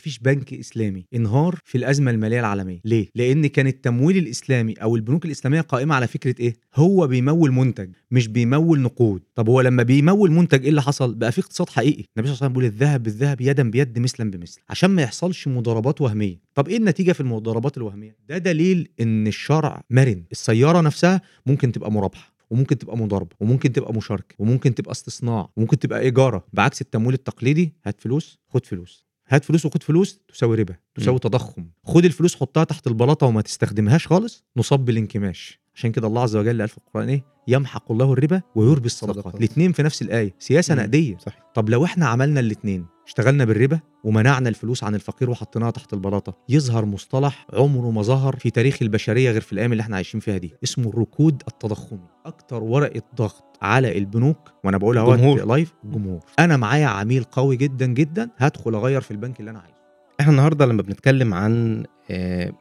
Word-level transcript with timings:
مفيش 0.00 0.18
بنك 0.18 0.54
إسلامي. 0.54 1.06
انهار 1.14 1.58
في 1.64 1.78
الأزمة 1.78 2.10
المالية 2.10 2.40
العالمية. 2.40 2.80
ليه؟ 2.84 3.08
لأن 3.14 3.46
كان 3.46 3.66
التمويل 3.66 4.16
الإسلامي 4.16 4.72
أو 4.74 4.96
البنوك 4.96 5.24
الإسلامية 5.24 5.60
قائمة 5.60 5.94
على 5.94 6.06
فكرة 6.06 6.34
إيه؟ 6.40 6.56
هو 6.74 7.06
بيمول 7.06 7.52
منتج 7.52 7.90
مش 8.10 8.28
بيمول 8.28 8.80
نقود. 8.80 9.22
طب 9.34 9.48
هو 9.48 9.60
لما 9.60 9.82
بيمول 9.82 10.30
منتج 10.30 10.62
إيه 10.62 10.68
اللي 10.70 10.82
حصل؟ 10.82 11.14
بقى 11.14 11.32
في 11.32 11.40
اقتصاد 11.40 11.68
حقيقي. 11.68 11.90
النبي 11.92 12.04
صلى 12.06 12.20
الله 12.20 12.26
عليه 12.26 12.34
وسلم 12.36 12.48
بيقول 12.48 12.64
الذهب 12.64 13.02
بالذهب 13.02 13.40
يدا 13.40 13.70
بيد 13.70 13.98
مثلا 13.98 14.30
بمثل. 14.30 14.60
عشان 14.68 14.90
ما 14.90 15.02
يحصلش 15.02 15.48
مضاربات 15.48 16.00
وهمية. 16.00 16.40
طب 16.54 16.68
إيه 16.68 16.76
النتيجة 16.76 17.12
في 17.12 17.20
المضاربات 17.20 17.76
الوهمية؟ 17.76 18.16
ده 18.28 18.38
دليل 18.38 18.88
إن 19.00 19.26
الشرع 19.26 19.82
مرن. 19.90 20.24
السيارة 20.32 20.80
نفسها 20.80 21.20
ممكن 21.46 21.72
تبقى 21.72 21.92
مرابحه 21.92 22.32
وممكن 22.50 22.78
تبقى 22.78 22.96
مضاربة 22.96 23.36
وممكن 23.40 23.72
تبقى 23.72 23.94
مشاركة 23.94 24.34
وممكن 24.38 24.74
تبقى 24.74 24.92
استصناع 24.92 25.50
وممكن 25.56 25.78
تبقى 25.78 26.00
إيجارة. 26.00 26.44
بعكس 26.52 26.80
التمويل 26.80 27.14
التقليدي 27.14 27.72
هات 27.86 28.00
فلوس 28.00 28.38
خد 28.48 28.66
فلوس. 28.66 29.09
هات 29.30 29.44
فلوس 29.44 29.66
وخد 29.66 29.82
فلوس 29.82 30.20
تساوي 30.28 30.56
ربا 30.56 30.76
تساوي 30.94 31.18
تضخم. 31.18 31.66
خد 31.84 32.04
الفلوس 32.04 32.36
حطها 32.36 32.64
تحت 32.64 32.86
البلاطة 32.86 33.26
وما 33.26 33.42
تستخدمهاش 33.42 34.06
خالص 34.06 34.44
نصاب 34.56 34.84
بالانكماش. 34.84 35.59
عشان 35.74 35.92
كده 35.92 36.06
الله 36.06 36.22
عز 36.22 36.36
وجل 36.36 36.60
قال 36.60 36.68
في 36.68 36.78
القرآن 36.78 37.08
إيه؟ 37.08 37.24
يمحق 37.48 37.92
الله 37.92 38.12
الربا 38.12 38.42
ويربي 38.54 38.86
الصدقات. 38.86 39.16
صدقات. 39.16 39.34
الاثنين 39.34 39.72
في 39.72 39.82
نفس 39.82 40.02
الآية 40.02 40.34
سياسة. 40.38 40.74
نقدية. 40.74 41.16
صحيح. 41.18 41.42
طب 41.54 41.68
لو 41.68 41.84
إحنا 41.84 42.06
عملنا 42.06 42.40
الاثنين 42.40 42.86
اشتغلنا 43.06 43.44
بالربا 43.44 43.80
ومنعنا 44.04 44.48
الفلوس 44.48 44.84
عن 44.84 44.94
الفقير 44.94 45.30
وحطيناها 45.30 45.70
تحت 45.70 45.92
البلاطة 45.92 46.36
يظهر 46.48 46.84
مصطلح 46.84 47.46
عمره 47.52 47.90
ما 47.90 48.02
ظهر 48.02 48.36
في 48.36 48.50
تاريخ 48.50 48.78
البشرية 48.82 49.30
غير 49.30 49.40
في 49.40 49.52
الأيام 49.52 49.72
اللي 49.72 49.80
إحنا 49.80 49.96
عايشين 49.96 50.20
فيها 50.20 50.38
دي 50.38 50.54
اسمه 50.64 50.88
الركود 50.88 51.42
التضخمي. 51.48 52.06
أكتر 52.26 52.62
ورقة 52.62 53.02
ضغط 53.16 53.58
على 53.62 53.98
البنوك 53.98 54.52
وأنا 54.64 54.78
بقولها 54.78 55.14
الجمهور. 55.14 55.44
لايف 55.44 55.74
الجمهور 55.84 56.20
أنا 56.38 56.56
معايا 56.56 56.86
عميل 56.86 57.24
قوي 57.24 57.56
جدا 57.56 57.86
جدا 57.86 58.30
هدخل 58.36 58.74
أغير 58.74 59.00
في 59.00 59.10
البنك 59.10 59.40
اللي 59.40 59.50
أنا 59.50 59.58
عايزه. 59.58 59.76
إحنا 60.20 60.32
النهارده 60.32 60.66
لما 60.66 60.82
بنتكلم 60.82 61.34
عن 61.34 61.84
آه، 62.10 62.52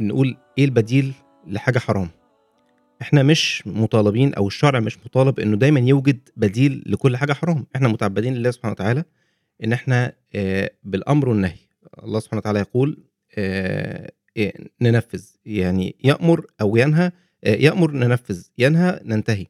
بنقول 0.00 0.36
إيه 0.58 0.64
البديل 0.64 1.14
لحاجة 1.46 1.78
حرام؟ 1.78 2.08
إحنا 3.02 3.22
مش 3.22 3.62
مطالبين 3.66 4.34
أو 4.34 4.46
الشرع 4.46 4.80
مش 4.80 4.98
مطالب 4.98 5.40
إنه 5.40 5.56
دايما 5.56 5.80
يوجد 5.80 6.28
بديل 6.36 6.82
لكل 6.86 7.16
حاجة 7.16 7.32
حرام. 7.32 7.66
إحنا 7.76 7.88
متعبدين 7.88 8.34
لله 8.34 8.50
سبحانه 8.50 8.72
وتعالى 8.72 9.04
إن 9.64 9.72
إحنا 9.72 10.12
آه، 10.34 10.70
بالأمر 10.84 11.28
والنهي. 11.28 11.56
الله 12.02 12.20
سبحانه 12.20 12.38
وتعالى 12.38 12.58
يقول 12.58 12.98
آه، 13.38 14.12
إيه، 14.36 14.54
ننفذ. 14.80 15.24
يعني 15.46 15.96
يأمر 16.04 16.46
أو 16.60 16.76
ينهى 16.76 17.12
آه، 17.44 17.54
يأمر 17.54 17.90
ننفذ. 17.92 18.42
ينهى 18.58 19.00
ننتهي. 19.04 19.46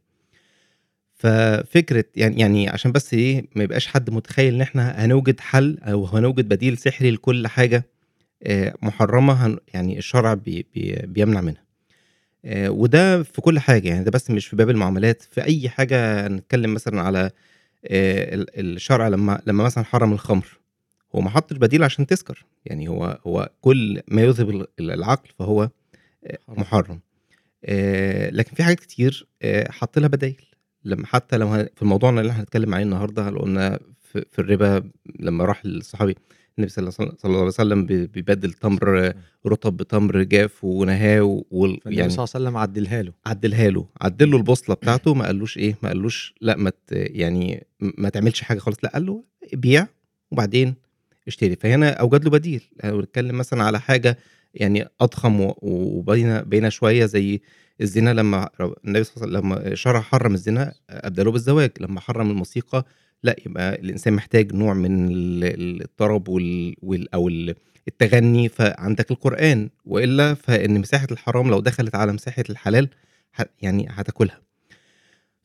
ففكرة 1.14 2.04
يعني 2.16 2.40
يعني 2.40 2.68
عشان 2.68 2.92
بس 2.92 3.14
إيه 3.14 3.44
ما 3.56 3.64
يبقاش 3.64 3.86
حد 3.86 4.10
متخيل 4.10 4.54
إن 4.54 4.60
إحنا 4.60 5.04
هنوجد 5.04 5.40
حل 5.40 5.78
أو 5.82 6.04
هنوجد 6.04 6.48
بديل 6.48 6.78
سحري 6.78 7.10
لكل 7.10 7.46
حاجة 7.46 7.84
محرمة 8.82 9.58
يعني 9.74 9.98
الشرع 9.98 10.34
بي 10.34 10.66
بي 10.74 11.02
بيمنع 11.06 11.40
منها. 11.40 11.65
وده 12.48 13.22
في 13.22 13.40
كل 13.40 13.58
حاجة. 13.58 13.88
يعني 13.88 14.04
ده 14.04 14.10
بس 14.10 14.30
مش 14.30 14.46
في 14.46 14.56
باب 14.56 14.70
المعاملات. 14.70 15.22
في 15.22 15.44
أي 15.44 15.68
حاجة 15.68 16.28
نتكلم 16.28 16.74
مثلا 16.74 17.00
على 17.00 17.30
آه، 17.86 18.34
ال- 18.34 18.60
الشرع 18.76 19.08
لما 19.08 19.42
لما 19.46 19.64
مثلا 19.64 19.84
حرم 19.84 20.12
الخمر. 20.12 20.58
هو 21.14 21.20
ما 21.20 21.30
حطش 21.30 21.56
بديل 21.56 21.84
عشان 21.84 22.06
تسكر 22.06 22.44
يعني 22.66 22.88
هو 22.88 23.18
هو 23.26 23.50
كل 23.60 24.00
ما 24.08 24.22
يذهب 24.22 24.50
ال- 24.50 24.66
العقل 24.80 25.28
فهو 25.38 25.62
آه،. 25.62 26.38
محرم. 26.48 27.00
آه، 27.64 28.30
لكن 28.30 28.54
في 28.56 28.62
حاجات 28.62 28.80
كتير 28.80 29.26
آه، 29.42 29.70
حط 29.72 29.98
لها 29.98 30.08
بدايل. 30.08 30.42
لما 30.84 31.06
حتى 31.06 31.36
لو 31.36 31.48
في 31.50 31.82
الموضوع 31.82 32.10
اللي 32.10 32.30
إحنا 32.30 32.40
هنتكلم 32.42 32.74
عليه 32.74 32.84
النهارده 32.84 33.30
لو 33.30 33.38
قلنا 33.38 33.78
في, 34.02 34.24
في 34.32 34.38
الربا 34.38 34.90
لما 35.20 35.44
راح 35.44 35.62
الصحابي 35.64 36.16
النبي 36.58 36.70
صلى 36.70 36.88
الله 37.24 37.38
عليه- 37.38 37.46
وسلم 37.46 37.86
بي- 37.86 38.06
بيبدل 38.06 38.52
تمر 38.52 39.12
رطب 39.46 39.76
بتمر 39.76 40.22
جاف 40.22 40.64
ونهاه 40.64 41.42
وال- 41.50 41.78
يعني 41.86 42.10
صلى 42.10 42.24
الله 42.24 42.28
عليه 42.34 42.44
وسلم 42.44 42.56
عدلها 42.56 43.02
له. 43.02 43.12
عدلها 43.26 43.70
له. 43.70 43.86
عدل 44.00 44.30
له 44.30 44.36
البوصلة 44.36 44.74
بتاعته 44.74 45.14
ما 45.14 45.26
قالوش 45.26 45.58
إيه 45.58 45.76
ما 45.82 45.88
قالوش 45.88 46.34
لأ 46.40 46.56
ما 46.56 46.70
ت- 46.70 46.76
يعني 46.90 47.66
ما 47.80 48.08
تعملش 48.08 48.40
حاجة 48.42 48.58
خالص 48.58 48.76
لأ 48.82 48.90
قال 48.90 49.06
له 49.06 49.24
بيع 49.52 49.86
وبعدين 50.30 50.74
اشتري. 51.28 51.56
فهنا 51.56 51.90
أوجد 51.90 52.24
له 52.24 52.30
بديل. 52.30 52.62
لو 52.84 53.00
نتكلم 53.00 53.38
مثلا 53.38 53.64
على 53.64 53.80
حاجة 53.80 54.18
يعني 54.54 54.88
أضخم 55.00 55.40
و- 55.40 55.54
وبين 55.62 56.40
بين 56.40 56.70
شوية 56.70 57.06
زي 57.06 57.40
الزنا 57.80 58.10
لما 58.14 58.48
النبي 58.84 59.04
صلى 59.04 59.24
الله 59.24 59.38
عليه 59.38 59.48
وسلم 59.48 59.62
لما 59.64 59.74
شرع 59.74 60.00
حرم 60.00 60.34
الزنا 60.34 60.74
ابدله 60.90 61.30
بالزواج. 61.30 61.70
لما 61.80 62.00
حرم 62.00 62.30
الموسيقى 62.30 62.84
لا 63.26 63.36
يبقى 63.46 63.74
الإنسان 63.74 64.12
محتاج 64.12 64.54
نوع 64.54 64.74
من 64.74 65.08
ال- 65.10 65.44
ال- 65.44 65.82
الطرب 65.82 66.28
وال, 66.28 66.74
وال 66.82 67.14
أو 67.14 67.28
ال- 67.28 67.54
التغني 67.88 68.48
فعندك 68.48 69.10
القرآن 69.10 69.68
وإلا 69.84 70.34
فإن 70.34 70.80
مساحة 70.80 71.06
الحرام 71.10 71.50
لو 71.50 71.60
دخلت 71.60 71.94
على 71.94 72.12
مساحة 72.12 72.44
الحلال 72.50 72.88
يعني 73.62 73.86
هتاكلها. 73.90 74.40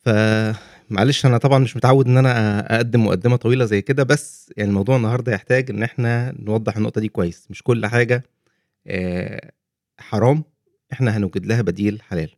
فمعلش 0.05 1.25
أنا 1.25 1.37
طبعا 1.37 1.59
مش 1.59 1.75
متعود 1.77 2.07
إن 2.07 2.17
أنا 2.17 2.59
أقدم 2.75 3.05
مقدمة 3.05 3.35
طويلة 3.35 3.65
زي 3.65 3.81
كده 3.81 4.03
بس 4.03 4.53
يعني 4.57 4.69
الموضوع 4.69 4.95
النهارده 4.97 5.31
يحتاج 5.33 5.69
إن 5.71 5.83
إحنا 5.83 6.35
نوضح 6.39 6.77
النقطة 6.77 7.01
دي 7.01 7.07
كويس. 7.07 7.47
مش 7.49 7.63
كل 7.63 7.85
حاجة 7.85 8.23
حرام 9.99 10.43
إحنا 10.93 11.17
هنوجد 11.17 11.45
لها 11.45 11.61
بديل 11.61 12.01
حلال. 12.01 12.29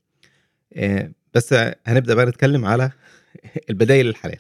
بس 1.34 1.56
هنبدأ 1.88 2.14
بقى 2.14 2.26
نتكلم 2.26 2.66
على 2.66 2.92
البدايل 3.70 4.08
الحلال. 4.08 4.40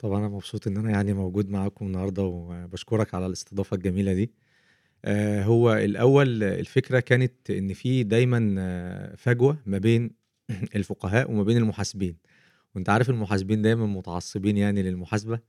طبعا 0.00 0.18
أنا 0.18 0.28
مبسوط 0.28 0.66
إن 0.66 0.76
أنا 0.76 0.90
يعني 0.90 1.12
موجود 1.12 1.48
معاكم 1.50 1.86
النهارده 1.86 2.22
وبشكرك 2.24 3.14
على 3.14 3.26
الاستضافة 3.26 3.74
الجميلة 3.76 4.12
دي. 4.14 4.30
آه، 5.04 5.42
هو 5.44 5.74
الأول 5.74 6.42
آه، 6.44 6.60
الفكرة 6.60 7.00
كانت 7.00 7.50
إن 7.50 7.72
في 7.74 8.02
دايما 8.02 8.54
آه، 8.58 9.14
فجوة 9.16 9.58
ما 9.66 9.78
بين 9.78 10.10
الفقهاء 10.76 11.30
وما 11.30 11.42
بين 11.42 11.56
المحاسبين. 11.56 12.16
وأنت 12.74 12.88
عارف 12.90 13.10
المحاسبين 13.10 13.62
دايما 13.62 13.86
متعصبين 13.86 14.56
يعني 14.56 14.82
للمحاسبة 14.82 15.40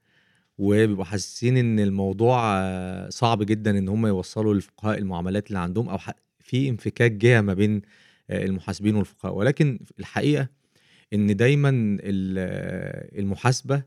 وبيبقوا 0.57 1.05
حاسين 1.05 1.57
إن 1.57 1.79
الموضوع 1.79 2.41
آه، 2.61 3.09
صعب 3.09 3.43
جدا 3.43 3.77
إن 3.77 3.89
هم 3.89 4.07
يوصلوا 4.07 4.53
للفقهاء 4.53 4.97
المعاملات 4.97 5.47
اللي 5.47 5.59
عندهم 5.59 5.97
ح- 5.97 6.15
في 6.39 6.69
انفكاك 6.69 7.11
جهه 7.11 7.41
ما 7.41 7.53
بين 7.53 7.81
المحاسبين 8.31 8.95
والفقهاء. 8.95 9.35
ولكن 9.35 9.79
الحقيقة 9.99 10.49
إن 11.13 11.35
دايما 11.35 11.69
ال- 12.03 13.19
المحاسبة 13.19 13.75
آه، 13.75 13.83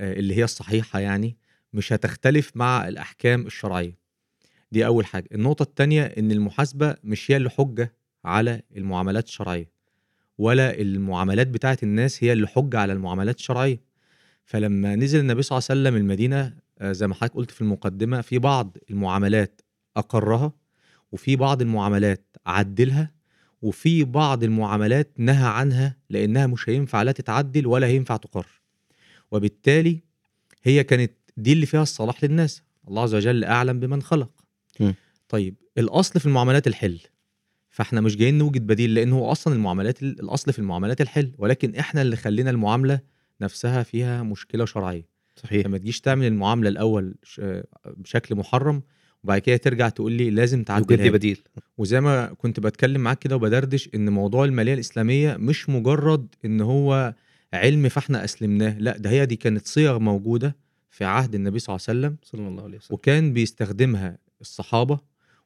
اللي 0.00 0.34
هي 0.34 0.44
الصحيحة 0.44 0.98
يعني 1.00 1.36
مش 1.72 1.92
هتختلف 1.92 2.52
مع 2.54 2.88
الأحكام 2.88 3.46
الشرعية. 3.46 3.98
دي 4.72 4.86
أول 4.86 5.06
حاجة. 5.06 5.28
النقطة 5.32 5.62
الثانية 5.62 6.02
إن 6.02 6.30
المحاسبة 6.32 6.96
مش 7.04 7.30
هي 7.30 7.36
اللي 7.36 7.50
حجة 7.50 7.92
على 8.24 8.62
المعاملات 8.76 9.24
الشرعية 9.26 9.70
ولا 10.38 10.80
المعاملات 10.80 11.46
بتاعت 11.46 11.82
الناس 11.82 12.24
هي 12.24 12.32
اللي 12.32 12.46
حجة 12.46 12.78
على 12.78 12.92
المعاملات 12.92 13.36
الشرعية. 13.38 13.80
فلما 14.44 14.96
نزل 14.96 15.20
النبي 15.20 15.42
صلى 15.42 15.58
الله 15.58 15.66
عليه 15.70 15.80
وسلم 15.80 15.96
المدينة 15.96 16.52
آه، 16.78 16.92
زي 16.92 17.06
ما 17.06 17.14
حضرتك 17.14 17.34
قلت 17.34 17.50
في 17.50 17.60
المقدمة 17.60 18.20
في 18.20 18.38
بعض 18.38 18.76
المعاملات 18.90 19.60
أقرها 19.96 20.52
وفي 21.12 21.36
بعض 21.36 21.62
المعاملات 21.62 22.36
عدلها 22.46 23.12
وفي 23.62 24.04
بعض 24.04 24.44
المعاملات 24.44 25.12
نهى 25.18 25.46
عنها 25.48 25.96
لأنها 26.10 26.46
مش 26.46 26.68
هينفع 26.68 27.02
لا 27.02 27.12
تتعدل 27.12 27.66
ولا 27.66 27.86
هينفع 27.86 28.16
تقر. 28.16 28.46
وبالتالي 29.36 30.02
هي 30.62 30.84
كانت 30.84 31.12
دي 31.36 31.52
اللي 31.52 31.66
فيها 31.66 31.82
الصلاح 31.82 32.24
للناس. 32.24 32.62
الله 32.88 33.02
عز 33.02 33.14
وجل 33.14 33.44
أعلم 33.44 33.80
بمن 33.80 34.02
خلق. 34.02 34.30
م. 34.80 34.92
طيب 35.28 35.54
الأصل 35.78 36.20
في 36.20 36.26
المعاملات 36.26 36.66
الحل. 36.66 37.00
فإحنا 37.70 38.00
مش 38.00 38.16
جايين 38.16 38.38
نوجد 38.38 38.66
بديل 38.66 38.94
لأن 38.94 39.12
هو 39.12 39.32
أصلا 39.32 39.54
المعاملات 39.54 40.02
الأصل 40.02 40.52
في 40.52 40.58
المعاملات 40.58 41.00
الحل. 41.00 41.32
ولكن 41.38 41.74
إحنا 41.74 42.02
اللي 42.02 42.16
خلينا 42.16 42.50
المعاملة 42.50 43.00
نفسها 43.40 43.82
فيها 43.82 44.22
مشكلة 44.22 44.64
شرعية. 44.64 45.06
صحيح. 45.36 45.66
لما 45.66 45.78
تجيش 45.78 46.00
تعمل 46.00 46.26
المعاملة 46.26 46.68
الأول 46.68 47.14
بشكل 47.86 48.34
محرم 48.34 48.82
وبعد 49.24 49.40
كده 49.40 49.56
ترجع 49.56 49.88
تقول 49.88 50.12
لي 50.12 50.30
لازم 50.30 50.64
يوجد 50.70 50.92
لي. 50.92 51.10
بديل. 51.10 51.42
وزي 51.78 52.00
ما 52.00 52.26
كنت 52.26 52.60
بتكلم 52.60 53.00
معاك 53.00 53.18
كده 53.18 53.36
وبدردش 53.36 53.88
إن 53.94 54.08
موضوع 54.08 54.44
المالية 54.44 54.74
الإسلامية 54.74 55.36
مش 55.36 55.68
مجرد 55.68 56.34
إن 56.44 56.60
هو 56.60 57.14
علم 57.54 57.88
فاحنا 57.88 58.24
أسلمناه. 58.24 58.78
لا 58.78 58.96
ده 58.98 59.10
هي 59.10 59.26
دي 59.26 59.36
كانت 59.36 59.66
صيغ 59.66 59.98
موجودة 59.98 60.56
في 60.90 61.04
عهد 61.04 61.34
النبي 61.34 61.58
صلى 61.58 61.74
الله 61.76 61.84
عليه 61.88 61.98
وسلم 61.98 62.16
صلى 62.22 62.48
الله 62.48 62.62
عليه 62.64 62.76
وسلم. 62.78 62.94
وكان 62.94 63.32
بيستخدمها 63.32 64.18
الصحابة 64.40 64.98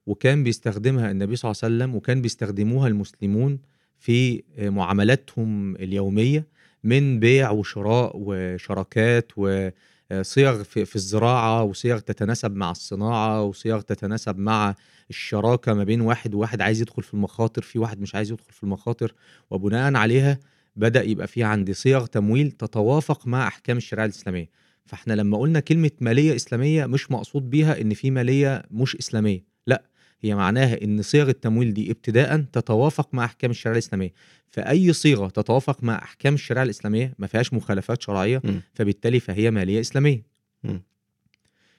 وكان 0.07 0.45
بيستخدمها 0.45 1.11
النبي 1.11 1.37
صلى 1.37 1.51
الله 1.51 1.61
عليه 1.63 1.75
وسلم 1.77 1.95
وكان 1.97 2.23
بيستخدموها 2.23 2.89
المسلمون 2.89 3.59
في 3.99 4.43
معاملاتهم 4.59 5.77
اليومية 5.77 6.47
من 6.85 7.21
بيع 7.21 7.51
وشراء 7.51 8.13
وشراكات 8.15 9.33
وصيغ 9.37 10.63
في 10.63 10.85
في 10.85 10.97
الزراعة 10.97 11.63
وصيغ 11.63 11.99
تتناسب 11.99 12.57
مع 12.57 12.71
الصناعة 12.71 13.43
وصيغ 13.43 13.81
تتناسب 13.81 14.39
مع 14.39 14.75
الشراكة 15.11 15.75
ما 15.75 15.85
بين 15.85 16.01
واحد 16.01 16.35
وواحد 16.35 16.61
عايز 16.61 16.81
يدخل 16.81 17.03
في 17.03 17.15
المخاطر 17.15 17.63
في 17.63 17.79
واحد 17.79 18.01
مش 18.01 18.15
عايز 18.15 18.31
يدخل 18.33 18.53
في 18.53 18.63
المخاطر 18.63 19.15
وبناء 19.51 19.95
عليها 19.95 20.39
بدأ 20.77 21.03
يبقى 21.03 21.27
في 21.27 21.43
عندي 21.45 21.73
صيغ 21.75 22.07
تمويل 22.07 22.51
تتوافق 22.51 23.27
مع 23.27 23.49
أحكام 23.49 23.77
الشريعة 23.77 24.05
الإسلامية. 24.05 24.49
فإحنا 24.87 25.13
لما 25.13 25.39
قلنا 25.39 25.61
كلمة 25.61 25.91
مالية 26.01 26.37
إسلامية 26.37 26.87
مش 26.87 27.11
مقصود 27.11 27.51
بيها 27.51 27.81
إن 27.81 27.95
في 27.95 28.11
مالية 28.11 28.63
مش 28.71 28.97
إسلامية. 28.97 29.45
لا 29.67 29.83
هي 30.21 30.35
معناها 30.35 30.85
إن 30.85 31.03
صيغ 31.03 31.29
التمويل 31.29 31.75
دي 31.75 31.91
ابتداء 31.91 32.41
تتوافق 32.41 33.15
مع 33.15 33.25
أحكام 33.25 33.51
الشريعة 33.51 33.73
الإسلامية. 33.75 34.13
فأي 34.51 34.93
صيغة 34.93 35.29
تتوافق 35.29 35.85
مع 35.85 35.99
أحكام 36.03 36.35
الشريعة 36.35 36.63
الإسلامية 36.63 37.15
ما 37.19 37.27
فيهاش 37.27 37.53
مخالفات 37.55 38.03
شرعية 38.03 38.41
مم. 38.45 38.61
فبالتالي 38.75 39.21
فهي 39.21 39.51
مالية 39.51 39.81
إسلامية. 39.81 40.23
مم. 40.65 40.83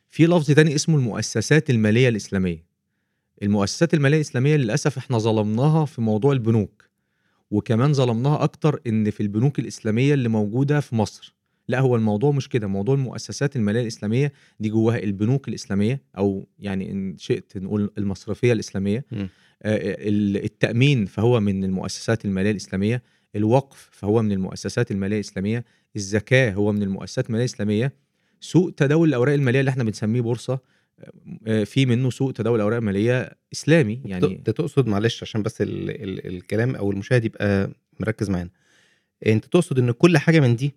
في 0.10 0.26
لفظ 0.26 0.52
تاني 0.52 0.76
اسمه 0.76 0.96
المؤسسات 0.96 1.70
المالية 1.70 2.10
الإسلامية. 2.10 2.66
المؤسسات 3.44 3.94
المالية 3.94 4.16
الإسلامية 4.16 4.56
للأسف 4.56 4.98
إحنا 4.98 5.18
ظلمناها 5.18 5.86
في 5.86 6.02
موضوع 6.02 6.32
البنوك. 6.34 6.91
وكمان 7.52 7.94
ظلمناها 7.94 8.44
أكتر 8.44 8.82
إن 8.88 9.10
في 9.10 9.24
البنوك 9.24 9.60
الإسلامية 9.60 10.14
اللي 10.14 10.30
موجودة 10.30 10.80
في 10.80 10.96
مصر. 10.96 11.36
لا 11.68 11.80
هو 11.80 11.96
الموضوع 11.96 12.32
مش 12.32 12.50
كده. 12.50 12.68
موضوع 12.68 12.96
المؤسسات 12.96 13.56
المالية 13.56 13.82
الإسلامية 13.82 14.34
دي 14.60 14.70
جواها 14.70 15.04
البنوك 15.04 15.48
الإسلامية 15.48 16.02
أو 16.18 16.48
يعني 16.60 16.92
إن 16.92 17.18
شئت 17.18 17.58
نقول 17.58 17.92
المصرفية 17.98 18.54
الإسلامية. 18.54 19.06
آه، 19.64 20.08
ال- 20.10 20.44
التأمين 20.44 21.06
فهو 21.06 21.40
من 21.40 21.64
المؤسسات 21.64 22.26
المالية 22.26 22.52
الإسلامية. 22.52 23.04
الوقف 23.36 23.90
فهو 23.92 24.22
من 24.22 24.32
المؤسسات 24.32 24.92
المالية 24.92 25.16
الإسلامية. 25.16 25.66
الزكاة 25.96 26.52
هو 26.54 26.72
من 26.72 26.84
المؤسسات 26.84 27.26
المالية 27.28 27.46
الإسلامية. 27.46 27.94
سوق 28.40 28.72
تداول 28.78 29.10
الأوراق 29.10 29.34
المالية 29.34 29.60
اللي 29.60 29.70
إحنا 29.70 29.84
بنسميه 29.84 30.22
بورصة. 30.22 30.60
في 31.66 31.86
منه 31.86 32.10
سوق 32.10 32.34
تداول 32.34 32.56
الاوراق 32.56 32.78
الماليه 32.78 33.32
إسلامي 33.54 34.02
يعني 34.06 34.26
انت 34.26 34.50
تقصد 34.50 34.88
معلش 34.88 35.24
عشان 35.24 35.44
بس 35.44 35.62
ال 35.62 35.90
ال 35.90 36.28
الكلام 36.28 36.76
أو 36.76 36.92
المشاهد 36.92 37.26
يبقى 37.26 37.72
مركز 38.00 38.30
معانا. 38.30 38.50
انت 39.26 39.46
تقصد 39.46 39.80
إن 39.80 39.92
كل 39.92 40.18
حاجة 40.18 40.40
من 40.40 40.56
دي 40.56 40.76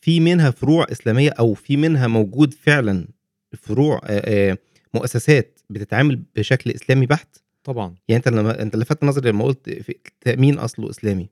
في 0.00 0.20
منها 0.20 0.50
فروع 0.50 0.86
إسلامية 0.92 1.30
أو 1.30 1.54
في 1.54 1.76
منها 1.76 2.06
موجود 2.06 2.54
فعلا 2.54 3.08
فروع 3.56 4.00
آه، 4.04 4.50
آه، 4.52 4.58
مؤسسات 4.94 5.60
بتتعامل 5.70 6.22
بشكل 6.36 6.70
إسلامي 6.70 7.06
بحت؟ 7.06 7.36
طبعا. 7.64 7.94
يعني 8.08 8.18
انت 8.18 8.28
لما 8.28 8.62
انت 8.62 8.76
لفت 8.76 9.04
نظري 9.04 9.30
لما 9.30 9.44
قلت 9.44 9.68
التامين 9.68 10.58
أصله 10.58 10.90
إسلامي. 10.90 11.28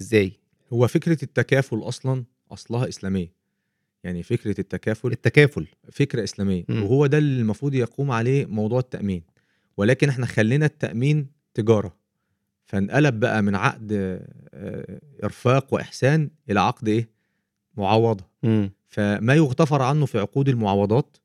إزاي؟ 0.00 0.32
هو 0.72 0.86
فكرة 0.86 1.18
التكافل 1.24 1.78
أصلا 1.78 2.24
أصلها 2.52 2.88
إسلامية. 2.88 3.32
يعني 4.04 4.22
فكرة 4.22 4.60
التكافل 4.60 5.12
التكافل. 5.12 5.66
فكرة 5.92 6.24
إسلامية 6.24 6.64
مم. 6.68 6.82
وهو 6.82 7.06
ده 7.06 7.18
اللي 7.18 7.40
المفروض 7.40 7.74
يقوم 7.74 8.10
عليه 8.10 8.46
موضوع 8.46 8.78
التأمين. 8.78 9.22
ولكن 9.76 10.08
إحنا 10.08 10.26
خلينا 10.26 10.66
التأمين 10.66 11.26
تجارة. 11.54 11.96
فانقلب 12.66 13.20
بقى 13.20 13.42
من 13.42 13.54
عقد 13.54 13.92
آه، 14.54 15.00
إرفاق 15.24 15.74
وإحسان 15.74 16.30
إلى 16.50 16.60
عقد 16.60 16.88
إيه؟ 16.88 17.08
معاوضه 17.76 18.24
مم. 18.42 18.70
فما 18.88 19.34
يغتفر 19.34 19.82
عنه 19.82 20.06
في 20.06 20.18
عقود 20.18 20.48
المعاوضات 20.48 21.16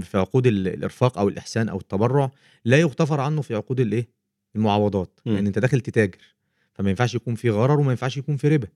في 0.00 0.18
عقود 0.18 0.46
ال- 0.46 0.68
الإرفاق 0.68 1.18
أو 1.18 1.28
الإحسان 1.28 1.68
أو 1.68 1.78
التبرع 1.78 2.30
لا 2.64 2.76
يغتفر 2.76 3.20
عنه 3.20 3.42
في 3.42 3.54
عقود 3.54 3.80
الإيه؟ 3.80 4.08
المعاوضات 4.56 5.20
مم. 5.26 5.34
لأن 5.34 5.46
أنت 5.46 5.58
داخل 5.58 5.80
تتاجر. 5.80 6.18
فما 6.72 6.90
ينفعش 6.90 7.14
يكون 7.14 7.34
في 7.34 7.50
غرر 7.50 7.80
وما 7.80 7.90
ينفعش 7.90 8.16
يكون 8.16 8.36
في 8.36 8.48
ربا. 8.48 8.68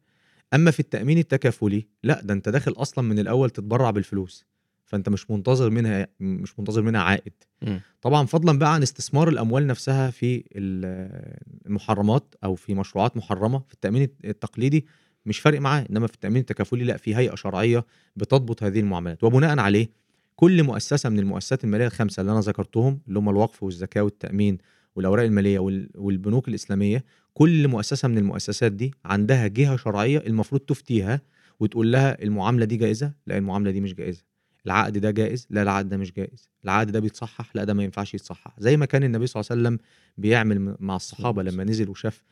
أما 0.54 0.70
في 0.70 0.80
التأمين 0.80 1.18
التكافلي 1.18 1.86
لا 2.02 2.20
ده 2.22 2.34
أنت 2.34 2.48
داخل 2.48 2.72
أصلا 2.72 3.04
من 3.08 3.18
الأول 3.18 3.50
تتبرع 3.50 3.90
بالفلوس 3.90 4.44
فأنت 4.86 5.08
مش 5.08 5.30
منتظر 5.30 5.70
منها 5.70 6.08
مش 6.20 6.58
منتظر 6.58 6.82
منها 6.82 7.00
عائد. 7.00 7.32
مم. 7.62 7.80
طبعا 8.02 8.26
فضلا 8.26 8.58
بقى 8.58 8.74
عن 8.74 8.82
استثمار 8.82 9.28
الأموال 9.28 9.66
نفسها 9.66 10.10
في 10.10 10.44
ال- 10.56 11.38
المحرمات 11.66 12.34
أو 12.44 12.54
في 12.54 12.74
مشروعات 12.74 13.16
محرمة. 13.16 13.58
في 13.68 13.74
التأمين 13.74 14.08
التقليدي 14.24 14.86
مش 15.26 15.38
فارق 15.40 15.60
معاه 15.60 15.86
إنما 15.90 16.06
في 16.06 16.14
التأمين 16.14 16.40
التكافلي 16.40 16.84
لا 16.84 16.96
في 16.96 17.16
هيئة 17.16 17.34
شرعية 17.34 17.86
بتضبط 18.16 18.62
هذه 18.62 18.80
المعاملات. 18.80 19.24
وبناء 19.24 19.58
عليه 19.58 19.88
كل 20.36 20.62
مؤسسة 20.62 21.08
من 21.08 21.18
المؤسسات 21.18 21.64
المالية 21.64 21.86
الخمسة 21.86 22.20
اللي 22.20 22.32
أنا 22.32 22.40
ذكرتهم 22.40 23.00
اللي 23.08 23.18
هم 23.18 23.28
الوقف 23.28 23.62
والزكاة 23.62 24.00
والتأمين 24.02 24.58
والأوراق 24.96 25.24
المالية 25.24 25.58
وال- 25.58 25.90
والبنوك 25.94 26.48
الإسلامية 26.48 27.04
كل 27.38 27.68
مؤسسة 27.68 28.08
من 28.08 28.18
المؤسسات 28.18 28.72
دي 28.72 28.94
عندها 29.04 29.46
جهة 29.46 29.76
شرعية 29.76 30.18
المفروض 30.18 30.60
تفتيها 30.60 31.20
وتقول 31.60 31.92
لها 31.92 32.22
المعاملة 32.22 32.64
دي 32.64 32.76
جائزة 32.76 33.12
لا 33.26 33.38
المعاملة 33.38 33.70
دي 33.70 33.80
مش 33.80 33.94
جائزة. 33.94 34.24
العقد 34.66 34.98
ده 34.98 35.10
جائز 35.10 35.46
لا 35.50 35.62
العقد 35.62 35.88
ده 35.88 35.96
مش 35.96 36.12
جائز. 36.12 36.48
العقد 36.64 36.90
ده 36.90 37.00
بيتصحح 37.00 37.56
لا 37.56 37.64
ده 37.64 37.74
ما 37.74 37.84
ينفعش 37.84 38.14
يتصحح. 38.14 38.54
زي 38.58 38.76
ما 38.76 38.86
كان 38.86 39.04
النبي 39.04 39.26
صلى 39.26 39.40
الله 39.40 39.48
عليه 39.50 39.62
وسلم 39.62 39.78
بيعمل 40.18 40.76
مع 40.80 40.96
الصحابة 40.96 41.42
لما 41.42 41.64
نزل 41.64 41.88
وشاف 41.88 42.22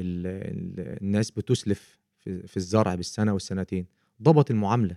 ال- 0.00 0.26
ال- 0.26 1.02
الناس 1.02 1.30
بتسلف 1.30 1.98
في, 2.18 2.46
في 2.46 2.56
الزرع 2.56 2.94
بالسنة 2.94 3.32
والسنتين 3.32 3.86
ضبط 4.22 4.50
المعاملة. 4.50 4.96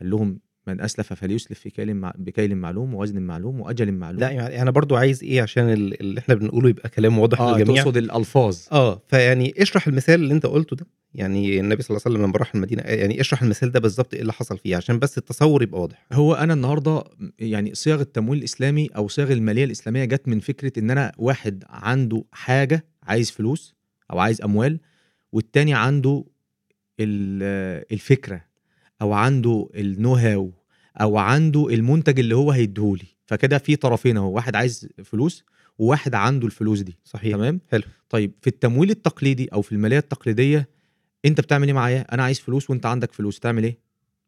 قال 0.00 0.10
لهم 0.10 0.40
من 0.68 0.80
أسلف 0.80 1.12
فليسلف 1.12 1.58
في 1.60 1.70
كيل 1.70 1.94
مع- 1.94 2.12
بكيل 2.18 2.56
معلوم 2.56 2.94
ووزن 2.94 3.22
معلوم 3.22 3.60
وأجل 3.60 3.92
معلوم. 3.92 4.20
لا 4.20 4.30
يعني 4.30 4.62
أنا 4.62 4.70
برضو 4.70 4.96
عايز 4.96 5.22
إيه 5.24 5.42
عشان 5.42 5.70
ال- 5.72 6.00
اللي 6.00 6.20
إحنا 6.20 6.34
بنقوله 6.34 6.68
يبقى 6.68 6.88
كلام 6.88 7.18
واضح 7.18 7.40
آه 7.40 7.58
للجميع. 7.58 7.82
تقصد 7.82 7.96
الألفاظ. 7.96 8.58
آه 8.72 9.02
فيعني 9.08 9.54
اشرح 9.58 9.86
المثال 9.86 10.14
اللي 10.14 10.34
أنت 10.34 10.46
قلته 10.46 10.76
ده. 10.76 10.86
يعني 11.14 11.60
النبي 11.60 11.82
صلى 11.82 11.90
الله 11.90 12.02
عليه 12.06 12.14
وسلم 12.16 12.26
لما 12.28 12.38
راح 12.38 12.54
المدينة 12.54 12.82
يعني 12.82 13.20
اشرح 13.20 13.42
المثال 13.42 13.72
ده 13.72 13.80
بالظبط 13.80 14.14
إيه 14.14 14.20
اللي 14.20 14.32
حصل 14.32 14.58
فيه 14.58 14.76
عشان 14.76 14.98
بس 14.98 15.18
التصور 15.18 15.62
يبقى 15.62 15.80
واضح. 15.80 16.06
هو 16.12 16.34
أنا 16.34 16.52
النهارده 16.54 17.04
يعني 17.38 17.74
صيغ 17.74 18.00
التمويل 18.00 18.38
الإسلامي 18.38 18.86
أو 18.96 19.08
صيغ 19.08 19.32
المالية 19.32 19.64
الإسلامية 19.64 20.04
جت 20.04 20.28
من 20.28 20.40
فكرة 20.40 20.78
إن 20.78 20.90
أنا 20.90 21.12
واحد 21.18 21.64
عنده 21.68 22.24
حاجة 22.32 22.84
عايز 23.02 23.30
فلوس 23.30 23.74
أو 24.10 24.18
عايز 24.18 24.42
أموال 24.42 24.80
والتاني 25.32 25.74
عنده 25.74 26.24
ال- 27.00 27.84
الفكرة 27.92 28.44
أو 29.02 29.12
عنده 29.12 29.68
النو 29.74 30.14
هاو 30.14 30.52
أو 31.00 31.18
عنده 31.18 31.68
المنتج 31.68 32.18
اللي 32.18 32.36
هو 32.36 32.50
هيديهولي. 32.52 33.04
فكده 33.26 33.58
في 33.58 33.76
طرفين 33.76 34.16
أهو 34.16 34.30
واحد 34.32 34.56
عايز 34.56 34.88
فلوس 35.04 35.44
وواحد 35.78 36.14
عنده 36.14 36.46
الفلوس 36.46 36.80
دي. 36.80 36.96
صحيح. 37.04 37.36
تمام؟ 37.36 37.60
حلو. 37.70 37.82
طيب 38.10 38.32
في 38.40 38.46
التمويل 38.46 38.90
التقليدي 38.90 39.48
أو 39.52 39.62
في 39.62 39.72
المالية 39.72 39.98
التقليدية 39.98 40.68
أنت 41.24 41.40
بتعمل 41.40 41.66
إيه 41.66 41.74
معايا؟ 41.74 42.06
أنا 42.14 42.22
عايز 42.22 42.40
فلوس 42.40 42.70
وأنت 42.70 42.86
عندك 42.86 43.12
فلوس 43.12 43.40
تعمل 43.40 43.64
إيه؟ 43.64 43.78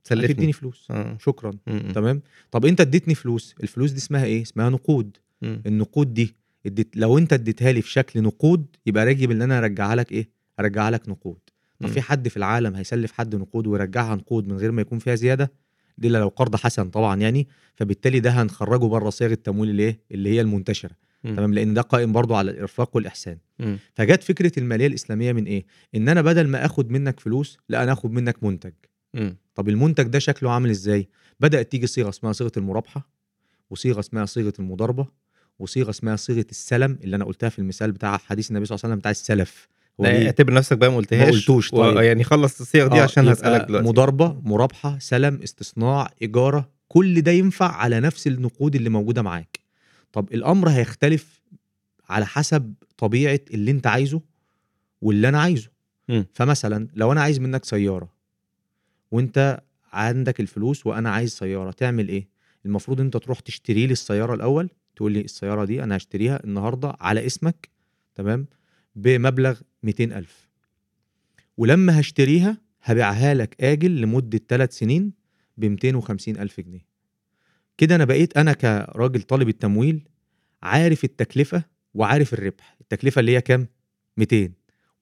سلفني. 0.04 0.32
هتديني 0.32 0.52
فلوس. 0.52 0.86
آه. 0.90 1.18
شكرا. 1.20 1.50
م- 1.50 1.72
م- 1.76 1.92
تمام؟ 1.92 2.22
طب 2.50 2.66
أنت 2.66 2.80
اديتني 2.80 3.14
فلوس 3.14 3.54
الفلوس 3.62 3.90
دي 3.90 3.98
اسمها 3.98 4.24
إيه؟ 4.24 4.42
اسمها 4.42 4.68
نقود. 4.68 5.16
م. 5.42 5.56
النقود 5.66 6.14
دي 6.14 6.34
اديت 6.66 6.96
لو 6.96 7.18
أنت 7.18 7.32
اديتها 7.32 7.72
لي 7.72 7.82
في 7.82 7.90
شكل 7.90 8.22
نقود 8.22 8.66
يبقى 8.86 9.06
راجب 9.06 9.30
إن 9.30 9.42
أنا 9.42 9.58
أرجعها 9.58 9.94
لك 9.94 10.12
إيه؟ 10.12 10.28
أرجعها 10.60 10.90
لك 10.90 11.08
نقود. 11.08 11.38
طب 11.80 11.88
م. 11.88 11.92
في 11.92 12.00
حد 12.00 12.28
في 12.28 12.36
العالم 12.36 12.74
هيسلف 12.74 13.12
حد 13.12 13.36
نقود 13.36 13.66
ويرجعها 13.66 14.14
نقود 14.14 14.48
من 14.48 14.56
غير 14.56 14.72
ما 14.72 14.82
يكون 14.82 14.98
فيها 14.98 15.14
زيادة؟ 15.14 15.52
دي 15.98 16.08
إلا 16.08 16.18
لو 16.18 16.28
قرض 16.28 16.56
حسن 16.56 16.90
طبعا 16.90 17.16
يعني 17.16 17.48
فبالتالي 17.76 18.20
ده 18.20 18.30
هنخرجه 18.30 18.84
بره 18.84 19.10
صيغ 19.10 19.30
التمويل 19.30 19.70
اللي 19.70 19.82
إيه 19.82 20.00
اللي 20.12 20.30
هي 20.30 20.40
المنتشرة. 20.40 20.90
تمام 21.36 21.54
لأن 21.54 21.74
ده 21.74 21.80
قائم 21.82 22.12
برضو 22.12 22.34
على 22.34 22.50
الإرفاق 22.50 22.96
والإحسان 22.96 23.38
م. 23.58 23.76
فجت 23.94 24.22
فكرة 24.22 24.52
المالية 24.58 24.86
الإسلامية 24.86 25.32
من 25.32 25.44
إيه 25.44 25.64
إن 25.94 26.08
أنا 26.08 26.22
بدل 26.22 26.48
ما 26.48 26.64
آخد 26.66 26.90
منك 26.90 27.20
فلوس 27.20 27.58
لا 27.68 27.82
أنا 27.82 27.92
آخد 27.92 28.12
منك 28.12 28.44
منتج 28.44 28.72
م. 29.14 29.30
طب 29.54 29.68
المنتج 29.68 30.04
ده 30.04 30.18
شكله 30.18 30.50
عامل 30.52 30.70
إزاي 30.70 31.08
بدأت 31.40 31.70
تيجي 31.70 31.86
صيغة 31.86 32.08
اسمها 32.08 32.32
صيغة 32.32 32.52
المرابحة 32.56 33.08
وصيغة 33.70 34.00
اسمها 34.00 34.24
صيغة 34.26 34.52
المضاربة 34.58 35.06
وصيغة 35.58 35.90
اسمها 35.90 36.16
صيغة 36.16 36.46
السلم 36.50 36.98
اللي 37.04 37.16
أنا 37.16 37.24
قلتها 37.24 37.48
في 37.48 37.58
المثال 37.58 37.92
بتاع 37.92 38.16
حديث 38.16 38.50
النبي 38.50 38.64
صلى 38.64 38.74
الله 38.74 38.80
عليه 38.84 38.92
وسلم 38.92 38.98
بتاع 39.00 39.10
السلف؟ 39.10 39.68
اعتبر 40.04 40.52
نفسك 40.52 40.78
بقى 40.78 40.90
ما 40.90 40.96
قلتهاش. 40.96 41.26
ما 41.28 41.32
قلتوش، 41.32 41.72
و- 41.72 41.76
طيب. 41.76 41.96
يعني 41.96 42.24
خلص 42.24 42.60
الصيغ 42.60 42.86
دي 42.86 43.00
آه، 43.00 43.02
عشان 43.02 43.28
هسألك 43.28 43.66
دلوقتي. 43.66 43.88
مضاربة 43.88 44.40
مرابحة 44.44 44.98
سلم 44.98 45.42
استصناع 45.42 46.10
إجارة 46.22 46.70
كل 46.88 47.20
ده 47.22 47.32
ينفع 47.32 47.72
على 47.72 48.00
نفس 48.00 48.26
النقود 48.26 48.74
اللي 48.74 48.90
موجودة 48.90 49.22
معاك. 49.22 49.58
طب 50.12 50.28
الأمر 50.34 50.68
هيختلف 50.68 51.40
على 52.08 52.26
حسب 52.26 52.74
طبيعة 52.98 53.40
اللي 53.54 53.70
أنت 53.70 53.86
عايزه 53.86 54.20
واللي 55.02 55.28
أنا 55.28 55.40
عايزه. 55.40 55.68
مم. 56.08 56.26
فمثلا 56.34 56.88
لو 56.94 57.12
أنا 57.12 57.20
عايز 57.22 57.38
منك 57.40 57.64
سيارة 57.64 58.08
وأنت 59.10 59.60
عندك 59.92 60.40
الفلوس 60.40 60.86
وأنا 60.86 61.10
عايز 61.10 61.30
سيارة 61.34 61.70
تعمل 61.70 62.08
إيه؟ 62.08 62.28
المفروض 62.66 63.00
أنت 63.00 63.16
تروح 63.16 63.40
تشتري 63.40 63.86
لي 63.86 63.92
السيارة 63.92 64.34
الأول 64.34 64.70
تقول 64.96 65.12
لي 65.12 65.20
السيارة 65.20 65.64
دي 65.64 65.82
أنا 65.82 65.96
هشتريها 65.96 66.44
النهارده 66.44 66.96
على 67.00 67.26
اسمك 67.26 67.68
تمام؟ 68.14 68.46
بمبلغ 68.96 69.60
200000 69.82 70.48
ولما 71.56 72.00
هشتريها 72.00 72.58
هبيعها 72.82 73.34
لك 73.34 73.56
آجل 73.60 74.00
لمدة 74.00 74.40
3 74.48 74.72
سنين 74.72 75.12
ب 75.56 75.64
250 75.64 76.36
ألف 76.36 76.60
جنيه. 76.60 76.86
كده 77.78 77.94
أنا 77.94 78.04
بقيت 78.04 78.36
أنا 78.36 78.52
كراجل 78.52 79.22
طالب 79.22 79.48
التمويل 79.48 80.08
عارف 80.62 81.04
التكلفة 81.04 81.64
وعارف 81.94 82.34
الربح. 82.34 82.76
التكلفة 82.80 83.20
اللي 83.20 83.36
هي 83.36 83.40
كام؟ 83.40 83.66
200 84.16 84.52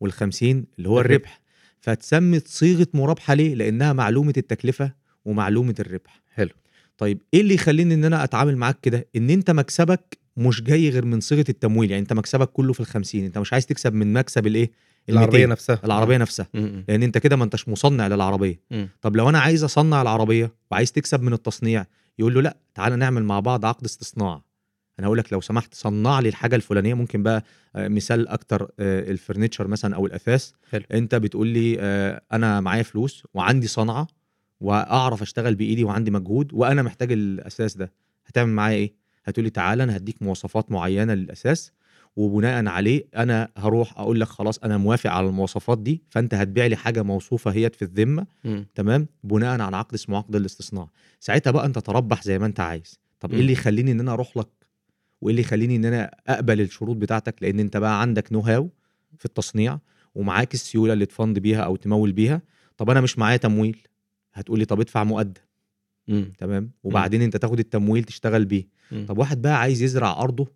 وال50 0.05 0.43
اللي 0.43 0.89
هو 0.89 1.01
الربح. 1.01 1.41
فاتسمت 1.81 2.49
صيغة 2.49 2.89
مرابحة 2.95 3.35
ليه؟ 3.35 3.55
لأنها 3.55 3.93
معلومة 3.93 4.35
التكلفة 4.37 4.95
ومعلومة 5.25 5.75
الربح. 5.81 6.23
حلو. 6.35 6.51
طيب 6.99 7.23
إيه 7.35 7.41
اللي 7.41 7.55
يخليني 7.55 7.95
إن 7.95 8.05
أنا 8.05 8.25
أتعامل 8.25 8.57
معاك 8.57 8.81
كده؟ 8.81 9.07
إن 9.17 9.31
أنت 9.31 9.51
مكسبك 9.51 10.19
مش 10.39 10.63
جاي 10.63 10.91
غير 10.91 11.05
من 11.05 11.21
صيغة 11.21 11.45
التمويل 11.49 11.91
يعني 11.91 12.03
انت 12.03 12.13
مكسبك 12.13 12.49
كله 12.49 12.73
في 12.73 12.81
الخمسين 12.81 13.25
انت 13.25 13.39
مش 13.39 13.53
عايز 13.53 13.67
تكسب 13.67 13.95
من 13.95 14.13
مكسب 14.13 14.47
الايه؟ 14.47 14.71
العربية 15.09 15.47
ال200 15.47 15.49
نفسها. 15.49 15.81
العربية 15.85 16.17
نفسها. 16.17 16.49
مم. 16.55 16.85
لأن 16.89 17.03
انت 17.03 17.19
كده 17.19 17.37
ما 17.37 17.45
انتش 17.45 17.69
مصنع 17.69 18.07
للعربية. 18.07 18.61
طب 19.03 19.17
لو 19.17 19.29
أنا 19.29 19.39
عايز 19.39 19.65
اصنع 19.65 20.03
العربية 20.03 20.53
وعايز 20.71 20.93
تكسب 20.93 21.23
من 21.23 21.33
التصنيع 21.33 21.85
يقول 22.19 22.35
له 22.35 22.43
لا 22.43 22.57
تعالى 22.75 22.97
نعمل 22.97 23.25
مع 23.25 23.41
بعض 23.41 23.65
عقد 23.65 23.85
استصناع. 23.85 24.43
أنا 24.99 25.07
هقول 25.07 25.19
لك 25.19 25.33
لو 25.33 25.41
سمحت 25.41 25.75
صنع 25.75 26.21
لي 26.21 26.29
الحاجة 26.29 26.57
الفلانية 26.57 26.95
ممكن 26.95 27.23
بقى 27.23 27.45
آه، 27.77 27.89
مثال 27.89 28.29
أكتر 28.29 28.71
آه، 28.81 29.11
الفرنتشر 29.11 29.67
مثلا 29.69 29.97
أو 29.97 30.07
الأثاث. 30.07 30.51
حلو. 30.71 30.83
انت 30.93 31.15
بتقول 31.15 31.47
لي 31.47 31.77
آه، 31.81 32.23
أنا 32.33 32.61
معايا 32.61 32.83
فلوس 32.83 33.27
وعندي 33.35 33.67
صنعة 33.67 34.07
وأعرف 34.61 35.23
أشتغل 35.23 35.55
بإيدي 35.55 35.85
وعندي 35.85 36.11
مجهود 36.11 36.53
وأنا 36.55 36.83
محتاج 36.83 37.13
الاساس 37.13 37.77
ده 37.77 37.93
هتعمل 38.27 38.53
معايا 38.53 38.77
إيه؟ 38.77 38.93
هتقول 39.29 39.45
لي 39.45 39.51
تعالى 39.51 39.83
أنا 39.83 39.97
هديك 39.97 40.23
مواصفات 40.23 40.73
معينة 40.73 41.15
للأساس 41.15 41.73
وبناء 42.17 42.67
عليه 42.67 43.05
أنا 43.17 43.49
هروح 43.57 43.99
أقول 43.99 44.21
لك 44.21 44.27
خلاص 44.29 44.59
أنا 44.59 44.77
موافق 44.77 45.11
على 45.11 45.27
المواصفات 45.27 45.79
دي 45.79 46.03
فأنت 46.11 46.35
هتبيع 46.35 46.67
لي 46.67 46.77
حاجة 46.77 47.03
موصوفة 47.03 47.51
هي 47.51 47.71
في 47.71 47.83
الذمة 47.83 48.27
مم. 48.45 48.67
تمام؟ 48.75 49.07
بناء 49.25 49.61
على 49.61 49.77
عقد 49.77 49.95
اسمه 49.95 50.17
عقد 50.17 50.37
الاستصناع 50.37 50.89
ساعتها 51.21 51.51
بقى 51.51 51.67
أنت 51.67 51.79
تربح 51.79 52.23
زي 52.23 52.39
ما 52.39 52.47
أنت 52.47 52.61
عايز. 52.61 52.99
طب 53.21 53.29
إيه 53.31 53.37
مم. 53.37 53.41
اللي 53.41 53.53
يخليني 53.53 53.93
إن 53.93 54.01
أنا 54.01 54.13
أروح 54.13 54.37
لك؟ 54.37 54.49
وإيه 55.21 55.31
اللي 55.31 55.43
يخليني 55.43 55.77
إن 55.77 55.85
أنا 55.85 56.11
أقبل 56.29 56.61
الشروط 56.61 56.97
بتاعتك؟ 56.97 57.43
لأن 57.43 57.61
أنت 57.61 57.77
بقى 57.77 58.01
عندك 58.01 58.33
نو 58.33 58.41
هاو 58.41 58.69
في 59.19 59.25
التصنيع 59.25 59.79
ومعاك 60.15 60.55
السيولة 60.55 60.93
اللي 60.93 61.07
تفند 61.07 61.39
بيها 61.39 61.61
أو 61.63 61.77
تمول 61.77 62.13
بيها. 62.13 62.43
طب 62.77 62.91
أنا 62.91 63.01
مش 63.01 63.19
معايا 63.19 63.37
تمويل. 63.37 63.79
هتقولي 64.35 64.65
طب 64.65 64.81
ادفع 64.81 65.05
مقدم. 65.05 65.41
مم. 66.09 66.33
تمام؟ 66.39 66.71
وبعدين 66.85 67.23
انت 67.23 67.37
تاخد 67.37 67.59
التمويل 67.59 68.05
تشتغل 68.05 68.45
بيه. 68.45 68.69
مم. 68.93 69.07
طب 69.09 69.19
واحد 69.19 69.43
بقى 69.43 69.61
عايز 69.61 69.83
يزرع 69.83 70.13
أرضه 70.23 70.47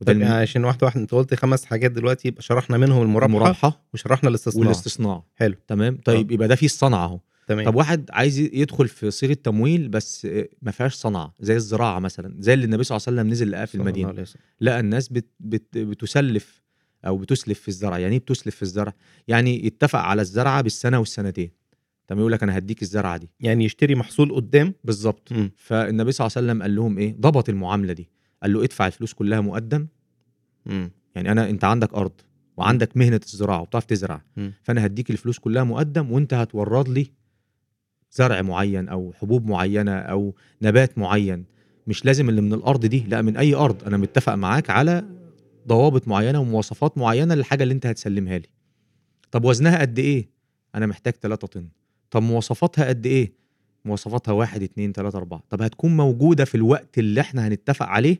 وده 0.00 0.12
طب 0.12 0.22
عشان 0.22 0.64
واحدة 0.64 0.84
واحدة 0.86 1.00
انت 1.00 1.14
قلت 1.14 1.34
خمس 1.34 1.64
حاجات 1.64 1.90
دلوقتي 1.90 2.28
يبقى 2.28 2.42
شرحنا 2.42 2.78
منهم 2.78 3.02
المرابحه 3.02 3.36
المرابحه 3.36 3.86
وشرحنا 3.94 4.28
الاستصناع 4.28 4.66
والاستصناع 4.66 5.24
حلو. 5.34 5.54
تمام؟ 5.68 5.98
طيب 6.04 6.30
يبقى 6.30 6.48
ده 6.48 6.54
فيه 6.54 6.66
الصنعة 6.66 7.04
أهو. 7.04 7.20
تمام. 7.46 7.66
طب 7.66 7.74
واحد 7.74 8.10
عايز 8.12 8.38
يدخل 8.38 8.88
في 8.88 9.10
صيغة 9.10 9.32
تمويل 9.34 9.88
بس 9.88 10.28
ما 10.62 10.70
فيهاش 10.70 10.94
صنعة 10.94 11.34
زي 11.40 11.56
الزراعة 11.56 11.98
مثلا 11.98 12.34
زي 12.38 12.54
اللي 12.54 12.64
النبي 12.64 12.84
صلى 12.84 12.96
الله 12.96 13.06
عليه 13.08 13.16
وسلم 13.20 13.32
نزل 13.32 13.50
لقاه 13.50 13.64
في 13.64 13.74
المدينة. 13.74 14.24
لقى 14.60 14.80
الناس 14.80 15.08
بت 15.08 15.26
بت 15.40 15.78
بتسلف 15.78 16.62
أو 17.06 17.18
بتسلف 17.18 17.60
في 17.60 17.68
الزرع. 17.68 17.98
يعني 17.98 18.12
إيه 18.14 18.20
بتسلف 18.20 18.56
في 18.56 18.62
الزرع؟ 18.62 18.92
يعني 19.28 19.66
يتفق 19.66 19.98
على 19.98 20.22
الزرعة 20.22 20.60
بالسنة 20.62 20.98
والسنتين. 20.98 21.50
تمام 22.08 22.20
يقول 22.20 22.32
لك 22.32 22.42
أنا 22.42 22.58
هديك 22.58 22.82
الزرعة 22.82 23.16
دي. 23.16 23.30
يعني 23.40 23.64
يشتري 23.64 23.94
محصول 23.94 24.34
قدام؟ 24.34 24.74
بالظبط. 24.84 25.32
فالنبي 25.56 26.12
صلى 26.12 26.26
الله 26.26 26.36
عليه 26.36 26.46
وسلم 26.46 26.62
قال 26.62 26.76
لهم 26.76 26.98
إيه؟ 26.98 27.16
ضبط 27.20 27.48
المعاملة 27.48 27.92
دي. 27.92 28.08
قال 28.42 28.52
له 28.52 28.64
ادفع 28.64 28.86
الفلوس 28.86 29.12
كلها 29.12 29.40
مقدم. 29.40 29.86
مم. 30.66 30.90
يعني 31.14 31.32
أنا 31.32 31.50
أنت 31.50 31.64
عندك 31.64 31.94
أرض 31.94 32.12
وعندك 32.56 32.96
مهنة 32.96 33.20
الزراعة 33.24 33.60
وبتعرف 33.60 33.84
تزرع. 33.84 34.22
مم. 34.36 34.52
فأنا 34.62 34.86
هديك 34.86 35.10
الفلوس 35.10 35.38
كلها 35.38 35.64
مقدم 35.64 36.12
وأنت 36.12 36.34
هتورد 36.34 36.88
لي 36.88 37.10
زرع 38.12 38.42
معين 38.42 38.88
أو 38.88 39.12
حبوب 39.12 39.46
معينة 39.46 39.92
أو 39.92 40.34
نبات 40.62 40.98
معين. 40.98 41.44
مش 41.86 42.04
لازم 42.04 42.28
اللي 42.28 42.40
من 42.40 42.52
الأرض 42.54 42.86
دي 42.86 43.04
لا 43.08 43.22
من 43.22 43.36
أي 43.36 43.54
أرض. 43.54 43.84
أنا 43.84 43.96
متفق 43.96 44.34
معاك 44.34 44.70
على 44.70 45.04
ضوابط 45.68 46.08
معينة 46.08 46.40
ومواصفات 46.40 46.98
معينة 46.98 47.34
للحاجة 47.34 47.62
اللي 47.62 47.74
أنت 47.74 47.86
هتسلمها 47.86 48.38
لي. 48.38 48.48
طب 49.30 49.44
وزنها 49.44 49.80
قد 49.80 49.98
إيه؟ 49.98 50.28
أنا 50.74 50.86
محتاج 50.86 51.14
3 51.14 51.46
طن. 51.46 51.68
طب 52.16 52.22
مواصفاتها 52.22 52.88
قد 52.88 53.06
إيه؟ 53.06 53.32
مواصفاتها 53.84 54.32
واحد 54.32 54.62
اتنين 54.62 54.92
تلاتة 54.92 55.16
أربعة. 55.16 55.42
طب 55.50 55.62
هتكون 55.62 55.96
موجودة 55.96 56.44
في 56.44 56.54
الوقت 56.54 56.98
اللي 56.98 57.20
إحنا 57.20 57.48
هنتفق 57.48 57.86
عليه؟ 57.86 58.18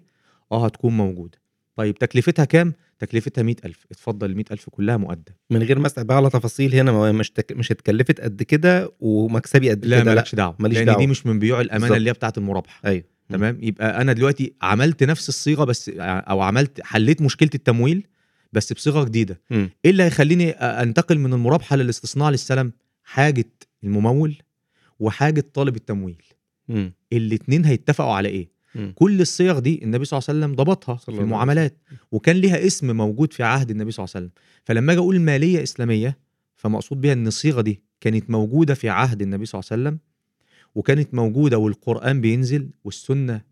آه 0.53 0.65
هتكون 0.65 0.97
موجودة. 0.97 1.39
طيب 1.77 1.95
تكلفتها 1.99 2.45
كام؟ 2.45 2.75
تكلفتها 2.99 3.43
مئة 3.43 3.57
ألف. 3.65 3.87
اتفضل 3.91 4.31
المئة 4.31 4.45
ألف 4.53 4.69
كلها 4.71 4.97
مقدم 4.97 5.33
من 5.51 5.63
غير 5.63 5.79
ما 5.79 5.87
اسال 5.87 6.05
بقى 6.05 6.17
على 6.17 6.31
تفاصيل 6.31 6.75
هنا 6.75 7.13
مش 7.13 7.31
تك... 7.31 7.53
مش 7.53 7.71
اتكلفت 7.71 8.21
قد 8.21 8.43
كده 8.43 8.93
ومكسبي 9.01 9.71
قد 9.71 9.85
لا 9.85 10.01
كده 10.01 10.15
مالكش 10.15 10.35
دعوة. 10.35 10.57
ماليش 10.59 10.79
لأن 10.79 10.87
دعوة. 10.87 10.99
دي 10.99 11.07
مش 11.07 11.27
من 11.27 11.39
بيوع 11.39 11.61
الأمانة 11.61 11.81
بالظبط. 11.81 11.97
اللي 11.97 12.11
هي 12.11 12.15
بتاعة 12.15 12.33
المرابحة. 12.37 12.81
أيوه. 12.89 13.05
تمام؟ 13.29 13.59
يبقى 13.63 14.01
أنا 14.01 14.13
دلوقتي 14.13 14.53
عملت 14.63 15.03
نفس 15.05 15.29
الصيغة 15.29 15.65
بس 15.65 15.91
أو 15.99 16.41
عملت 16.41 16.81
حليت 16.83 17.23
مشكلة 17.23 17.51
التمويل 17.55 18.07
بس 18.53 18.73
بصيغة 18.73 19.05
جديدة. 19.05 19.41
إيه 19.51 19.71
اللي 19.87 20.03
هيخليني 20.03 20.51
أنتقل 20.51 21.19
من 21.19 21.33
المرابحة 21.33 21.77
للاستصناع 21.77 22.31
للسلم؟ 22.31 22.73
حاجة 23.05 23.45
الممول 23.85 24.43
وحاجة 25.01 25.45
طالب 25.55 25.77
التمويل. 25.77 26.23
مم. 26.69 26.93
الاتنين 27.13 27.65
هيتفقوا 27.65 28.13
على 28.13 28.29
إيه. 28.29 28.57
كل 28.95 29.21
الصيغ 29.21 29.59
دي 29.59 29.85
النبي 29.85 30.05
صلى 30.05 30.19
الله 30.19 30.27
عليه 30.29 30.39
وسلم 30.41 30.55
ضبطها 30.65 30.95
في 30.97 31.09
المعاملات. 31.09 31.79
وكان 32.13 32.37
ليها 32.37 32.67
اسم 32.67 32.97
موجود 32.97 33.33
في 33.33 33.43
عهد 33.43 33.71
النبي 33.71 33.91
صلى 33.91 34.05
الله 34.05 34.13
عليه 34.17 34.27
وسلم. 34.27 34.43
فلما 34.65 34.93
أجي 34.93 35.01
أقول 35.01 35.21
مالية 35.21 35.63
إسلامية 35.63 36.19
فمقصود 36.57 37.01
بيها 37.01 37.13
إن 37.13 37.27
الصيغة 37.27 37.61
دي 37.61 37.83
كانت 38.01 38.31
موجودة 38.31 38.75
في 38.75 38.89
عهد 38.89 39.23
النبي 39.23 39.47
صلى 39.47 39.61
الله 39.61 39.69
عليه 39.73 39.83
وسلم 39.83 39.99
وكانت 40.75 41.15
موجودة 41.15 41.59
والقرآن 41.59 42.21
بينزل 42.21 42.71
والسنة 42.85 43.43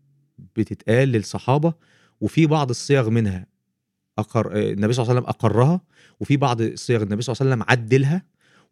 بتتقال 0.55 1.09
للصحابة 1.09 1.73
وفي 2.21 2.45
بعض 2.45 2.69
الصيغ 2.69 3.09
منها 3.09 3.47
أقر... 4.17 4.55
النبي 4.55 4.93
صلى 4.93 5.03
الله 5.03 5.11
عليه 5.13 5.21
وسلم 5.21 5.29
أقرها 5.29 5.81
وفي 6.19 6.37
بعض 6.37 6.61
الصيغ 6.61 7.03
النبي 7.03 7.21
صلى 7.21 7.33
الله 7.33 7.53
عليه 7.53 7.63
وسلم 7.63 7.65
عدلها. 7.69 8.23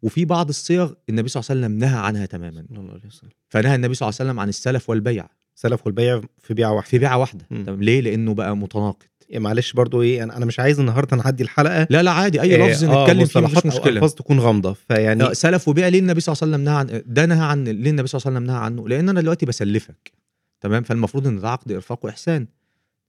وفي 0.04 0.24
بعض 0.24 0.48
الصيغ 0.48 0.92
النبي 1.08 1.28
صلى 1.28 1.40
الله 1.40 1.50
عليه 1.50 1.60
وسلم 1.60 1.78
نهى 1.78 1.98
عنها 1.98 2.26
تماما. 2.26 2.64
صلى 2.68 2.78
الله 2.78 2.92
عليه 2.92 3.06
وسلم. 3.06 3.30
فنهى 3.48 3.74
النبي 3.74 3.94
صلى 3.94 4.08
الله 4.08 4.16
عليه 4.20 4.30
وسلم 4.30 4.40
عن 4.40 4.48
السلف 4.48 4.90
والبيع. 4.90 5.26
سلف 5.54 5.86
والبيع 5.86 6.20
في 6.38 6.54
بيعة 6.54 6.72
واحدة. 6.72 6.90
في 6.90 6.98
بيعة 6.98 7.18
واحدة. 7.18 7.46
طب 7.66 7.82
ليه؟ 7.82 8.00
لأنه 8.00 8.34
بقى 8.34 8.56
متناقض. 8.56 9.02
إيه 9.30 9.38
معلش 9.38 9.72
برضو 9.72 10.02
إيه 10.02 10.22
أنا 10.22 10.44
مش 10.44 10.60
عايز 10.60 10.80
النهارده 10.80 11.16
نعدي 11.16 11.42
الحلقة. 11.42 11.86
لا 11.90 12.02
لا 12.02 12.10
عادي. 12.10 12.40
أي 12.40 12.56
إيه، 12.56 12.70
لفظ 12.70 12.84
آه، 12.84 13.02
نتكلم 13.02 13.24
فيه 13.24 13.40
مصطلحات 13.40 13.66
مفيش 13.66 13.72
أو 13.72 13.80
مشكلة. 13.80 13.96
ألفاظ 13.96 14.12
تكون 14.12 14.40
غامضة. 14.40 14.72
فيعني 14.72 15.22
آه، 15.22 15.32
سلف 15.32 15.68
وبيع 15.68 15.88
ليه 15.88 15.98
النبي 15.98 16.20
صلى 16.20 16.32
الله 16.32 16.42
عليه 16.42 16.54
وسلم 16.54 16.64
نهى 16.64 16.74
عن 16.74 17.02
ده 17.06 17.26
نهى 17.26 17.44
عن 17.44 17.64
ليه 17.64 17.90
النبي 17.90 18.08
صلى 18.08 18.18
الله 18.18 18.26
عليه 18.26 18.36
وسلم 18.36 18.46
نهى 18.46 18.64
عنه؟ 18.64 18.88
لأن 18.88 19.08
أنا 19.08 19.20
دلوقتي 19.20 19.46
بسلفك. 19.46 20.12
تمام؟ 20.60 20.82
فالمفروض 20.82 21.26
إن 21.26 21.40
ده 21.40 21.50
عقد 21.50 21.72
إرفاق 21.72 22.04
وإحسان. 22.04 22.46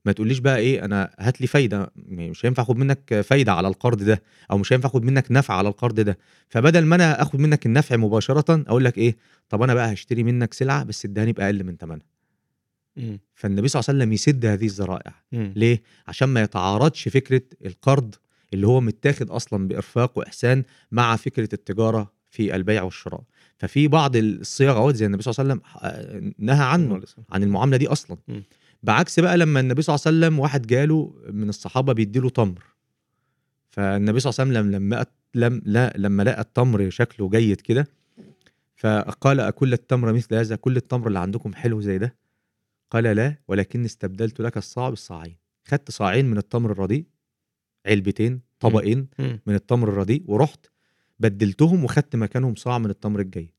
ما 0.06 0.12
تقوليش 0.12 0.40
بقى 0.40 0.58
إيه 0.58 0.86
أنا 0.86 1.16
هات 1.20 1.42
لي 1.42 1.48
فايدة 1.48 1.92
مش 1.96 2.46
هينفع 2.46 2.64
أخد 2.64 2.78
منك 2.78 3.22
فايدة 3.22 3.54
على 3.54 3.68
القرض 3.68 4.04
ده 4.04 4.22
أو 4.52 4.58
مش 4.58 4.74
هينفع 4.74 4.90
أخد 4.90 5.04
منك 5.04 5.26
نفع 5.32 5.54
على 5.54 5.70
القرض 5.70 6.00
ده 6.00 6.18
فبدل 6.50 6.86
ما 6.86 6.96
أنا 6.96 7.22
آخد 7.22 7.40
منك 7.40 7.66
النفع 7.66 7.96
مباشرة 7.96 8.64
أقول 8.68 8.86
لك 8.86 8.98
إيه 8.98 9.18
طب 9.50 9.62
أنا 9.62 9.74
بقى 9.74 9.94
هشتري 9.94 10.24
منك 10.24 10.54
سلعة 10.54 10.84
بس 10.84 11.06
ادهاني 11.06 11.34
بأقل 11.34 11.64
من 11.64 11.78
ثمنها. 11.78 12.06
فالنبي 13.36 13.68
صلى 13.68 13.80
الله 13.80 13.90
عليه 13.90 14.00
وسلم 14.00 14.14
يسد 14.14 14.46
هذه 14.46 14.66
الذرائع. 14.66 15.14
ليه؟ 15.56 15.82
عشان 16.08 16.30
ما 16.30 16.42
يتعارضش 16.42 17.08
فكرة 17.08 17.42
القرض 17.66 18.16
اللي 18.54 18.68
هو 18.68 18.82
متاخد 18.82 19.30
أصلا 19.30 19.68
بإرفاق 19.68 20.18
وإحسان 20.18 20.64
مع 20.92 21.16
فكرة 21.16 21.50
التجارة 21.54 22.12
في 22.30 22.56
البيع 22.56 22.84
والشراء. 22.84 23.22
ففي 23.58 23.88
بعض 23.88 24.16
الصيغ 24.16 24.72
اهوت 24.78 24.96
زي 24.96 25.06
النبي 25.06 25.24
صلى 25.24 25.32
الله 25.44 25.54
عليه 25.54 25.62
وسلم 25.62 25.62
آه، 25.84 26.32
نهى 26.40 26.66
عنه 26.66 27.02
عن 27.32 27.44
المعاملة 27.44 27.78
دي 27.78 27.88
أصلا. 27.88 28.18
بعكس 28.86 29.20
بقى 29.20 29.38
لما 29.38 29.60
النبي 29.60 29.82
صلى 29.82 29.96
الله 29.96 30.04
عليه 30.08 30.18
وسلم 30.18 30.40
واحد 30.40 30.68
جاله 30.68 31.14
من 31.30 31.50
الصحابة 31.50 31.94
بيديله 31.94 32.30
تمر. 32.30 32.64
فالنبي 33.70 34.20
صلى 34.20 34.30
الله 34.30 34.42
عليه 34.60 34.70
وسلم 34.70 34.72
لما 34.76 35.04
أت- 35.04 35.08
لم 35.36 35.62
لا 35.66 35.94
لما 35.98 36.24
لقى 36.24 36.42
التمر 36.42 36.90
شكله 36.90 37.30
جيد 37.30 37.62
كده 37.62 37.88
فقال 38.76 39.40
أكل 39.40 39.74
التمر 39.74 40.14
مثل 40.14 40.36
هذا؟ 40.36 40.56
كل 40.56 40.78
التمر 40.78 41.08
اللي 41.08 41.20
عندكم 41.20 41.54
حلو 41.54 41.82
زي 41.82 41.98
ده؟ 41.98 42.16
قال 42.92 43.04
لا 43.04 43.36
ولكن 43.48 43.86
استبدلت 43.86 44.42
لك 44.42 44.58
الصاع 44.58 44.90
بالصاعين. 44.90 45.36
خدت 45.68 45.92
صاعين 45.92 46.26
من 46.26 46.38
التمر 46.38 46.72
الرديء 46.72 47.06
علبتين 47.86 48.42
طبقين. 48.60 49.08
من 49.48 49.56
التمر 49.56 49.90
الرديء 49.90 50.24
ورحت 50.28 50.66
بدلتهم 51.20 51.84
وخدت 51.84 52.16
مكانهم 52.16 52.56
صاع 52.56 52.78
من 52.78 52.90
التمر 52.90 53.20
الجيد. 53.20 53.52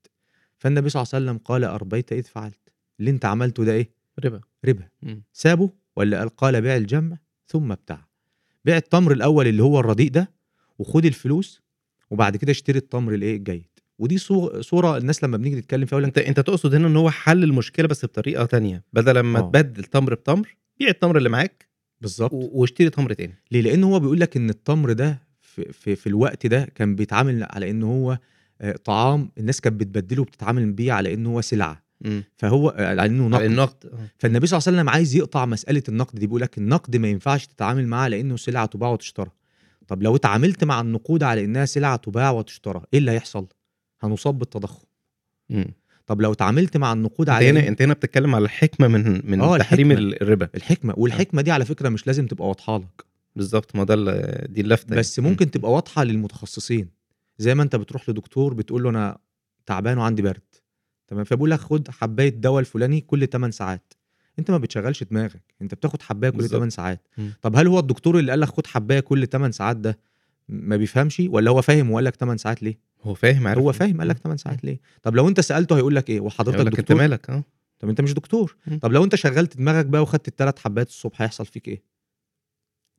فالنبي 0.59 0.89
صلى 0.89 1.03
الله 1.03 1.11
عليه 1.15 1.25
وسلم 1.25 1.39
قال 1.39 1.65
أربيت 1.65 2.13
إذ 2.13 2.23
فعلت. 2.23 2.73
اللي 3.01 3.11
أنت 3.11 3.25
عملته 3.25 3.65
ده 3.65 3.73
إيه؟ 3.73 3.96
ربا. 4.25 4.41
ربا. 4.65 4.85
مم. 5.03 5.23
سابه 5.33 5.71
ولا 5.97 6.25
قال 6.25 6.61
بيع 6.61 6.77
الجمع 6.77 7.17
ثم 7.47 7.73
ابتاع. 7.73 8.07
بيع 8.65 8.77
التمر 8.77 9.13
الأول 9.13 9.47
اللي 9.47 9.63
هو 9.63 9.81
الرديء 9.81 10.11
ده 10.11 10.31
وخد 10.79 11.05
الفلوس 11.05 11.63
وبعد 12.11 12.37
كده 12.37 12.51
اشتري 12.53 12.79
التمر 12.79 13.15
الإيه 13.15 13.37
الجيد. 13.37 13.67
ودي 13.99 14.19
صو- 14.19 14.61
صورة 14.61 14.97
الناس 14.97 15.25
لما 15.25 15.37
بنيجي 15.37 15.57
نتكلم 15.57 15.85
فيها 15.87 15.99
أنت 15.99 16.19
أنت 16.19 16.41
تقصد 16.41 16.75
هنا 16.75 16.89
إن 16.89 16.97
هو 16.97 17.11
حل 17.11 17.45
المشكلة 17.45 17.89
بس 17.89 18.05
بطريقة 18.05 18.45
تانية. 18.45 18.85
بدل 18.93 19.21
ما 19.21 19.39
آه. 19.39 19.43
تبدل 19.43 19.85
تمر 19.85 20.15
بتمر 20.15 20.57
بيع 20.79 20.89
التمر 20.89 21.17
اللي 21.19 21.29
معاك 21.29 21.67
بالظبط. 22.01 22.31
واشتري 22.33 22.91
تمر 22.91 23.13
تاني. 23.13 23.35
ليه؟ 23.53 23.61
لأن 23.61 23.85
هو 23.85 24.01
بيقول 24.01 24.21
لك 24.21 24.37
إن 24.37 24.51
التمر 24.51 24.93
ده 24.93 25.23
في, 25.41 25.73
في, 25.73 25.97
في 25.97 26.07
الوقت 26.07 26.47
ده 26.47 26.65
كان 26.75 26.95
بيتعامل 26.95 27.47
على 27.51 27.71
إن 27.71 27.83
هو 27.83 28.19
آه، 28.61 28.73
طعام. 28.73 29.31
الناس 29.39 29.61
كانت 29.61 29.81
بتبدله 29.81 30.23
وبتتعامل 30.23 30.73
بيه 30.73 30.93
على 30.93 31.15
انه 31.15 31.31
هو 31.31 31.41
سلعة. 31.41 31.86
فهو 32.37 32.69
آه، 32.69 32.87
على 32.87 33.07
إنه 33.07 33.29
نقد. 33.29 33.35
على 33.35 33.47
النقد. 33.47 33.87
آه. 33.87 33.99
فالنبي 34.19 34.47
صلى 34.47 34.59
الله 34.59 34.69
عليه 34.69 34.77
وسلم 34.79 34.91
عايز 34.91 35.17
يقطع 35.17 35.47
مسألة 35.47 35.83
النقد 35.89 36.19
دي 36.19 36.27
بيقول 36.27 36.41
لك 36.41 36.59
النقد 36.59 36.97
ما 36.97 37.09
ينفعش 37.09 37.47
تتعامل 37.47 37.87
معاه 37.87 38.09
لأنه 38.09 38.37
سلعة 38.37 38.67
تباع 38.67 38.89
وتشترى. 38.91 39.31
طب 39.89 40.03
لو 40.03 40.17
اتعاملت 40.17 40.65
مع 40.65 40.81
النقود 40.81 41.23
على 41.23 41.45
إنها 41.45 41.65
سلعة 41.65 41.97
تباع 41.97 42.31
وتشترى 42.31 42.83
إيه 42.93 42.99
اللي 42.99 43.11
هيحصل؟ 43.11 43.47
هنصاب 44.01 44.39
بالتضخم. 44.39 44.85
مم. 45.51 45.67
طب 46.07 46.21
لو 46.21 46.33
اتعاملت 46.33 46.77
مع 46.77 46.93
النقود 46.93 47.29
على 47.29 47.51
هنا 47.51 47.69
أنت 47.69 47.83
هنا 47.83 47.95
بتتكلم 47.95 48.35
على 48.35 48.45
الحكمة 48.45 48.89
من 48.89 49.31
من 49.31 49.41
آه، 49.41 49.59
تحريم. 49.59 49.93
الربا. 49.93 50.49
الحكمة. 50.55 50.95
والحكمة 50.97 51.43
دي 51.43 51.51
على 51.51 51.65
فكرة 51.65 51.89
مش 51.89 52.07
لازم 52.07 52.27
تبقى 52.27 52.49
واضحة 52.49 52.79
لك. 52.79 53.05
بالظبط 53.37 53.77
ما 53.77 53.85
ده 53.85 53.95
دي 54.47 54.61
اللفتة 54.61 54.89
يعني. 54.89 55.01
بس 55.01 55.19
ممكن 55.19 55.51
تبقى 55.51 55.73
واضحة 55.73 56.05
للمتخصصين. 56.05 56.89
زي 57.39 57.55
ما 57.55 57.63
أنت 57.63 57.77
بتروح 57.77 58.09
لدكتور 58.09 58.55
بتقول 58.55 58.83
له 58.83 58.91
أنا 58.91 59.19
تعبان 59.67 59.99
وعندي 59.99 60.23
برد. 60.23 60.41
تمام؟ 61.09 61.25
فبيقول 61.25 61.51
لك 61.51 61.61
خد 61.61 61.89
حباية 61.91 62.29
دواء 62.29 62.61
الفلاني 62.61 63.01
كل 63.01 63.27
8 63.27 63.51
ساعات. 63.53 63.93
انت 64.39 64.51
ما 64.51 64.59
بتشغلش 64.59 65.03
دماغك 65.03 65.43
انت 65.63 65.75
بتاخد 65.75 66.03
حباية 66.03 66.31
كل 66.31 66.37
بالظبط. 66.37 66.55
8 66.57 66.71
ساعات. 66.71 67.09
مم. 67.19 67.31
طب 67.43 67.57
هل 67.57 67.67
هو 67.67 67.79
الدكتور 67.79 68.19
اللي 68.19 68.31
قال 68.33 68.41
لك 68.41 68.49
خد 68.49 68.67
حباية 68.67 69.01
كل 69.01 69.27
8 69.27 69.53
ساعات 69.53 69.77
ده 69.77 69.99
ما 70.49 70.77
بيفهمش 70.77 71.23
ولا 71.27 71.51
هو 71.51 71.63
فاهم 71.63 71.91
وقال 71.91 72.05
لك 72.05 72.17
8 72.17 72.37
ساعات 72.39 72.63
ليه؟ 72.63 72.79
هو 73.03 73.15
فاهم 73.15 73.47
عارف 73.47 73.59
هو 73.59 73.73
فاهم 73.73 73.99
قال 73.99 74.09
لك 74.09 74.19
8 74.19 74.37
ساعات 74.37 74.65
ليه؟ 74.65 74.81
طب 75.03 75.15
لو 75.17 75.29
انت 75.29 75.41
سألته 75.41 75.77
هيقول 75.77 75.97
لك 75.97 76.11
إيه؟ 76.11 76.21
وحضرتك 76.21 76.61
لك 76.61 76.67
انت 76.67 76.77
دكتور؟ 76.81 76.97
مالك 76.97 77.31
آه. 77.31 77.45
طب 77.79 77.89
انت 77.89 78.01
مش 78.01 78.15
دكتور. 78.15 78.57
مم. 78.67 78.79
طب 78.79 78.93
لو 78.93 79.05
انت 79.05 79.15
شغلت 79.15 79.57
دماغك 79.57 79.87
بقى 79.87 80.03
وخدت 80.03 80.29
الثلاث 80.29 80.59
حبات 80.59 80.89
الصبح 80.89 81.23
هيحصل 81.23 81.47
فيك 81.47 81.69
إيه؟ 81.69 81.83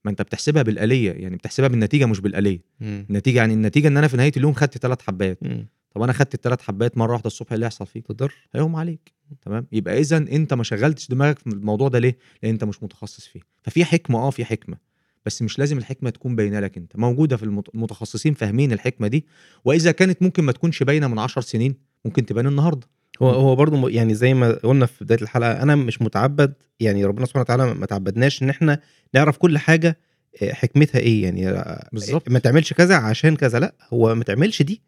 ما 0.06 0.12
انت 0.12 0.22
بتحسبها 0.22 0.62
بالآلية 0.64 1.12
يعني 1.12 1.36
بتحسبها 1.36 1.68
بالنتيجة 1.70 2.06
مش 2.06 2.20
بالآلية. 2.20 2.62
مم. 2.80 3.06
النتيجة 3.10 3.38
يعني 3.38 3.54
النتيجة 3.54 3.88
إن 3.88 3.98
أنا 3.98 4.08
في 4.08 4.18
نهاية 4.18 4.32
اليوم 4.38 4.54
خدت 4.54 4.78
ثلاث 4.78 5.02
حبات 5.02 5.44
مم. 5.44 5.68
طب 5.98 6.04
أنا 6.04 6.14
خدت 6.14 6.34
الثلاث 6.34 6.62
حبات 6.62 6.98
مرة 6.98 7.12
واحدة 7.12 7.28
الصبح 7.28 7.52
إيه 7.52 7.56
اللي 7.56 7.66
هيحصل 7.66 7.86
فيك؟ 7.88 8.08
تضر. 8.08 8.34
هيقوم 8.56 8.76
عليك. 8.76 9.14
تمام؟ 9.42 9.68
يبقى 9.72 10.00
اذا 10.00 10.18
أنت 10.18 10.54
ما 10.54 10.64
شغلتش 10.64 11.08
دماغك 11.08 11.40
في 11.40 11.48
الموضوع 11.48 11.88
ده 11.88 12.00
ليه؟ 12.00 12.18
لأن 12.44 12.52
أنت 12.52 12.64
مش 12.64 12.84
متخصص 12.84 13.28
فيه. 13.28 13.40
ففي 13.64 13.86
حكمة 13.86 14.20
آه 14.20 14.30
في 14.30 14.46
حكمة. 14.46 14.78
بس 15.26 15.42
مش 15.42 15.60
لازم 15.60 15.78
الحكمة 15.78 16.10
تكون 16.10 16.36
باينة 16.36 16.60
لك 16.60 16.78
أنت. 16.78 16.96
موجودة 16.96 17.38
في 17.38 17.44
المت- 17.44 17.76
المتخصصين 17.76 18.34
فاهمين 18.34 18.72
الحكمة 18.72 19.08
دي. 19.08 19.26
وإذا 19.66 19.92
كانت 19.92 20.22
ممكن 20.24 20.44
ما 20.44 20.52
تكونش 20.52 20.84
باينة 20.84 21.08
من 21.08 21.20
عشر 21.20 21.42
سنين 21.42 21.76
ممكن 22.06 22.26
تبان 22.26 22.48
النهاردة. 22.48 22.88
هو 23.22 23.30
هو 23.30 23.56
برضه 23.56 23.90
يعني 23.90 24.14
زي 24.16 24.34
ما 24.34 24.52
قلنا 24.52 24.86
في 24.86 25.04
بداية 25.06 25.22
الحلقة 25.22 25.62
أنا 25.64 25.76
مش 25.76 26.02
متعبد 26.02 26.54
يعني 26.80 27.06
ربنا 27.06 27.26
سبحانه 27.26 27.42
وتعالى 27.42 27.74
ما 27.74 27.86
تعبدناش 27.86 28.44
إن 28.44 28.50
إحنا 28.50 28.80
نعرف 29.14 29.38
كل 29.38 29.58
حاه 29.58 29.96
آه، 30.42 30.54
حكمتها 30.54 31.00
إيه؟ 31.00 31.24
يعني 31.24 31.50
آه، 31.50 31.90
بالظبط. 31.94 32.30
ما 32.30 32.40
تعملش 32.40 32.74
كذا 32.74 32.96
عشان 32.96 33.36
كذا 33.36 33.60
لأ 33.60 33.76
هو 33.94 34.16
ما 34.16 34.24
تعملش 34.24 34.62
دي. 34.62 34.82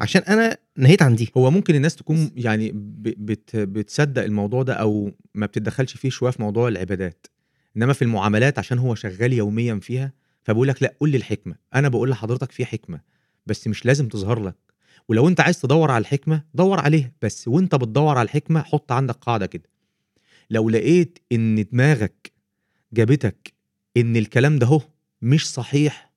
عشان 0.00 0.22
أنا 0.22 0.56
نهيت 0.76 1.02
عن 1.02 1.14
دي. 1.16 1.32
هو 1.36 1.50
ممكن 1.50 1.74
الناس 1.74 1.96
تكون 1.96 2.30
يعني 2.36 2.72
بت 2.74 3.56
بتصدق 3.56 4.22
الموضوع 4.22 4.62
ده 4.62 4.74
أو 4.74 5.12
ما 5.34 5.46
بتتدخلش 5.46 5.96
فيه 5.96 6.10
شوية 6.10 6.30
في 6.30 6.42
موضوع 6.42 6.68
العبادات. 6.68 7.26
إنما 7.76 7.92
في 7.92 8.02
المعاملات 8.02 8.58
عشان 8.58 8.78
هو 8.78 8.94
شغال 8.94 9.32
يوميا 9.32 9.80
فيها 9.82 10.12
فبقول 10.42 10.68
لك 10.68 10.82
لأ 10.82 10.94
قول 11.00 11.10
لي 11.10 11.16
الحكمه 11.16 11.54
أنا 11.74 11.88
بقول 11.88 12.10
لحضرتك 12.10 12.52
في 12.52 12.64
حكمة 12.64 13.00
بس 13.46 13.68
مش 13.68 13.86
لازم 13.86 14.08
تظهر 14.08 14.42
لك. 14.42 14.56
ولو 15.08 15.28
أنت 15.28 15.40
عايز 15.40 15.60
تدور 15.60 15.90
على 15.90 16.02
الحكمة 16.02 16.44
دور 16.54 16.80
عليها. 16.80 17.12
بس 17.22 17.48
وأنت 17.48 17.74
بتدور 17.74 18.18
على 18.18 18.26
الحكمة 18.26 18.62
حط 18.62 18.92
عندك 18.92 19.14
قاعدة 19.14 19.46
كده. 19.46 19.68
لو 20.50 20.70
لقيت 20.70 21.18
إن 21.32 21.64
دماغك 21.72 22.32
جابتك 22.92 23.52
إن 23.96 24.16
الكلام 24.16 24.58
ده 24.58 24.66
هو 24.66 24.80
مش 25.22 25.50
صحيح 25.50 26.12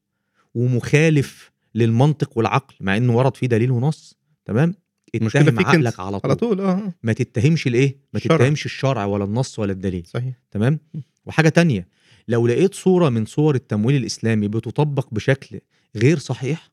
ومخالف 0.55 1.51
للمنطق 1.75 2.37
والعقل 2.37 2.75
مع 2.81 2.97
إنه 2.97 3.15
ورد 3.17 3.37
فيه 3.37 3.47
دليل 3.47 3.71
ونص 3.71 4.17
تمام؟ 4.45 4.75
اتهم 5.15 5.59
عقلك 5.59 5.99
على 5.99 6.19
طول, 6.19 6.31
على 6.31 6.35
طول. 6.35 6.61
آه. 6.61 6.93
ما 7.03 7.13
تتهمش 7.13 7.67
الإيه؟ 7.67 7.97
ما 8.13 8.17
الشرع. 8.17 8.37
تتهمش 8.37 8.65
الشرع 8.65 9.05
ولا 9.05 9.23
النص 9.23 9.59
ولا 9.59 9.71
الدليل. 9.71 10.03
صحيح. 10.07 10.33
تمام؟ 10.51 10.79
وحاجة 11.25 11.49
تانية 11.49 11.87
لو 12.27 12.47
لقيت 12.47 12.73
صورة 12.75 13.09
من 13.09 13.25
صور 13.25 13.55
التمويل 13.55 13.95
الإسلامي 13.95 14.47
بتطبق 14.47 15.07
بشكل 15.13 15.59
غير 15.95 16.17
صحيح 16.17 16.71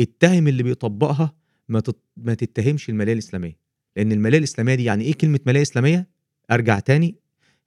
اتهم 0.00 0.48
اللي 0.48 0.62
بيطبقها 0.62 1.34
ما 1.68 1.80
تت... 1.80 1.96
ما 2.16 2.34
تتهمش 2.34 2.88
الماليه 2.88 3.12
الإسلامية. 3.12 3.56
لأن 3.96 4.12
الماليه 4.12 4.38
الإسلامية 4.38 4.74
دي 4.74 4.84
يعني 4.84 5.04
إيه 5.04 5.12
كلمة 5.14 5.40
ماليه 5.46 5.62
إسلامية؟ 5.62 6.08
أرجع 6.50 6.78
تاني 6.78 7.14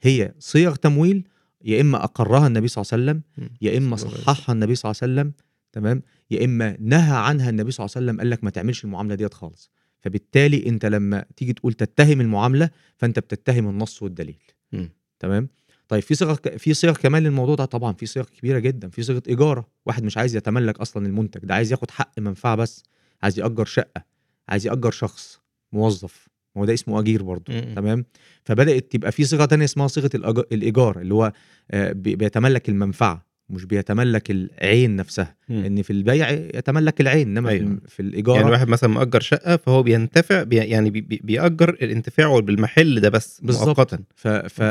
هي 0.01 0.33
صيغ 0.39 0.75
تمويل 0.75 1.27
يا 1.63 1.81
إما 1.81 2.03
أقرها 2.03 2.47
النبي 2.47 2.67
صلى 2.67 2.81
الله 2.81 2.93
عليه 2.93 3.03
وسلم 3.03 3.49
يا 3.61 3.77
إما 3.77 3.95
صححها 3.95 4.53
النبي 4.53 4.75
صلى 4.75 4.91
الله 4.91 4.99
عليه 5.01 5.13
وسلم 5.13 5.33
تمام؟ 5.75 6.01
يا 6.31 6.45
إما 6.45 6.77
نهى 6.79 7.17
عنها 7.17 7.49
النبي 7.49 7.71
صلى 7.71 7.83
الله 7.85 7.93
عليه 7.95 8.05
وسلم 8.05 8.19
قال 8.19 8.29
لك 8.29 8.43
ما 8.43 8.49
تعملش 8.49 8.85
المعاملة 8.85 9.15
ديت 9.15 9.33
خالص. 9.33 9.71
فبالتالي 10.01 10.65
أنت 10.69 10.85
لما 10.85 11.25
تيجي 11.35 11.53
تقول 11.53 11.73
تتهم 11.73 12.21
المعاملة 12.21 12.69
فأنت 12.97 13.19
بتتهم 13.19 13.69
النص 13.69 14.03
والدليل. 14.03 14.37
مم. 14.71 14.89
تمام؟ 15.19 15.47
طيب 15.87 16.03
في 16.03 16.15
صيغ 16.15 16.35
في 16.35 16.73
صيغ 16.73 16.93
كمان 16.93 17.23
للموضوع 17.23 17.55
ده 17.55 17.65
طبعا 17.65 17.93
في 17.93 18.05
صيغ 18.05 18.23
كبيرة 18.23 18.59
جدا 18.59 18.89
في 18.89 19.03
صيغة 19.03 19.23
ايجاره 19.27 19.67
واحد 19.85 20.03
مش 20.03 20.17
عايز 20.17 20.35
يتملك 20.35 20.79
أصلا 20.79 21.05
المنتج 21.05 21.41
ده 21.45 21.53
عايز 21.55 21.71
ياخد 21.71 21.91
حق 21.91 22.19
منفعة 22.19 22.55
بس 22.55 22.83
عايز 23.23 23.39
يأجر 23.39 23.65
شقة 23.65 24.05
عايز 24.49 24.67
يأجر 24.67 24.91
شخص 24.91 25.39
موظف. 25.73 26.27
ما 26.55 26.61
هو 26.61 26.65
ده 26.65 26.73
اسمه 26.73 26.99
أجير 26.99 27.23
برضه. 27.23 27.53
تمام؟ 27.75 28.05
فبدأت 28.43 28.91
تبقى 28.91 29.11
في 29.11 29.23
صيغة 29.23 29.45
تانية 29.45 29.65
اسمها 29.65 29.87
صيغة 29.87 30.09
الإيجار 30.51 31.01
اللي 31.01 31.13
هو 31.13 31.31
آه، 31.71 31.91
بي- 31.91 32.15
بيتملك 32.15 32.69
المنفعة. 32.69 33.24
مش 33.49 33.65
بيتملك 33.65 34.31
العين 34.31 34.95
نفسها 34.95 35.35
مم. 35.49 35.63
إن 35.65 35.81
في 35.81 35.93
البيع 35.93 36.29
يتملك 36.31 37.01
العين 37.01 37.27
إنما 37.27 37.49
في, 37.49 37.55
أيوة. 37.55 37.77
في 37.87 37.99
الايجار 38.01 38.35
يعني 38.35 38.49
واحد 38.51 38.67
مثلا 38.67 38.89
مأجر 38.89 39.19
شقة 39.19 39.57
فهو 39.57 39.83
بينتفع 39.83 40.43
بي 40.43 40.55
يعني 40.55 40.89
بي 40.89 41.01
بي- 41.01 41.21
بيأجر 41.23 41.69
الانتفاع 41.69 42.39
بالمحل 42.39 42.99
ده 42.99 43.09
بس. 43.09 43.41
مؤقتا 43.43 43.99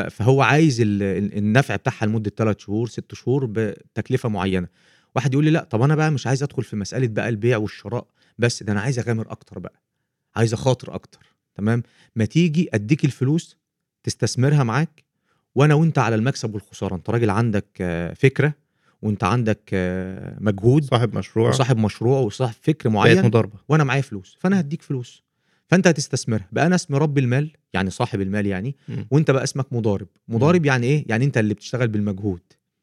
فهو 0.09 0.43
عايز 0.43 0.81
ال- 0.81 1.03
ال- 1.03 1.39
النفع 1.39 1.77
بتاعها 1.77 2.07
لمدة 2.07 2.33
3 2.37 2.61
شهور 2.61 2.89
6 2.89 3.15
شهور 3.15 3.47
بتكلفة 3.47 4.29
معينة 4.29 4.69
واحد 5.17 5.33
يقول 5.33 5.45
لي 5.45 5.51
لأ 5.51 5.65
طب 5.65 5.83
أنا 5.83 5.95
بقى 5.95 6.11
مش 6.11 6.27
عايز 6.27 6.43
أدخل 6.43 6.63
في 6.63 6.77
مسألة 6.77 7.07
بقى 7.07 7.29
البيع 7.29 7.57
والشراء 7.57 8.07
بس 8.39 8.63
ده 8.63 8.73
أنا 8.73 8.81
عايز 8.81 8.99
أغامر 8.99 9.31
أكتر 9.33 9.59
بقى 9.59 9.83
عايز 10.37 10.53
أخاطر 10.53 10.95
أكتر 10.95 11.35
تمام 11.55 11.83
ما 12.17 12.25
تيجي 12.25 12.69
أديك 12.75 13.05
الفلوس 13.05 13.57
تستثمرها 14.03 14.63
معاك 14.65 15.05
وأنا 15.55 15.75
وأنت 15.75 15.99
على 15.99 16.15
المكسب 16.15 16.55
والخسارة 16.55 16.95
أنت 16.95 17.11
راجل 17.11 17.31
عندك 17.31 17.67
فكرة 18.17 18.55
وانت 19.03 19.25
عندك 19.25 19.71
آه، 19.73 20.37
مجهود 20.41 20.85
صاحب 20.85 21.19
مشروع. 21.19 21.49
وصاحب 21.49 21.79
مشروع 21.79 22.19
وصاحب 22.21 22.55
فكر 22.63 22.89
معين 22.89 23.25
مضاربه 23.25 23.59
وأنا 23.69 23.85
معايا 23.85 24.03
فلوس 24.03 24.37
فانا 24.41 24.61
هديك 24.61 24.83
فلوس. 24.83 25.25
فانت 25.67 25.87
هتستثمرها. 25.87 26.49
بقى 26.53 26.67
أنا 26.67 26.75
اسمي 26.75 26.99
رب 26.99 27.19
المال 27.19 27.51
يعني 27.73 27.91
صاحب 27.91 28.21
المال 28.21 28.47
يعني 28.47 28.77
مم. 28.89 29.07
وانت 29.11 29.31
بقى 29.31 29.45
اسمك 29.45 29.73
مضارب. 29.73 30.07
مضارب 30.29 30.67
يعني 30.67 30.87
إيه؟ 30.87 31.05
يعني 31.09 31.25
انت 31.25 31.39
اللي 31.39 31.55
بتشتغل 31.55 31.89
بالمجهود. 31.89 32.41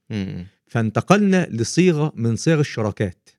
مم. 0.09 0.45
فانتقلنا 0.67 1.47
لصيغة 1.51 2.13
من 2.15 2.35
صيغ 2.35 2.59
الشراكات. 2.59 3.29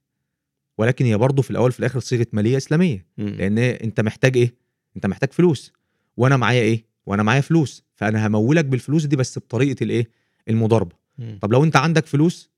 ولكن 0.78 1.04
هي 1.04 1.16
برضه 1.16 1.42
في 1.42 1.50
الأول 1.50 1.72
في 1.72 1.78
الآخر 1.80 2.00
صيغة 2.00 2.26
مالية 2.32 2.56
إسلامية. 2.56 3.06
مم. 3.18 3.28
لأن 3.28 3.58
انت 3.58 4.00
محتاج 4.00 4.36
إيه؟ 4.36 4.54
انت 4.96 5.06
محتاج 5.06 5.32
فلوس. 5.32 5.72
وأنا 6.16 6.36
معايا 6.36 6.62
إيه؟ 6.62 6.84
وأنا 7.06 7.22
معايا 7.22 7.40
فلوس. 7.40 7.84
فأنا 7.94 8.26
همولك 8.26 8.64
بالفلوس 8.64 9.04
دي 9.04 9.16
بس 9.16 9.38
بطريقة 9.38 9.84
الايه؟ 9.84 10.10
المضاربة. 10.48 10.96
طب 11.40 11.52
لو 11.52 11.64
انت 11.64 11.76
عندك 11.76 12.06
فلوس 12.06 12.50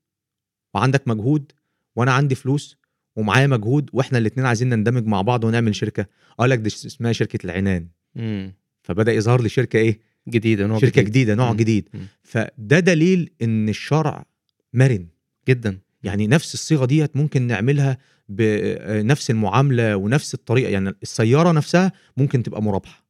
وعندك 0.75 1.07
مجهود 1.07 1.51
وأنا 1.95 2.11
عندي 2.11 2.35
فلوس 2.35 2.77
ومعايا 3.15 3.47
مجهود 3.47 3.89
وإحنا 3.93 4.17
الاثنين 4.17 4.45
عايزين 4.45 4.69
نندمج 4.69 5.05
مع 5.05 5.21
بعض 5.21 5.43
ونعمل 5.43 5.75
شركة 5.75 6.05
أقول 6.39 6.49
لك 6.49 6.59
دي 6.59 6.67
اسمها 6.67 7.11
شركة 7.11 7.45
العنان 7.45 7.87
مم. 8.15 8.53
فبدأ 8.83 9.13
يظهر 9.13 9.41
لي 9.41 9.49
شركة 9.49 9.77
إيه 9.77 9.99
جديدة 10.29 10.67
نوع 10.67 10.79
شركة 10.79 11.01
جديد. 11.01 11.05
جديدة 11.11 11.35
نوع 11.35 11.51
مم. 11.51 11.57
جديد 11.57 11.89
مم. 11.93 12.05
فده 12.23 12.79
دليل 12.79 13.29
إن 13.41 13.69
الشرع 13.69 14.25
مرن 14.73 15.07
جدا 15.47 15.79
يعني 16.03 16.27
نفس 16.27 16.53
الصيغة 16.53 16.85
ديت 16.85 17.17
ممكن 17.17 17.41
نعملها 17.41 17.97
بنفس 18.29 19.29
المعاملة 19.31 19.95
ونفس 19.95 20.33
الطريقة 20.33 20.69
يعني 20.69 20.93
السيارة 21.03 21.51
نفسها 21.51 21.91
ممكن 22.17 22.43
تبقى 22.43 22.61
مرابحه 22.63 23.05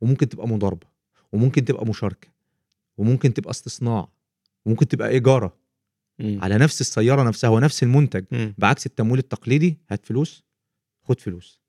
وممكن 0.00 0.28
تبقى 0.28 0.48
مضاربة 0.48 0.86
وممكن 1.32 1.64
تبقى 1.64 1.86
مشاركة 1.86 2.28
وممكن 2.98 3.34
تبقى 3.34 3.50
استصناع 3.50 4.08
وممكن 4.66 4.88
تبقى 4.88 5.08
إيجارة 5.08 5.56
على 6.20 6.58
نفس 6.58 6.80
السيارة 6.80 7.22
نفسها 7.22 7.50
ونفس 7.50 7.82
المنتج 7.82 8.24
مم. 8.32 8.54
بعكس 8.58 8.86
التمويل 8.86 9.18
التقليدي 9.18 9.78
هات 9.90 10.06
فلوس 10.06 10.44
خد 11.02 11.20
فلوس 11.20 11.60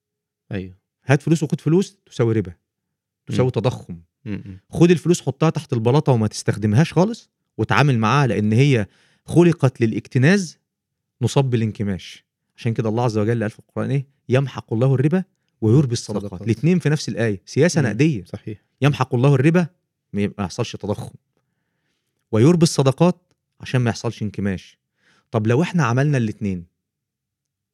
أيوه 0.52 0.76
هات 1.06 1.22
فلوس 1.22 1.44
وخد 1.44 1.62
فلوس 1.62 1.98
تساوي 2.06 2.34
ربا 2.34 2.54
تساوي 3.28 3.46
مم. 3.46 3.52
تضخم. 3.52 3.98
مم. 4.26 4.60
خد 4.70 4.92
الفلوس 4.92 5.22
حطها 5.22 5.50
تحت 5.50 5.74
البلاطة 5.74 6.12
وما 6.12 6.28
تستخدمهاش 6.28 6.94
خالص 6.94 7.30
وتعامل 7.58 8.00
معاها 8.00 8.28
لأن 8.28 8.54
هي 8.54 8.88
خلقت 9.26 9.82
للاكتناز 9.82 10.58
نصب 11.22 11.46
بالانكماش 11.46 12.26
عشان 12.58 12.74
كده 12.74 12.90
الله 12.90 13.04
عز 13.04 13.18
وجل 13.18 13.42
قال 13.42 13.50
في 13.52 13.60
القرآن 13.60 13.92
إيه 13.92 14.08
يمحق 14.30 14.74
الله 14.74 14.94
الربا 14.96 15.24
ويربي 15.62 15.94
الصدقات. 15.94 16.42
الاثنين 16.42 16.80
في 16.80 16.90
نفس 16.90 17.10
الآية 17.10 17.42
سياسة. 17.46 17.82
نقدية 17.82 18.24
صحيح 18.24 18.64
يمحق 18.82 19.16
الله 19.16 19.36
الربا 19.36 19.68
ما 20.14 20.32
يحصلش 20.40 20.76
تضخم 20.76 21.16
ويربي 22.32 22.64
الصدقات 22.64 23.22
عشان 23.60 23.82
ما 23.82 23.89
يحصلش 23.89 24.22
انكماش. 24.22 24.78
طب 25.32 25.48
لو 25.48 25.62
إحنا 25.63 25.84
عملنا 25.86 26.18
الاثنين 26.18 26.65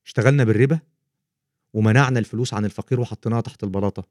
اشتغلنا 0.05 0.43
بالربا 0.43 0.79
ومنعنا 1.73 2.19
الفلوس 2.19 2.53
عن 2.53 2.65
الفقير 2.65 2.99
وحطيناها 2.99 3.41
تحت 3.41 3.63
البلاطة 3.63 4.07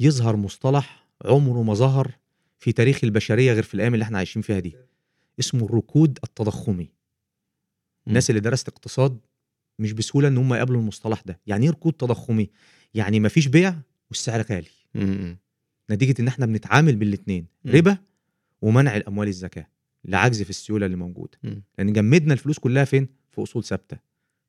يظهر 0.00 0.36
مصطلح 0.36 1.06
عمره 1.24 1.62
ما 1.62 1.74
ظهر 1.74 2.12
في 2.58 2.72
تاريخ 2.72 3.04
البشرية 3.04 3.52
غير 3.52 3.62
في 3.62 3.74
الأيام 3.74 3.94
اللي 3.94 4.02
إحنا 4.02 4.18
عايشين 4.18 4.42
فيها 4.42 4.58
دي 4.58 4.76
اسمه 5.40 5.64
الركود 5.64 6.18
التضخمي. 6.24 6.90
الناس 8.08 8.30
اللي 8.30 8.40
درست 8.40 8.68
اقتصاد 8.68 9.20
مش 9.78 9.92
بسهولة 9.92 10.28
إن 10.28 10.36
هم 10.36 10.54
يقابلوا 10.54 10.80
المصطلح 10.80 11.22
ده. 11.26 11.40
يعني 11.46 11.64
إيه 11.66 11.70
ركود 11.70 11.92
تضخمي؟ 11.92 12.50
يعني 12.94 13.20
مفيش 13.20 13.46
بيع 13.46 13.76
والسعر 14.10 14.42
غالي. 14.42 14.70
مم. 14.94 15.38
نتيجة 15.90 16.22
إن 16.22 16.28
إحنا 16.28 16.46
بنتعامل 16.46 16.96
بالاثنين 16.96 17.46
مم. 17.64 17.72
ربا 17.72 17.98
ومنع 18.62 18.96
الأموال 18.96 19.28
الزكاة. 19.28 19.66
لعجز 20.06 20.42
في 20.42 20.50
السيولة 20.50 20.86
اللي 20.86 20.96
موجودة. 20.96 21.38
لأن 21.78 21.92
جمدنا 21.92 22.32
الفلوس 22.32 22.58
كلها 22.58 22.84
فين؟ 22.84 23.08
في 23.32 23.42
أصول 23.42 23.64
ثابتة. 23.64 23.96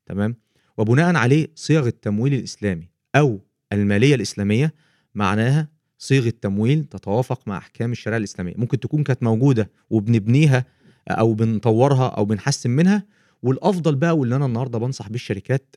تمام؟ 0.06 0.36
وبناء 0.78 1.16
عليه 1.16 1.46
صيغ 1.54 1.86
التمويل 1.86 2.34
الإسلامي 2.34 2.88
أو 3.16 3.40
المالية 3.72 4.14
الإسلامية 4.14 4.74
معناها 5.14 5.68
صيغه 5.98 6.32
تمويل 6.42 6.84
تتوافق 6.84 7.48
مع 7.48 7.58
أحكام 7.58 7.92
الشريعة 7.92 8.18
الإسلامية. 8.18 8.54
ممكن 8.56 8.80
تكون 8.80 9.02
كانت 9.02 9.22
موجودة 9.22 9.70
وبنبنيها 9.90 10.64
أو 11.08 11.34
بنطورها 11.34 12.08
أو 12.08 12.24
بنحسن 12.24 12.70
منها. 12.70 13.06
والأفضل 13.42 13.94
بقى 13.94 14.16
واللي 14.18 14.36
أنا 14.36 14.46
النهارده 14.46 14.78
بنصح 14.78 15.08
بيه 15.08 15.14
الشركات 15.14 15.76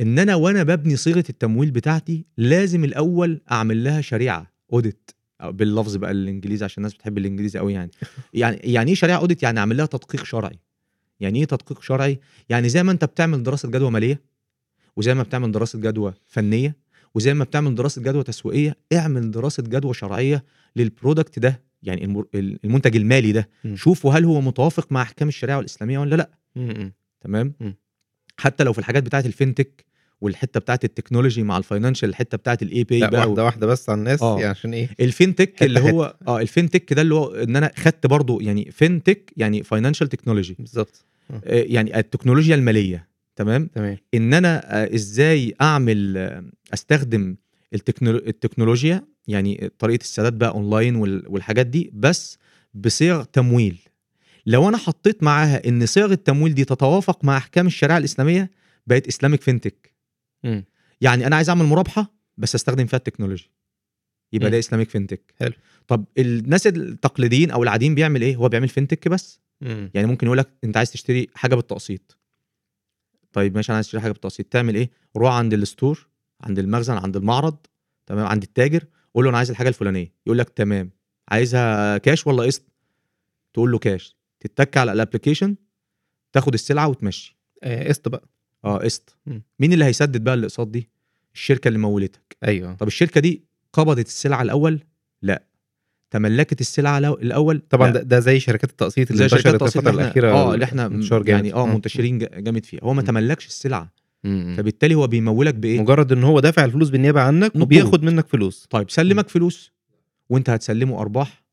إن 0.00 0.18
أنا 0.18 0.34
وأنا 0.34 0.62
ببني 0.62 0.96
صيغة 0.96 1.24
التمويل 1.30 1.70
بتاعتي 1.70 2.24
لازم 2.36 2.84
الأول 2.84 3.40
أعمل 3.52 3.84
لها 3.84 4.00
شريعة 4.00 4.52
اوديت 4.72 5.10
باللفظ 5.44 5.96
بقى 5.96 6.10
الإنجليزي 6.10 6.64
عشان 6.64 6.80
الناس 6.80 6.94
بتحب 6.94 7.18
الإنجليزي 7.18 7.58
قوي 7.58 7.72
يعني. 7.72 7.90
يعني 8.34 8.56
يعني 8.56 8.90
إيه 8.90 8.94
شريعة 8.94 9.18
audit 9.18 9.42
يعني 9.42 9.58
أعمل 9.58 9.76
لها 9.76 9.86
تدقيق 9.86 10.24
شرعي. 10.24 10.58
يعني 11.20 11.38
إيه 11.38 11.44
تدقيق 11.44 11.82
شرعي؟ 11.82 12.20
يعني 12.48 12.68
زي 12.68 12.82
ما 12.82 12.92
أنت 12.92 13.04
بتعمل 13.04 13.42
دراسة 13.42 13.68
جدوى 13.68 13.90
مالية 13.90 14.20
وزي 14.96 15.14
ما 15.14 15.22
بتعمل 15.22 15.52
دراسة 15.52 15.78
جدوى 15.78 16.14
فنية 16.26 16.76
وزي 17.14 17.34
ما 17.34 17.44
بتعمل 17.44 17.74
دراسة 17.74 18.02
جدوى 18.02 18.22
تسويقية 18.22 18.76
اعمل 18.92 19.30
دراسة 19.30 19.62
جدوى 19.62 19.94
شرعية 19.94 20.44
لل 20.76 20.90
product 20.90 21.38
ده 21.38 21.62
يعني 21.82 22.24
المنتج 22.64 22.96
المالي 22.96 23.32
ده. 23.32 23.48
مم. 23.64 23.76
شوفوا 23.76 24.12
هل 24.12 24.24
هو 24.24 24.40
متوافق 24.40 24.92
مع 24.92 25.02
أحكام 25.02 25.28
الشريعة 25.28 25.60
الإسلامية 25.60 25.98
ولا 25.98 26.16
لأ. 26.16 26.30
مم. 26.56 26.92
تمام؟ 27.20 27.52
مم. 27.60 27.74
حتى 28.36 28.64
لو 28.64 28.72
في 28.72 28.78
الحاجات 28.78 29.02
بتاعة 29.02 29.20
ال 29.20 29.28
fintech 29.28 29.84
والحتة 30.20 30.60
بتاعه 30.60 30.80
ال 30.84 30.89
technology 30.89 31.42
مع 31.42 31.58
ال 31.58 31.63
financial 31.63 32.08
الحتة 32.08 32.36
بتاعه 32.38 32.58
ال 32.62 32.84
AP 32.84 32.98
لا 32.98 33.10
بقى 33.10 33.26
واحدة 33.28 33.44
واحدة 33.44 33.66
بس 33.66 33.90
على 33.90 33.98
الناس 33.98 34.22
آه. 34.22 34.36
يعني 34.38 34.50
عشان 34.50 34.72
إيه؟ 34.74 34.88
ال 35.00 35.06
fintech 35.06 35.52
حتة 35.56 35.64
اللي 35.66 35.80
هو 35.80 36.16
آه 36.28 36.40
ال 36.40 36.46
fintech 36.46 36.92
ده 36.92 37.02
اللي 37.02 37.14
هو 37.14 37.26
إن 37.34 37.56
أنا 37.56 37.70
خدت 37.76 38.06
برضو 38.06 38.40
يعني 38.40 38.70
fintech 38.70 39.32
يعني 39.36 39.62
financial 39.62 40.08
technology 40.08 40.56
بالظبط. 40.58 41.04
يعني 41.46 41.98
التكنولوجيا 41.98 42.54
المالية 42.54 43.08
تمام؟ 43.36 43.66
تمام. 43.74 43.96
إن 44.14 44.34
أنا 44.34 44.82
آه، 44.82 44.94
إزاي 44.94 45.54
أعمل 45.60 46.16
آه، 46.16 46.44
أستخدم 46.74 47.36
التكنولو- 47.76 48.26
التكنولوجيا 48.26 49.04
يعني 49.28 49.70
طريقة 49.78 50.02
السداد 50.02 50.38
بقى 50.38 50.50
اونلاين 50.50 50.96
وال- 50.96 51.24
والحاجات 51.28 51.66
دي 51.66 51.90
بس 51.94 52.38
بصيغ 52.74 53.22
تمويل. 53.24 53.78
لو 54.46 54.68
أنا 54.68 54.76
حطيت 54.76 55.22
معاها 55.22 55.68
إن 55.68 55.86
صيغ 55.86 56.12
التمويل 56.12 56.54
دي 56.54 56.64
تتوافق 56.64 57.24
مع 57.24 57.36
أحكام 57.36 57.66
الشريعة 57.66 57.98
الإسلامية 57.98 58.50
بقت 58.86 59.06
Islamic 59.08 59.40
fintech 59.42 59.92
يعني 61.00 61.26
أنا 61.26 61.36
عايز 61.36 61.48
أعمل 61.48 61.64
مرابحه 61.64 62.14
بس 62.38 62.54
أستخدم 62.54 62.86
فيها 62.86 62.96
التكنولوجيا 62.96 63.48
يبقى. 64.32 64.50
ده 64.50 64.58
Islamic 64.58 64.88
fintech. 64.88 65.34
حلو. 65.40 65.52
طب 65.88 66.04
الناس 66.18 66.66
التقليديين 66.66 67.50
أو 67.50 67.62
العاديين 67.62 67.94
بيعمل 67.94 68.22
إيه؟ 68.22 68.36
هو 68.36 68.48
بيعمل 68.48 68.68
fintech 68.68 69.08
بس؟ 69.08 69.40
مم. 69.60 69.90
يعني 69.94 70.06
ممكن 70.06 70.26
يقول 70.26 70.38
لك 70.38 70.48
أنت 70.64 70.76
عايز 70.76 70.90
تشتري 70.92 71.28
حاجة 71.34 71.54
بالتقسيط. 71.54 72.18
طيب 73.32 73.56
ماشي 73.56 73.72
أنا 73.72 73.76
عايز 73.76 73.86
أشتري 73.86 74.00
حاجة 74.00 74.12
بالتقسيط. 74.12 74.46
تعمل 74.46 74.74
إيه؟ 74.74 74.90
روح 75.16 75.32
عند 75.32 75.52
ال 75.52 75.61
store 75.61 76.08
عند 76.40 76.58
المخزن 76.58 76.96
عند 76.96 77.16
المعرض 77.16 77.56
تمام؟ 78.06 78.26
عند 78.26 78.42
التاجر 78.42 78.84
قول 79.14 79.24
له 79.24 79.30
أنا 79.30 79.38
عايز 79.38 79.50
الحاجة 79.50 79.68
الفلانية. 79.68 80.12
يقول 80.26 80.38
لك 80.38 80.48
تمام. 80.48 80.90
عايزها 81.28 81.98
كاش 81.98 82.26
ولا 82.26 82.42
قسط؟ 82.42 82.62
تقول 83.52 83.72
له 83.72 83.78
كاش. 83.78 84.16
تتك 84.40 84.76
على 84.76 84.92
ال 84.92 84.97
application 84.97 85.56
تاخد 86.32 86.54
السلعة 86.54 86.88
وتمشي. 86.88 87.36
آه، 87.62 87.88
قسط 87.88 88.08
بقى. 88.08 88.28
آه 88.64 88.78
قسط. 88.78 89.16
مين 89.60 89.72
اللي 89.72 89.84
هيسدد 89.84 90.24
بقى 90.24 90.34
الاقساط 90.34 90.68
دي؟ 90.68 90.88
الشركة 91.34 91.68
اللي 91.68 91.78
مولتك. 91.78 92.36
أيوه. 92.44 92.74
طب 92.74 92.86
الشركة 92.86 93.20
دي 93.20 93.42
قبضت 93.72 94.06
السلعة 94.06 94.42
الأول؟ 94.42 94.80
لا. 95.22 95.42
تملكت 96.10 96.60
السلعة 96.60 96.98
الأول؟ 96.98 97.62
طبعا 97.70 97.86
لا. 97.86 97.92
ده, 97.94 98.02
ده 98.02 98.20
زي 98.20 98.40
شركات 98.40 98.70
التقسيط 98.70 99.10
اللي 99.10 99.24
انتشرت 99.24 99.62
الفترة 99.62 99.90
الأخيرة 99.90 100.30
آه 100.32 100.54
اللي 100.54 100.64
إحنا. 100.64 101.00
يعني 101.26 101.54
آه. 101.54 101.66
منتشرين 101.66 102.18
جا- 102.18 102.40
جامد 102.40 102.64
فيها. 102.64 102.80
هو 102.82 102.94
ما. 102.94 103.02
تملكش 103.02 103.46
السلعة. 103.46 103.92
مم. 104.24 104.54
فبالتالي 104.56 104.94
هو 104.94 105.06
بيمولك 105.06 105.54
بإيه؟ 105.54 105.80
مجرد 105.80 106.12
إن 106.12 106.24
هو 106.24 106.40
دافع 106.40 106.64
الفلوس 106.64 106.88
بالنيابة 106.88 107.20
عنك. 107.20 107.56
وبياخد 107.56 108.02
منك 108.02 108.28
فلوس. 108.28 108.66
طيب 108.70 108.90
سلمك 108.90 109.28
فلوس. 109.28 109.72
وأنت 110.30 110.50
هتسلمه 110.50 111.00
أرباح 111.00 111.44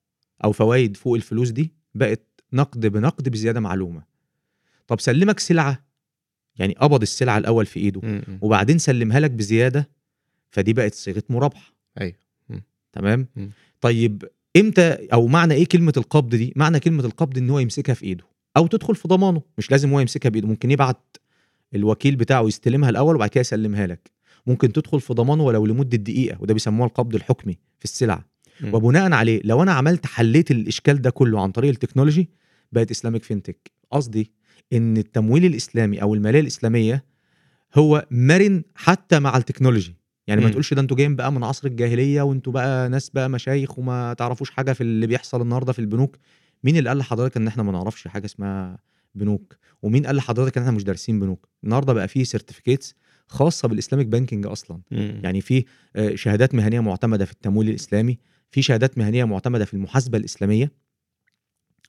أو 0.43 0.51
فوائد 0.51 0.97
فوق 0.97 1.15
الفلوس 1.15 1.49
دي. 1.49 1.71
بقت 1.95 2.21
نقد 2.53 2.85
بنقد 2.85 3.29
بزيادة 3.29 3.59
معلومة. 3.59 4.03
طب 4.87 4.99
سلمك 4.99 5.39
سلعة. 5.39 5.86
يعني 6.59 6.73
قبض 6.73 7.01
السلعة 7.01 7.37
الأول 7.37 7.65
في 7.65 7.79
إيده. 7.79 8.01
مم. 8.03 8.39
وبعدين 8.41 8.77
سلمها 8.77 9.19
لك 9.19 9.31
بزيادة 9.31 9.89
فدي 10.51 10.73
بقت 10.73 10.93
صيغة 10.93 11.23
مرابحه 11.29 11.73
أيوه. 12.01 12.15
تمام؟ 12.93 13.27
مم. 13.35 13.49
طيب 13.81 14.23
إمتى 14.57 15.07
أو 15.13 15.27
معنى 15.27 15.53
إيه 15.53 15.65
كلمة 15.65 15.93
القبض 15.97 16.35
دي؟ 16.35 16.53
معنى 16.55 16.79
كلمة 16.79 17.05
القبض 17.05 17.37
إن 17.37 17.49
هو 17.49 17.59
يمسكها 17.59 17.93
في 17.93 18.05
إيده 18.05 18.23
أو 18.57 18.67
تدخل 18.67 18.95
في 18.95 19.07
ضمانه. 19.07 19.41
مش 19.57 19.71
لازم 19.71 19.91
هو 19.91 19.99
يمسكها 19.99 20.29
بإيده 20.29 20.47
ممكن 20.47 20.71
يبعت 20.71 21.17
الوكيل 21.75 22.15
بتاعه 22.15 22.43
يستلمها 22.47 22.89
الأول 22.89 23.15
وبعد 23.15 23.29
كده 23.29 23.41
يسلمها 23.41 23.87
لك. 23.87 24.11
ممكن 24.47 24.73
تدخل 24.73 25.01
في 25.01 25.13
ضمانه 25.13 25.43
ولو 25.43 25.65
لمدة 25.65 25.97
دقيقة 25.97 26.41
وده 26.41 26.53
بيسموها 26.53 26.87
القبض 26.87 27.15
الحكمي 27.15 27.57
في 27.79 27.85
السلعة. 27.85 28.25
وبناء 28.73 29.11
عليه 29.11 29.41
لو 29.43 29.63
أنا 29.63 29.71
عملت 29.71 30.05
حليت 30.05 30.51
الإشكال 30.51 31.01
ده 31.01 31.09
كله 31.09 31.41
عن 31.41 31.51
طريق 31.51 31.69
التكنولوجي 31.69 32.29
بقت 32.71 32.91
Islamic 32.91 33.23
fintech. 33.23 33.71
قصدي 33.91 34.31
إن 34.73 34.97
التمويل 34.97 35.45
الإسلامي 35.45 36.01
أو 36.01 36.13
المالية 36.13 36.39
الإسلامية 36.39 37.03
هو 37.75 38.05
مرن 38.11 38.63
حتى 38.75 39.19
مع 39.19 39.37
ال 39.37 39.42
technology. 39.42 39.95
يعني 40.27 40.41
ما 40.41 40.47
مم. 40.47 40.51
تقولش 40.51 40.73
ده 40.73 40.81
أنتوا 40.81 40.97
جايين 40.97 41.15
بقى 41.15 41.31
من 41.31 41.43
عصر 41.43 41.67
الجاهلية 41.67 42.21
وانتوا 42.21 42.53
بقى 42.53 42.89
ناس 42.89 43.09
بقى 43.09 43.29
مشايخ 43.29 43.79
وما 43.79 44.13
تعرفوش 44.13 44.49
حاجة 44.51 44.73
في 44.73 44.81
اللي 44.81 45.07
بيحصل 45.07 45.41
النهارده 45.41 45.73
في 45.73 45.79
البنوك. 45.79 46.17
مين 46.63 46.77
اللي 46.77 46.89
قال 46.89 46.97
لحضرتك 46.97 47.37
إن 47.37 47.47
إحنا 47.47 47.63
ما 47.63 47.71
نعرفش 47.71 48.07
حاجة 48.07 48.25
اسمها 48.25 48.77
بنوك؟ 49.15 49.55
ومين 49.81 50.05
قال 50.05 50.15
لحضرتك 50.15 50.57
إن 50.57 50.63
إحنا 50.63 50.75
مش 50.75 50.83
دارسين 50.83 51.19
بنوك؟ 51.19 51.47
النهارده 51.63 51.93
بقى 51.93 52.07
في 52.07 52.25
certificates 52.25 52.95
خاصة 53.27 53.67
بال 53.67 53.76
Islamic 53.76 54.05
banking 54.05 54.47
أصلا. 54.47 54.81
مم. 54.91 55.21
يعني 55.23 55.41
في 55.41 55.65
آه، 55.95 56.15
شهادات 56.15 56.55
مهنية 56.55 56.79
معتمدة 56.79 57.25
في 57.25 57.31
التمويل 57.31 57.69
الإسلامي 57.69 58.17
في 58.51 58.61
شهادات 58.61 58.97
مهنية 58.97 59.23
معتمدة 59.23 59.65
في 59.65 59.73
المحاسبة 59.73 60.17
الإسلامية. 60.17 60.71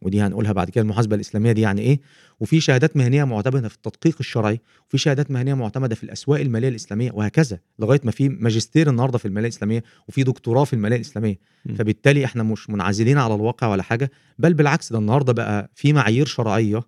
ودي 0.03 0.21
هنقولها 0.23 0.53
بعد 0.53 0.71
كده 0.71 0.83
المحاسبة 0.83 1.17
الإسلامية 1.17 1.53
دي 1.53 1.61
يعني 1.61 1.81
إيه؟ 1.81 2.01
وفي 2.41 2.61
شهادات 2.61 2.97
مهنية 2.97 3.25
معتمدة 3.25 3.69
في 3.69 3.75
التدقيق 3.77 4.17
الشرعي 4.21 4.61
وفي 4.89 4.99
شهادات 4.99 5.31
مهنية 5.31 5.55
معتمدة 5.55 5.95
في 5.95 6.05
الأسواق 6.05 6.41
المالية 6.41 6.69
الإسلامية 6.69 7.11
وهكذا 7.13 7.59
لغاية 7.79 8.01
ما 8.05 8.11
في 8.11 8.29
ماجستير 8.29 8.91
النهارده 8.91 9.19
في 9.19 9.29
المالية 9.29 9.49
الإسلامية 9.49 9.83
وفي 10.09 10.23
دكتوراه 10.23 10.65
في 10.65 10.73
المالية 10.73 10.97
الإسلامية. 10.97 11.39
مم. 11.67 11.75
فبالتالي 11.75 12.25
إحنا 12.25 12.43
مش 12.43 12.71
منعزلين 12.71 13.19
على 13.19 13.35
الواقع 13.35 13.67
ولا 13.67 13.83
حاجة 13.83 14.11
بل 14.39 14.55
بالعكس 14.55 14.93
ده 14.93 14.99
النهارده 14.99 15.33
بقى 15.33 15.71
في 15.75 15.93
معايير 15.93 16.27
شرعية 16.27 16.81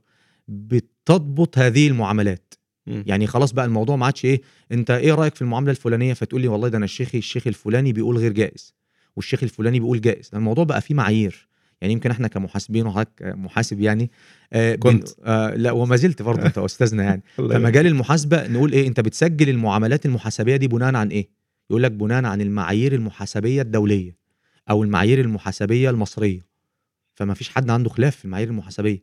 بتضبط 0.49 1.59
هذه 1.59 1.89
المعاملات. 1.89 2.55
مم. 2.87 3.05
يعني 3.07 3.27
خلاص 3.27 3.53
بقى 3.53 3.65
الموضوع 3.65 3.97
ما 3.97 4.07
عادش 4.07 4.25
إيه 4.25 4.41
أنت 4.73 4.91
إيه 4.91 5.15
رأيك 5.15 5.35
في 5.35 5.43
المعاملة 5.43 5.71
الفلانية؟ 5.71 6.15
فتقول 6.15 6.41
لي 6.43 6.49
والله 6.49 6.69
ده 6.69 6.77
أنا 6.77 6.85
الشيخ 6.85 7.15
الشيخ 7.15 7.47
الفلاني 7.47 7.93
بيقول 7.93 8.17
غير 8.19 8.33
جائز 8.33 8.75
والشيخ 9.17 9.43
الفلاني 9.43 9.81
بيقول 9.81 10.01
جائز. 10.01 10.31
الموضوع 10.35 10.65
بقى 10.65 10.81
فيه 10.81 10.95
معايير. 10.95 11.49
يعني 11.81 11.93
يمكن 11.93 12.11
إحنا 12.11 12.29
كمحاسبين 12.29 12.87
وحضرتك 12.87 13.23
محاسب 13.23 13.81
يعني 13.81 14.11
آه 14.53 14.75
كنت. 14.75 15.09
آه 15.25 15.55
لا 15.55 15.73
وما 15.73 15.97
زلت 15.97 16.23
برضه 16.23 16.47
انت 16.47 16.59
أستاذنا 16.69 17.03
يعني. 17.05 17.23
فمجال 17.37 17.87
المحاسبة 17.87 18.47
نقول 18.49 18.73
إيه؟ 18.73 18.89
أنت 18.89 19.01
بتسجل 19.01 19.49
المعاملات 19.49 20.07
المحاسبية 20.07 20.57
دي 20.57 20.69
بناء 20.69 20.95
عن 20.95 21.09
إيه؟ 21.09 21.29
يقول 21.71 21.83
لك 21.83 21.93
بناء 21.93 22.25
عن 22.25 22.41
المعايير 22.41 22.93
المحاسبية 22.95 23.63
الدولية 23.63 24.17
أو 24.71 24.83
المعايير 24.83 25.21
المحاسبية 25.21 25.91
المصرية. 25.91 26.47
فما 27.15 27.35
فيش 27.35 27.49
حد 27.49 27.71
عنده 27.71 27.91
خلاف 27.91 28.17
في 28.17 28.25
المعايير 28.25 28.49
المحاسبية. 28.49 29.03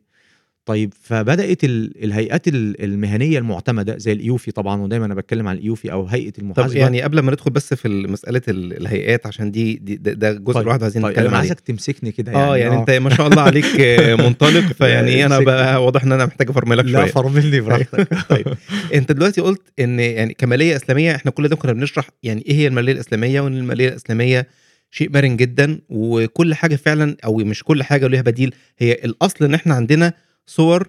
طيب 0.68 0.92
فبدأت 1.02 1.64
ال- 1.64 2.04
الهيئات 2.04 2.48
ال- 2.48 2.84
المهنية 2.84 3.38
المعتمدة 3.38 3.98
زي 3.98 4.12
الإيوفي 4.12 4.50
طبعا 4.50 4.80
ودايما 4.82 5.06
أنا 5.06 5.14
بتكلم 5.14 5.48
عن 5.48 5.56
الإيوفي 5.56 5.92
أو 5.92 6.06
هيئة 6.06 6.30
طب 6.30 6.38
المحاسبة. 6.42 6.78
يعني 6.80 7.02
قبل 7.02 7.18
ما 7.20 7.30
ندخل 7.32 7.50
بس 7.50 7.74
في 7.74 7.88
مسألة 7.88 8.42
ال- 8.48 8.76
الهيئات 8.80 9.26
عشان 9.26 9.50
دي, 9.50 9.74
دي 9.74 9.96
ده, 9.96 10.32
جزء 10.32 10.54
طيب، 10.54 10.64
لوحده 10.66 10.82
عايزين 10.84 11.02
طيب 11.02 11.10
نتكلم 11.12 11.26
أنا 11.26 11.36
عليه. 11.36 11.48
عايزك 11.48 11.60
تمسكني 11.60 12.12
كده 12.12 12.32
آه 12.34 12.56
يعني 12.56 12.76
أنت 12.76 12.90
ما 12.90 13.10
شاء 13.10 13.26
الله 13.28 13.42
عليك 13.42 13.80
آه، 13.80 14.14
منطلق 14.28 14.60
فيعني 14.72 15.26
أنا. 15.26 15.38
بقى 15.40 15.84
واضح 15.84 16.02
إن 16.04 16.12
أنا 16.12 16.26
محتاج 16.26 16.50
افرملك 16.50 16.84
لا 16.84 17.00
شوية. 17.00 17.10
فرملني 17.10 17.60
براحتك. 17.66 18.08
طيب. 18.28 18.46
أنت 18.94 19.12
دلوقتي 19.12 19.40
قلت 19.40 19.62
إن 19.80 20.00
يعني 20.00 20.34
كمالية 20.34 20.76
إسلامية 20.76 21.14
إحنا 21.14 21.30
كل 21.30 21.48
ده 21.48 21.56
كنا 21.56 21.72
بنشرح 21.72 22.08
يعني 22.22 22.44
إيه 22.46 22.54
هي 22.54 22.66
المالية 22.66 22.92
الإسلامية 22.92 23.40
وإن 23.40 23.56
المالية 23.56 23.88
الإسلامية 23.88 24.46
شيء 24.90 25.10
مرن 25.12 25.36
جدا 25.36 25.78
وكل 25.88 26.54
حاجة 26.54 26.76
فعلا 26.76 27.16
أو 27.24 27.36
مش 27.36 27.64
كل 27.64 27.82
حاجة 27.82 28.06
ليها 28.06 28.22
بديل 28.22 28.54
هي 28.78 28.92
الأصل 28.92 29.44
إن 29.44 29.54
إحنا 29.54 29.74
عندنا 29.74 30.12
صور 30.48 30.88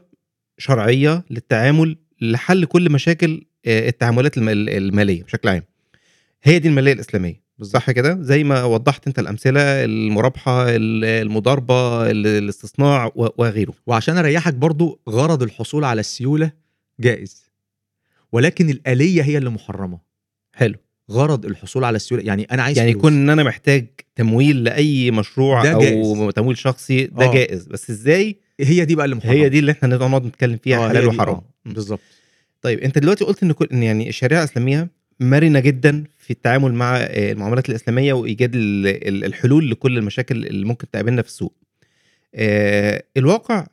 شرعية 0.57 1.23
للتعامل 1.29 1.97
لحل 2.21 2.65
كل 2.65 2.91
مشاكل 2.91 3.45
آه، 3.65 3.89
التعاملات 3.89 4.37
الم- 4.37 4.49
المالية 4.49 5.23
بشكل 5.23 5.49
عام. 5.49 5.63
هي 6.43 6.59
دي 6.59 6.67
المالية 6.67 6.93
الإسلامية. 6.93 7.41
صح 7.61 7.91
كده؟ 7.91 8.17
زي 8.21 8.43
ما 8.43 8.63
وضحت 8.63 9.07
أنت 9.07 9.19
الأمثلة 9.19 9.61
المرابحة 9.85 10.69
ال- 10.69 11.05
المضاربة 11.05 12.11
ال- 12.11 12.27
الاستصناع 12.27 13.11
وغيره. 13.15 13.73
وعشان 13.87 14.17
أريحك 14.17 14.53
برضو 14.53 14.99
غرض 15.09 15.43
الحصول 15.43 15.83
على 15.83 15.99
السيولة 15.99 16.51
جائز. 16.99 17.43
ولكن 18.31 18.69
الآلية 18.69 19.21
هي 19.23 19.37
اللي 19.37 19.49
محرمة. 19.49 19.99
حلو. 20.55 20.75
غرض 21.11 21.45
الحصول 21.45 21.83
على 21.83 21.95
السيولة 21.95 22.23
يعني 22.23 22.43
أنا 22.51 22.63
عايز 22.63 22.77
يعني. 22.77 22.91
يكون 22.91 23.13
إن 23.13 23.29
أنا 23.29 23.43
محتاج 23.43 23.87
تمويل 24.15 24.63
لأي 24.63 25.11
مشروع 25.11 25.71
أو 25.71 25.79
جائز. 25.79 26.33
تمويل 26.35 26.57
شخصي 26.57 27.05
ده 27.05 27.25
آه. 27.25 27.33
جائز. 27.33 27.67
بس 27.67 27.89
إزاي 27.89 28.39
هي 28.59 28.85
دي 28.85 28.95
بقى 28.95 29.05
اللي 29.05 29.19
هي 29.23 29.49
دي 29.49 29.59
اللي 29.59 29.71
إحنا 29.71 29.87
نقعد 29.97 30.25
نتكلم 30.25 30.57
فيها 30.63 30.77
آه، 30.77 30.85
هي 30.85 30.89
حلال 30.89 31.07
وحرام. 31.07 31.41
م. 31.65 31.73
بالظبط. 31.73 31.99
طيب 32.61 32.79
انت 32.79 32.97
دلوقتي 32.97 33.23
قلت 33.23 33.43
ان 33.43 33.51
كل 33.51 33.67
إن 33.73 33.83
يعني 33.83 34.09
الشريعة 34.09 34.39
الإسلامية 34.39 34.89
مرنة 35.19 35.59
جدا 35.59 36.03
في 36.17 36.31
التعامل 36.31 36.73
مع 36.73 36.97
آه، 36.97 37.31
المعاملات 37.31 37.69
الإسلامية 37.69 38.13
وإيجاد 38.13 38.55
ال- 38.55 38.87
ال- 39.07 39.25
الحلول 39.25 39.71
لكل 39.71 39.97
المشاكل 39.97 40.45
اللي 40.45 40.65
ممكن 40.65 40.89
تقابلنا 40.91 41.21
في 41.21 41.27
السوق. 41.27 41.55
الواقع 43.17 43.67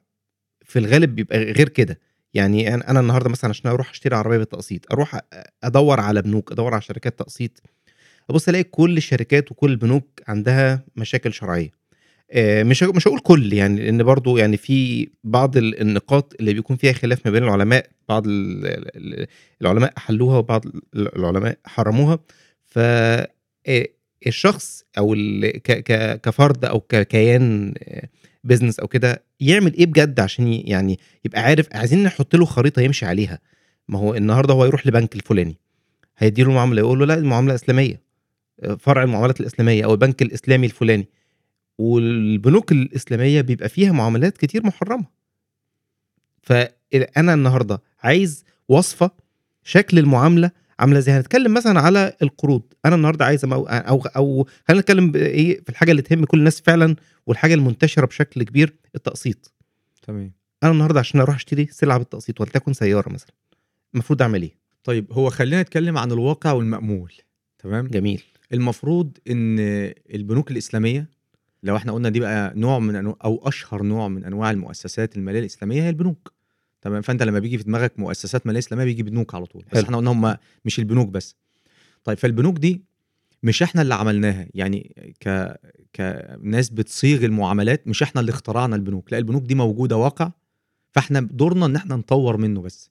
في 0.65 0.79
الغالب 0.79 1.15
بيبقى 1.15 1.39
غير 1.39 1.69
كده. 1.69 2.01
يعني 2.35 2.75
أنا 2.75 3.01
النهارده 3.01 3.31
مثلا 3.31 3.51
عشان 3.51 3.71
أروح 3.71 3.91
أشتري 3.91 4.17
عربية 4.17 4.39
بالتقسيط 4.39 4.93
أروح 4.93 5.21
أدور 5.65 6.01
على 6.01 6.23
بنوك 6.23 6.53
أدور 6.53 6.73
على 6.73 6.83
شركات 6.83 7.19
تقسيط 7.19 7.63
أبص 8.31 8.49
ألاقي 8.49 8.65
كل 8.65 8.97
الشركات 8.97 9.51
وكل 9.53 9.71
البنوك 9.71 10.21
عندها 10.29 10.85
مشاكل 10.97 11.33
شرعية. 11.33 11.71
مش 12.35 12.85
ه- 12.85 12.93
مش 12.93 13.09
هقول 13.09 13.21
كل 13.21 13.53
يعني 13.53 13.81
لأن 13.85 14.03
برضو 14.03 14.37
يعني 14.37 14.57
في 14.57 15.09
بعض 15.25 15.57
ال- 15.57 15.81
النقاط 15.81 16.35
اللي 16.41 16.55
بيكون 16.55 16.77
فيها 16.77 16.93
خلاف 16.93 17.27
ما 17.27 17.33
بين 17.33 17.43
العلماء 17.45 17.87
بعض 18.09 18.27
ال- 18.27 18.67
ال- 18.97 19.27
العلماء 19.63 19.93
حلوها 19.97 20.39
وبعض 20.39 20.67
ال- 20.67 21.17
العلماء 21.19 21.59
حرموها. 21.65 22.19
ف 22.65 22.79
آه، 23.69 23.87
الشخص 24.27 24.85
أو 24.99 25.17
كفرد 26.23 26.65
أو 26.65 26.81
ككيان 26.81 27.75
بزنس 28.45 28.81
أو 28.81 28.89
كده 28.89 29.25
يعمل 29.41 29.75
إيه 29.75 29.87
بجد 29.87 30.21
عشان 30.21 30.53
يعني 30.53 30.99
يبقى 31.25 31.41
عارف 31.43 31.69
عايزين 31.73 32.03
نحط 32.03 32.37
له 32.37 32.45
خريطة 32.45 32.83
يمشي 32.83 33.07
عليها. 33.07 33.39
ما 33.89 33.99
هو 33.99 34.15
النهارده 34.15 34.55
هو 34.55 34.65
يروح 34.65 34.87
لبنك 34.87 35.17
الفلاني 35.17 35.57
هيديله 36.19 36.53
معاملة 36.53 36.81
يقول 36.81 36.99
له 36.99 37.05
لا 37.07 37.15
المعاملة 37.15 37.55
إسلامية 37.55 38.01
فرع 38.79 39.03
المعاملات 39.03 39.41
الإسلامية 39.41 39.85
أو 39.85 39.93
البنك 39.93 40.23
الإسلامي 40.23 40.67
الفلاني. 40.67 41.09
والبنوك 41.79 42.73
الإسلامية 42.73 43.41
بيبقى 43.41 43.69
فيها 43.69 43.93
معاملات 43.93 44.39
كتير 44.39 44.67
محرمة. 44.67 45.07
فأنا 46.43 47.35
النهارده 47.35 47.83
عايز 48.03 48.45
وصفة 48.69 49.11
شكل 49.65 49.99
المعاملة 49.99 50.51
عاملة 50.79 50.99
إزاي. 50.99 51.15
هنتكلم 51.15 51.55
مثلا 51.55 51.81
على 51.81 52.17
القروض. 52.23 52.63
أنا 52.85 52.95
النهارده 52.95 53.25
عايز. 53.25 53.45
أو 53.45 53.67
أو 54.17 54.47
خلينا 54.69 54.81
نتكلم 54.81 55.13
إيه 55.15 55.61
في 55.61 55.69
الحاجة 55.69 55.91
اللي 55.91 56.03
تهم 56.03 56.25
كل 56.25 56.39
الناس 56.39 56.61
فعلا 56.61 56.97
والحاجة 57.27 57.55
المنتشرة 57.55 58.07
بشكل 58.07 58.43
كبير 58.43 58.75
التقسيط. 58.95 59.53
تمام. 60.03 60.33
أنا 60.63 60.73
النهارده 60.73 61.01
عشان 61.01 61.21
أروح 61.21 61.35
أشتري 61.35 61.67
سلعة 61.71 61.99
بالتقسيط 61.99 62.41
ولتكن 62.41 62.73
سيارة 62.73 63.09
مثلا. 63.13 63.31
المفروض 63.95 64.23
أعمل 64.23 64.43
إيه؟ 64.43 64.55
طيب 64.85 65.13
هو 65.13 65.31
خلينا 65.31 65.63
نتكلم 65.63 65.99
عن 65.99 66.13
الواقع 66.13 66.53
والمأمول. 66.53 67.13
تمام؟ 67.59 67.87
جميل. 67.87 68.23
المفروض 68.53 69.19
إن 69.31 69.59
البنوك 70.15 70.51
الإسلامية 70.51 71.16
لو 71.67 71.77
إحنا 71.77 71.93
قلنا 71.93 72.09
دي 72.09 72.21
بقى 72.21 72.53
نوع 72.57 72.79
من 72.79 72.97
أنواع 72.97 73.17
أو 73.25 73.49
أشهر 73.49 73.83
نوع 73.83 74.09
من 74.09 74.25
أنواع 74.25 74.51
المؤسسات 74.51 75.17
المالية 75.17 75.41
الإسلامية 75.41 75.83
هي 75.83 75.89
البنوك. 75.89 76.33
تمام؟ 76.83 77.03
فأنت 77.03 77.23
لما 77.23 77.39
بيجي 77.39 77.59
في 77.59 77.65
دماغك 77.65 77.99
مؤسسات 77.99 78.47
مالية 78.47 78.59
إسلامية 78.59 78.85
بيجي 78.85 79.03
بنوك 79.03 79.35
على 79.35 79.47
طول. 79.47 79.65
بس 79.73 79.75
حلو. 79.75 79.85
إحنا 79.85 79.97
قلنا 79.97 80.11
هم 80.13 80.37
مش 80.65 80.79
البنوك 80.79 81.09
بس. 81.09 81.37
طيب 82.05 82.19
فالبنوك 82.19 82.59
دي 82.59 82.83
مش 83.43 83.63
إحنا 83.63 83.83
اللي 83.83 83.95
عملناها. 83.95 84.47
يعني 84.55 84.95
ك 85.21 85.57
كناس 85.97 86.71
بتصيغ 86.71 87.25
المعاملات 87.25 87.89
مش 87.89 88.03
إحنا 88.03 88.21
اللي 88.21 88.31
اخترعنا 88.31 88.77
البنوك. 88.77 89.13
لا 89.13 89.19
البنوك 89.19 89.43
دي 89.43 89.55
موجودة 89.55 89.97
واقع 89.97 90.31
فاحنا 90.93 91.21
دورنا 91.21 91.67
إن 91.67 91.77
إحنا 91.77 91.97
نطور 91.97 92.37
منه 92.37 92.63
بس. 92.63 92.91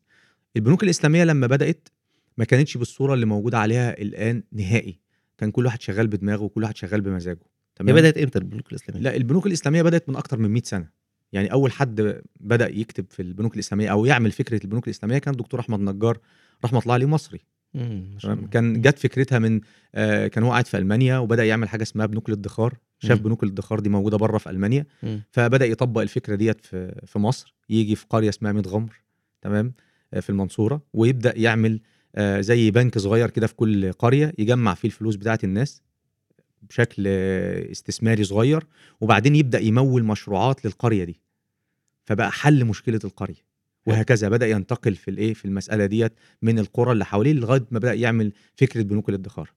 البنوك 0.56 0.84
الإسلامية 0.84 1.24
لما 1.24 1.48
بدأت 1.48 1.90
ما 2.38 2.46
كانتش 2.46 2.78
بالصورة 2.78 3.14
اللي 3.14 3.26
موجودة 3.26 3.58
عليها 3.58 4.02
الآن 4.02 4.44
نهائي. 4.52 5.00
كان 5.38 5.52
كل 5.52 5.66
واحد 5.66 5.82
شغال 5.82 6.08
بدماغه 6.08 6.44
وكل 6.44 6.64
واحد 6.64 6.78
شغال 6.78 7.02
بمزاجه. 7.02 7.55
هي 7.82 7.86
تمام. 7.86 7.96
بدأت 7.96 8.18
إمتى 8.18 8.40
البنوك 8.40 8.72
الإسلامية؟ 8.72 9.02
لا 9.04 9.16
البنوك 9.16 9.48
الإسلامية 9.48 9.82
بدأت 9.82 10.10
من 10.10 10.16
أكتر 10.16 10.40
من 10.40 10.50
100 10.50 10.62
سنة. 10.64 10.90
يعني 11.34 11.52
أول 11.52 11.72
حد 11.72 12.22
بدأ 12.40 12.70
يكتب 12.70 13.06
في 13.10 13.22
البنوك 13.22 13.54
الإسلامية 13.54 13.92
أو 13.92 14.06
يعمل 14.06 14.32
فكرة 14.32 14.64
البنوك 14.64 14.88
الإسلامية 14.88 15.18
كان 15.18 15.34
الدكتور 15.34 15.60
أحمد 15.60 15.80
نجار 15.80 16.18
رحمة 16.66 16.80
الله 16.80 16.94
عليه 16.94 17.06
مصري. 17.06 17.40
تمام. 18.24 18.48
كان 18.48 18.82
جت 18.82 19.00
فكرتها 19.00 19.40
من 19.40 19.62
آه 19.96 20.28
كان 20.28 20.44
هو 20.44 20.52
قاعد 20.52 20.68
في 20.68 20.78
ألمانيا 20.78 21.18
وبدأ 21.18 21.46
يعمل 21.46 21.70
حاجة 21.70 21.84
اسمها 21.84 22.06
بنوك 22.06 22.30
الادخار. 22.30 22.78
شاف. 23.00 23.22
بنوك 23.22 23.44
الادخار 23.44 23.80
دي 23.80 23.90
موجودة 23.90 24.18
بره 24.18 24.38
في 24.38 24.50
ألمانيا. 24.50 24.86
مم. 25.04 25.22
فبدأ 25.32 25.66
يطبق 25.66 26.02
الفكرة 26.02 26.36
ديت 26.36 26.66
في 26.66 27.02
في 27.06 27.20
مصر. 27.20 27.56
يجي 27.70 27.96
في 27.96 28.06
قرية 28.10 28.30
اسمها 28.30 28.52
ميت 28.52 28.68
غمر 28.68 29.02
تمام؟ 29.42 29.74
آه، 30.14 30.20
في 30.20 30.30
المنصورة. 30.30 30.82
ويبدأ 30.94 31.38
يعمل 31.38 31.82
آه، 32.16 32.42
زي 32.42 32.72
بنك 32.72 32.98
صغير 32.98 33.30
كده 33.30 33.48
في 33.48 33.56
كل 33.56 33.92
قرية 33.92 34.34
يجمع 34.38 34.74
فيه 34.74 34.88
الفلوس 34.88 35.16
بتاعه 35.16 35.40
الناس. 35.44 35.82
بشكل 36.62 37.08
استثماري 37.72 38.24
صغير 38.24 38.64
وبعدين 39.02 39.36
يبدأ 39.36 39.60
يمول 39.60 40.04
مشروعات 40.04 40.66
للقرية 40.66 41.04
دي. 41.04 41.22
فبقى 42.06 42.32
حل 42.32 42.66
مشكلة 42.66 43.00
القرية 43.04 43.46
وهكذا 43.86 44.30
بدأ 44.30 44.48
ينتقل 44.48 44.96
في 44.96 45.12
الإيه 45.12 45.34
في 45.34 45.46
المسألة 45.46 45.86
ديت 45.86 46.14
من 46.42 46.60
القرى 46.60 46.92
اللي 46.92 47.06
حواليه 47.06 47.34
لغاية 47.34 47.66
ما 47.72 47.80
بدأ 47.80 47.94
يعمل 47.94 48.34
فكرة 48.56 48.82
بنوك 48.82 49.10
الادخار. 49.10 49.52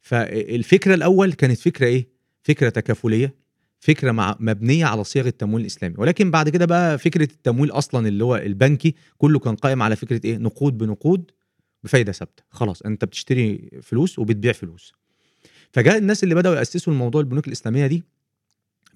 فالفكرة 0.00 0.94
الأول 0.94 1.32
كانت 1.32 1.58
فكرة 1.58 1.86
إيه؟ 1.86 2.08
فكرة 2.42 2.68
تكافلية 2.68 3.34
فكرة 3.80 4.12
مع 4.12 4.36
مبنية 4.40 4.84
على 4.84 5.04
صيغ 5.04 5.26
التمويل 5.26 5.60
الاسلامي 5.60 5.94
ولكن 5.98 6.30
بعد 6.30 6.48
كده 6.48 6.66
بقى 6.66 6.98
فكرة 6.98 7.22
التمويل 7.32 7.70
أصلا 7.70 8.08
اللي 8.08 8.24
هو 8.24 8.36
البنكي 8.36 8.94
كله 9.18 9.38
كان 9.38 9.54
قائم 9.56 9.82
على 9.82 9.96
فكرة 9.96 10.20
إيه؟ 10.24 10.36
نقود 10.36 10.78
بنقود 10.78 11.30
بفايدة 11.84 12.12
ثابتة. 12.12 12.42
خلاص 12.50 12.82
أنت 12.82 13.04
بتشتري 13.04 13.70
فلوس 13.82 14.18
وبتبيع 14.18 14.52
فلوس. 14.52 14.92
فجاء 15.72 15.98
الناس 15.98 16.24
اللي 16.24 16.34
بدأوا 16.34 16.54
يأسسوا 16.56 16.92
الموضوع 16.92 17.20
البنوك 17.20 17.46
الإسلامية 17.46 17.86
دي 17.86 18.04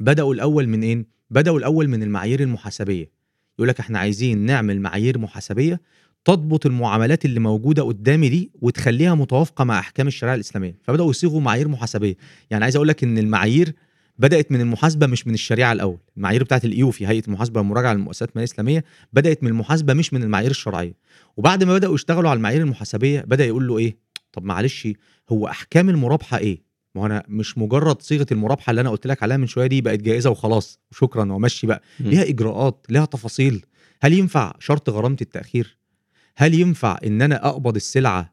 بدأوا 0.00 0.34
الأول 0.34 0.66
من 0.66 0.82
إيه؟ 0.82 1.04
بدأوا 1.30 1.58
الأول 1.58 1.88
من 1.88 2.02
المعايير 2.02 2.40
المحاسبية. 2.40 3.10
يقول 3.58 3.68
لك 3.68 3.80
إحنا 3.80 3.98
عايزين 3.98 4.38
نعمل 4.38 4.80
معايير 4.80 5.18
محاسبية 5.18 5.80
تضبط 6.24 6.66
المعاملات 6.66 7.24
اللي 7.24 7.40
موجودة 7.40 7.82
قدامي 7.82 8.28
دي 8.28 8.50
وتخليها 8.60 9.14
متوافقة 9.14 9.64
مع 9.64 9.78
أحكام 9.78 10.06
الشريعة 10.06 10.34
الإسلامية. 10.34 10.76
فبدأوا 10.82 11.10
يصيغوا 11.10 11.40
معايير 11.40 11.68
محاسبية. 11.68 12.14
يعني 12.50 12.64
عايز 12.64 12.76
أقول 12.76 12.88
لك 12.88 13.04
إن 13.04 13.18
المعايير 13.18 13.72
بدأت 14.18 14.52
من 14.52 14.60
المحاسبة 14.60 15.06
مش 15.06 15.26
من 15.26 15.34
الشريعة 15.34 15.72
الأول. 15.72 15.98
المعايير 16.16 16.44
بتاعت 16.44 16.64
الايوفي 16.64 17.06
هيئة 17.06 17.22
المحاسبه 17.28 17.60
والمراجعه 17.60 17.92
للمؤسسات 17.92 18.28
المالية 18.28 18.44
الإسلامية 18.46 18.84
بدأت 19.12 19.42
من 19.42 19.48
المحاسبة 19.48 19.94
مش 19.94 20.12
من 20.12 20.22
المعايير 20.22 20.50
الشرعية. 20.50 20.94
وبعد 21.36 21.64
ما 21.64 21.74
بدأوا 21.74 21.94
يشتغلوا 21.94 22.30
على 22.30 22.36
المعايير 22.36 22.60
المحاسبية 22.62 23.20
بدأ 23.20 23.44
يقول 23.44 23.68
له 23.68 23.78
إيه؟ 23.78 23.96
طب 24.32 24.44
معلش 24.44 24.88
هو 25.32 25.48
أحكام 25.48 25.88
المرابحة 25.90 26.38
إيه؟ 26.38 26.62
ما 26.94 27.06
أنا 27.06 27.22
مش 27.28 27.58
مجرد 27.58 28.02
صيغة 28.02 28.26
المرابحة 28.32 28.70
اللي 28.70 28.80
أنا 28.80 28.90
قلت 28.90 29.06
لك 29.06 29.22
عليها 29.22 29.36
من 29.36 29.46
شوية 29.46 29.66
دي 29.66 29.80
بقت 29.80 29.98
جائزة 30.00 30.30
وخلاص 30.30 30.80
وشكرا 30.92 31.32
ومشي 31.32 31.66
بقى. 31.66 31.82
مم. 32.00 32.06
ليها 32.10 32.22
إجراءات 32.28 32.86
ليها 32.88 33.04
تفاصيل. 33.04 33.64
هل 34.02 34.12
ينفع 34.12 34.52
شرط 34.58 34.90
غرامة 34.90 35.16
التأخير؟ 35.20 35.76
هل 36.36 36.54
ينفع 36.54 36.98
إن 37.06 37.22
أنا 37.22 37.48
أقبض 37.48 37.76
السلعة 37.76 38.32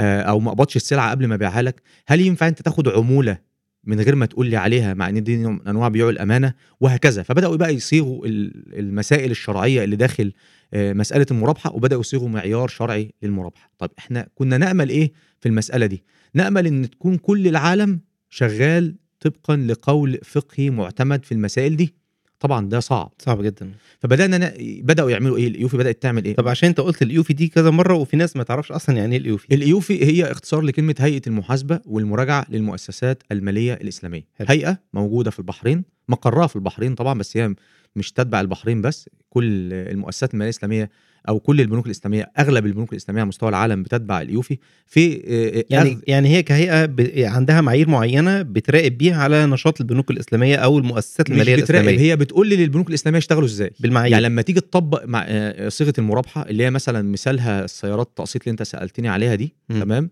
آه، 0.00 0.20
أو 0.22 0.40
ما 0.40 0.48
أقبضش 0.48 0.76
السلعة 0.76 1.10
قبل 1.10 1.26
ما 1.26 1.34
أبيعها 1.34 1.62
لك؟ 1.62 1.82
هل 2.06 2.20
ينفع 2.20 2.48
أنت 2.48 2.62
تاخد 2.62 2.88
عمولة 2.88 3.38
من 3.84 4.00
غير 4.00 4.14
ما 4.14 4.26
تقول 4.26 4.46
لي 4.46 4.56
عليها 4.56 4.94
مع 4.94 5.08
إن 5.08 5.22
دي 5.22 5.36
من 5.36 5.68
أنواع 5.68 5.88
بيوع 5.88 6.10
الأمانة؟ 6.10 6.54
وهكذا. 6.80 7.22
فبدأوا 7.22 7.56
بقى 7.56 7.74
يصيغوا 7.74 8.26
ال- 8.26 8.78
المسائل 8.78 9.30
الشرعية 9.30 9.84
اللي 9.84 9.96
داخل 9.96 10.32
مسألة 10.74 11.26
المرابحة 11.30 11.74
وبدأوا 11.74 12.00
يصيغوا 12.00 12.28
معيار 12.28 12.68
شرعي 12.68 13.12
للمرابحة. 13.22 13.70
طب 13.78 13.90
إحنا 13.98 14.28
كنا 14.34 14.58
نأمل 14.58 14.88
إيه 14.88 15.12
في 15.40 15.48
المسألة 15.48 15.86
دي؟ 15.86 16.04
نأمل 16.34 16.66
إن 16.66 16.90
تكون 16.90 17.16
كل 17.16 17.46
العالم 17.48 18.00
شغال 18.30 18.94
طبقا 19.20 19.56
لقول 19.56 20.18
فقهي 20.24 20.70
معتمد 20.70 21.24
في 21.24 21.32
المسائل 21.32 21.76
دي. 21.76 21.94
طبعا 22.40 22.68
ده 22.68 22.80
صعب. 22.80 23.12
صعب 23.18 23.42
جدا. 23.42 23.72
فبدأنا 24.00 24.38
ن... 24.38 24.52
بدأوا 24.82 25.10
يعملوا 25.10 25.36
إيه؟ 25.36 25.48
الإيوفي 25.48 25.76
بدأت 25.76 26.02
تعمل 26.02 26.24
إيه؟ 26.24 26.34
طب 26.34 26.48
عشان 26.48 26.68
أنت 26.68 26.80
قلت 26.80 27.02
الإيوفي 27.02 27.32
دي 27.32 27.48
كذا 27.48 27.70
مرة 27.70 27.94
وفي 27.94 28.16
ناس 28.16 28.36
ما 28.36 28.42
تعرفش 28.42 28.72
أصلا 28.72 28.96
يعني 28.96 29.12
إيه 29.12 29.20
الإيوفي. 29.20 29.54
الإيوفي 29.54 30.04
هي 30.04 30.32
اختصار 30.32 30.60
لكلمة 30.60 30.94
هيئة 30.98 31.22
المحاسبة 31.26 31.80
والمراجعة 31.86 32.46
للمؤسسات 32.48 33.22
المالية 33.32 33.74
الإسلامية. 33.74 34.26
حلو. 34.34 34.46
هيئة 34.50 34.78
موجودة 34.92 35.30
في 35.30 35.38
البحرين 35.38 35.84
مقرها 36.08 36.46
في 36.46 36.56
البحرين 36.56 36.94
طبعا 36.94 37.18
بس 37.18 37.36
هي 37.36 37.54
مش 37.98 38.12
تتبع 38.12 38.40
البحرين 38.40 38.82
بس 38.82 39.08
كل 39.30 39.72
المؤسسات 39.72 40.34
المالية 40.34 40.50
الإسلامية 40.50 40.90
أو 41.28 41.40
كل 41.40 41.60
البنوك 41.60 41.86
الإسلامية 41.86 42.30
أغلب 42.38 42.66
البنوك 42.66 42.92
الإسلامية 42.92 43.20
على 43.20 43.28
مستوى 43.28 43.48
العالم 43.48 43.82
بتتبع 43.82 44.20
الايوفي 44.20 44.58
في 44.86 45.22
آه، 45.26 45.64
يعني 45.70 45.94
أغ- 45.96 45.98
يعني 46.06 46.28
هي 46.28 46.42
كهيئة. 46.42 47.28
عندها 47.28 47.60
معايير 47.60 47.88
معينة 47.88 48.42
بتراقب 48.42 48.98
بيها 48.98 49.22
على 49.22 49.46
نشاط 49.46 49.80
البنوك 49.80 50.10
الإسلامية 50.10 50.56
أو 50.56 50.78
المؤسسات 50.78 51.30
مش 51.30 51.32
المالية 51.34 51.54
بتراقب 51.56 51.84
الإسلامية. 51.84 52.10
هي 52.12 52.16
بتقول 52.16 52.48
للبنوك 52.48 52.88
الإسلامية 52.88 53.18
يشتغلوا 53.18 53.44
إزاي. 53.46 53.70
بالمعايير. 53.80 54.12
يعني 54.12 54.24
لما 54.24 54.42
تيجي 54.42 54.60
تطبق 54.60 55.04
مع 55.04 55.24
آه، 55.28 55.68
صيغة 55.68 55.92
المرابحة 55.98 56.42
اللي 56.42 56.64
هي 56.64 56.70
مثلا 56.70 57.02
مثالها 57.02 57.64
السيارات 57.64 58.06
التقسيط 58.06 58.42
اللي 58.42 58.50
أنت 58.52 58.62
سألتني 58.62 59.08
عليها 59.08 59.34
دي 59.34 59.54
مم. 59.68 59.80
تمام؟ 59.82 60.10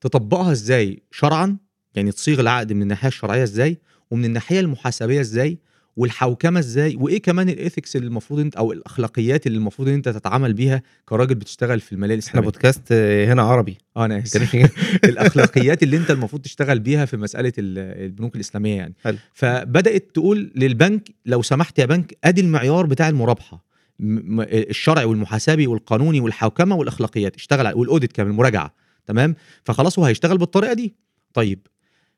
تطبقها 0.00 0.52
إزاي 0.52 1.02
شرعا؟ 1.10 1.56
يعني 1.94 2.12
تصيغ 2.12 2.40
العقد 2.40 2.72
من 2.72 2.82
الناحية 2.82 3.08
الشرعية 3.08 3.42
إزاي؟ 3.42 3.78
ومن 4.10 4.24
الناحية 4.24 4.60
المحاسبية 4.60 5.20
إزاي؟ 5.20 5.58
والحوكمة 5.98 6.58
إزاي؟ 6.60 6.96
وإيه 6.96 7.22
كمان 7.22 7.48
ال 7.48 7.55
ethics 7.55 7.96
اللي 7.96 8.06
المفروض 8.06 8.40
أنت 8.40 8.56
أو 8.56 8.72
الأخلاقيات 8.72 9.46
اللي 9.46 9.58
المفروض 9.58 9.88
ان 9.88 9.94
أنت 9.94 10.08
تتعامل 10.08 10.52
بيها 10.52 10.82
كراجل 11.04 11.34
بتشتغل 11.34 11.80
في 11.80 11.92
الماليه 11.92 12.14
إحنا 12.14 12.22
الإسلامية؟ 12.24 12.48
بودكاست 12.50 12.82
آه، 12.92 13.32
هنا 13.32 13.42
عربي. 13.42 13.78
آه 13.96 14.04
أنا 14.04 14.18
آسف. 14.18 14.54
الأخلاقيات 15.04 15.82
اللي 15.82 15.96
أنت 15.96 16.10
المفروض 16.10 16.42
تشتغل 16.42 16.78
بيها 16.78 17.04
في 17.04 17.16
مسألة 17.16 17.52
ال- 17.58 17.78
البنوك 18.04 18.34
الإسلامية 18.34 18.76
يعني. 18.76 18.94
حلو. 19.04 19.16
فبدأت 19.34 20.10
تقول 20.14 20.52
للبنك 20.56 21.08
لو 21.26 21.42
سمحت 21.42 21.78
يا 21.78 21.84
بنك 21.84 22.16
أدي 22.24 22.40
المعيار 22.40 22.86
بتاع 22.86 23.08
المرابحة. 23.08 23.64
الشرعي 24.70 25.04
والمحاسبي 25.04 25.66
والقانوني 25.66 26.20
والحوكمة 26.20 26.76
والأخلاقيات. 26.76 27.36
اشتغل 27.36 27.74
وال 27.74 27.85
audit 27.85 28.12
كمان 28.12 28.30
المراجعة. 28.30 28.74
تمام؟ 29.06 29.34
فخلاص 29.64 29.98
هو 29.98 30.04
هيشتغل 30.04 30.38
بالطريقة 30.38 30.72
دي. 30.72 30.94
طيب 31.34 31.66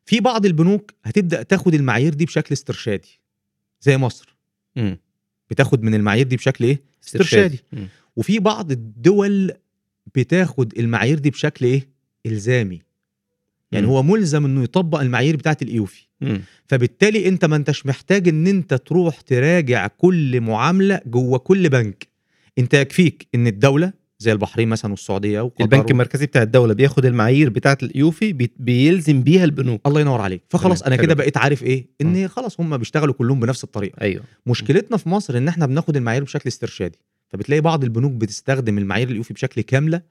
في 0.04 0.20
بعض 0.20 0.46
البنوك 0.46 0.92
هتبدأ 1.04 1.42
تاخد 1.42 1.74
المعايير 1.74 2.14
دي 2.14 2.24
بشكل 2.24 2.52
استرشادي. 2.52 3.19
زي 3.80 3.96
مصر 3.98 4.36
مم. 4.76 4.98
بتاخد 5.50 5.82
من 5.82 5.94
المعايير 5.94 6.26
دي 6.26 6.36
بشكل 6.36 6.64
إيه 6.64 6.80
استرشادي. 7.04 7.58
وفي 8.16 8.38
بعض 8.38 8.70
الدول 8.70 9.52
بتاخد 10.14 10.78
المعايير 10.78 11.18
دي 11.18 11.30
بشكل 11.30 11.64
إيه 11.66 11.88
إلزامي 12.26 12.82
يعني 13.72 13.86
مم. 13.86 13.92
هو 13.92 14.02
ملزم 14.02 14.44
إنه 14.44 14.62
يطبق 14.62 15.00
المعايير 15.00 15.36
بتاعت 15.36 15.62
الإيوفي. 15.62 16.06
فبالتالي 16.66 17.28
أنت 17.28 17.44
ما 17.44 17.56
أنتش 17.56 17.86
محتاج 17.86 18.28
إن 18.28 18.46
أنت 18.46 18.74
تروح 18.74 19.20
تراجع 19.20 19.86
كل 19.86 20.40
معاملة 20.40 21.00
جوه 21.06 21.38
كل 21.38 21.68
بنك 21.68 22.08
أنت 22.58 22.74
يكفيك 22.74 23.28
إن 23.34 23.46
الدولة 23.46 23.92
زي 24.20 24.32
البحرين 24.32 24.68
مثلا 24.68 24.90
والسعودية 24.90 25.40
وقطر 25.40 25.64
البنك 25.64 25.90
المركزي 25.90 26.26
بتاع 26.26 26.42
الدولة 26.42 26.74
بياخد 26.74 27.04
المعايير 27.06 27.50
بتاعة 27.50 27.78
الأيوفي 27.82 28.32
بي- 28.32 28.50
بيلزم 28.56 29.22
بيها 29.22 29.44
البنوك. 29.44 29.80
الله 29.86 30.00
ينور 30.00 30.20
عليك. 30.20 30.42
فخلاص 30.48 30.82
أنا 30.82 30.96
كده. 30.96 31.14
بقيت 31.14 31.36
عارف 31.36 31.62
إيه؟ 31.62 31.86
إن 32.00 32.28
خلاص 32.28 32.60
هم 32.60 32.76
بيشتغلوا 32.76 33.14
كلهم 33.14 33.40
بنفس 33.40 33.64
الطريقة. 33.64 34.00
أيوه. 34.02 34.22
مشكلتنا 34.46 34.96
في 34.96 35.08
مصر 35.08 35.36
إن 35.36 35.48
إحنا 35.48 35.66
بناخد 35.66 35.96
المعايير 35.96 36.24
بشكل 36.24 36.48
استرشادي. 36.48 36.98
فبتلاقي 37.28 37.60
بعض 37.60 37.84
البنوك 37.84 38.12
بتستخدم 38.12 38.78
المعايير 38.78 39.08
الأيوفي 39.08 39.34
بشكل 39.34 39.60
كاملة 39.60 40.02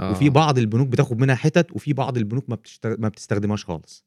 آه. 0.00 0.10
وفي 0.10 0.30
بعض 0.30 0.58
البنوك 0.58 0.88
بتاخد 0.88 1.20
منها 1.20 1.34
حتت 1.34 1.72
وفي 1.72 1.92
بعض 1.92 2.16
البنوك 2.16 2.44
ما, 2.50 2.54
بتشتغ... 2.56 2.94
ما 2.98 3.08
بتستخدمهاش 3.08 3.64
خالص. 3.64 4.04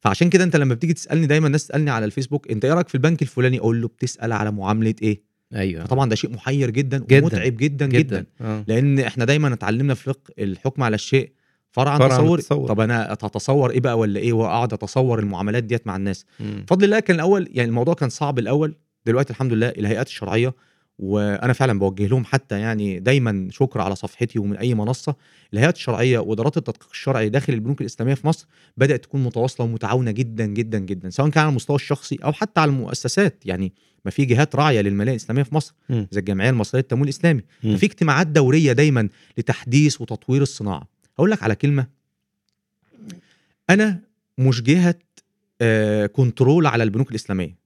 فعشان 0.00 0.28
كده 0.30 0.44
أنت 0.44 0.56
لما 0.56 0.74
بتيجي 0.74 0.92
تسألني 0.94 1.26
دايما 1.26 1.46
الناس 1.46 1.66
تسألني 1.66 1.90
على 1.90 2.04
الفيسبوك 2.04 2.50
أنت 2.50 2.64
إيه 2.64 2.72
رأيك 2.72 2.88
في 2.88 2.94
البنك 2.94 3.22
الفلاني؟ 3.22 3.58
أقول 3.58 3.82
له 3.82 3.88
بتسأل 3.88 4.32
على 4.32 4.50
معاملة 4.52 4.94
إيه؟ 5.02 5.31
أيوه 5.54 5.84
فطبعا 5.84 6.08
ده 6.08 6.16
شيء 6.16 6.30
محير 6.30 6.70
جدا, 6.70 6.98
جداً. 6.98 7.22
ومتعب 7.22 7.56
جدا 7.56 7.86
جدا, 7.86 7.98
جدا. 7.98 8.26
آه. 8.40 8.64
لأن 8.68 8.98
إحنا 8.98 9.24
دايما 9.24 9.52
اتعلمنا 9.54 9.94
في 9.94 10.04
فقه 10.04 10.32
الحكم 10.38 10.82
على 10.82 10.94
الشيء 10.94 11.32
فرع 11.70 11.90
عن 11.90 11.98
فرع 11.98 12.14
عن 12.14 12.20
تصور 12.20 12.38
التصور. 12.38 12.68
طب 12.68 12.80
أنا 12.80 13.12
اتصور 13.12 13.70
إيه 13.70 13.80
بقى 13.80 13.98
ولا 13.98 14.20
إيه 14.20 14.32
وأقعد 14.32 14.72
أتصور 14.72 15.18
المعاملات 15.18 15.64
ديت 15.64 15.86
مع 15.86 15.96
الناس. 15.96 16.26
بفضل 16.40 16.84
الله 16.84 17.00
كان 17.00 17.16
الأول 17.16 17.48
يعني 17.52 17.68
الموضوع 17.68 17.94
كان 17.94 18.08
صعب 18.08 18.38
الأول 18.38 18.74
دلوقتي 19.06 19.30
الحمد 19.32 19.52
لله 19.52 19.68
الهيئات 19.68 20.06
الشرعية 20.06 20.54
وأنا 20.98 21.52
فعلا 21.52 21.78
بوجه 21.78 22.06
لهم 22.06 22.24
حتى 22.24 22.60
يعني 22.60 23.00
دايما 23.00 23.48
شكر 23.50 23.80
على 23.80 23.96
صفحتي 23.96 24.38
ومن 24.38 24.56
أي 24.56 24.74
منصة. 24.74 25.16
الهيئات 25.52 25.76
الشرعية 25.76 26.18
وإدارات 26.18 26.56
التدقيق 26.56 26.88
الشرعي 26.90 27.28
داخل 27.28 27.52
البنوك 27.52 27.80
الإسلامية 27.80 28.14
في 28.14 28.26
مصر 28.26 28.46
بدأت 28.76 29.02
تكون 29.02 29.24
متواصلة 29.24 29.66
ومتعاونة 29.66 30.10
جدا 30.10 30.46
جدا 30.46 30.78
جدا 30.78 31.10
سواء 31.10 31.28
كان 31.28 31.42
على 31.42 31.50
المستوى 31.50 31.76
الشخصي 31.76 32.18
أو 32.24 32.32
حتى 32.32 32.60
على 32.60 32.68
المؤسسات. 32.68 33.42
يعني 33.44 33.72
ما 34.04 34.10
في 34.10 34.24
جهات 34.24 34.56
راعية 34.56 34.80
للماليه 34.80 35.12
الإسلامية 35.12 35.42
في 35.42 35.54
مصر. 35.54 35.74
زي 36.10 36.20
الجمعية 36.20 36.50
المصرية 36.50 36.80
للتمويل 36.80 37.08
الإسلامي. 37.08 37.42
ففي 37.62 37.86
اجتماعات 37.86 38.26
دورية 38.26 38.72
دايما 38.72 39.08
لتحديث 39.38 40.00
وتطوير 40.00 40.42
الصناعة. 40.42 40.88
هقول 41.18 41.30
لك 41.30 41.42
على 41.42 41.54
كلمة. 41.54 41.86
أنا 43.70 44.00
مش 44.38 44.62
جهة 44.62 44.94
آه، 45.60 46.06
كنترول 46.06 46.66
على 46.66 46.84
البنوك 46.84 47.10
الإسلامية. 47.10 47.61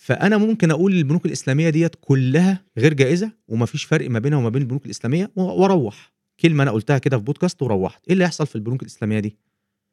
فأنا 0.00 0.38
ممكن 0.38 0.70
أقول 0.70 0.92
البنوك 0.92 1.26
الإسلامية 1.26 1.70
ديت 1.70 1.94
كلها 2.00 2.64
غير 2.78 2.94
جائزة 2.94 3.32
ومفيش 3.48 3.84
فرق 3.84 4.10
ما 4.10 4.18
بينها 4.18 4.38
وما 4.38 4.48
بين 4.48 4.62
البنوك 4.62 4.84
الإسلامية 4.86 5.30
وأروح 5.36 6.12
كلمة 6.40 6.62
أنا 6.62 6.70
قلتها 6.70 6.98
كده 6.98 7.18
في 7.18 7.24
بودكاست 7.24 7.62
وروحت. 7.62 8.06
إيه 8.06 8.12
اللي 8.12 8.24
هيحصل 8.24 8.46
في 8.46 8.54
البنوك 8.56 8.82
الإسلامية 8.82 9.20
دي؟ 9.20 9.36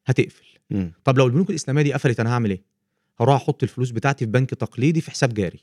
هتقفل. 0.05 0.45
مم. 0.69 0.91
طب 1.03 1.17
لو 1.17 1.25
البنوك 1.25 1.49
الإسلامية 1.49 1.81
دي 1.81 1.93
قفلت 1.93 2.19
أنا 2.19 2.33
هعمل 2.33 2.49
إيه؟ 2.49 2.61
هروح 3.19 3.35
أحط 3.35 3.63
الفلوس 3.63 3.91
بتاعتي 3.91 4.25
في 4.25 4.31
بنك 4.31 4.49
تقليدي 4.49 5.01
في 5.01 5.11
حساب 5.11 5.33
جاري. 5.33 5.59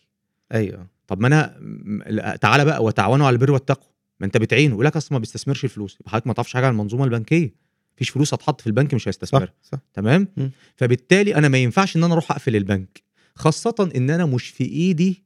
أيوه. 0.52 0.86
طب 1.06 1.20
ما 1.20 1.26
أنا 1.26 1.56
م- 1.60 2.34
تعالى 2.36 2.64
بقى 2.64 2.84
وتعاونوا 2.84 3.26
على 3.26 3.34
البر 3.34 3.50
والتقوى. 3.52 3.92
ما 4.20 4.26
أنت 4.26 4.36
بتعينه. 4.36 4.72
يقول 4.74 4.84
لك 4.86 4.96
أصلا 4.96 5.12
ما 5.12 5.18
بيستثمرش 5.18 5.64
الفلوس. 5.64 5.96
يبقى 6.00 6.10
حضرتك 6.10 6.26
ما 6.26 6.32
تعرفش 6.32 6.52
حاجة 6.54 6.66
عن 6.66 6.72
المنظومة 6.72 7.04
البنكية. 7.04 7.54
مفيش 7.96 8.10
فلوس 8.10 8.34
هتحط 8.34 8.60
في 8.60 8.66
البنك 8.66 8.94
مش 8.94 9.02
صح 9.02 9.08
هيستثمرها 9.08 9.52
صح. 9.62 9.78
تمام؟ 9.94 10.28
مم. 10.36 10.50
فبالتالي 10.76 11.34
أنا 11.36 11.48
ما 11.48 11.58
ينفعش 11.58 11.96
إن 11.96 12.04
أنا 12.04 12.12
أروح 12.12 12.30
أقفل 12.32 12.56
البنك. 12.56 13.02
خاصة 13.34 13.90
إن 13.96 14.10
أنا 14.10 14.26
مش 14.26 14.48
في 14.48 14.64
إيدي 14.64 15.24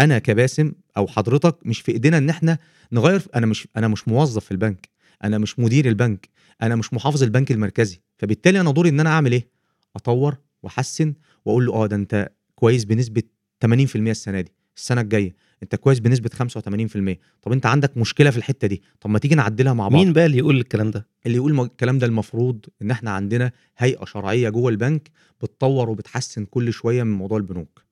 أنا 0.00 0.18
كباسم 0.18 0.72
أو 0.96 1.06
حضرتك 1.06 1.66
مش 1.66 1.80
في 1.80 1.92
إيدينا 1.92 2.18
إن 2.18 2.30
إحنا 2.30 2.58
نغير 2.92 3.22
أنا 3.34 3.46
مش 3.46 3.68
أنا 3.76 3.88
مش 3.88 4.08
موظف 4.08 4.44
في 4.44 4.50
البنك 4.50 4.88
أنا 5.24 5.38
مش 5.38 5.58
مدير 5.58 5.88
البنك 5.88 6.28
أنا 6.62 6.76
مش 6.76 6.94
محافظ 6.94 7.22
البنك 7.22 7.52
المركزي 7.52 8.00
فبالتالي 8.18 8.60
أنا 8.60 8.70
دوري 8.70 8.88
إن 8.88 9.00
أنا 9.00 9.10
أعمل 9.10 9.32
إيه؟ 9.32 9.48
أطور 9.96 10.36
وأحسن 10.62 11.14
وأقول 11.44 11.66
له 11.66 11.72
آه 11.72 11.86
ده 11.86 11.96
أنت 11.96 12.32
كويس 12.54 12.84
بنسبة 12.84 13.22
80% 13.66 13.68
السنة 13.96 14.40
دي 14.40 14.52
السنة 14.76 15.00
الجاية. 15.00 15.34
انت 15.64 15.74
كويس 15.74 15.98
بنسبة 16.00 16.30
85% 16.30 17.18
طب 17.42 17.52
انت 17.52 17.66
عندك 17.66 17.96
مشكلة 17.96 18.30
في 18.30 18.36
الحتة 18.36 18.68
دي 18.68 18.82
طب 19.00 19.10
ما 19.10 19.18
تيجي 19.18 19.34
نعدلها 19.34 19.72
مع 19.72 19.88
بعض. 19.88 20.00
مين 20.04 20.12
بقى 20.12 20.26
اللي 20.26 20.38
يقول 20.38 20.56
الكلام 20.60 20.90
ده؟ 20.90 21.06
اللي 21.26 21.36
يقول 21.36 21.60
الكلام 21.60 21.98
ده 21.98 22.06
المفروض 22.06 22.64
ان 22.82 22.90
إحنا 22.90 23.10
عندنا 23.10 23.52
هيئة 23.78 24.04
شرعية 24.04 24.48
جوه 24.48 24.70
البنك 24.70 25.10
بتطور 25.42 25.90
وبتحسن 25.90 26.44
كل 26.44 26.72
شوية 26.72 27.02
من 27.02 27.12
موضوع 27.12 27.38
البنوك. 27.38 27.82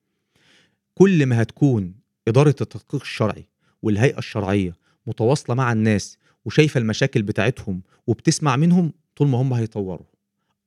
كل 0.94 1.26
ما 1.26 1.42
هتكون 1.42 1.94
إدارة 2.28 2.48
التدقيق 2.60 3.00
الشرعي 3.00 3.46
والهيئة 3.82 4.18
الشرعية 4.18 4.74
متواصلة 5.06 5.54
مع 5.56 5.72
الناس 5.72 6.18
وشايفة 6.44 6.78
المشاكل 6.78 7.22
بتاعتهم 7.22 7.82
وبتسمع 8.06 8.56
منهم 8.56 8.92
طول 9.16 9.28
ما 9.28 9.38
هم 9.42 9.52
هيطوروا. 9.52 10.06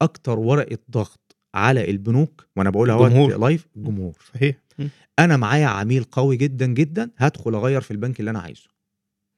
أكتر 0.02 0.40
ورقة 0.40 0.78
ضغط 0.92 1.36
على 1.54 1.90
البنوك 1.92 2.46
وأنا 2.56 2.70
بقولها 2.70 3.08
الجمهور. 3.08 3.38
لايف 3.38 3.68
الجمهور. 3.78 4.14
صحيح. 4.34 4.56
مم. 4.80 4.90
أنا 5.20 5.38
معايا 5.38 5.68
عميل 5.68 6.04
قوي 6.04 6.38
جدا 6.38 6.66
جدا 6.66 7.10
هدخل 7.18 7.56
أغير 7.56 7.82
في 7.82 7.92
البنك 7.92 8.20
اللي 8.20 8.32
أنا 8.32 8.40
عايزه 8.40 8.68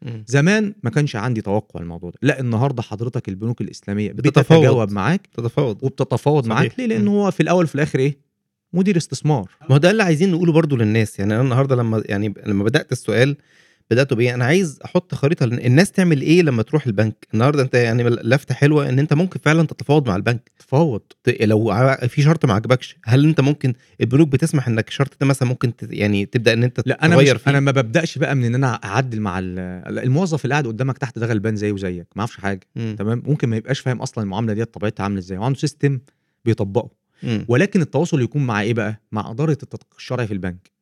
مم. 0.01 0.23
زمان 0.27 0.75
ما 0.83 0.89
كانش 0.89 1.15
عندي 1.15 1.41
توقع 1.41 1.79
الموضوع 1.79 2.09
ده 2.09 2.17
لا 2.21 2.39
النهارده 2.39 2.81
حضرتك 2.81 3.29
البنوك 3.29 3.61
الإسلامية 3.61 4.11
بتتفاوض. 4.11 4.91
معاك 4.91 5.27
تتفاوض 5.27 5.83
وبتتفاوض 5.83 6.43
صحيح. 6.45 6.55
معاك 6.57 6.79
ليه 6.79 6.85
لأن. 6.85 7.07
هو 7.07 7.31
في 7.31 7.43
الأول 7.43 7.63
وفي 7.63 7.75
الآخر 7.75 7.99
إيه 7.99 8.17
مدير 8.73 8.97
استثمار 8.97 9.49
ما 9.61 9.73
هو 9.75 9.77
ده 9.77 9.91
اللي 9.91 10.03
عايزين 10.03 10.31
نقوله 10.31 10.51
برضو 10.53 10.75
للناس 10.75 11.19
يعني 11.19 11.33
أنا 11.33 11.41
النهارده 11.41 11.75
لما 11.75 12.03
يعني 12.05 12.33
لما 12.45 12.63
بدأت 12.63 12.91
السؤال 12.91 13.37
بدأته 13.91 14.15
بإيه؟ 14.15 14.33
أنا 14.33 14.45
عايز 14.45 14.79
أحط 14.85 15.15
خريطة 15.15 15.43
الناس 15.43 15.91
تعمل 15.91 16.21
إيه 16.21 16.41
لما 16.41 16.63
تروح 16.63 16.85
البنك؟ 16.87 17.27
النهارده 17.33 17.63
أنت 17.63 17.73
يعني 17.73 18.03
لفتة 18.03 18.55
حلوة 18.55 18.89
إن 18.89 18.99
أنت 18.99 19.13
ممكن 19.13 19.39
فعلا 19.39 19.63
تتفاوض 19.67 20.07
مع 20.09 20.15
البنك. 20.15 20.51
تفاوض. 20.59 21.01
ت- 21.23 21.41
لو 21.41 21.73
في 22.07 22.21
شرط 22.21 22.45
ما 22.45 22.53
عجبكش 22.53 22.95
هل 23.05 23.25
أنت 23.25 23.41
ممكن 23.41 23.73
البنوك 24.01 24.27
بتسمح 24.27 24.67
إنك 24.67 24.87
الشرط 24.87 25.17
ده 25.21 25.25
مثلا 25.27 25.47
ممكن 25.47 25.75
ت- 25.75 25.87
يعني 25.89 26.25
تبدأ 26.25 26.53
إن 26.53 26.63
أنت 26.63 26.81
لا 26.85 27.05
أنا 27.05 27.15
تغير 27.15 27.35
مش 27.35 27.41
فيه؟ 27.41 27.51
أنا 27.51 27.59
ما 27.59 27.71
ببدأش 27.71 28.17
بقى 28.17 28.35
من 28.35 28.43
إن 28.45 28.55
أنا 28.55 28.67
أعدل 28.83 29.19
مع 29.21 29.39
ال- 29.39 29.99
الموظف 29.99 30.45
اللي 30.45 30.53
قاعد 30.53 30.67
قدامك 30.67 30.97
تحت 30.97 31.19
ده 31.19 31.25
غلبان 31.25 31.55
زيه 31.55 31.71
وزيك 31.71 32.07
ما 32.15 32.19
أعرفش 32.21 32.37
حاجة. 32.37 32.59
مم. 32.75 32.95
تمام؟ 32.99 33.23
ممكن 33.25 33.49
ما 33.49 33.57
يبقاش 33.57 33.79
فاهم 33.79 34.01
أصلا 34.01 34.23
المعاملة 34.23 34.53
ديت 34.53 34.73
طبيعتها 34.73 35.03
عاملة 35.03 35.19
إزاي. 35.19 35.37
وعنده 35.37 35.59
سيستم 35.59 35.99
بيطبقه. 36.45 36.89
مم. 37.23 37.45
ولكن 37.47 37.81
التواصل 37.81 38.21
يكون 38.21 38.45
مع 38.45 38.61
إيه 38.61 38.73
بقى؟ 38.73 39.01
مع 39.11 39.31
إدارة 39.31 39.51
التدقيق 39.51 39.87
الشرعي 39.97 40.27
في 40.27 40.33
البنك. 40.33 40.76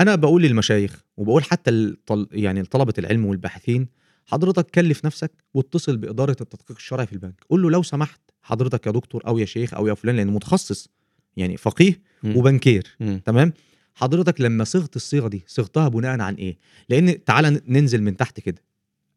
أنا 0.00 0.14
بقول 0.14 0.42
للمشايخ 0.42 1.04
وبقول 1.16 1.44
حتى 1.44 1.70
الطل... 1.70 2.28
يعني 2.32 2.62
لطلبة 2.62 2.94
العلم 2.98 3.26
والباحثين 3.26 3.88
حضرتك 4.26 4.70
كلف 4.70 5.04
نفسك 5.04 5.32
واتصل 5.54 5.96
بإدارة 5.96 6.36
التدقيق 6.40 6.76
الشرعي 6.76 7.06
في 7.06 7.12
البنك. 7.12 7.44
قول 7.50 7.62
له 7.62 7.70
لو 7.70 7.82
سمحت 7.82 8.20
حضرتك 8.42 8.86
يا 8.86 8.92
دكتور 8.92 9.26
أو 9.26 9.38
يا 9.38 9.44
شيخ 9.44 9.74
أو 9.74 9.86
يا 9.86 9.94
فلان 9.94 10.16
لأنه 10.16 10.32
متخصص 10.32 10.88
يعني 11.36 11.56
فقيه 11.56 12.00
مم. 12.22 12.36
وبنكير 12.36 12.96
مم. 13.00 13.20
تمام؟ 13.24 13.52
حضرتك 13.94 14.40
لما 14.40 14.64
صغت 14.64 14.96
الصيغة 14.96 15.28
دي 15.28 15.44
صغتها 15.46 15.88
بناء 15.88 16.20
عن 16.20 16.34
إيه؟ 16.34 16.58
لأن 16.88 17.24
تعالى 17.24 17.60
ننزل 17.68 18.02
من 18.02 18.16
تحت 18.16 18.40
كده. 18.40 18.62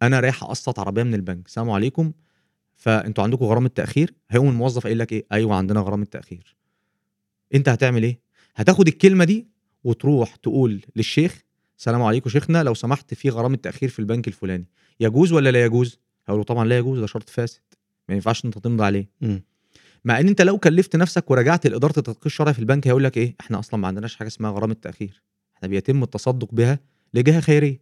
أنا 0.01 0.19
رايح 0.19 0.43
أقسط 0.43 0.79
عربية 0.79 1.03
من 1.03 1.13
البنك. 1.13 1.45
السلام 1.47 1.69
عليكم. 1.69 2.11
فأنتوا 2.75 3.23
عندكم 3.23 3.45
غرامة 3.45 3.67
تأخير؟ 3.67 4.13
هيقوم 4.29 4.49
الموظف 4.49 4.83
قايل 4.83 4.99
لك 4.99 5.11
إيه؟ 5.11 5.25
أيوه 5.31 5.55
عندنا 5.55 5.79
غرامة 5.79 6.05
تأخير. 6.05 6.55
أنت 7.55 7.69
هتعمل 7.69 8.03
إيه؟ 8.03 8.19
هتاخد 8.55 8.87
الكلمة 8.87 9.25
دي 9.25 9.47
وتروح 9.83 10.35
تقول 10.35 10.81
للشيخ 10.95 11.41
السلام 11.77 12.01
عليكم 12.01 12.29
شيخنا 12.29 12.63
لو 12.63 12.73
سمحت 12.73 13.13
في 13.13 13.29
غرامة 13.29 13.55
تأخير 13.55 13.89
في 13.89 13.99
البنك 13.99 14.27
الفلاني. 14.27 14.65
يجوز 14.99 15.31
ولا 15.33 15.49
لا 15.51 15.65
يجوز؟ 15.65 15.99
هقول 16.27 16.39
له 16.39 16.43
طبعا 16.43 16.65
لا 16.65 16.77
يجوز 16.77 16.99
ده 16.99 17.05
شرط 17.07 17.29
فاسد. 17.29 17.61
ما 18.09 18.15
ينفعش 18.15 18.45
أنت 18.45 18.57
تمضي 18.57 18.83
عليه. 18.83 19.09
مم. 19.21 19.43
مع 20.05 20.19
إن 20.19 20.27
أنت 20.27 20.41
لو 20.41 20.57
كلفت 20.57 20.95
نفسك 20.95 21.31
ورجعت 21.31 21.67
لإدارة 21.67 21.99
التدقيق 21.99 22.25
الشرعي 22.25 22.53
في 22.53 22.59
البنك 22.59 22.87
هيقول 22.87 23.03
لك 23.03 23.17
إيه؟ 23.17 23.35
إحنا 23.41 23.59
أصلا 23.59 23.79
ما 23.79 23.87
عندناش 23.87 24.15
حاجة 24.15 24.27
اسمها 24.27 24.51
غرامة 24.51 24.73
تأخير. 24.73 25.21
إحنا 25.55 25.67
بيتم 25.67 26.03
التصدق 26.03 26.49
بها 26.51 26.79
لجهة 27.13 27.39
خيرية. 27.39 27.81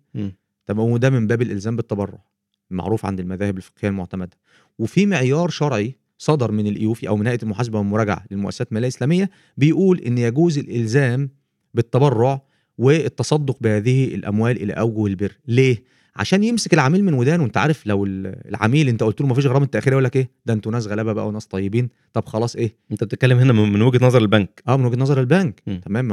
طب 0.66 0.78
وده 0.78 1.10
من 1.10 1.28
باب 1.28 1.42
الإلزام 1.42 1.76
بالتبرع 1.76 2.24
معروف 2.70 3.06
عند 3.06 3.20
المذاهب 3.20 3.58
الفقهية 3.58 3.90
المعتمدة. 3.90 4.38
وفي 4.80 5.06
معيار 5.06 5.50
شرعي 5.50 5.96
صدر 6.18 6.52
من 6.52 6.68
الإيوفي 6.68 7.08
أو 7.08 7.18
من 7.18 7.28
هيئة 7.28 7.44
المحاسبة 7.44 7.80
والمراجعة 7.80 8.26
للمؤسسات 8.32 8.68
المالية 8.68 8.88
الإسلامية 8.88 9.30
بيقول 9.58 10.00
إن 10.00 10.18
يجوز 10.18 10.58
الإلزام 10.58 11.30
بالتبرع 11.78 12.42
والتصدق 12.78 13.58
بهذه 13.62 14.16
الأموال 14.16 14.62
إلى 14.64 14.74
أوجه 14.74 15.06
البر. 15.06 15.32
ليه؟ 15.48 15.84
عشان 16.16 16.44
يمسك 16.44 16.74
العميل 16.74 17.04
من 17.04 17.14
ودانه. 17.14 17.44
أنت 17.46 17.58
عارف 17.58 17.88
لو 17.88 18.06
ال- 18.06 18.50
العميل 18.50 18.90
أنت 18.90 19.04
قلت 19.04 19.22
له 19.22 19.28
مفيش 19.28 19.46
غرامة 19.46 19.66
تاخير 19.66 19.94
يقول 19.94 20.04
لك 20.04 20.16
إيه 20.16 20.30
ده 20.46 20.54
أنتوا 20.54 20.72
ناس 20.72 20.88
غلابة 20.88 21.14
بقى 21.14 21.28
وناس 21.28 21.46
طيبين. 21.46 21.90
طب 22.14 22.26
خلاص 22.26 22.56
إيه؟ 22.56 22.76
أنت 22.92 23.04
بتتكلم 23.04 23.38
هنا 23.38 23.54
من 23.54 23.74
من 23.74 23.82
وجهة 23.82 24.06
نظر 24.06 24.22
البنك. 24.22 24.64
آه 24.68 24.78
من 24.78 24.86
وجهة 24.86 24.98
نظر 24.98 25.20
البنك. 25.20 25.62
مم. 25.68 25.82
تمام. 25.86 26.12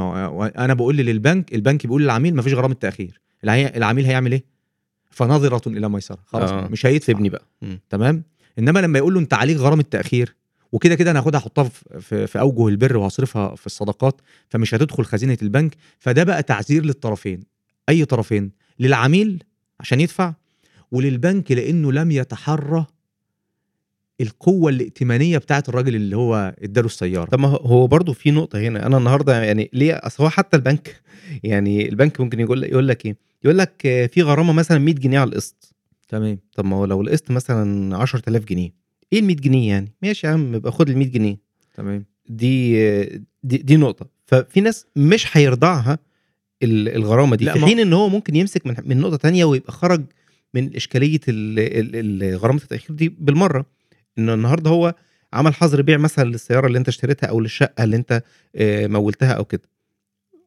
أنا 0.57 0.73
بقول 0.73 0.97
للبنك 0.97 1.55
البنك 1.55 1.85
بيقول 1.87 2.03
للعميل 2.03 2.35
مفيش 2.35 2.53
غرامة 2.53 2.73
تأخير. 2.73 3.21
العميل 3.43 4.05
هيعمل 4.05 4.31
إيه؟ 4.31 4.43
فنظرة 5.09 5.69
إلى 5.69 5.89
ميسرة. 5.89 6.17
خلاص 6.25 6.49
آه. 6.51 6.67
مش 6.67 6.85
هيدفع. 6.85 7.05
سيبني 7.05 7.29
بقى. 7.29 7.45
مم. 7.61 7.79
تمام. 7.89 8.23
إنما 8.59 8.79
لما 8.79 8.97
يقول 8.99 9.13
له 9.13 9.19
أنت 9.19 9.33
عليك 9.33 9.57
غرامة 9.57 9.83
تأخير؟ 9.91 10.35
وكده 10.75 10.95
كده 10.95 11.11
أنا 11.11 11.19
هاخدها 11.19 11.39
احطها 11.39 11.63
في, 11.63 11.99
في, 12.01 12.27
في 12.27 12.39
اوجه 12.39 12.67
البر 12.67 12.97
وهصرفها 12.97 13.55
في 13.55 13.65
الصدقات 13.65 14.21
فمش 14.49 14.73
هتدخل 14.75 15.05
خزينة 15.05 15.37
البنك. 15.41 15.75
فده 15.99 16.23
بقى 16.23 16.43
تعذير 16.43 16.85
للطرفين. 16.85 17.39
أي 17.89 18.05
طرفين؟ 18.05 18.51
للعميل 18.79 19.43
عشان 19.79 19.99
يدفع 20.01 20.33
وللبنك 20.91 21.51
لأنه 21.51 21.91
لم 21.91 22.11
يتحرى 22.11 22.85
القوة 24.21 24.69
الائتمانية 24.71 25.37
بتاعت 25.37 25.69
الراجل 25.69 25.95
اللي 25.95 26.15
هو 26.17 26.55
اداله 26.59 26.85
السيارة. 26.85 27.29
طب 27.29 27.39
ما 27.39 27.47
هو- 27.47 27.87
برضه 27.87 28.13
في 28.13 28.31
نقطة 28.31 28.59
هنا. 28.59 28.85
أنا 28.85 28.97
النهارده 28.97 29.43
يعني 29.43 29.69
ليه؟ 29.73 29.93
أصل 29.93 30.23
هو 30.23 30.29
حتى 30.29 30.57
البنك 30.57 31.01
يعني 31.43 31.89
البنك 31.89 32.21
ممكن 32.21 32.39
يقول 32.39 32.63
يقول 32.63 32.87
لك 32.87 33.05
إيه؟ 33.05 33.17
يقول 33.43 33.57
لك 33.57 33.81
في 34.13 34.21
غرامة 34.21 34.53
مثلا 34.53 34.77
100 34.79 34.95
جنيه 34.95 35.19
على 35.19 35.29
القسط. 35.29 35.75
تمام. 36.07 36.39
طب 36.55 36.65
ما 36.65 36.75
هو 36.75 36.85
لو 36.85 37.01
القسط 37.01 37.31
مثلا 37.31 37.97
10000 37.97 38.45
جنيه. 38.45 38.84
إيه 39.13 39.19
ال 39.19 39.25
100 39.25 39.35
جنيه 39.35 39.69
يعني؟ 39.69 39.91
ماشي 40.01 40.27
يا 40.27 40.31
عم 40.31 40.55
يبقى 40.55 40.71
خد 40.71 40.89
ال 40.89 40.97
100 40.97 41.07
جنيه. 41.11 41.37
تمام. 41.73 42.05
دي 42.29 42.73
دي, 43.43 43.57
دي 43.57 43.77
نقطة. 43.77 44.07
ففي 44.25 44.61
ناس 44.61 44.85
مش 44.95 45.37
هيرضعها 45.37 45.99
ال- 46.63 46.89
الغرامة 46.89 47.35
دي. 47.35 47.45
في 47.45 47.65
حين 47.65 47.79
إن 47.79 47.93
هو 47.93 48.09
ممكن 48.09 48.35
يمسك 48.35 48.65
من 48.67 48.75
من 48.85 48.97
نقطة 48.97 49.17
تانية 49.17 49.45
ويبقى 49.45 49.71
خرج 49.73 50.03
من 50.53 50.75
إشكالية 50.75 51.19
ال- 51.27 51.59
ال- 51.59 52.23
ال- 52.23 52.37
غرامة 52.37 52.61
التأخير 52.63 52.95
دي 52.95 53.09
بالمرة. 53.09 53.65
إن 54.17 54.29
النهارده 54.29 54.69
هو 54.69 54.95
عمل 55.33 55.53
حظر 55.53 55.81
بيع 55.81 55.97
مثلا 55.97 56.29
للسيارة 56.29 56.67
اللي 56.67 56.77
أنت 56.77 56.87
اشتريتها 56.87 57.27
أو 57.27 57.39
للشقة 57.39 57.83
اللي 57.83 57.95
أنت 57.95 58.23
آه، 58.55 58.87
مولتها 58.87 59.31
أو 59.31 59.45
كده. 59.45 59.69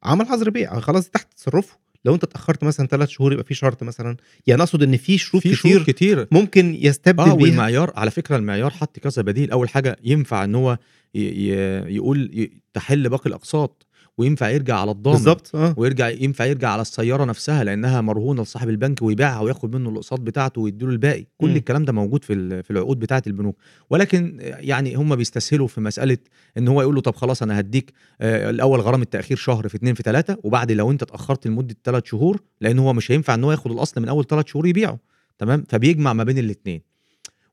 عمل 0.02 0.26
حظر 0.26 0.50
بيع 0.50 0.80
خلاص 0.80 1.11
تحت 1.11 1.32
تصرفه. 1.34 1.76
لو 2.05 2.14
انت 2.14 2.24
اتأخرت 2.24 2.64
مثلا 2.64 2.86
ثلاث 2.86 3.09
شهور 3.09 3.32
يبقى 3.32 3.44
في 3.44 3.55
شرط 3.55 3.82
مثلا. 3.82 4.16
يعني 4.46 4.62
أقصد 4.62 4.82
إن 4.82 4.96
في 4.96 5.18
شروط 5.18 5.42
في 5.42 5.55
كتير 5.57 5.82
كتير. 5.82 6.28
ممكن 6.30 6.74
يستبدل 6.80 7.22
آه 7.30 7.34
بيها. 7.34 7.42
والمعيار 7.42 7.92
على 7.96 8.11
فكرة 8.11 8.36
المعيار 8.36 8.70
حط 8.70 8.99
كذا 8.99 9.22
بديل. 9.22 9.51
أول 9.51 9.68
حاجة 9.68 9.96
ينفع 10.05 10.44
إن 10.44 10.55
هو 10.55 10.78
يقول 11.14 12.51
تحل 12.74 13.09
باقي 13.09 13.26
الأقساط. 13.26 13.86
وينفع 14.18 14.48
يرجع 14.48 14.76
على 14.76 14.90
الضامن. 14.90 15.16
بالظبط 15.16 15.56
آه. 15.56 15.74
ويرجع 15.76 16.08
ينفع 16.08 16.44
يرجع 16.44 16.68
على 16.68 16.82
السيارة 16.82 17.24
نفسها 17.24 17.64
لأنها 17.64 18.00
مرهونة 18.00 18.42
لصاحب 18.42 18.68
البنك 18.68 19.02
ويبيعها 19.02 19.40
وياخد 19.40 19.76
منه 19.76 19.90
الاقساط 19.90 20.20
بتاعته 20.20 20.60
ويديله 20.60 20.90
الباقي. 20.90 21.26
كل 21.38 21.48
مم. 21.50 21.56
الكلام 21.56 21.84
ده 21.84 21.92
موجود 21.92 22.24
في 22.24 22.62
في 22.62 22.70
العقود 22.70 22.98
بتاعة 22.98 23.22
البنوك. 23.26 23.56
ولكن 23.90 24.38
يعني 24.40 24.94
هم 24.94 25.16
بيستسهلوا 25.16 25.66
في 25.66 25.80
مسألة 25.80 26.18
إن 26.58 26.68
هو 26.68 26.82
يقول 26.82 26.94
له 26.94 27.00
طب 27.00 27.14
خلاص 27.14 27.42
أنا 27.42 27.60
هديك 27.60 27.92
آه، 28.20 28.50
الأول 28.50 28.80
غرامه 28.80 29.04
تاخير 29.04 29.36
شهر 29.36 29.68
في 29.68 29.76
اتنين 29.76 29.94
في 29.94 30.02
ثلاثة 30.02 30.38
وبعد 30.42 30.72
لو 30.72 30.90
أنت 30.90 31.02
اتأخرت 31.02 31.46
لمدة 31.46 31.76
ثلاث 31.84 32.04
شهور 32.06 32.40
لأن 32.60 32.78
هو 32.78 32.92
مش 32.92 33.10
هينفع 33.12 33.34
إن 33.34 33.44
هو 33.44 33.50
ياخد 33.50 33.70
الأصل 33.70 34.00
من 34.00 34.08
أول 34.08 34.26
ثلاث 34.26 34.46
شهور 34.46 34.66
يبيعه. 34.66 34.98
تمام؟ 35.38 35.64
فبيجمع 35.68 36.12
ما 36.12 36.24
بين 36.24 36.38
الاثنين 36.38 36.80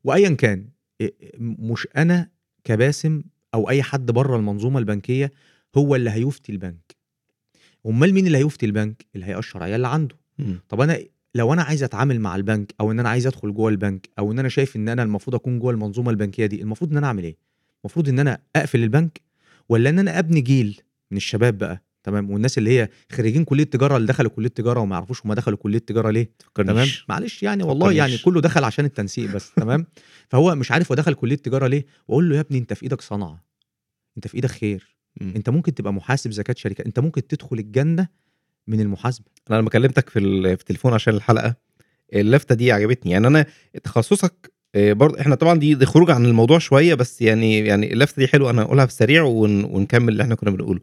وايا 0.04 0.30
كان 0.30 0.66
مش 1.40 1.88
أنا 1.98 2.30
كباسم 2.64 3.24
أو 3.54 3.70
أي 3.70 3.84
حد 3.84 4.12
بره 4.12 4.36
المنظومة 4.38 4.80
البنكية 4.80 5.32
هو 5.78 5.96
اللي 5.96 6.10
هيفتي 6.10 6.52
البنك. 6.52 6.96
أمال 7.86 8.14
مين 8.14 8.28
اللي 8.28 8.38
هيفتي 8.38 8.66
البنك؟ 8.66 9.06
اللي 9.16 9.26
هيقشر 9.26 9.64
عيال 9.64 9.76
اللي 9.76 9.88
عنده. 9.88 10.16
مم. 10.40 10.60
طب 10.70 10.82
أنا 10.82 11.00
لو 11.36 11.54
أنا 11.54 11.64
عايز 11.64 11.84
أتعامل 11.84 12.20
مع 12.20 12.36
البنك 12.36 12.76
أو 12.82 12.92
إن 12.92 13.00
أنا 13.00 13.10
عايز 13.10 13.28
أدخل 13.28 13.54
جوه 13.54 13.70
البنك 13.70 14.10
أو 14.20 14.32
إن 14.32 14.40
أنا 14.40 14.50
شايف 14.50 14.76
إن 14.76 14.90
أنا 14.90 15.04
المفروض 15.04 15.36
أكون 15.36 15.60
جوه 15.60 15.72
المنظومة 15.72 16.12
البنكية 16.12 16.46
دي 16.46 16.62
المفروض 16.62 16.92
إن 16.92 16.98
أنا 16.98 17.08
أعمل 17.08 17.24
إيه؟ 17.24 17.38
المفروض 17.84 18.10
إن 18.10 18.20
أنا 18.20 18.42
أقفل 18.56 18.84
البنك 18.84 19.22
ولا 19.70 19.90
إن 19.90 20.00
أنا 20.00 20.20
أبني 20.20 20.42
جيل 20.42 20.82
من 21.12 21.18
الشباب 21.18 21.58
بقى؟ 21.58 21.84
تمام؟ 22.04 22.32
والناس 22.32 22.58
اللي 22.58 22.80
هي 22.80 22.90
خريجين 23.12 23.44
كلية 23.46 23.64
تجارة 23.64 23.98
اللي 23.98 24.08
دخلوا 24.08 24.32
كلية 24.32 24.48
تجارة 24.50 24.80
وما 24.80 24.96
يعرفوش 24.96 25.26
هم 25.26 25.34
دخلوا 25.34 25.58
كلية 25.58 25.78
تجارة 25.78 26.10
ليه؟ 26.10 26.24
تمام؟ 26.24 26.34
تفكرنيش 26.40 27.06
معلش 27.10 27.44
يعني 27.44 27.64
والله 27.64 27.86
فكرنيش. 27.86 27.98
يعني 28.00 28.18
كله 28.18 28.42
دخل 28.42 28.64
عشان 28.64 28.86
التنسيق 28.86 29.32
بس 29.32 29.52
تمام؟ 29.52 29.86
فهو 30.30 30.56
مش 30.56 30.72
عارف 30.72 30.92
هو 30.92 30.96
دخل 30.96 31.14
كلية 31.14 31.36
تجارة 31.36 31.68
ليه؟ 31.68 31.86
وأقول 32.08 32.30
له 32.30 32.36
يا 32.36 32.42
ابني 32.42 32.58
أنت 32.58 32.74
في 32.74 32.84
إيدك 32.84 33.02
صنعة. 33.02 33.44
أنت 34.18 34.28
في 34.28 34.36
إيدك 34.36 34.52
خير. 34.52 34.95
مم. 35.22 35.34
انت 35.36 35.50
ممكن 35.50 35.74
تبقى 35.74 35.94
محاسب 35.94 36.32
زكاة 36.32 36.56
شركات 36.58 36.86
انت 36.86 37.00
ممكن 37.00 37.28
تدخل 37.28 37.60
الجنة 37.60 38.08
من 38.68 38.80
المحاسبة. 38.82 39.26
أنا 39.52 39.58
لما 39.58 39.70
كلمتك 39.70 40.10
في 40.10 40.20
في 40.56 40.62
التليفون 40.62 40.94
عشان 40.94 41.14
الحلقة 41.14 41.56
اللفتة 42.14 42.56
دي 42.56 42.72
عجبتني. 42.72 43.12
يعني 43.12 43.28
أنا 43.28 43.46
تخصصك 43.84 44.52
آه، 44.76 44.94
برضه 44.94 45.20
إحنا 45.22 45.36
طبعا 45.36 45.60
دي, 45.60 45.74
دي 45.76 45.86
خروج 45.86 46.12
عن 46.12 46.26
الموضوع 46.26 46.60
شوية 46.60 46.94
بس 46.94 47.22
يعني 47.22 47.60
يعني 47.60 47.94
اللفتة 47.94 48.20
دي 48.20 48.28
حلوة 48.28 48.50
أنا 48.50 48.62
أقولها 48.62 48.86
في 48.86 48.92
السريع 48.92 49.24
ون 49.24 49.64
ونكمل 49.64 50.10
اللي 50.10 50.24
إحنا 50.24 50.36
كنا 50.36 50.52
بنقوله. 50.52 50.80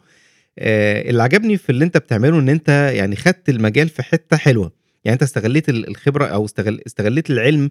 آه، 0.58 1.10
اللي 1.10 1.22
عجبني 1.22 1.56
في 1.56 1.70
اللي 1.70 1.84
أنت 1.84 1.96
بتعمله 1.96 2.38
إن 2.38 2.48
أنت 2.48 2.68
يعني 2.68 3.16
خدت 3.16 3.48
المجال 3.48 3.88
في 3.88 4.02
حتة 4.02 4.36
حلوة. 4.36 4.72
يعني 5.04 5.14
أنت 5.14 5.22
استغليت 5.22 5.68
ال- 5.68 5.88
الخبرة 5.88 6.24
أو 6.26 6.44
استغل 6.44 6.80
استغليت 6.86 7.30
العلم 7.30 7.70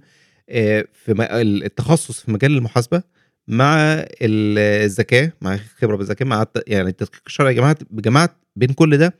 آه، 0.49 0.85
في 0.93 1.13
م- 1.13 1.21
ال- 1.21 1.63
التخصص 1.63 2.19
في 2.21 2.31
مجال 2.31 2.57
المحاسبة. 2.57 3.03
مع 3.47 3.77
ال- 4.21 4.83
الزكاه 4.85 5.31
مع 5.41 5.57
خبرة 5.81 5.95
بالزكاه 5.95 6.25
مع 6.25 6.45
يعني 6.67 6.89
التدقيق 6.89 7.21
الشرعي 7.27 7.53
جمعت 7.53 7.77
جمعت 7.91 8.31
بين 8.55 8.69
كل 8.69 8.97
ده 8.97 9.13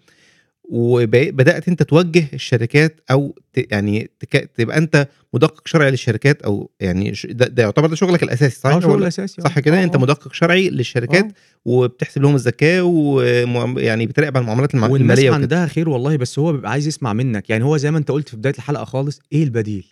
وبدأت 0.64 1.68
أنت 1.68 1.84
توجه 1.84 2.26
الشركات 2.34 3.00
أو 3.12 3.36
ت 3.54 3.72
يعني 3.72 4.10
تك... 4.20 4.52
تبقى 4.56 4.78
أنت 4.78 5.08
مدقق 5.34 5.68
شرعي 5.68 5.92
للشركات 5.92 6.42
أو 6.42 6.72
يعني 6.80 7.16
ش- 7.16 7.26
ده, 7.26 7.48
ده 7.48 7.64
يعتبر 7.64 7.88
ده 7.88 7.96
شغلك 7.96 8.24
الأساسي 8.24 8.60
صح؟ 8.60 8.70
آه 8.70 8.80
شغل 8.80 8.92
ولا- 8.92 9.08
اساسي 9.08 9.42
صح 9.42 9.60
كده؟ 9.60 9.84
أنت 9.84 9.98
مدقق 9.98 10.34
شرعي 10.34 10.70
للشركات 10.70 11.26
آه. 11.26 11.32
وبتحسب 11.66 12.22
لهم 12.22 12.36
الزكاه 12.36 12.84
ويعني 12.84 14.06
بتراقب 14.06 14.38
على 14.38 14.42
المعاملات 14.44 14.74
المع- 14.76 14.88
والناس 14.88 15.02
الماليه 15.20 15.30
وكده. 15.30 15.42
عندها 15.42 15.68
خير 15.68 15.90
والله 15.90 16.16
بس 16.18 16.40
هو 16.40 16.52
بيبقى 16.54 16.72
عايز 16.72 16.88
يسمع 16.88 17.14
منك. 17.14 17.50
يعني 17.50 17.64
هو 17.64 17.78
زي 17.78 17.92
ما 17.92 17.98
أنت 17.98 18.12
قلت 18.12 18.30
في 18.30 18.38
بداية 18.38 18.54
الحلقة 18.54 18.84
خالص 18.86 19.20
إيه 19.34 19.44
البديل؟ 19.44 19.86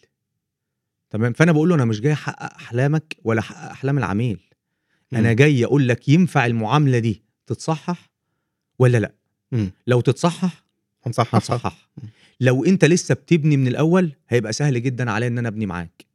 تمام؟ 1.09 1.33
فأنا 1.33 1.51
بقول 1.51 1.69
له 1.69 1.75
أنا 1.75 1.85
مش 1.85 2.01
جاي 2.01 2.13
أحقق 2.13 2.53
أحلامك 2.55 3.15
ولا 3.23 3.39
أحقق 3.39 3.69
أحلام 3.71 3.97
العميل. 3.97 4.39
أنا 5.13 5.29
مم. 5.29 5.35
جاي 5.35 5.65
أقول 5.65 5.87
لك 5.87 6.09
ينفع 6.09 6.45
المعاملة 6.45 6.99
دي 6.99 7.23
تتصحح 7.47 8.09
ولا 8.79 8.97
لأ؟ 8.97 9.11
مم. 9.51 9.71
لو 9.87 10.01
تتصحح 10.01 10.63
هنصحح 11.05 11.35
هنصحح 11.35 11.89
لو 12.39 12.65
أنت 12.65 12.85
لسه 12.85 13.15
بتبني 13.15 13.57
من 13.57 13.67
الأول 13.67 14.11
هيبقى 14.29 14.53
سهل 14.53 14.83
جدا 14.83 15.11
عليا 15.11 15.27
إن 15.27 15.37
أنا 15.37 15.47
أبني 15.47 15.65
معاك. 15.65 16.05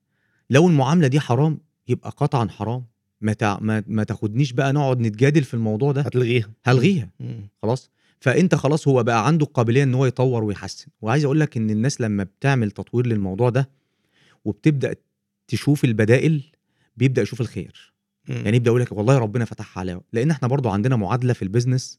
لو 0.51 0.69
المعاملة 0.69 1.09
دي 1.09 1.21
حرام 1.21 1.59
يبقى 1.89 2.11
قطعا 2.11 2.49
حرام. 2.49 2.85
ما 3.21 3.33
تع... 3.33 3.59
ما, 3.61 3.83
ما 3.87 4.05
تاخدنيش 4.05 4.53
بقى 4.53 4.73
نقعد 4.73 5.01
نتجادل 5.01 5.45
في 5.45 5.55
الموضوع 5.55 5.93
ده. 5.93 6.01
هتلغيها. 6.01 6.51
هلغيها. 6.65 7.09
خلاص؟ 7.63 7.91
فأنت 8.21 8.55
خلاص 8.55 8.89
هو 8.89 9.03
بقى 9.03 9.27
عنده 9.27 9.47
القابلية 9.47 9.83
إن 9.83 9.95
هو 9.95 10.07
يطور 10.07 10.45
ويحسن. 10.45 10.87
وعايز 11.03 11.25
أقول 11.25 11.41
لك 11.41 11.57
إن 11.57 11.71
الناس 11.71 12.01
لما 12.01 12.25
بتعمل 12.25 12.71
تطوير 12.71 13.07
للموضوع 13.07 13.51
ده 13.51 13.69
وبتبدأ 14.45 14.95
تشوف 15.49 15.85
البدائل 15.85 16.43
بيبدأ 16.97 17.23
يشوف 17.23 17.41
الخير. 17.41 17.93
مم. 18.29 18.37
يعني 18.45 18.57
يبدأ 18.57 18.69
يقول 18.69 18.81
لك 18.81 18.93
والله 18.93 19.19
ربنا 19.19 19.45
فتحها 19.45 19.81
عليا 19.81 20.01
لأن 20.13 20.31
إحنا 20.31 20.49
برضو 20.49 20.69
عندنا 20.69 20.97
معادلة 20.97 21.33
في 21.33 21.43
ال 21.43 21.49
business 21.49 21.99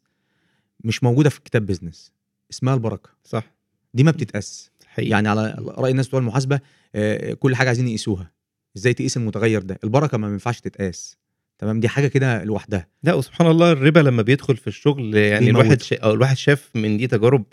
مش 0.83 1.03
موجودة 1.03 1.29
في 1.29 1.41
كتاب 1.41 1.65
business 1.65 2.11
اسمها 2.51 2.73
البركة. 2.73 3.09
صح. 3.23 3.55
دي 3.93 4.03
ما 4.03 4.11
بتتقاس. 4.11 4.71
حقيقي. 4.85 5.09
يعني 5.09 5.27
على 5.29 5.55
رأي 5.77 5.91
الناس 5.91 6.07
بتوع 6.07 6.19
المحاسبة 6.19 6.59
آه، 6.95 7.33
كل 7.33 7.55
حاجة 7.55 7.67
عايزين 7.67 7.87
يقيسوها. 7.87 8.31
إزاي 8.77 8.93
تقيس 8.93 9.17
المتغير 9.17 9.61
ده؟ 9.61 9.79
البركة 9.83 10.17
ما 10.17 10.27
ينفعش 10.27 10.59
تتقاس. 10.59 11.17
تمام؟ 11.57 11.79
دي 11.79 11.87
حاجة 11.87 12.07
كده 12.07 12.43
لوحدها. 12.43 12.87
لا 13.03 13.13
وسبحان 13.13 13.47
الله 13.47 13.71
الربا 13.71 13.99
لما 13.99 14.21
بيدخل 14.21 14.57
في 14.57 14.67
الشغل 14.67 15.15
يعني. 15.15 15.49
الواحد 15.49 15.81
شا... 15.81 15.95
أو 15.95 16.13
الواحد 16.13 16.37
شاف 16.37 16.69
من 16.75 16.97
دي 16.97 17.07
تجارب 17.07 17.45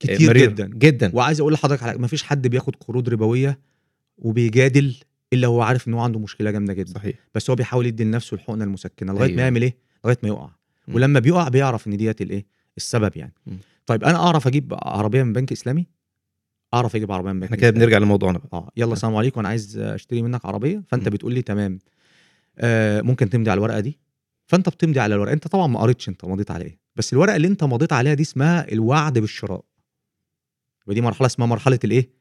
كتير 0.00 0.28
مريرة. 0.30 0.50
جدا. 0.50 0.66
جدا. 0.66 1.10
وعايز 1.14 1.40
أقول 1.40 1.52
لحضرتك 1.52 1.82
على 1.82 1.98
ما 1.98 2.06
فيش 2.06 2.22
حد 2.22 2.46
بياخد 2.46 2.76
قروض 2.76 3.08
ربوية 3.08 3.58
وبيجادل 4.18 4.96
إلا 5.32 5.46
هو 5.46 5.62
عارف 5.62 5.88
إن 5.88 5.94
هو 5.94 6.00
عنده 6.00 6.18
مشكلة 6.18 6.50
جامدة 6.50 6.72
جدا. 6.72 6.92
صحيح. 6.92 7.16
بس 7.34 7.50
هو 7.50 7.56
بيحاول 7.56 7.86
يدي 7.86 8.04
لنفسه 8.04 8.34
الحقنة 8.34 8.64
المسكنة 8.64 9.12
لغاية 9.12 9.26
أيوة. 9.26 9.36
ما 9.36 9.42
يعمل 9.42 9.62
إيه؟ 9.62 9.76
لغاية 10.04 10.18
ما 10.22 10.28
يقع. 10.28 10.48
مم. 10.88 10.94
ولما 10.94 11.20
بيقع 11.20 11.48
بيعرف 11.48 11.86
إن 11.86 11.96
ديت 11.96 12.20
الإيه؟ 12.22 12.46
السبب 12.76 13.16
يعني. 13.16 13.32
مم. 13.46 13.56
طيب 13.86 14.04
أنا 14.04 14.16
أعرف 14.18 14.46
أجيب 14.46 14.74
عربية 14.82 15.22
من 15.22 15.32
بنك 15.32 15.52
إسلامي؟ 15.52 15.86
أعرف 16.74 16.96
أجيب 16.96 17.12
عربية 17.12 17.32
من 17.32 17.40
بنك 17.40 17.44
إحنا 17.44 17.56
كده. 17.56 17.70
بنرجع 17.70 17.98
لموضوعنا 17.98 18.38
بقى. 18.38 18.48
آه 18.52 18.70
يلا 18.76 18.92
السلام 18.92 19.16
عليكم. 19.16 19.40
أنا 19.40 19.48
عايز 19.48 19.78
أشتري 19.78 20.22
منك 20.22 20.44
عربية. 20.46 20.82
فأنت 20.88 21.08
مم. 21.08 21.14
بتقول 21.14 21.34
لي 21.34 21.42
تمام. 21.42 21.78
آه 22.58 23.00
ممكن 23.00 23.30
تمضي 23.30 23.50
على 23.50 23.58
الورقة 23.58 23.80
دي؟ 23.80 23.98
فأنت 24.46 24.68
بتمضي 24.68 25.00
على 25.00 25.14
الورقة. 25.14 25.32
أنت 25.32 25.48
طبعا 25.48 25.66
ما 25.66 25.80
قريتش 25.80 26.08
أنت 26.08 26.24
مضيت 26.24 26.50
على 26.50 26.64
إيه. 26.64 26.78
بس 26.96 27.12
الورقة 27.12 27.36
اللي 27.36 27.48
أنت 27.48 27.64
مضيت 27.64 27.92
عليها 27.92 28.14
دي 28.14 28.22
اسمها 28.22 28.72
الوعد 28.72 29.18
بالشراء. 29.18 29.64
ودي 30.86 31.00
مرحلة 31.00 31.26
اسمها 31.26 31.46
مرحلة 31.46 31.78
الإيه؟ 31.84 32.15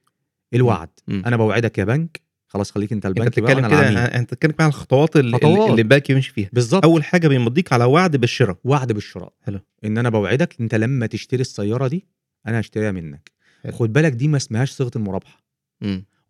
الوعد. 0.56 0.90
أنا 1.10 1.38
بوعدك 1.38 1.78
يا 1.78 1.84
بنك. 1.84 2.22
خلاص 2.48 2.72
خليك 2.72 2.94
أنت 2.94 3.06
أنت 3.06 3.18
البنك 3.18 3.40
بقى 3.40 3.54
بتتكلم 3.56 3.68
كده 3.70 4.06
أنت 4.06 4.34
بتتكلم 4.34 4.54
عن 4.60 4.68
الخطوات 4.68 5.16
اللي, 5.16 5.38
خطوات. 5.38 5.70
اللي 5.70 5.82
البنك 5.82 6.10
يمشي 6.10 6.32
فيها. 6.32 6.50
بالظبط. 6.54 6.84
أول 6.84 7.04
حاجة 7.04 7.28
بيمضيك 7.28 7.74
على 7.74 7.86
وعد 7.86 8.16
بالشراء. 8.16 8.58
وعد 8.64 8.92
بالشراء. 8.92 9.34
حلو. 9.42 9.60
إن 9.86 9.98
أنا 9.98 10.10
بوعدك 10.10 10.56
أنت 10.62 10.76
لما 10.76 11.06
تشتري 11.06 11.42
السيارة 11.42 11.88
دي 11.88 12.06
أنا 12.48 12.60
هشتريها 12.60 12.92
منك. 12.92 13.32
حلو. 13.64 13.72
خد 13.74 13.94
بالك 13.94 14.12
دي 14.12 14.28
ما 14.28 14.38
اسمهاش 14.38 14.72
صيغة 14.72 14.92
المرابحة. 14.96 15.44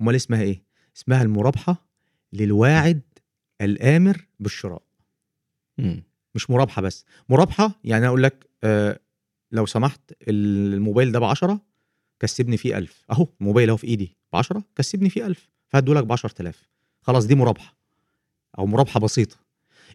أمال 0.01 0.15
اسمها 0.15 0.41
إيه؟ 0.41 0.63
اسمها 0.97 1.21
المرابحة 1.21 1.88
للواعد 2.34 3.01
الآمر 3.61 4.28
بالشراء. 4.39 4.82
مم. 5.78 6.03
مش 6.36 6.49
مرابحة 6.49 6.82
بس. 6.82 7.05
مرابحة 7.30 7.80
يعني 7.84 8.07
أقول 8.07 8.23
لك 8.23 8.49
آه 8.63 8.99
لو 9.51 9.65
سمحت 9.65 10.01
الموبايل 10.28 11.11
ده 11.11 11.19
ب 11.19 11.23
10 11.23 11.61
كسبني 12.20 12.57
فيه 12.57 12.78
1000 12.78 13.05
أهو 13.11 13.28
الموبايل 13.41 13.70
أهو 13.70 13.78
في 13.78 13.88
إيدي. 13.88 14.16
ب 14.34 14.36
10 14.36 14.63
كسبني 14.76 15.09
فيه 15.09 15.26
1000 15.28 15.49
فهدولك 15.68 16.03
ب 16.03 16.11
10000 16.11 16.70
خلاص 17.01 17.26
دي 17.26 17.36
مرابحة. 17.36 17.76
أو 18.59 18.66
مرابحة 18.66 18.99
بسيطة. 18.99 19.36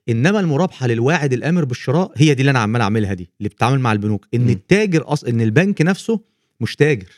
إنما 0.08 0.40
المرابحة 0.40 0.86
للواعد 0.86 1.32
الأمر 1.32 1.64
بالشراء 1.64 2.12
هي 2.16 2.34
دي 2.34 2.40
اللي 2.40 2.50
أنا 2.50 2.58
عمال 2.58 2.80
أعملها 2.80 3.14
دي 3.14 3.30
اللي 3.38 3.48
بتتعامل 3.48 3.80
مع 3.80 3.92
البنوك. 3.92 4.26
إن 4.34 4.46
م. 4.46 4.48
التاجر 4.48 5.12
أصلا 5.12 5.30
إن 5.30 5.40
البنك 5.40 5.82
نفسه 5.82 6.20
مش 6.60 6.76
تاجر. 6.76 7.12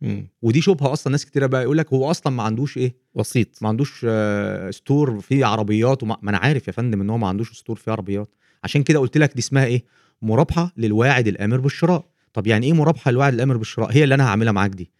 مم. 0.00 0.26
ودي 0.42 0.60
شبهة 0.60 0.92
أصلا 0.92 1.10
ناس 1.10 1.26
كتيرة 1.26 1.46
بقى 1.46 1.62
يقول 1.62 1.78
لك 1.78 1.92
هو 1.92 2.10
أصلا 2.10 2.32
ما 2.32 2.42
عندوش 2.42 2.76
إيه؟ 2.78 2.94
وسيط. 3.14 3.48
ما 3.62 3.68
عندوش 3.68 4.06
آه، 4.08 4.70
store 4.70 5.20
فيه 5.20 5.46
عربيات 5.46 6.02
وما 6.02 6.16
ما 6.22 6.30
أنا 6.30 6.38
عارف 6.38 6.66
يا 6.66 6.72
فندم 6.72 7.00
إن 7.00 7.10
هو 7.10 7.18
ما 7.18 7.28
عندوش 7.28 7.52
store 7.52 7.76
فيه 7.76 7.92
عربيات. 7.92 8.28
عشان 8.64 8.82
كده 8.82 8.98
قلت 8.98 9.18
لك 9.18 9.32
دي 9.34 9.38
اسمها 9.38 9.64
إيه؟ 9.64 9.84
مرابحة 10.22 10.72
للواعد 10.76 11.28
الأمر 11.28 11.60
بالشراء. 11.60 12.04
طب 12.34 12.46
يعني 12.46 12.66
إيه 12.66 12.72
مرابحه 12.72 13.10
للواعد 13.10 13.34
الامر 13.34 13.56
بالشراء؟ 13.56 13.92
هي 13.92 14.04
اللي 14.04 14.14
أنا 14.14 14.26
هعملها 14.28 14.52
معاك 14.52 14.70
دي. 14.70 14.90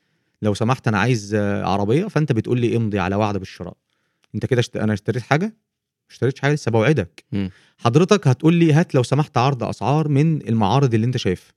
لو 0.43 0.55
سمحت 0.55 0.89
أنا 0.89 0.99
عايز 0.99 1.35
عربية 1.65 2.07
فأنت 2.07 2.33
بتقول 2.33 2.61
لي 2.61 2.77
امضي 2.77 2.99
على 2.99 3.17
وعد 3.17 3.37
بالشراء. 3.37 3.77
أنت 4.35 4.47
كده. 4.47 4.63
أنا 4.77 4.93
اشتريت 4.93 5.23
حاجة؟ 5.23 5.45
ما 5.47 6.11
اشتريتش 6.11 6.41
حاجة 6.41 6.53
لسه 6.55 6.71
بوعدك. 6.71 7.25
حضرتك 7.79 8.29
هتقول 8.29 8.55
لي 8.55 8.73
هات 8.73 8.95
لو 8.95 9.03
سمحت 9.03 9.37
عرض 9.39 9.63
أسعار 9.65 10.09
من 10.09 10.49
المعارض 10.49 10.95
اللي 10.95 11.07
أنت 11.07 11.17
شايفها. 11.17 11.53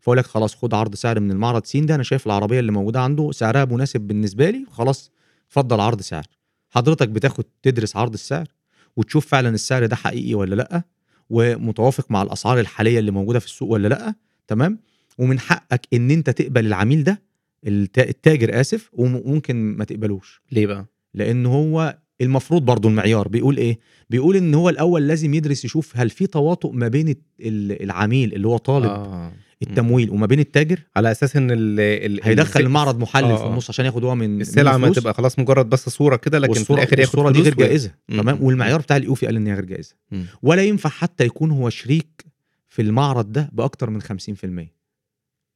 فأقول 0.00 0.18
لك 0.18 0.26
خلاص 0.26 0.54
خد 0.54 0.74
عرض 0.74 0.94
سعر 0.94 1.20
من 1.20 1.30
المعرض 1.30 1.64
سين 1.64 1.86
ده 1.86 1.94
أنا 1.94 2.02
شايف 2.02 2.26
العربية 2.26 2.60
اللي 2.60 2.72
موجودة 2.72 3.00
عنده 3.00 3.32
سعرها 3.32 3.64
مناسب 3.64 4.00
بالنسبة 4.00 4.50
لي 4.50 4.66
خلاص 4.70 5.10
اتفضل 5.48 5.80
عرض 5.80 6.00
سعر. 6.00 6.24
حضرتك 6.70 7.08
بتاخد 7.08 7.44
تدرس 7.62 7.96
عرض 7.96 8.12
السعر 8.12 8.48
وتشوف 8.96 9.26
فعلا 9.26 9.48
السعر 9.48 9.86
ده 9.86 9.96
حقيقي 9.96 10.34
ولا 10.34 10.54
لأ 10.54 10.82
ومتوافق 11.30 12.10
مع 12.10 12.22
الأسعار 12.22 12.60
الحالية 12.60 12.98
اللي 12.98 13.10
موجودة 13.10 13.38
في 13.38 13.46
السوق 13.46 13.70
ولا 13.70 13.88
لأ 13.88 14.14
تمام؟ 14.48 14.78
ومن 15.18 15.38
حقك 15.40 15.80
إن 15.92 16.10
أنت 16.10 16.30
تقبل 16.30 16.66
العميل 16.66 17.04
ده 17.04 17.22
التا- 17.66 18.08
التاجر 18.08 18.60
آسف 18.60 18.90
وممكن 18.92 19.56
ما 19.56 19.84
تقبلوش 19.84 20.42
ليه 20.52 20.66
بقى 20.66 20.86
لأن 21.14 21.46
هو 21.46 21.98
المفروض 22.20 22.64
برضو 22.64 22.88
المعيار 22.88 23.28
بيقول 23.28 23.56
إيه 23.56 23.78
بيقول 24.10 24.36
إن 24.36 24.54
هو 24.54 24.68
الأول 24.68 25.08
لازم 25.08 25.34
يدرس 25.34 25.64
يشوف 25.64 25.96
هل 25.96 26.10
في 26.10 26.26
تواطؤ 26.26 26.72
ما 26.72 26.88
بين 26.88 27.14
العميل 27.40 28.34
اللي 28.34 28.48
هو 28.48 28.56
طالب 28.56 28.86
آه. 28.90 29.32
التمويل 29.62 30.10
وما 30.10 30.26
بين 30.26 30.40
التاجر 30.40 30.80
على 30.96 31.10
أساس 31.10 31.36
إن 31.36 31.50
ال 31.50 31.80
ال 31.80 32.20
هيدخل 32.22 32.60
المعرض 32.60 32.98
محلل 32.98 33.24
آه، 33.24 33.36
في 33.36 33.42
آه. 33.42 33.50
النص 33.50 33.70
عشان 33.70 33.84
ياخد 33.84 34.04
هو 34.04 34.14
من 34.14 34.40
السلعة 34.40 34.76
ما. 34.76 34.88
تبقى 34.92 35.14
خلاص 35.14 35.38
مجرد 35.38 35.68
بس 35.68 35.88
صورة 35.88 36.16
كده 36.16 36.38
لكن 36.38 36.52
في 36.62 36.70
الآخر 36.70 36.98
ياخد 36.98 37.18
والصورة 37.18 37.30
دي 37.32 37.40
غير 37.42 37.54
جائزة. 37.54 37.90
تمام 38.08 38.42
والمعيار 38.42 38.80
بتاع 38.80 38.96
الاوفي 38.96 39.26
قال 39.26 39.36
إن 39.36 39.46
هي 39.46 39.54
غير 39.54 39.64
جائزة. 39.64 39.94
ولا 40.42 40.62
ينفع 40.64 40.90
حتى 40.90 41.24
يكون 41.24 41.50
هو 41.50 41.70
شريك 41.70 42.24
في 42.68 42.82
المعرض 42.82 43.32
ده 43.32 43.50
بأكتر 43.52 43.90
من 43.90 44.02
50% 44.02 44.06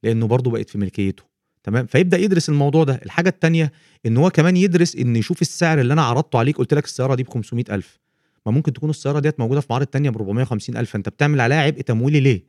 لأنه 0.03 0.27
برضه 0.27 0.51
بقت 0.51 0.69
في 0.69 0.77
ملكيته. 0.77 1.23
تمام؟ 1.63 1.85
فيبدأ 1.85 2.17
يدرس 2.17 2.49
الموضوع 2.49 2.83
ده. 2.83 3.01
الحاجة 3.05 3.29
التانية 3.29 3.71
إن 4.05 4.17
هو 4.17 4.29
كمان 4.29 4.57
يدرس 4.57 4.95
إن 4.95 5.15
يشوف 5.15 5.41
السعر 5.41 5.79
اللي 5.79 5.93
أنا 5.93 6.01
عرضته 6.01 6.39
عليك 6.39 6.57
قلت 6.57 6.73
لك 6.73 6.85
السياره 6.85 7.15
دي 7.15 7.23
ب 7.23 7.29
500000 7.29 7.99
ما 8.45 8.51
ممكن 8.51 8.73
تكون 8.73 8.89
السياره 8.89 9.19
ديت 9.19 9.39
موجودة 9.39 9.61
في 9.61 9.67
معارض 9.69 9.85
تانية 9.85 10.09
ب 10.09 10.15
450000 10.15 10.95
انت 10.95 11.09
بتعمل 11.09 11.41
عليها 11.41 11.57
عبء 11.61 11.81
تمويلي 11.81 12.19
ليه. 12.19 12.43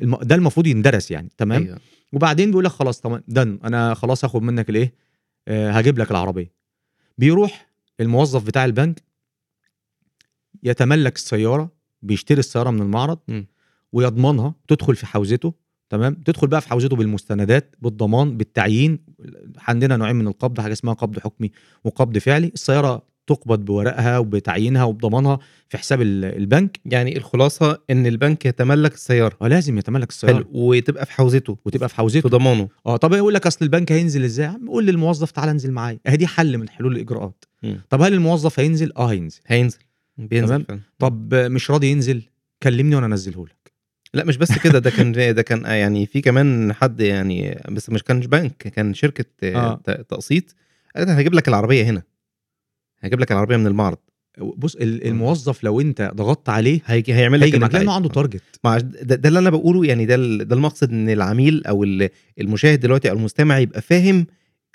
الم... 0.00 0.16
ده 0.16 0.34
المفروض 0.34 0.66
يندرس 0.66 1.10
يعني. 1.10 1.28
تمام؟ 1.36 1.62
أيوة. 1.62 1.78
وبعدين 2.12 2.50
بيقول 2.50 2.64
لك 2.64 2.70
خلاص 2.70 3.00
تمام 3.00 3.22
دن 3.28 3.58
أنا 3.64 3.94
خلاص 3.94 4.24
هاخد 4.24 4.42
منك 4.42 4.70
الإيه؟ 4.70 4.94
آه 5.48 5.70
هجيب 5.70 5.98
لك 5.98 6.10
العربية. 6.10 6.52
بيروح 7.18 7.70
الموظف 8.00 8.44
بتاع 8.44 8.64
البنك 8.64 9.02
يتملك 10.62 11.16
السيارة 11.16 11.70
بيشتري 12.02 12.38
السيارة 12.38 12.70
من 12.70 12.82
المعرض 12.82 13.18
مم. 13.28 13.46
ويضمنها 13.92 14.54
تدخل 14.68 14.96
في 14.96 15.06
حوزته. 15.06 15.54
تمام؟ 15.92 16.14
تدخل 16.14 16.46
بقى 16.46 16.60
في 16.60 16.68
حوزته 16.68 16.96
بالمستندات 16.96 17.74
بالضمان 17.82 18.36
بالتعيين. 18.36 18.98
عندنا 19.58 19.96
نوعين 19.96 20.16
من 20.16 20.26
القبض 20.28 20.60
حاجة 20.60 20.72
اسمها 20.72 20.94
قبض 20.94 21.18
حكمي 21.18 21.50
وقبض 21.84 22.18
فعلي. 22.18 22.46
السيارة 22.54 23.02
تقبض 23.26 23.64
بورقها 23.64 24.18
وبتعيينها 24.18 24.84
وبضمانها 24.84 25.38
في 25.68 25.78
حساب 25.78 26.02
ال- 26.02 26.24
البنك. 26.24 26.80
يعني 26.84 27.16
الخلاصة 27.16 27.80
إن 27.90 28.06
البنك 28.06 28.46
يتملك 28.46 28.94
السيارة. 28.94 29.36
ولازم 29.40 29.78
يتملك 29.78 30.10
السيارة. 30.10 30.34
حلو. 30.34 30.46
وتبقى 30.52 31.06
في 31.06 31.12
حوزته. 31.12 31.58
وتبقى 31.64 31.88
في 31.88 31.94
في 31.94 31.98
حوزته 32.00 32.28
ضمانه. 32.28 32.68
آه 32.86 32.96
طب 32.96 33.12
يقول 33.12 33.34
لك 33.34 33.46
أصل 33.46 33.64
البنك 33.64 33.92
هينزل 33.92 34.24
إزاي؟ 34.24 34.46
عم 34.46 34.68
قول 34.68 34.86
للموظف 34.86 35.30
تعالى 35.30 35.50
انزل 35.50 35.72
معايا. 35.72 35.98
أهي 36.06 36.16
دي 36.16 36.26
حل 36.26 36.58
من 36.58 36.68
حلول 36.68 36.92
الإجراءات. 36.96 37.44
مم. 37.62 37.80
طب 37.90 38.02
هل 38.02 38.12
الموظف 38.14 38.60
هينزل؟ 38.60 38.92
آه 38.96 39.06
هينزل. 39.06 39.40
هينزل. 39.46 39.78
بينزل 40.18 40.64
تمام. 40.64 40.80
طب 40.98 41.34
مش 41.34 41.70
راضي 41.70 41.86
ينزل؟ 41.90 42.22
كلمني 42.62 42.94
وأنا 42.94 43.06
انزله 43.06 43.46
لك 43.46 43.61
لا 44.14 44.24
مش 44.24 44.36
بس 44.36 44.58
كده 44.58 44.78
ده 44.78 44.90
كان 44.90 45.12
ده 45.34 45.42
كان 45.42 45.64
يعني 45.64 46.06
في 46.06 46.20
كمان 46.20 46.72
حد 46.72 47.00
يعني 47.00 47.58
بس 47.70 47.90
مش 47.90 48.02
كانش 48.02 48.26
بنك 48.26 48.56
كان 48.56 48.94
شركة 48.94 49.24
آه. 49.44 49.80
آه. 49.88 50.02
تقسيط 50.02 50.44
قالت 50.96 51.08
أنا 51.08 51.20
هجيب 51.20 51.34
لك 51.34 51.48
العربية 51.48 51.84
هنا 51.84 52.02
هجيب 53.00 53.20
لك 53.20 53.32
العربية 53.32 53.56
من 53.56 53.66
المعرض 53.66 53.98
بص 54.38 54.74
ال- 54.76 55.06
الموظف 55.06 55.64
لو 55.64 55.80
أنت 55.80 56.10
ضغطت 56.14 56.48
عليه 56.48 56.80
هيجي 56.86 57.14
هيعمل 57.14 57.40
لك 57.40 57.46
هيجي 57.46 57.58
معاك 57.58 57.74
عايزه. 57.74 57.92
عنده 57.92 58.08
تارجت 58.08 58.42
ده, 58.64 59.14
ده 59.16 59.28
اللي 59.28 59.38
أنا 59.38 59.50
بقوله 59.50 59.84
يعني 59.86 60.06
ده 60.06 60.14
ال- 60.14 60.48
ده 60.48 60.56
المقصد 60.56 60.90
إن 60.90 61.08
العميل 61.08 61.66
أو 61.66 61.84
ال- 61.84 62.08
المشاهد 62.40 62.80
دلوقتي 62.80 63.10
أو 63.10 63.16
المستمع 63.16 63.58
يبقى 63.58 63.82
فاهم 63.82 64.26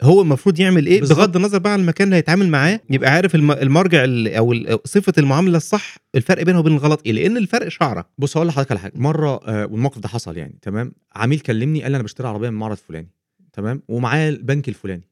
هو 0.02 0.22
المفروض 0.22 0.60
يعمل 0.60 0.86
إيه؟ 0.88 1.00
بالظبط. 1.00 1.18
بغض 1.20 1.36
النظر 1.36 1.58
بقى 1.58 1.74
عن 1.74 1.80
المكان 1.80 2.06
اللي 2.08 2.16
هيتعامل 2.16 2.50
معاه 2.50 2.80
يبقى 2.89 3.12
عارف 3.12 3.36
الم- 3.36 3.52
المرجع 3.52 4.04
ال- 4.04 4.28
أو 4.36 4.54
صفة 4.86 5.14
المعاملة 5.18 5.58
الصح 5.58 5.98
الفرق 6.16 6.43
بينها 6.43 6.60
وبين 6.60 6.74
الغلط 6.74 7.02
إيه؟ 7.06 7.12
لأن 7.12 7.38
الفرق 7.38 7.68
شعرة. 7.68 8.10
بص 8.18 8.38
هقول 8.38 8.48
لحضرتك 8.48 8.72
على 8.72 8.80
حاجة. 8.80 8.93
مرة 8.95 9.39
آه 9.48 9.66
والموقف 9.66 10.00
ده 10.00 10.08
حصل 10.08 10.38
يعني 10.38 10.60
تمام؟ 10.62 10.91
عميل 11.16 11.39
كلمني 11.39 11.82
قال 11.84 11.91
لي 11.91 11.95
أنا 11.95 12.04
بشتري 12.04 12.28
عربية 12.28 12.50
من 12.50 12.56
معرض 12.58 12.78
فلاني 12.78 13.10
تمام؟ 13.54 13.82
ومعاه 13.88 14.30
البنك 14.30 14.70
الفلاني. 14.70 15.08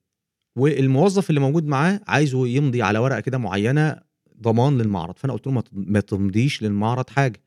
والموظف 0.55 1.29
اللي 1.29 1.39
موجود 1.41 1.65
معاه 1.67 1.99
عايزه 2.07 2.47
يمضي 2.47 2.81
على 2.81 2.99
ورقة 2.99 3.19
كده 3.19 3.37
معينة 3.37 3.99
ضمان 4.41 4.77
للمعرض. 4.77 5.13
فأنا 5.17 5.33
قلت 5.33 5.47
له 5.47 5.63
ما 5.73 5.99
تمضيش 5.99 6.63
للمعرض 6.63 7.09
حاجة. 7.09 7.41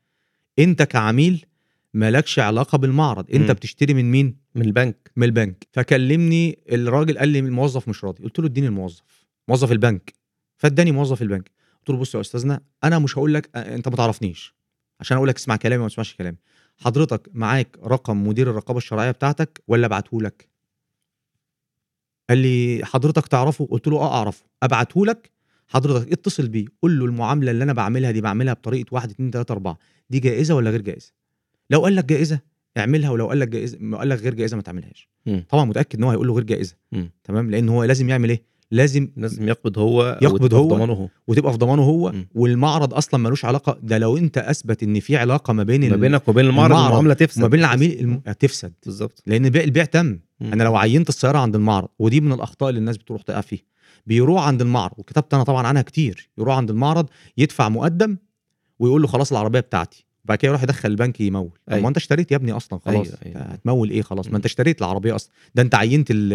أنت 0.59 0.83
كعميل 0.83 1.45
مالكش 1.93 2.39
علاقة 2.39 2.77
بالمعرض. 2.77 3.25
أنت 3.33 3.47
مم. 3.47 3.53
بتشتري 3.53 3.93
من 3.93 4.11
مين؟ 4.11 4.35
من 4.59 4.65
البنك. 4.65 5.11
من 5.15 5.23
البنك. 5.23 5.67
فكلمني 5.71 6.59
الراجل 6.71 7.17
قال 7.17 7.29
لي 7.29 7.39
الموظف 7.39 7.89
مش 7.89 8.03
راضي. 8.05 8.23
قلت 8.23 8.39
له 8.39 8.45
اديني 8.45 8.67
الموظف. 8.67 9.25
موظف 9.47 9.71
البنك. 9.71 10.13
فاداني 10.57 10.91
موظف 10.91 11.21
البنك. 11.21 11.51
قلت 11.79 11.89
له 11.89 11.97
بص 11.97 12.15
يا 12.15 12.21
أستاذنا 12.21 12.61
أنا 12.83 12.99
مش 12.99 13.17
هقول 13.17 13.33
لك 13.33 13.49
أنت 13.55 13.87
ما 13.87 13.95
تعرفنيش. 13.95 14.55
عشان 14.99 15.17
أقول 15.17 15.29
لك 15.29 15.35
اسمع 15.35 15.55
كلامي 15.55 15.81
وما 15.81 15.89
تسمعش 15.89 16.15
كلامي. 16.15 16.37
حضرتك 16.77 17.29
معاك 17.33 17.77
رقم 17.83 18.27
مدير 18.27 18.49
الرقابة 18.49 18.77
الشرعية 18.77 19.11
بتاعتك 19.11 19.63
ولا 19.67 19.85
أبعته 19.85 20.21
لك؟ 20.21 20.49
قال 22.29 22.37
لي 22.37 22.81
حضرتك 22.83 23.27
تعرفه؟ 23.27 23.65
قلت 23.65 23.87
له 23.87 23.97
آه 23.97 24.17
أعرفه. 24.17 24.45
أبعته 24.63 25.05
لك؟ 25.05 25.31
حضرتك 25.67 26.11
اتصل 26.11 26.47
بيه. 26.47 26.65
قول 26.81 26.99
له 26.99 27.05
المعاملة 27.05 27.51
اللي 27.51 27.63
أنا 27.63 27.73
بعملها 27.73 28.11
دي 28.11 28.21
بعملها 28.21 28.53
بطريقة 28.53 28.87
1 28.91 29.09
2 29.09 29.31
3 29.31 29.51
4 29.51 29.77
دي 30.09 30.19
جائزة 30.19 30.55
ولا 30.55 30.69
غير 30.71 30.81
جائزة؟ 30.81 31.11
لو 31.69 31.83
قال 31.83 31.95
لك 31.95 32.05
جائزة 32.05 32.39
اعملها 32.77 33.09
ولو 33.09 33.27
قال 33.27 33.39
لك 33.39 33.47
جائزه 33.47 33.77
ما 33.81 33.97
قال 33.97 34.09
لك 34.09 34.19
غير 34.21 34.33
جائزة 34.33 34.55
ما 34.55 34.61
تعملهاش. 34.61 35.09
طبعا 35.49 35.65
متأكد 35.65 35.97
إن 35.97 36.03
هو 36.03 36.11
هيقول 36.11 36.27
له 36.27 36.33
غير 36.33 36.43
جائزة. 36.43 36.75
مم. 36.91 37.11
تمام؟ 37.23 37.51
لأن 37.51 37.69
هو 37.69 37.83
لازم 37.83 38.09
يعمل 38.09 38.29
إيه؟ 38.29 38.49
لازم 38.71 39.07
لازم 39.17 39.47
يقبض 39.47 39.79
هو 39.79 40.19
يقبض 40.21 40.53
هو. 40.53 40.67
ضمانه 40.67 40.93
هو. 40.93 41.07
وتبقى 41.27 41.51
في 41.51 41.57
ضمانه 41.57 41.81
هو 41.81 42.11
مم. 42.11 42.27
والمعرض 42.35 42.93
أصلا 42.93 43.19
ملوش 43.19 43.45
علاقة. 43.45 43.79
ده 43.83 43.97
لو 43.97 44.17
أنت 44.17 44.37
أثبت 44.37 44.83
إن 44.83 44.99
في 44.99 45.17
علاقة 45.17 45.53
ما 45.53 45.63
بين 45.63 45.89
ما 45.89 45.95
بينك 45.95 46.27
وبين 46.27 46.45
المعرض 46.45 46.71
المعرض 46.71 46.87
المعاملة 46.87 47.13
تفسد. 47.13 47.39
وما 47.39 47.47
بين 47.47 47.59
العميل 47.59 47.99
الم... 47.99 48.17
تفسد. 48.39 48.73
بالظبط. 48.85 49.23
لأن 49.27 49.45
البيع 49.45 49.63
البيع 49.63 49.85
تم. 49.85 50.05
مم. 50.05 50.53
أنا 50.53 50.63
لو 50.63 50.75
عينت 50.75 51.09
السيارة 51.09 51.37
عند 51.37 51.55
المعرض 51.55 51.87
ودي 51.99 52.21
من 52.21 52.33
الأخطاء 52.33 52.69
اللي 52.69 52.79
الناس 52.79 52.97
بتروح 52.97 53.21
تقع 53.21 53.41
فيها. 53.41 53.63
بيروح 54.05 54.43
عند 54.47 54.61
المعرض 54.61 54.93
وكتبت 54.97 55.33
أنا 55.33 55.43
طبعا 55.43 55.67
عنها 55.67 55.81
كتير. 55.81 56.29
يروح 56.37 56.57
عند 56.57 56.69
المعرض 56.69 57.09
يدفع 57.37 57.69
مقدم 57.69 58.17
ويقول 58.79 59.01
له 59.01 59.07
خلاص 59.07 59.31
العربية 59.31 59.59
بتاعتي. 59.59 60.05
وبعد 60.29 60.37
كده 60.37 60.49
يروح 60.49 60.63
يدخل 60.63 60.89
البنك 60.89 61.21
يمول. 61.21 61.49
طب 61.49 61.73
أيوة. 61.73 61.83
ما 61.83 61.87
انت 61.89 61.97
اشتريت 61.97 62.31
يا 62.31 62.35
ابني 62.37 62.51
أصلا 62.51 62.79
خلاص 62.85 63.07
أيوة، 63.07 63.17
أيوة. 63.25 63.41
هتمول 63.41 63.89
إيه؟ 63.89 64.01
خلاص. 64.01 64.27
ما 64.27 64.37
انت 64.37 64.45
اشتريت 64.45 64.79
العربية 64.81 65.15
أصلا. 65.15 65.31
ده 65.55 65.61
انت 65.61 65.75
عينت 65.75 66.11
ال- 66.11 66.33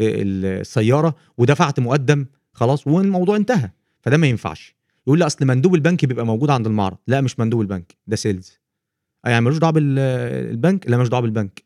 ال- 0.00 0.44
السيارة 0.60 1.16
ودفعت 1.38 1.80
مقدم 1.80 2.26
خلاص 2.52 2.86
والموضوع 2.86 3.36
انتهى. 3.36 3.70
فده 4.00 4.16
ما 4.16 4.26
ينفعش. 4.26 4.76
يقول 5.06 5.18
لي 5.18 5.26
أصل 5.26 5.46
مندوب 5.46 5.74
البنك 5.74 6.04
بيبقى 6.04 6.26
موجود 6.26 6.50
عند 6.50 6.66
المعرض. 6.66 6.96
لا 7.06 7.20
مش 7.20 7.40
مندوب 7.40 7.60
البنك 7.60 7.96
ده 8.06 8.16
سيلز. 8.16 8.58
يعني 9.26 9.40
ملوش 9.44 9.58
دعوة 9.58 9.72
بالبنك 9.72 10.90
لا 10.90 10.96
ملوش 10.96 11.08
دعوة 11.08 11.22
بالبنك. 11.22 11.62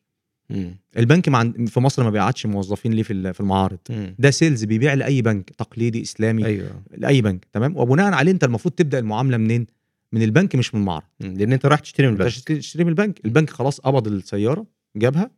مم. 0.51 0.77
البنك 0.97 1.29
عند... 1.35 1.69
في 1.69 1.81
مصر 1.81 2.03
ما 2.05 2.11
بيقعدش 2.11 2.47
موظفين 2.47 2.93
ليه 2.93 3.03
في 3.03 3.33
في 3.33 3.41
المعارض. 3.41 3.79
مم. 3.91 4.15
ده 4.19 4.31
سيلز 4.31 4.65
بيبيع 4.65 4.95
لأي 4.95 5.23
بنك 5.23 5.51
تقليدي 5.51 6.03
إسلامي 6.03 6.47
أيوه. 6.47 6.83
لأي 6.97 7.23
بنك 7.23 7.45
تمام؟ 7.53 7.77
وبناء 7.77 8.13
عليه 8.13 8.33
انت 8.33 8.45
المفروض 8.45 8.75
تبدأ 8.75 8.99
المعاملة 8.99 9.37
منين؟ 9.37 9.67
من 10.13 10.23
البنك 10.23 10.57
مش 10.57 10.75
من 10.75 10.81
المعرض. 10.81 11.07
لأن 11.21 11.53
أنت 11.53 11.67
رايح 11.67 11.81
تشتري 11.81 12.07
من 12.07 12.13
البنك. 12.13 12.29
تشتري 12.33 12.85
من 12.85 12.91
البنك. 12.91 13.25
البنك 13.25 13.51
خلاص 13.51 13.81
قبض 13.81 14.09
السيارة 14.09 14.67
جابها 14.97 15.31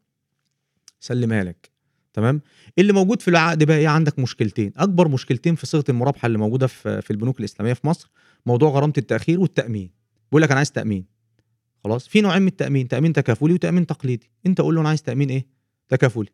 سلمها 1.00 1.44
لك. 1.44 1.70
تمام؟ 2.12 2.40
اللي 2.78 2.92
موجود 2.92 3.22
في 3.22 3.28
العقد 3.28 3.64
بقى 3.64 3.76
إيه؟ 3.76 3.88
عندك 3.88 4.18
مشكلتين. 4.18 4.72
أكبر 4.76 5.08
مشكلتين 5.08 5.54
في 5.54 5.66
صيغة 5.66 5.84
المرابحة 5.88 6.26
اللي 6.26 6.38
موجودة 6.38 6.66
في 6.66 7.02
في 7.02 7.10
البنوك 7.10 7.40
الإسلامية 7.40 7.72
في 7.72 7.86
مصر 7.86 8.10
موضوع 8.46 8.70
غرامة 8.70 8.92
التأخير 8.98 9.40
والتأمين. 9.40 9.90
بيقول 10.30 10.42
لك 10.42 10.50
أنا 10.50 10.58
عايز 10.58 10.72
تأمين. 10.72 11.04
خلاص؟ 11.84 12.08
في 12.08 12.20
نوعين 12.20 12.42
من 12.42 12.48
التأمين. 12.48 12.88
تأمين 12.88 13.12
تكافلي 13.12 13.52
وتأمين 13.52 13.86
تقليدي. 13.86 14.30
أنت 14.46 14.60
قول 14.60 14.74
له 14.74 14.80
أنا 14.80 14.88
عايز 14.88 15.02
تأمين 15.02 15.30
إيه؟ 15.30 15.46
تكافلي. 15.88 16.30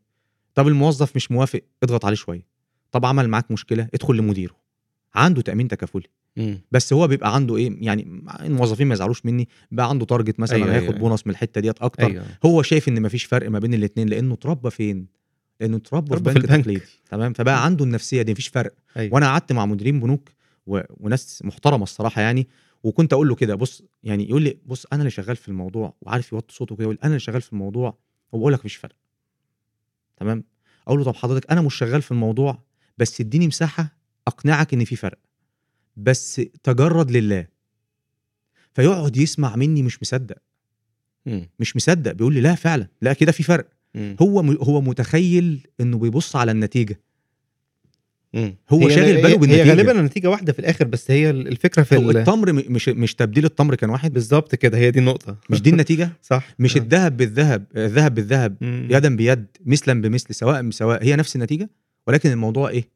طب 0.55 0.69
الموظف 0.69 1.17
مش 1.17 1.31
موافق 1.31 1.61
اضغط 1.83 2.05
عليه 2.05 2.17
شوية. 2.17 2.47
طب 2.93 3.07
عمل 3.07 3.29
معاك 3.29 3.51
مشكلة 3.51 3.89
ادخل 3.95 4.17
لمديره. 4.17 4.57
عنده 5.15 5.43
تأمين 5.43 5.69
تكافلي. 5.69 6.07
مم. 6.39 6.61
بس 6.73 6.93
هو 6.93 7.07
بيبقى 7.09 7.35
عنده 7.35 7.57
إيه 7.57 7.77
يعني 7.81 8.23
الموظفين 8.41 8.87
ما 8.87 8.95
يزعلوش 8.95 9.27
مني 9.27 9.49
بقى 9.71 9.89
عنده 9.89 10.07
تارجت 10.07 10.41
مثلا 10.41 10.57
أيوة، 10.57 10.73
هياخد 10.73 10.87
أيوة. 10.87 10.99
بونص 10.99 11.27
من 11.27 11.31
الحتة 11.33 11.61
ديت 11.61 11.83
أكتر 11.83 12.07
أيوة. 12.07 12.25
هو 12.45 12.63
شايف 12.63 12.89
إن 12.89 13.03
مفيش 13.03 13.25
فرق 13.25 13.51
ما 13.51 13.59
بين 13.59 13.75
الاثنين 13.75 14.09
لأنه 14.09 14.35
اتربى 14.35 14.71
فين 14.71 15.07
لأنه 15.61 15.77
اتربى 15.77 16.17
في 16.17 16.23
بنك 16.23 16.37
البنك. 16.37 16.65
تقليدي 16.65 16.83
تمام 17.11 17.33
فبقى 17.33 17.65
عنده 17.65 17.85
النفسية 17.85 18.23
دي 18.23 18.33
مفيش 18.33 18.49
فرق 18.49 18.73
أيوة. 18.97 19.15
وأنا 19.15 19.27
قعدت 19.27 19.53
مع 19.53 19.67
مديرين 19.67 20.01
بنوك 20.01 20.29
و... 20.67 20.81
وناس 21.01 21.43
محترمة 21.45 21.83
الصراحة 21.83 22.23
يعني 22.23 22.49
وكنت 22.83 23.13
أقول 23.13 23.29
له 23.29 23.35
كده 23.35 23.55
بص 23.55 23.83
يعني 24.03 24.29
يقول 24.29 24.43
لي 24.43 24.59
بص 24.67 24.87
أنا 24.93 25.01
اللي 25.01 25.11
شغال 25.11 25.37
في 25.37 25.49
الموضوع 25.49 25.95
وعارف 26.03 26.33
يوطي 26.33 26.55
صوته 26.55 26.75
كده 26.77 26.85
يقول 26.85 26.99
أنا 27.03 27.09
اللي 27.09 27.21
شغال 27.21 27.43
في 27.43 27.53
الموضوع 27.53 27.99
وبقول 28.33 28.53
لك 28.53 28.59
مفيش 28.59 28.77
فرق 28.77 28.97
تمام 30.17 30.45
أقول 30.87 30.99
له 30.99 31.05
طب 31.05 31.15
حضرتك 31.17 31.51
أنا 31.51 31.61
مش 31.61 31.75
شغال 31.75 32.03
في 32.03 32.11
الموضوع 32.11 32.63
بس 32.99 33.21
اديني 33.21 33.47
مساحة 33.47 33.97
أقنعك 34.27 34.75
إن 34.75 34.85
في 34.85 34.97
فرق 34.97 35.19
بس 35.99 36.41
تجرد 36.63 37.11
لله 37.11 37.47
فيقعد 38.75 39.17
يسمع 39.17 39.57
مني 39.57 39.83
مش 39.83 40.03
مصدق. 40.03 40.37
مش 41.59 41.77
مصدق 41.77 42.13
بيقول 42.13 42.35
لي 42.35 42.41
لا 42.41 42.55
فعلا 42.55 42.87
لا 43.03 43.13
كده 43.13 43.33
في 43.33 43.43
فرق 43.43 43.69
مم. 43.95 44.17
هو 44.23 44.43
م- 44.43 44.59
هو 44.63 44.81
متخيل 44.81 45.67
إنه 45.81 45.99
بيبص 45.99 46.37
على 46.37 46.53
النتيجة 46.53 47.01
مم. 48.35 48.57
هو 48.71 48.89
شاغل 48.89 49.23
باله 49.23 49.37
بالنتيجة. 49.37 49.65
هي 49.65 49.69
غالبا 49.71 50.01
النتيجة 50.01 50.31
واحدة 50.31 50.53
في 50.53 50.59
الآخر 50.59 50.85
بس 50.85 51.11
هي 51.11 51.31
الفكرة 51.31 51.83
في 51.83 51.97
هو 51.97 52.11
ال- 52.11 52.17
التمر 52.17 52.53
مش 52.53 52.89
مش 52.89 53.15
تبديل 53.15 53.45
التمر 53.45 53.75
كان 53.75 53.91
واحد 53.91 54.13
بالظبط 54.13 54.55
كده 54.55 54.79
هي 54.79 54.91
دي 54.91 54.99
النقطة 54.99 55.37
مش 55.51 55.63
دي 55.63 55.71
النتيجة 55.71 56.11
صح 56.23 56.49
مش 56.59 56.77
آه. 56.77 56.81
الذهب 56.81 57.17
بالذهب 57.17 57.65
الذهب 57.77 58.15
بالذهب 58.15 58.57
مم. 58.61 58.89
يدا 58.91 59.17
بيد 59.17 59.47
مثلا 59.67 60.03
بمثل 60.03 60.35
سواء 60.35 60.63
بسواء 60.63 61.05
هي 61.05 61.17
نفس 61.17 61.37
النتيجة 61.37 61.71
ولكن 62.07 62.31
الموضوع 62.31 62.69
إيه 62.69 62.89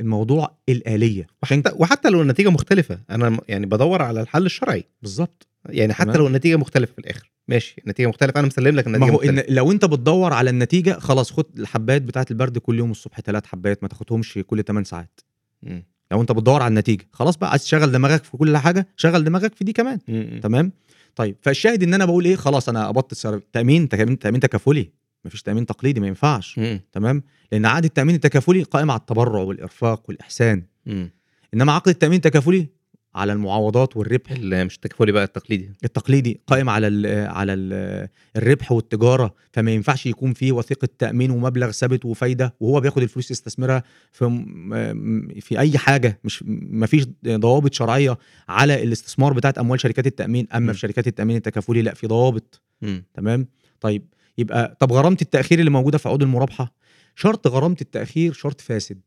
الموضوع 0.00 0.58
الآلية. 0.68 1.26
عشان 1.42 1.58
وحتى, 1.58 1.76
وحتى 1.76 2.08
لو 2.10 2.22
النتيجة 2.22 2.48
مختلفة. 2.50 2.98
أنا 3.10 3.28
م- 3.30 3.38
يعني 3.48 3.66
بدور 3.66 4.02
على 4.02 4.20
الحل 4.20 4.46
الشرعي. 4.46 4.84
بالظبط. 5.02 5.46
يعني 5.68 5.92
حتى 5.92 6.04
تمام. 6.04 6.16
لو 6.16 6.26
النتيجة 6.26 6.56
مختلفة 6.56 6.92
في 6.92 6.98
الآخر. 6.98 7.30
ماشي. 7.48 7.76
النتيجة 7.84 8.06
مختلفة. 8.06 8.40
أنا 8.40 8.46
مسلم 8.46 8.76
لك 8.76 8.86
النتيجة 8.86 9.04
ما 9.06 9.12
هو 9.12 9.16
مختلفة. 9.16 9.48
إن 9.48 9.54
لو 9.54 9.72
أنت 9.72 9.84
بتدور 9.84 10.32
على 10.32 10.50
النتيجة 10.50 10.92
خلاص 10.98 11.32
خد 11.32 11.44
الحبايات 11.58 12.02
بتاعه 12.02 12.26
البرد 12.30 12.58
كل 12.58 12.78
يوم 12.78 12.90
الصبح 12.90 13.20
ثلاث 13.20 13.46
حبايات 13.46 13.82
ما 13.82 13.88
تاخدهمش 13.88 14.38
كل 14.46 14.62
8 14.62 14.84
ساعات. 14.84 15.20
مم. 15.62 15.84
لو 16.12 16.20
أنت 16.20 16.32
بتدور 16.32 16.62
على 16.62 16.68
النتيجة 16.70 17.06
خلاص 17.12 17.36
بقى 17.36 17.50
عايز 17.50 17.62
تشغل 17.62 17.92
دماغك 17.92 18.24
في 18.24 18.36
كل 18.36 18.56
حاجة 18.56 18.88
شغل 18.96 19.24
دماغك 19.24 19.54
في 19.54 19.64
دي 19.64 19.72
كمان. 19.72 19.98
مم. 20.08 20.40
تمام؟ 20.42 20.72
طيب 21.16 21.36
فالشاهد 21.42 21.82
إن 21.82 21.94
أنا 21.94 22.04
بقول 22.04 22.24
إيه؟ 22.24 22.36
خلاص 22.36 22.68
أنا 22.68 22.88
قبضت 22.88 23.12
السعر 23.12 23.40
تأمين 23.52 23.88
تامين 23.88 24.18
تأمين 24.18 24.40
تكافلي. 24.40 24.90
مفيش 25.24 25.42
تأمين 25.42 25.66
تقليدي 25.66 26.00
ما 26.00 26.06
ينفعش. 26.06 26.58
مم. 26.58 26.80
تمام؟ 26.92 27.22
لأن 27.52 27.66
عقد 27.66 27.84
التأمين 27.84 28.14
التكافلي 28.14 28.62
قائم 28.62 28.90
على 28.90 29.00
التبرع 29.00 29.40
والإرفاق 29.40 30.02
والإحسان. 30.08 30.62
مم. 30.86 31.10
إنما 31.54 31.72
عقد 31.72 31.88
التأمين 31.88 32.16
التكافلي 32.16 32.66
على 33.14 33.32
المعاوضات 33.32 33.96
والربح. 33.96 34.30
ال- 34.30 34.64
مش 34.66 34.74
التكافلي 34.76 35.12
بقى 35.12 35.24
التقليدي. 35.24 35.70
التقليدي 35.84 36.40
قائم 36.46 36.68
على 36.70 36.86
ال 36.86 37.28
على 37.28 37.52
ال 37.54 38.08
الربح 38.36 38.72
والتجارة. 38.72 39.34
فما 39.52 39.70
ينفعش 39.70 40.06
يكون 40.06 40.32
فيه 40.32 40.52
وثيقة 40.52 40.88
تأمين 40.98 41.30
ومبلغ 41.30 41.70
ثابت 41.70 42.04
وفايدة 42.04 42.54
وهو 42.60 42.80
بياخد 42.80 43.02
الفلوس 43.02 43.30
يستثمرها 43.30 43.82
في 44.12 44.24
م- 44.24 45.28
في 45.40 45.58
أي 45.58 45.78
حاجة. 45.78 46.20
مش 46.24 46.44
ما 46.46 46.86
فيش 46.86 47.06
ضوابط 47.28 47.74
شرعية 47.74 48.18
على 48.48 48.82
الاستثمار 48.82 49.32
بتاعت 49.32 49.58
أموال 49.58 49.80
شركات 49.80 50.06
التأمين. 50.06 50.44
م. 50.44 50.56
اما 50.56 50.72
في 50.72 50.78
شركات 50.78 51.06
التأمين 51.06 51.36
التكافلي 51.36 51.82
لا 51.82 51.94
في 51.94 52.06
ضوابط. 52.06 52.62
مم. 52.82 53.04
تمام؟ 53.14 53.46
طيب 53.80 54.04
يبقى 54.38 54.76
طب 54.80 54.92
غرامة 54.92 55.16
التأخير 55.22 55.58
اللي 55.58 55.70
موجودة 55.70 55.98
في 55.98 56.08
عقود 56.08 56.22
المرابحة؟ 56.22 56.74
شرط 57.14 57.46
غرامة 57.46 57.76
التأخير 57.80 58.32
شرط 58.32 58.60
فاسد 58.60 59.00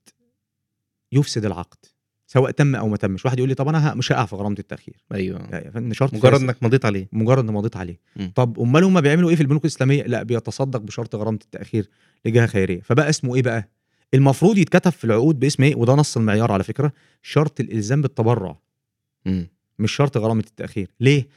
يفسد 1.11 1.45
العقد 1.45 1.77
سواء 2.27 2.51
تم 2.51 2.75
أو 2.75 2.87
ما 2.87 2.97
تمش. 2.97 3.25
واحد 3.25 3.37
يقول 3.37 3.49
لي 3.49 3.55
طب 3.55 3.67
أنا 3.67 3.93
مش 3.93 4.11
هقع 4.11 4.25
في 4.25 4.35
غرامة 4.35 4.55
التأخير. 4.59 4.95
أيوه. 5.13 5.69
فندم 5.73 5.93
شرط 5.93 6.13
مجرد 6.13 6.31
فاسد. 6.31 6.43
إنك 6.43 6.63
مضيت 6.63 6.85
عليه. 6.85 7.09
مجرد 7.11 7.45
ما 7.45 7.51
مضيت 7.51 7.77
عليه. 7.77 7.99
مم. 8.15 8.31
طب 8.35 8.59
أمال 8.59 8.83
هم 8.83 9.01
بيعملوا 9.01 9.29
إيه 9.29 9.35
في 9.35 9.41
البنوك 9.41 9.61
الإسلامية؟ 9.65 10.03
لأ 10.03 10.23
بيتصدق 10.23 10.79
بشرط 10.79 11.15
غرامة 11.15 11.39
التأخير 11.43 11.89
لجهة 12.25 12.45
خيرية. 12.45 12.81
فبقى 12.81 13.09
اسمه 13.09 13.35
إيه 13.35 13.41
بقى؟ 13.41 13.69
المفروض 14.13 14.57
يتكتب 14.57 14.91
في 14.91 15.03
العقود 15.03 15.39
باسم 15.39 15.63
إيه؟ 15.63 15.75
وده 15.75 15.93
نص 15.93 16.17
المعيار 16.17 16.51
على 16.51 16.63
فكرة. 16.63 16.93
شرط 17.21 17.59
الإلزام 17.59 18.01
بالتبرع. 18.01 18.57
مم. 19.25 19.47
مش 19.79 19.91
شرط 19.91 20.17
غرامة 20.17 20.43
التأخير. 20.47 20.87
ليه؟ 20.99 21.27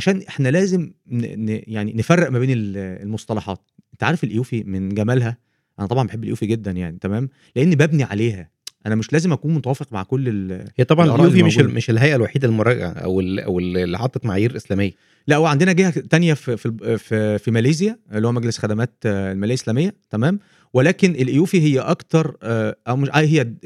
عشان 0.00 0.22
إحنا 0.28 0.48
لازم 0.48 0.90
ن... 1.06 1.44
ن... 1.50 1.60
يعني 1.66 1.92
نفرق 1.92 2.30
ما 2.30 2.38
بين 2.38 2.50
ال- 2.50 2.76
المصطلحات. 2.76 3.60
انت 3.92 4.02
عارف 4.04 4.24
الإيوفي 4.24 4.62
من 4.62 4.88
جمالها؟ 4.88 5.36
أنا 5.78 5.86
طبعا 5.86 6.06
بحب 6.06 6.20
الإيوفي 6.22 6.46
جدا 6.46 6.70
يعني 6.70 6.98
تمام؟ 7.00 7.28
لأن 7.56 7.70
ببني 7.70 8.02
عليها. 8.04 8.50
أنا 8.86 8.94
مش 8.94 9.12
لازم 9.12 9.32
أكون 9.32 9.54
متوافق 9.54 9.92
مع 9.92 10.02
كل 10.02 10.28
ال... 10.28 10.64
هي 10.76 10.84
طبعا 10.84 11.14
اليوفي 11.14 11.42
مش. 11.42 11.58
ال- 11.58 11.70
مش 11.74 11.90
الهيئة 11.90 12.16
الوحيدة 12.16 12.48
المراجعة 12.48 12.90
أو 12.92 13.20
ال- 13.20 13.40
أو 13.40 13.58
ال- 13.58 13.76
اللي 13.76 13.98
حطت 13.98 14.26
معايير 14.26 14.56
إسلامية. 14.56 14.92
لا 15.26 15.38
وعندنا 15.38 15.72
جهة 15.72 15.90
تانية 15.90 16.34
في 16.34 16.56
في 16.56 16.98
في, 16.98 17.38
في 17.38 17.50
ماليزيا 17.50 17.98
اللي 18.12 18.26
هو 18.28 18.32
مجلس 18.32 18.58
خدمات 18.58 18.94
آه، 19.06 19.32
المالية 19.32 19.54
الإسلامية 19.54 19.94
تمام؟ 20.10 20.38
ولكن 20.72 21.10
الإيوفي 21.10 21.60
هي 21.60 21.78
أكتر 21.78 22.36
آه، 22.42 22.76
أو 22.88 22.96
مش 22.96 23.08
آه، 23.10 23.16
هي 23.20 23.40
ال- 23.42 23.56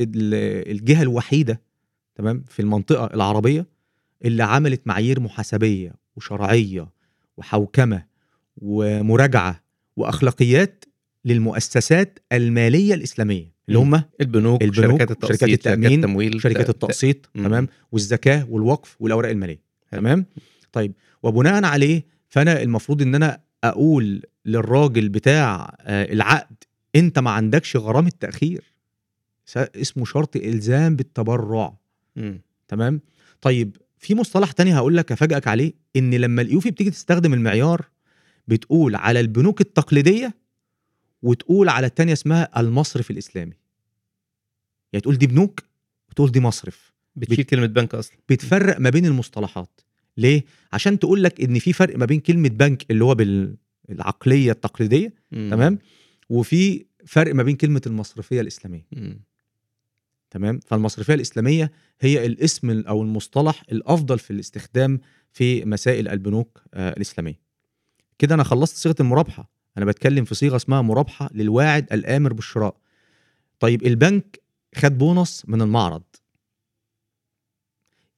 الجهة 0.70 1.03
الوحيدة 1.03 1.61
تمام؟ 2.14 2.45
في 2.49 2.61
المنطقة 2.62 3.14
العربية 3.14 3.66
اللي 4.24 4.43
عملت 4.43 4.80
معايير 4.87 5.20
محاسبية. 5.20 5.93
وشرعية 6.16 6.88
وحوكمة 7.36 8.04
ومراجعة 8.58 9.60
وأخلاقيات 9.96 10.84
للمؤسسات 11.24 12.18
المالية 12.32 12.94
الإسلامية 12.94 13.54
اللي. 13.68 13.78
هم 13.78 14.02
البنوك, 14.20 14.62
البنوك، 14.62 14.90
شركات 14.90 15.10
التقسيط 15.10 15.40
شركات 15.40 15.58
التأمين، 15.58 15.82
شركات 15.82 15.98
التمويل 16.04 16.40
شركات 16.40 16.70
التقسيط. 16.70 17.30
تمام 17.34 17.68
والزكاة 17.92 18.46
والوقف 18.50 18.96
والأوراق 19.00 19.30
المالية. 19.30 19.60
تمام 19.90 20.26
طيب 20.72 20.92
وبناء 21.22 21.64
عليه 21.64 22.04
فأنا 22.28 22.62
المفروض 22.62 23.02
إن 23.02 23.14
أنا 23.14 23.40
أقول 23.64 24.22
للراجل 24.44 25.08
بتاع 25.08 25.76
آه، 25.80 26.12
العقد 26.12 26.56
أنت 26.96 27.18
ما 27.18 27.30
عندكش 27.30 27.76
غرامة 27.76 28.12
تأخير 28.20 28.64
اسمه 29.56 30.04
شرط 30.04 30.36
إلزام 30.36 30.96
بالتبرع 30.96 31.76
مم. 32.16 32.40
تمام 32.68 33.00
طيب 33.40 33.76
في 34.05 34.14
مصطلح 34.14 34.52
تاني 34.52 34.74
هقول 34.74 34.96
لك 34.96 35.12
أفاجئك 35.12 35.48
عليه 35.48 35.72
إن 35.96 36.14
لما 36.14 36.42
الايوفي 36.42 36.70
بتيجي 36.70 36.90
تستخدم 36.90 37.34
المعيار 37.34 37.84
بتقول 38.48 38.94
على 38.94 39.20
البنوك 39.20 39.61
التقليدية 39.61 40.34
وتقول 41.22 41.68
على 41.68 41.86
التانية 41.86 42.12
اسمها 42.12 42.61
المصرف 42.61 43.11
الإسلامي. 43.11 43.55
يعني 44.92 45.00
تقول 45.00 45.18
دي 45.18 45.26
بنوك 45.26 45.61
وتقول 46.11 46.30
دي 46.32 46.40
مصرف. 46.40 46.92
بتشيل 47.16 47.44
كلمة 47.44 47.66
بنك 47.66 47.94
أصلا. 47.94 48.16
بتفرق 48.28 48.80
ما 48.80 48.90
بين 48.90 49.07
المصطلحات. 49.07 49.80
ليه؟ 50.16 50.44
عشان 50.72 50.98
تقول 50.98 51.22
لك 51.22 51.40
إن 51.40 51.59
في 51.59 51.72
فرق 51.72 51.96
ما 51.98 52.05
بين 52.07 52.20
كلمة 52.20 52.48
بنك 52.48 52.90
اللي 52.90 53.05
هو 53.05 53.14
بالعقليه 53.88 54.50
التقليدية 54.52 55.14
مم. 55.32 55.50
تمام؟ 55.50 55.78
وفي 56.28 56.84
فرق 57.07 57.34
ما 57.34 57.42
بين 57.42 57.57
كلمة 57.57 57.82
المصرفية 57.86 58.40
الإسلامية. 58.40 58.86
مم. 58.92 59.20
تمام؟ 60.35 60.61
فالمصرفية 60.66 61.14
الإسلامية 61.14 61.72
هي 62.01 62.26
الاسم 62.26 62.70
ال- 62.70 62.87
أو 62.87 63.03
المصطلح 63.03 63.62
الأفضل 63.72 64.18
في 64.18 64.30
الاستخدام 64.30 65.01
في 65.32 65.64
مسائل 65.64 66.09
البنوك 66.09 66.62
آه، 66.74 66.91
الإسلامية. 66.91 67.41
كده 68.18 68.35
أنا 68.35 68.45
خلصت 68.45 68.76
صيغة 68.76 68.95
المرابحة. 69.01 69.51
أنا 69.78 69.85
بتكلم 69.85 70.24
في 70.24 70.35
صيغة 70.35 70.57
اسمها 70.57 70.82
مرابحة 70.82 71.30
للواعد 71.35 71.93
الآمر 71.93 72.32
بالشراء. 72.32 72.76
طيب 73.61 73.87
البنك 73.87 74.43
خد 74.74 74.99
بونص 74.99 75.43
من 75.49 75.62
المعرض. 75.62 76.03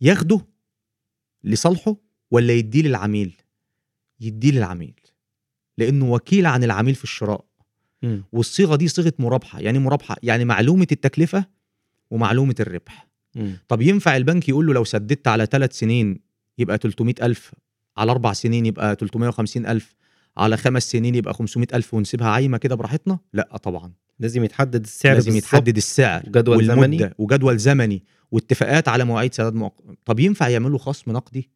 ياخده 0.01 0.47
لصالحه 1.45 1.97
ولا 2.31 2.53
يديه 2.53 2.83
للعميل؟ 2.83 3.37
يديه 4.21 4.51
للعميل. 4.51 4.95
لأنه 5.79 6.13
وكيل 6.13 6.47
عن 6.47 6.65
العميل 6.65 6.95
في 6.95 7.05
الشراء. 7.05 7.45
مم. 8.03 8.25
والصيغة 8.33 8.77
دي 8.77 8.89
صيغة 8.89 9.13
مرابحة. 9.19 9.61
يعني 9.61 9.79
مرابحة 9.79 10.17
يعني 10.23 10.45
معلومة 10.45 10.87
التكلفة 10.93 11.56
ومعلومة 12.11 12.55
الربح. 12.61 13.07
طب 13.69 13.83
ينفع 13.83 14.17
البنك 14.17 14.49
يقول 14.49 14.67
له 14.67 14.73
لو 14.75 14.85
سددت 14.85 15.29
على 15.29 15.47
ثلاث 15.47 15.79
سنين 15.79 16.21
يبقى 16.59 16.79
300 16.79 17.15
ألف 17.23 17.53
على 17.97 18.13
أربع 18.13 18.33
سنين 18.33 18.67
يبقى 18.67 18.95
350 19.01 19.67
ألف 19.67 19.95
على 20.37 20.57
خمس 20.57 20.91
سنين 20.91 21.15
يبقى 21.15 21.35
500 21.35 21.69
ألف 21.75 21.95
ونسيبها 21.95 22.29
عايمة 22.29 22.59
كده 22.59 22.75
براحتنا؟ 22.75 23.19
لا 23.33 23.57
طبعا. 23.63 23.93
لازم 24.19 24.45
يتحدد 24.45 24.83
السعر 24.83 25.15
لازم 25.15 25.37
يتحدد 25.37 25.77
السعر 25.77 26.23
وجدول 26.27 26.57
والمدة 26.57 26.97
زمني. 26.97 27.15
وجدول 27.19 27.59
زمني 27.59 28.03
واتفاقات 28.31 28.89
على 28.89 29.05
مواعيد 29.05 29.35
سداد 29.35 29.55
مؤقت 29.55 29.83
طب 30.05 30.21
ينفع 30.21 30.49
يعملوا 30.49 30.79
خصم 30.79 31.13
نقدي؟ 31.13 31.51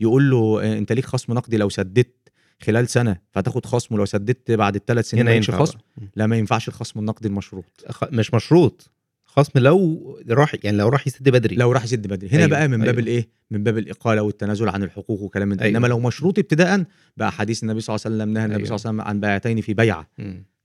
يقول 0.00 0.30
له 0.30 0.60
آه، 0.62 0.78
أنت 0.78 0.92
ليك 0.92 1.04
خصم 1.06 1.32
نقدي 1.32 1.56
لو 1.56 1.68
سددت 1.68 2.16
خلال 2.62 2.88
سنة 2.88 3.16
فتاخد 3.32 3.66
خصم 3.66 3.94
ولو 3.94 4.04
سددت 4.04 4.50
بعد 4.50 4.74
الثلاث 4.74 5.08
سنين 5.10 5.24
ما 5.24 5.30
خصم. 5.58 5.78
لا 6.16 6.26
ما 6.26 6.36
ينفعش 6.36 6.68
الخصم 6.68 7.00
النقدي 7.00 7.28
المشروط. 7.28 7.84
مش 8.12 8.34
مشروط. 8.34 8.90
خصم 9.36 9.58
لو 9.58 10.18
راح 10.30 10.54
يعني 10.64 10.76
لو 10.76 10.88
راح 10.88 11.06
يسد 11.06 11.28
بدري. 11.28 11.56
لو 11.56 11.72
راح 11.72 11.84
يسد 11.84 12.06
بدري. 12.06 12.28
هنا 12.28 12.38
أيوة، 12.38 12.50
بقى 12.50 12.68
من 12.68 12.78
باب 12.78 12.88
أيوة. 12.88 13.00
الإيه؟ 13.00 13.28
من 13.50 13.62
باب 13.64 13.78
الإقالة 13.78 14.22
والتنازل 14.22 14.68
عن 14.68 14.82
الحقوق 14.82 15.22
وكلام 15.22 15.48
من 15.48 15.56
ده. 15.56 15.64
أيوة. 15.64 15.76
إنما 15.76 15.88
لو 15.88 16.00
مشروط 16.00 16.38
ابتداء 16.38 16.84
بقى 17.16 17.32
حديث 17.32 17.62
النبي 17.62 17.80
صلى 17.80 17.94
الله 17.96 18.06
عليه 18.06 18.16
وسلم 18.16 18.32
نهى 18.34 18.44
النبي 18.44 18.64
أيوة. 18.64 18.76
صلى 18.76 18.90
الله 18.90 19.02
عليه 19.02 19.12
وسلم 19.12 19.16
عن 19.16 19.20
بيعتين 19.20 19.60
في 19.60 19.74
بيعة. 19.74 20.08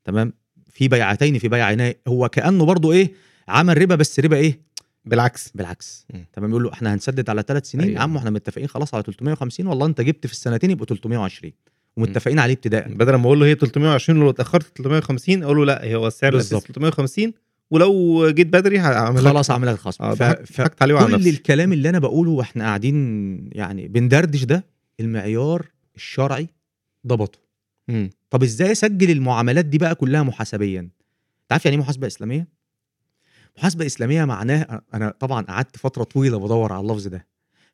تمام؟ 0.05 0.33
في 0.69 0.87
بيعتين 0.87 1.37
في 1.39 1.47
بيعة. 1.47 1.73
هنا 1.73 1.93
هو 2.07 2.29
كأنه 2.29 2.65
برضو 2.65 2.91
إيه؟ 2.91 3.11
عمل 3.47 3.81
ربا 3.81 3.95
بس 3.95 4.19
ربا 4.19 4.37
إيه؟ 4.37 4.59
بالعكس. 5.05 5.51
بالعكس. 5.55 6.07
تمام؟ 6.33 6.49
يقول 6.49 6.63
له 6.63 6.73
إحنا 6.73 6.93
هنسدد 6.93 7.29
على 7.29 7.43
ثلاث 7.47 7.69
سنين. 7.69 7.85
أيوة. 7.85 7.95
يا 7.95 8.01
عم 8.01 8.17
إحنا 8.17 8.29
متفقين 8.29 8.67
خلاص 8.67 8.93
على 8.93 9.03
350 9.03 9.67
والله 9.67 9.85
أنت 9.85 10.01
جبت 10.01 10.27
في 10.27 10.33
السنتين 10.33 10.71
يبقوا 10.71 10.85
320 10.85 11.53
ومتفقين 11.97 12.39
عليه 12.39 12.53
ابتداء. 12.53 12.93
بدل 12.93 13.15
ما 13.15 13.25
أقول 13.25 13.39
له 13.39 13.45
هي 13.45 13.55
320 13.55 14.21
ولو 14.21 14.29
اتأخرت 14.29 14.77
350 14.77 15.43
أقول 15.43 15.57
له 15.57 15.65
لأ 15.65 15.95
هو 15.95 16.07
السعر 16.07 16.33
الاساسي 16.33 16.55
بالظبط. 16.55 16.71
350 16.71 17.33
ولو 17.71 18.29
جيت 18.31 18.47
بدري 18.47 18.79
هعمل 18.79 19.19
خلاص 19.19 19.51
عامل 19.51 19.67
لك 19.67 19.75
ف... 19.75 20.23
ف... 20.23 20.81
عليه 20.81 20.93
وعلى 20.93 21.07
كل 21.07 21.13
نفسي 21.13 21.29
الكلام 21.29 21.73
اللي 21.73 21.89
أنا 21.89 21.99
بقوله 21.99 22.31
وإحنا 22.31 22.63
قاعدين 22.63 22.95
يعني 23.53 23.87
بندردش 23.87 24.43
ده 24.43 24.65
المعيار 24.99 25.65
الشرعي 25.95 26.47
ضبطه. 27.07 27.39
مم. 27.87 28.09
طب 28.29 28.43
إزاي 28.43 28.71
أسجل 28.71 29.11
المعاملات 29.11 29.65
دي 29.65 29.77
بقى 29.77 29.95
كلها 29.95 30.23
محاسبيا؟ 30.23 30.79
أنت 30.79 31.51
عارف 31.51 31.65
يعني 31.65 31.77
إيه 31.77 31.81
محاسبة 31.83 32.07
إسلامية؟ 32.07 32.47
محاسبة 33.57 33.85
إسلامية 33.85 34.25
معناها 34.25 34.81
أنا 34.93 35.09
طبعا 35.19 35.41
قعدت 35.45 35.77
فترة 35.77 36.03
طويلة 36.03 36.37
بدور 36.39 36.73
على 36.73 36.81
اللفظ 36.81 37.07
ده. 37.07 37.27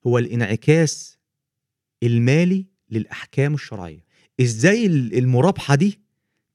هو 0.08 0.18
الانعكاس 0.18 1.18
المالي 2.04 2.66
للأحكام 2.90 3.54
الشرعية. 3.54 4.06
إزاي 4.42 4.86
ال- 4.86 5.18
المرابحة 5.18 5.76
دي 5.76 6.00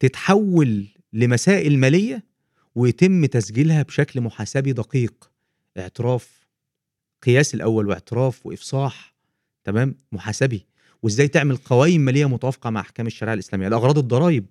تتحول 0.00 0.86
لمسائل 1.12 1.78
مالية 1.78 2.24
ويتم 2.76 3.26
تسجيلها 3.26 3.82
بشكل 3.82 4.20
محاسبي 4.20 4.72
دقيق. 4.72 5.30
اعتراف 5.78 6.46
قياس 7.22 7.54
الأول 7.54 7.88
واعتراف 7.88 8.46
وإفصاح 8.46 9.14
تمام؟ 9.64 9.94
محاسبي. 10.12 10.66
وإزاي 11.02 11.28
تعمل 11.28 11.56
قوائم 11.56 12.00
مالية 12.00 12.26
متوافقة 12.26 12.70
مع 12.70 12.80
أحكام 12.80 13.06
الشريعة 13.06 13.34
الإسلامية؟ 13.34 13.68
لاغراض 13.68 13.98
الضرائب 13.98 14.46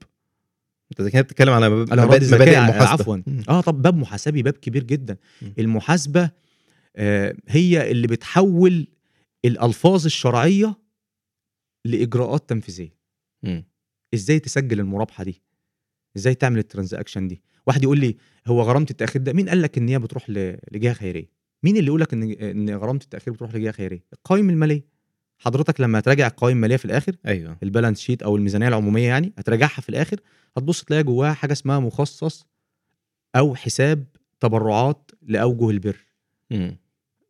أنت 0.91 1.09
كده 1.09 1.21
بتتكلم 1.21 1.53
على 1.53 1.69
مب- 1.69 1.91
على 1.91 2.05
مبادئ 2.05 2.25
مبادئ 2.35 2.57
المحاسبة. 2.57 2.93
عفواً. 2.93 3.21
آه 3.49 3.61
طب 3.61 3.81
باب 3.81 3.95
محاسبي 3.97 4.43
باب 4.43 4.53
كبير 4.53 4.83
جدا. 4.83 5.17
م. 5.41 5.45
المحاسبة 5.59 6.29
آه 6.95 7.35
هي 7.47 7.91
اللي 7.91 8.07
بتحول 8.07 8.87
الألفاظ 9.45 10.05
الشرعية 10.05 10.75
لإجراءات 11.85 12.49
تنفيذية. 12.49 12.95
إزاي 14.13 14.39
تسجل 14.39 14.79
المرابحة 14.79 15.23
دي؟ 15.23 15.41
إزاي 16.17 16.35
تعمل 16.35 16.57
الترانزاكشن 16.59 17.27
دي؟ 17.27 17.41
واحد 17.67 17.83
يقول 17.83 17.99
لي 17.99 18.17
هو 18.47 18.61
غرامة 18.61 18.85
التأخير 18.91 19.21
ده؟ 19.21 19.33
مين 19.33 19.49
قال 19.49 19.61
لك 19.61 19.77
إن 19.77 19.87
هي 19.89 19.99
بتروح 19.99 20.29
لجهة 20.71 20.93
خيرية؟ 20.93 21.29
مين 21.63 21.77
اللي 21.77 21.87
يقول 21.87 22.01
لك 22.01 22.13
إن 22.13 22.31
إن 22.31 22.69
غرامة 22.69 22.99
التأخير 23.03 23.33
بتروح 23.33 23.55
لجهة 23.55 23.71
خيرية؟ 23.71 24.03
القوائم 24.13 24.49
المالية. 24.49 24.85
حضرتك 25.37 25.81
لما 25.81 25.99
تراجع 25.99 26.27
القوائم 26.27 26.57
المالية 26.57 26.77
في 26.77 26.85
الآخر 26.85 27.15
أيوه. 27.27 27.57
البالانس 27.63 27.99
شيت 27.99 28.23
أو 28.23 28.35
الميزانية 28.35 28.67
العمومية 28.67 29.07
يعني 29.07 29.33
هتراجعها 29.37 29.81
في 29.81 29.89
الآخر 29.89 30.19
هتبص 30.57 30.83
تلاقي 30.83 31.03
جواها 31.03 31.33
حاجة 31.33 31.51
اسمها 31.51 31.79
مخصص 31.79 32.47
أو 33.35 33.55
حساب 33.55 34.05
تبرعات 34.39 35.11
لأوجه 35.21 35.69
البر. 35.69 35.97
مم. 36.51 36.77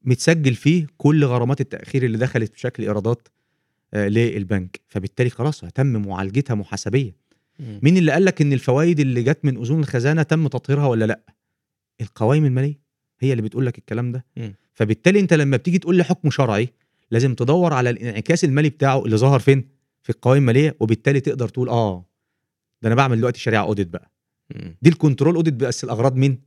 متسجل 0.04 0.56
فيه 0.56 0.88
كل 0.98 1.26
غرامات 1.26 1.62
التأخير 1.62 2.04
اللي 2.04 2.18
دخلت 2.18 2.54
بشكل 2.54 2.84
إيرادات 2.84 3.28
آه، 3.94 4.08
للبنك. 4.08 4.80
فبالتالي 4.88 5.30
خلاص 5.30 5.64
هتم 5.64 5.88
معالجتها 6.08 6.56
محاسبية. 6.56 7.16
مين 7.60 7.98
اللي 7.98 8.12
قال 8.12 8.26
لك 8.26 8.42
إن 8.42 8.54
الفوائد 8.54 9.00
اللي 9.00 9.24
جت 9.24 9.40
من 9.46 9.58
أذون 9.58 9.80
الخزانة 9.80 10.24
تم 10.24 10.48
تطهيرها 10.48 10.88
ولا 10.88 11.06
لأ؟ 11.06 11.20
القوائم 12.02 12.46
المالية 12.46 12.80
هي 13.20 13.32
اللي 13.32 13.42
بتقول 13.42 13.66
لك 13.66 13.78
الكلام 13.78 14.12
ده. 14.12 14.26
فبالتالي 14.74 15.20
أنت 15.20 15.34
لما 15.34 15.58
بتيجي 15.58 15.80
تقول 15.80 15.96
لي 15.96 16.04
حكم 16.04 16.30
شرعي 16.30 16.70
لازم 17.12 17.34
تدور 17.36 17.74
على 17.74 17.90
الانعكاس 17.90 18.44
المالي 18.44 18.70
بتاعه 18.70 19.06
اللي 19.06 19.18
ظهر 19.18 19.40
فين؟ 19.40 19.70
في 20.04 20.10
القوائم 20.10 20.42
المالية 20.42 20.76
وبالتالي 20.80 21.20
تقدر 21.20 21.50
تقول 21.50 21.70
آه 21.70 22.06
ده 22.82 22.88
أنا 22.88 22.96
بعمل 22.96 23.18
دلوقتي 23.18 23.40
شريعة 23.40 23.64
audit 23.64 23.88
بقى. 23.88 24.12
دي 24.82 24.90
ال 24.90 24.95
control 24.95 25.36
audit 25.36 25.54
بس 25.54 25.84
لأغراض 25.84 26.16
مين؟ 26.16 26.42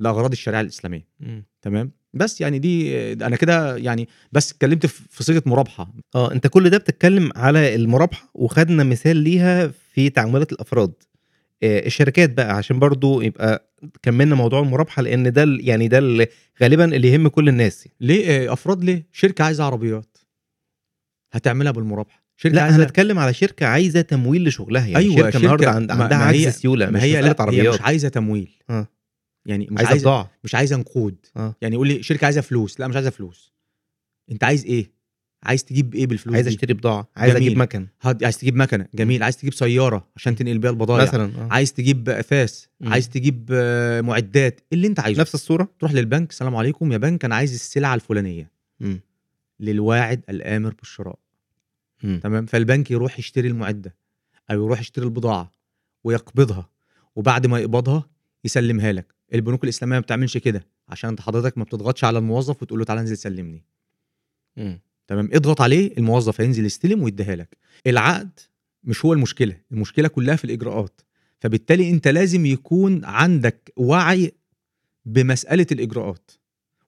لأغراض 0.00 0.32
الشريعة 0.32 0.60
الإسلامية. 0.60 1.06
تمام؟ 1.62 1.90
بس 2.14 2.40
يعني 2.40 2.58
دي 2.58 3.12
أنا 3.12 3.36
كده 3.36 3.76
يعني 3.76 4.08
بس 4.32 4.52
اتكلمت 4.52 4.86
في 4.86 5.24
صيغة 5.24 5.42
مرابحة. 5.46 5.94
آه 6.14 6.32
أنت 6.32 6.46
كل 6.46 6.70
ده 6.70 6.78
بتتكلم 6.78 7.30
على 7.36 7.74
المرابحة 7.74 8.30
وخدنا 8.34 8.84
مثال 8.84 9.16
ليها 9.16 9.70
في 9.94 10.10
تعاملات 10.10 10.52
الأفراد. 10.52 10.92
آه، 11.62 11.86
الشركات 11.86 12.30
بقى 12.30 12.56
عشان 12.56 12.78
برضو 12.78 13.20
يبقى 13.20 13.68
كملنا 14.02 14.34
موضوع 14.34 14.60
المرابحة 14.60 15.02
لأن 15.02 15.32
ده 15.32 15.44
يعني 15.60 15.88
ده 15.88 15.98
ال- 15.98 16.26
غالبا 16.62 16.84
اللي 16.84 17.12
يهم 17.12 17.28
كل 17.28 17.48
الناس. 17.48 17.88
ليه؟ 18.00 18.26
آه، 18.48 18.52
أفراد 18.52 18.84
ليه؟ 18.84 19.06
شركة 19.12 19.44
عايزة 19.44 19.64
عربيات. 19.64 20.18
هتعملها 21.32 21.72
بالمرابحة. 21.72 22.24
شركة 22.36 22.54
لا 22.54 22.62
عايزة 22.62 22.82
هنتكلم 22.82 23.18
على 23.18 23.34
شركة 23.34 23.66
عايزة 23.66 24.00
تمويل 24.00 24.44
لشغلها. 24.44 24.86
يعني 24.86 24.96
أيوة، 25.04 25.16
شركة 25.16 25.36
النهارده 25.36 25.70
عندها 25.70 26.18
عجز 26.18 26.44
هي- 26.46 26.50
سيوله 26.52 26.90
مش 26.90 27.02
هي 27.02 27.20
لا 27.20 27.28
هي 27.28 27.34
عربيات. 27.38 27.74
مش 27.74 27.80
عايزة 27.80 28.08
تمويل. 28.08 28.50
آه. 28.70 28.86
يعني 29.46 29.68
مش 29.70 29.84
عايزة 29.84 30.02
بضاعة. 30.02 30.30
مش 30.44 30.54
عايزة 30.54 30.76
نقود. 30.76 31.16
آه. 31.36 31.54
يعني 31.60 31.74
يقول 31.74 31.88
لي 31.88 32.02
شركه 32.02 32.24
عايزة 32.24 32.40
فلوس. 32.40 32.80
لا 32.80 32.88
مش 32.88 32.94
عايزة 32.96 33.10
فلوس. 33.10 33.52
انت 34.30 34.44
عايز 34.44 34.64
إيه؟ 34.64 34.90
عايز 35.42 35.64
تجيب 35.64 35.94
إيه 35.94 36.06
بالفلوس 36.06 36.34
عايز؟ 36.34 36.46
اشتري 36.46 36.74
بضاعة. 36.74 37.08
عايز 37.16 37.32
جميل. 37.34 37.46
أجيب 37.46 37.58
مكن. 37.58 37.86
هاد- 38.02 38.24
عايز 38.24 38.38
تجيب 38.38 38.56
مكنة. 38.56 38.86
جميل. 38.94 39.22
عايز 39.22 39.36
تجيب 39.36 39.54
سيارة 39.54 40.08
عشان 40.16 40.36
تنقل 40.36 40.58
بيها 40.58 40.70
البضائع 40.70 41.02
مثلا 41.02 41.32
آه. 41.38 41.48
عايز 41.52 41.72
تجيب 41.72 42.08
اثاث 42.08 42.64
مم. 42.80 42.92
عايز 42.92 43.08
تجيب 43.08 43.48
آه، 43.52 44.00
معدات. 44.00 44.60
اللي 44.72 44.86
انت 44.86 45.00
عايزه. 45.00 45.20
نفس 45.20 45.34
الصورة؟ 45.34 45.68
تروح 45.78 45.92
للبنك. 45.92 46.30
السلام 46.30 46.56
عليكم 46.56 46.92
يا 46.92 46.98
بنك. 46.98 47.24
أنا 47.24 47.34
عايز 47.34 47.54
السلعة 47.54 47.94
الفلانية. 47.94 48.50
مم. 48.80 49.00
للواعد 49.60 50.24
الآمر 50.28 50.74
بالشراء. 50.74 51.18
تمام؟ 52.22 52.46
فالبنك 52.46 52.90
يروح 52.90 53.18
يشتري 53.18 53.48
المعدة 53.48 53.94
أو 54.50 54.64
يروح 54.64 54.80
يشتري 54.80 55.04
البضاعة 55.04 55.52
ويقبضها 56.04 56.70
وبعد 57.16 57.46
ما 57.46 57.58
يقبضها 57.58 58.08
يسلمها 58.44 58.92
لك. 58.92 59.13
البنوك 59.34 59.64
الإسلامية 59.64 59.94
ما 59.96 60.00
بتعملش 60.00 60.38
كده 60.38 60.66
عشان 60.88 61.10
أنت 61.10 61.20
حضرتك 61.20 61.58
ما 61.58 61.64
بتضغطش 61.64 62.04
على 62.04 62.18
الموظف 62.18 62.62
وتقول 62.62 62.78
له 62.78 62.84
تعالى 62.84 63.00
انزل 63.00 63.16
سلمني. 63.16 63.64
مم. 64.56 64.80
تمام؟ 65.06 65.28
اضغط 65.32 65.60
عليه 65.60 65.96
الموظف 65.98 66.40
هينزل 66.40 66.66
يستلم 66.66 67.02
ويديها 67.02 67.36
لك. 67.36 67.56
العقد 67.86 68.40
مش 68.84 69.04
هو 69.04 69.12
المشكلة 69.12 69.56
المشكلة 69.72 70.08
كلها 70.08 70.36
في 70.36 70.44
الإجراءات. 70.44 71.00
فبالتالي 71.40 71.90
أنت 71.90 72.08
لازم 72.08 72.46
يكون 72.46 73.04
عندك 73.04 73.72
وعي 73.76 74.32
بمسألة 75.04 75.66
الإجراءات. 75.72 76.30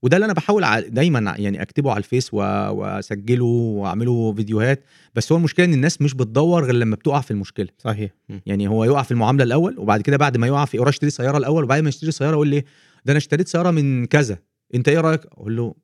وده 0.03 0.17
اللي 0.17 0.25
أنا 0.25 0.33
بحاول 0.33 0.65
ع- 0.65 0.81
دايما 0.81 1.35
يعني 1.39 1.63
أكتبه 1.63 1.91
على 1.91 1.99
الفيس 1.99 2.35
و- 2.35 2.37
وأسجله 2.71 3.45
وأعمله 3.45 4.33
فيديوهات. 4.33 4.85
بس 5.15 5.33
هو 5.33 5.39
المشكلة 5.39 5.67
إن 5.67 5.75
الناس 5.75 6.03
مش 6.03 6.15
بتدور 6.15 6.65
غير 6.65 6.75
لما 6.75 6.97
بتقع 6.97 7.21
في 7.21 7.31
المشكلة. 7.31 7.69
صحيح. 7.79 8.11
يعني 8.47 8.69
هو 8.69 8.85
يقع 8.85 9.03
في 9.03 9.11
المعاملة 9.11 9.45
الأول 9.45 9.79
وبعد 9.79 10.03
كده 10.03 10.17
بعد 10.17 10.37
ما 10.37 10.47
يقع 10.47 10.65
في 10.65 10.77
يروح 10.77 10.89
يشتري 10.89 11.11
سيارة 11.11 11.39
الأول 11.39 11.65
وبعد 11.65 11.83
ما 11.83 11.89
يشتري 11.89 12.11
سيارة 12.11 12.33
يقول 12.33 12.49
لي 12.49 12.61
ده 13.05 13.11
أنا 13.13 13.17
اشتريت 13.17 13.49
سيارة 13.49 13.71
من 13.71 14.07
كذا. 14.07 14.39
أنت 14.75 14.89
إيه 14.89 15.01
رأيك؟ 15.01 15.27
أقول 15.27 15.57
له 15.57 15.75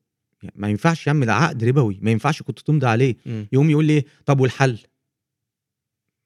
يعني 0.43 0.55
ما 0.57 0.67
ينفعش 0.69 1.07
يا 1.07 1.11
عم 1.11 1.23
ده 1.23 1.33
عقد 1.33 1.63
ربوي. 1.63 1.99
ما 2.01 2.11
ينفعش 2.11 2.41
كنت 2.41 2.59
تمضي 2.59 2.87
عليه. 2.87 3.15
مم. 3.25 3.47
يقوم 3.53 3.69
يقول 3.69 3.85
لي 3.85 4.03
طب 4.25 4.39
والحل؟ 4.39 4.77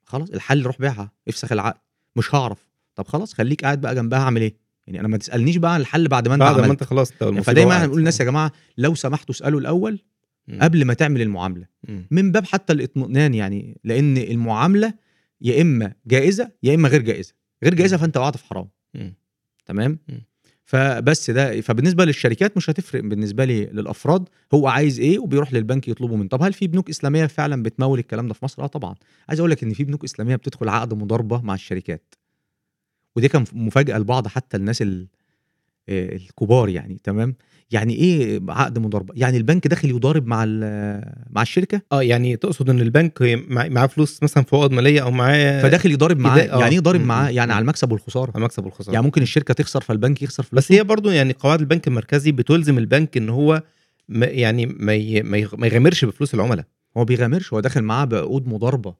خلاص 0.06 0.30
الحل 0.30 0.64
روح 0.66 0.80
بيعها 0.80 1.12
افسخ 1.28 1.52
العقد. 1.52 1.80
مش 2.16 2.36
هعرف. 2.36 2.68
طب 2.96 3.08
خلاص 3.08 3.34
خليك 3.34 3.64
قاعد 3.64 3.82
بقى 3.82 3.96
جنبها 3.96 4.20
أعمل 4.20 4.42
إيه؟ 4.42 4.56
يعني 4.88 5.00
أنا 5.00 5.08
ما 5.08 5.18
تسألنيش 5.18 5.58
بقى 5.58 5.74
عن 5.74 5.82
الحل 5.82 6.08
بعد 6.08 6.28
ما 6.28 6.34
أنت 6.34 6.44
بعد 6.44 6.56
ما 6.56 6.60
عملت 6.64 6.72
أنت 6.72 6.84
خلاص 6.84 7.12
المصيبة 7.22 7.42
فدايما. 7.42 7.74
إحنا 7.74 7.86
بنقول 7.86 8.00
للناس 8.00 8.20
يا 8.20 8.26
جماعة 8.26 8.52
لو 8.78 8.96
سمحتوا 8.96 9.36
اسألوا 9.36 9.60
الأول 9.60 10.00
مم. 10.48 10.60
قبل 10.62 10.86
ما 10.86 10.94
تعمل 10.94 11.22
المعاملة 11.22 11.66
مم. 11.88 12.08
من 12.12 12.32
باب 12.32 12.46
حتى 12.46 12.74
الاطمئنان 12.74 13.34
يعني 13.34 13.78
لأن 13.84 14.18
المعاملة 14.18 14.94
يا 15.42 15.62
إما 15.62 15.94
جائزة 16.08 16.52
يا 16.64 16.76
إما 16.76 16.90
غير 16.90 17.02
جائزة 17.02 17.34
غير 17.64 17.74
جائزة 17.74 17.98
فأنت 17.98 18.18
وقعت 18.18 18.38
في 18.38 18.46
حرام 18.46 18.68
مم. 18.94 19.14
تمام. 19.66 20.00
فبس 20.66 21.32
ده 21.32 21.62
فبالنسبة 21.62 22.06
للشركات 22.06 22.58
مش 22.58 22.70
هتفرق 22.70 23.02
بالنسبة 23.04 23.46
لي 23.46 23.66
للأفراد 23.66 24.30
هو 24.54 24.68
عايز 24.68 25.00
إيه 25.00 25.20
وبيروح 25.20 25.54
للبنك 25.54 25.88
يطلبه 25.88 26.16
منه 26.16 26.28
طب 26.30 26.44
هل 26.44 26.54
في 26.54 26.68
بنوك 26.68 26.90
إسلامية 26.90 27.26
فعلا 27.26 27.64
بتمول 27.64 28.00
الكلام 28.00 28.28
ده 28.28 28.34
في 28.34 28.46
مصر 28.46 28.64
آه 28.64 28.68
طبعا 28.68 28.96
عايز 29.30 29.40
أقول 29.40 29.52
لك 29.52 29.64
إن 29.64 29.74
في 29.74 29.84
بنوك 29.84 30.04
إسلامية 30.04 30.36
بتدخل 30.36 30.70
عقد 30.70 30.94
مضاربة 30.94 31.42
مع 31.42 31.54
الشركات 31.54 32.16
ودي 33.18 33.28
كان 33.28 33.44
مفاجأة 33.54 33.98
لبعض 33.98 34.28
حتى 34.28 34.58
الناس 34.58 34.82
ال- 34.82 35.08
آه، 35.90 36.16
الكبار 36.16 36.70
يعني 36.70 37.00
تمام؟ 37.04 37.36
يعني 37.72 37.94
إيه 37.94 38.42
عقد 38.50 38.80
مضاربة؟ 38.80 39.14
يعني 39.18 39.38
البنك 39.38 39.68
داخل 39.68 39.90
يضارب 39.90 40.28
مع 40.28 40.46
مع 41.30 41.42
الشركة؟ 41.42 41.82
آه 41.92 42.04
يعني 42.04 42.36
تقصد 42.36 42.70
إن 42.70 42.80
البنك 42.82 43.22
مع- 43.48 43.68
معاه 43.68 43.86
فلوس 43.88 44.24
مثلا 44.24 44.44
في 44.44 44.56
عقد 44.56 44.72
مالية 44.72 45.02
أو 45.04 45.12
معاه 45.12 45.62
فداخل 45.62 45.92
يضارب 45.92 46.20
معاه 46.20 46.40
آه. 46.42 46.60
يعني 46.60 46.76
إيه 46.76 46.80
ضارب 46.80 47.02
م- 47.02 47.04
معاه؟ 47.06 47.30
يعني. 47.30 47.54
على 47.54 47.62
المكسب 47.62 47.92
والخسارة. 47.92 48.32
على 48.36 48.44
مكسب 48.44 48.66
والخسارة. 48.66 48.94
يعني 48.94 49.06
ممكن 49.06 49.22
الشركة 49.22 49.54
تخسر 49.54 49.82
فالبنك 49.82 50.22
يخسر 50.22 50.44
فلوسه؟ 50.44 50.66
بس 50.68 50.72
هي 50.72 50.84
برضو 50.84 51.10
يعني 51.10 51.34
قواعد 51.34 51.60
البنك 51.60 51.88
المركزي 51.88 52.32
بتلزم 52.32 52.78
البنك 52.78 53.18
إن 53.18 53.30
هو 53.30 53.64
ما 54.10 54.26
يعني 54.26 54.66
ما 54.66 54.94
ي- 54.94 55.22
ما 55.24 55.38
يغ- 55.38 55.56
ما 55.56 55.68
يغامرش 55.68 56.06
بفلوس 56.06 56.34
العملاء. 56.34 56.66
هو 56.98 57.06
بيغامرش 57.06 57.54
هو 57.54 57.60
داخل 57.60 57.82
معاه 57.82 58.06
بعقود 58.06 58.48
مضاربة. 58.48 58.94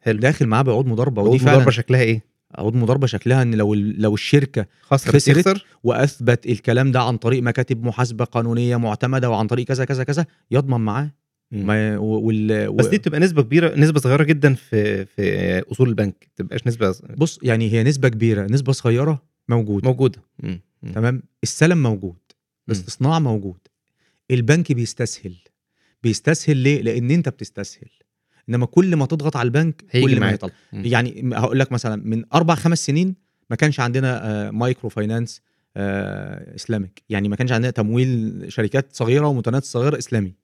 حلو. 0.00 0.18
داخل 0.20 0.46
معاه 0.46 0.62
بعقود 0.62 0.86
مضاربة 0.86 1.22
ودي 1.22 1.38
فعلا 1.38 1.52
مضاربة 1.52 1.70
شكلها 1.70 2.00
إيه؟ 2.00 2.31
عقود 2.54 2.74
مضاربة 2.74 3.06
شكلها 3.06 3.42
إن 3.42 3.54
لو 3.54 3.74
لو 3.74 4.14
الشركة 4.14 4.66
خسرت 4.82 5.16
خسرت 5.16 5.62
وأثبت 5.84 6.46
الكلام 6.46 6.92
ده 6.92 7.00
عن 7.00 7.16
طريق 7.16 7.42
مكاتب 7.42 7.84
محاسبة 7.84 8.24
قانونية 8.24 8.76
معتمدة 8.76 9.30
وعن 9.30 9.46
طريق 9.46 9.66
كذا 9.66 9.84
كذا 9.84 10.04
كذا 10.04 10.26
يضمن 10.50 10.80
معاه. 10.80 11.10
ما 11.50 11.98
وال 11.98 12.72
بس 12.72 12.86
دي 12.86 12.98
بتبقى 12.98 13.20
نسبة 13.20 13.42
كبيرة 13.42 13.74
نسبة 13.76 14.00
صغيرة 14.00 14.22
جدا 14.24 14.54
في 14.54 15.04
في 15.04 15.58
أصول 15.72 15.88
البنك. 15.88 16.14
ما 16.28 16.44
تبقاش 16.44 16.66
نسبة 16.66 16.94
بص 17.16 17.38
يعني 17.42 17.72
هي 17.72 17.82
نسبة 17.82 18.08
كبيرة 18.08 18.46
نسبة 18.46 18.72
صغيرة 18.72 19.22
موجودة. 19.48 19.88
موجودة. 19.88 20.22
مم. 20.42 20.60
مم. 20.82 20.92
تمام؟ 20.92 21.22
السلم 21.42 21.82
موجود. 21.82 22.16
الاستصناع 22.68 23.18
موجود. 23.18 23.58
البنك 24.30 24.72
بيستسهل. 24.72 25.36
بيستسهل 26.02 26.56
ليه؟ 26.56 26.82
لأن 26.82 27.10
أنت 27.10 27.28
بتستسهل. 27.28 27.90
إنما 28.48 28.66
كل 28.66 28.96
ما 28.96 29.06
تضغط 29.06 29.36
على 29.36 29.46
البنك 29.46 29.84
كل 29.92 30.20
ما. 30.20 30.30
يطلع. 30.30 30.50
يعني 30.72 31.30
هقول 31.34 31.58
لك 31.58 31.72
مثلا 31.72 32.02
من 32.04 32.24
أربع 32.34 32.54
خمس 32.54 32.86
سنين 32.86 33.14
ما 33.50 33.56
كانش 33.56 33.80
عندنا 33.80 34.50
microfinance 34.50 35.40
Islamic 35.76 37.02
يعني 37.08 37.28
ما 37.28 37.36
كانش 37.36 37.52
عندنا 37.52 37.70
تمويل 37.70 38.44
شركات 38.48 38.92
صغيرة 38.92 39.26
ومتناهيه 39.26 39.62
الصغيره 39.62 39.98
إسلامي. 39.98 40.34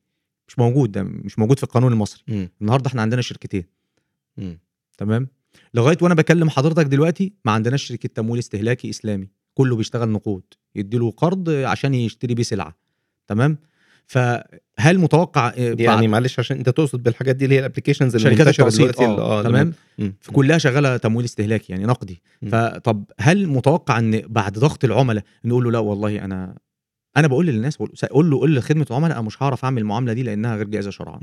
مش 0.48 0.58
موجود 0.58 0.92
ده 0.92 1.02
مش 1.02 1.38
موجود 1.38 1.56
في 1.58 1.64
القانون 1.64 1.92
المصري. 1.92 2.22
مم. 2.28 2.48
النهارده 2.60 2.88
إحنا 2.88 3.02
عندنا 3.02 3.22
شركتين. 3.22 3.64
مم. 4.36 4.58
تمام؟ 4.98 5.28
لغاية 5.74 5.96
وأنا 6.02 6.14
بكلم 6.14 6.50
حضرتك 6.50 6.86
دلوقتي 6.86 7.32
ما 7.44 7.52
عندناش 7.52 7.82
شركة 7.82 8.08
تمويل 8.14 8.38
استهلاكي 8.38 8.90
إسلامي. 8.90 9.28
كله 9.54 9.76
بيشتغل 9.76 10.08
نقود. 10.08 10.42
يديله 10.74 11.10
قرض 11.10 11.50
عشان 11.50 11.94
يشتري 11.94 12.34
بيه 12.34 12.42
سلعة. 12.42 12.76
تمام؟ 13.26 13.58
فهل 14.12 14.98
متوقع 14.98 15.48
آه، 15.48 15.76
يعني 15.78 16.08
معلش 16.08 16.38
عشان 16.38 16.56
انت 16.56 16.68
تقصد 16.68 17.02
بالحاجات 17.02 17.36
دي 17.36 17.44
اللي 17.44 17.54
هي 17.54 17.58
الابلكيشنز 17.58 18.16
اللي 18.16 18.30
منتشرة 18.30 18.68
دلوقتي 18.68 19.04
آه 19.04 19.40
لما- 19.40 19.48
تمام 19.48 19.72
مم. 19.98 20.14
كلها 20.32 20.58
شغالة 20.58 20.96
تمويل 20.96 21.24
استهلاكي 21.24 21.72
يعني 21.72 21.84
نقدي. 21.86 22.22
فطب 22.50 23.04
هل 23.20 23.46
متوقع 23.48 23.98
إن 23.98 24.22
بعد 24.28 24.58
ضغط 24.58 24.84
العملاء 24.84 25.24
نقول 25.44 25.64
له 25.64 25.70
لا 25.70 25.78
والله 25.78 26.24
أنا 26.24 26.54
أنا 27.16 27.26
بقول 27.26 27.46
للناس 27.46 27.76
بقول 27.76 27.90
قول 28.10 28.30
له 28.30 28.38
قول 28.38 28.56
لخدمة 28.56 28.86
عملاء 28.90 29.18
أنا 29.18 29.26
مش 29.26 29.42
هعرف 29.42 29.64
أعمل 29.64 29.82
المعاملة 29.82 30.12
دي 30.12 30.22
لأنها 30.22 30.56
غير 30.56 30.66
جائزه 30.66 30.90
شرعا. 30.90 31.20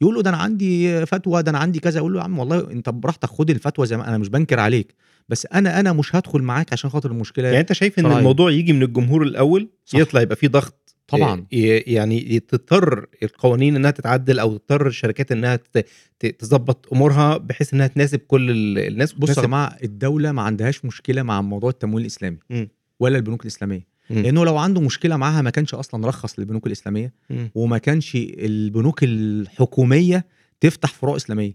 يقول 0.00 0.14
له 0.14 0.22
ده 0.22 0.30
أنا 0.30 0.36
عندي 0.36 1.06
فتوى 1.06 1.42
ده 1.42 1.50
أنا 1.50 1.58
عندي 1.58 1.78
كذا 1.80 2.00
أقول 2.00 2.12
له 2.12 2.18
يا 2.18 2.24
عم 2.24 2.38
والله 2.38 2.70
أنت 2.70 2.88
براحتك 2.90 3.28
خد 3.28 3.50
الفتوى 3.50 3.86
زي 3.86 3.96
ما 3.96 4.08
أنا 4.08 4.18
مش 4.18 4.28
بنكر 4.28 4.60
عليك 4.60 4.94
بس 5.28 5.46
أنا 5.54 5.80
أنا 5.80 5.92
مش 5.92 6.16
هدخل 6.16 6.42
معاك 6.42 6.72
عشان 6.72 6.90
خاطر 6.90 7.10
المشكلة 7.10 7.48
يعني 7.48 7.60
أنت 7.60 7.72
شايف 7.72 7.98
إن. 7.98 8.06
الموضوع 8.06 8.50
يجي 8.50 8.72
من 8.72 8.82
الجمهور 8.82 9.22
الأول 9.22 9.68
صح. 9.84 9.98
يطلع 9.98 10.20
يبقى 10.20 10.36
فيه 10.36 10.48
ضغط 10.48 10.74
طبعا 11.10 11.46
ي- 11.52 11.76
يعني 11.76 12.40
تضطر 12.40 13.06
القوانين 13.22 13.76
إنها 13.76 13.90
تتعدل 13.90 14.38
أو 14.38 14.56
تضطر 14.56 14.86
الشركات 14.86 15.32
إنها 15.32 15.58
تظبط 16.38 16.88
أمورها 16.92 17.36
بحيث 17.36 17.74
إنها 17.74 17.86
تناسب 17.86 18.18
كل 18.18 18.50
ال- 18.50 18.78
الناس 18.78 19.12
بص 19.12 19.38
يا 19.38 19.42
جماعة 19.42 19.76
الدولة 19.84 20.32
ما 20.32 20.42
عندهاش 20.42 20.84
مشكلة 20.84 21.22
مع 21.22 21.40
موضوع 21.42 21.70
التمويل 21.70 22.02
الإسلامي 22.02 22.38
مم. 22.50 22.68
ولا 23.00 23.16
البنوك 23.16 23.42
الإسلامية 23.42 23.86
مم. 24.10 24.18
لأنه 24.22 24.44
لو 24.44 24.56
عنده 24.56 24.80
مشكلة 24.80 25.16
معاها 25.16 25.42
ما 25.42 25.50
كانش 25.50 25.74
أصلا 25.74 26.06
رخص 26.08 26.38
للبنوك 26.38 26.66
الإسلامية 26.66 27.12
مم. 27.30 27.50
وما 27.54 27.78
كانش 27.78 28.16
البنوك 28.16 29.04
الحكومية 29.04 30.24
تفتح 30.60 30.92
فروع 30.92 31.16
إسلامية 31.16 31.52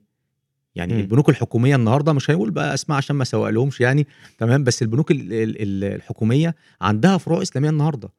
يعني. 0.76 0.94
م. 0.94 1.00
البنوك 1.00 1.30
الحكومية 1.30 1.76
النهارده 1.76 2.14
مش 2.14 2.32
هيقول 2.32 2.52
بقى 2.52 2.74
اسماء 2.74 2.98
عشان 2.98 3.16
ما 3.16 3.24
اسوق 3.24 3.50
لهمش 3.50 3.82
يعني 3.82 4.08
تمام 4.38 4.64
بس 4.64 4.82
البنوك 4.82 5.12
ال- 5.12 5.34
ال- 5.34 5.62
ال- 5.62 5.84
الحكومية 5.96 6.56
عندها 6.82 7.18
فروع 7.18 7.42
إسلامية 7.42 7.70
النهارده 7.70 8.10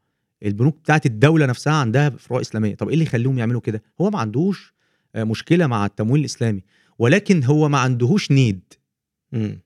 البنوك 0.42 0.78
بتاعت 0.78 1.06
الدولة 1.06 1.46
نفسها 1.46 1.72
عندها 1.72 2.10
فروع 2.10 2.40
إسلامية 2.40 2.74
طب 2.74 2.86
إيه 2.88 2.94
اللي 2.94 3.04
يخليهم 3.04 3.38
يعملوا 3.38 3.60
كده 3.60 3.82
هو 4.00 4.10
ما 4.10 4.18
عندوش 4.18 4.74
آه، 5.14 5.24
مشكلة 5.24 5.66
مع 5.66 5.86
التمويل 5.86 6.20
الإسلامي 6.20 6.62
ولكن 6.98 7.44
هو 7.44 7.68
ما 7.68 7.78
عندهوش 7.78 8.30
نيد 8.30 8.60
مم. 9.32 9.60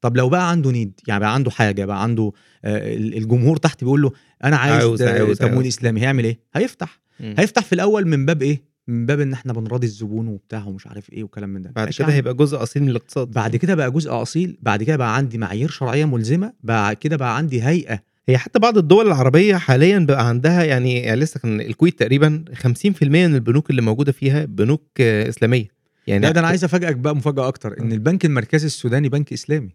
طب 0.00 0.16
لو 0.16 0.28
بقى 0.28 0.50
عنده 0.50 0.70
نيد 0.70 1.00
يعني 1.08 1.20
بقى 1.20 1.34
عنده 1.34 1.50
حاجة 1.50 1.84
بقى 1.84 2.02
عنده 2.02 2.32
آه، 2.64 2.94
ال- 2.94 3.16
الجمهور 3.16 3.56
تحت 3.56 3.84
بيقول 3.84 4.02
له 4.02 4.12
أنا 4.44 4.56
عايز, 4.56 4.74
عاوز- 4.84 5.02
عاوز 5.02 5.20
عاوز- 5.20 5.38
تمويل 5.38 5.54
عاوز. 5.54 5.66
إسلامي 5.66 6.00
هيعمل 6.00 6.24
إيه 6.24 6.38
هيفتح 6.54 7.00
مم. 7.20 7.34
هيفتح 7.38 7.62
في 7.64 7.72
الأول 7.72 8.06
من 8.08 8.26
باب 8.26 8.42
إيه 8.42 8.72
من 8.88 9.06
باب 9.06 9.20
إن 9.20 9.32
إحنا 9.32 9.52
بنراضي 9.52 9.86
الزبون 9.86 10.28
وبتاع 10.28 10.64
ومش 10.64 10.86
عارف 10.86 11.10
إيه 11.12 11.24
وكلام 11.24 11.48
من 11.50 11.62
ده 11.62 11.70
بعد 11.76 11.88
كده 11.90 12.04
عم. 12.04 12.10
هيبقى 12.10 12.34
جزء 12.34 12.62
أصيل 12.62 12.82
من 12.82 12.88
الاقتصاد 12.88 13.30
بعد 13.30 13.56
كده 13.56 13.74
بقى 13.74 13.90
جزء 13.90 14.10
أصيل 14.22 14.58
بعد 14.62 14.82
كده 14.82 14.96
بقى 14.96 15.16
عندي 15.16 15.38
معايير 15.38 15.70
شرعية 15.70 16.04
ملزمة 16.04 16.52
بعد 16.62 16.96
كده 16.96 17.16
بقى 17.16 17.36
عندي 17.36 17.62
هيئة 17.62 18.02
هي 18.28 18.38
حتى 18.38 18.58
بعض 18.58 18.78
الدول 18.78 19.06
العربية 19.06 19.56
حاليا 19.56 19.98
بقى 19.98 20.28
عندها 20.28 20.64
يعني, 20.64 20.94
يعني 21.00 21.20
لسه 21.20 21.40
كان 21.40 21.60
الكويت 21.60 21.98
تقريبا 21.98 22.44
50% 22.54 23.02
من 23.02 23.34
البنوك 23.34 23.70
اللي 23.70 23.82
موجودة 23.82 24.12
فيها 24.12 24.44
بنوك 24.44 24.82
آه، 25.00 25.28
إسلامية 25.28 25.68
يعني 26.06 26.22
لا 26.26 26.32
ده 26.32 26.40
أنا 26.40 26.48
عايز 26.48 26.64
أفاجئك 26.64 26.96
بقى 26.96 27.16
مفاجأة 27.16 27.48
أكتر 27.48 27.80
إن 27.80 27.92
البنك 27.92 28.24
المركزي 28.24 28.66
السوداني 28.66 29.08
بنك 29.08 29.32
إسلامي 29.32 29.70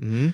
مم. 0.00 0.32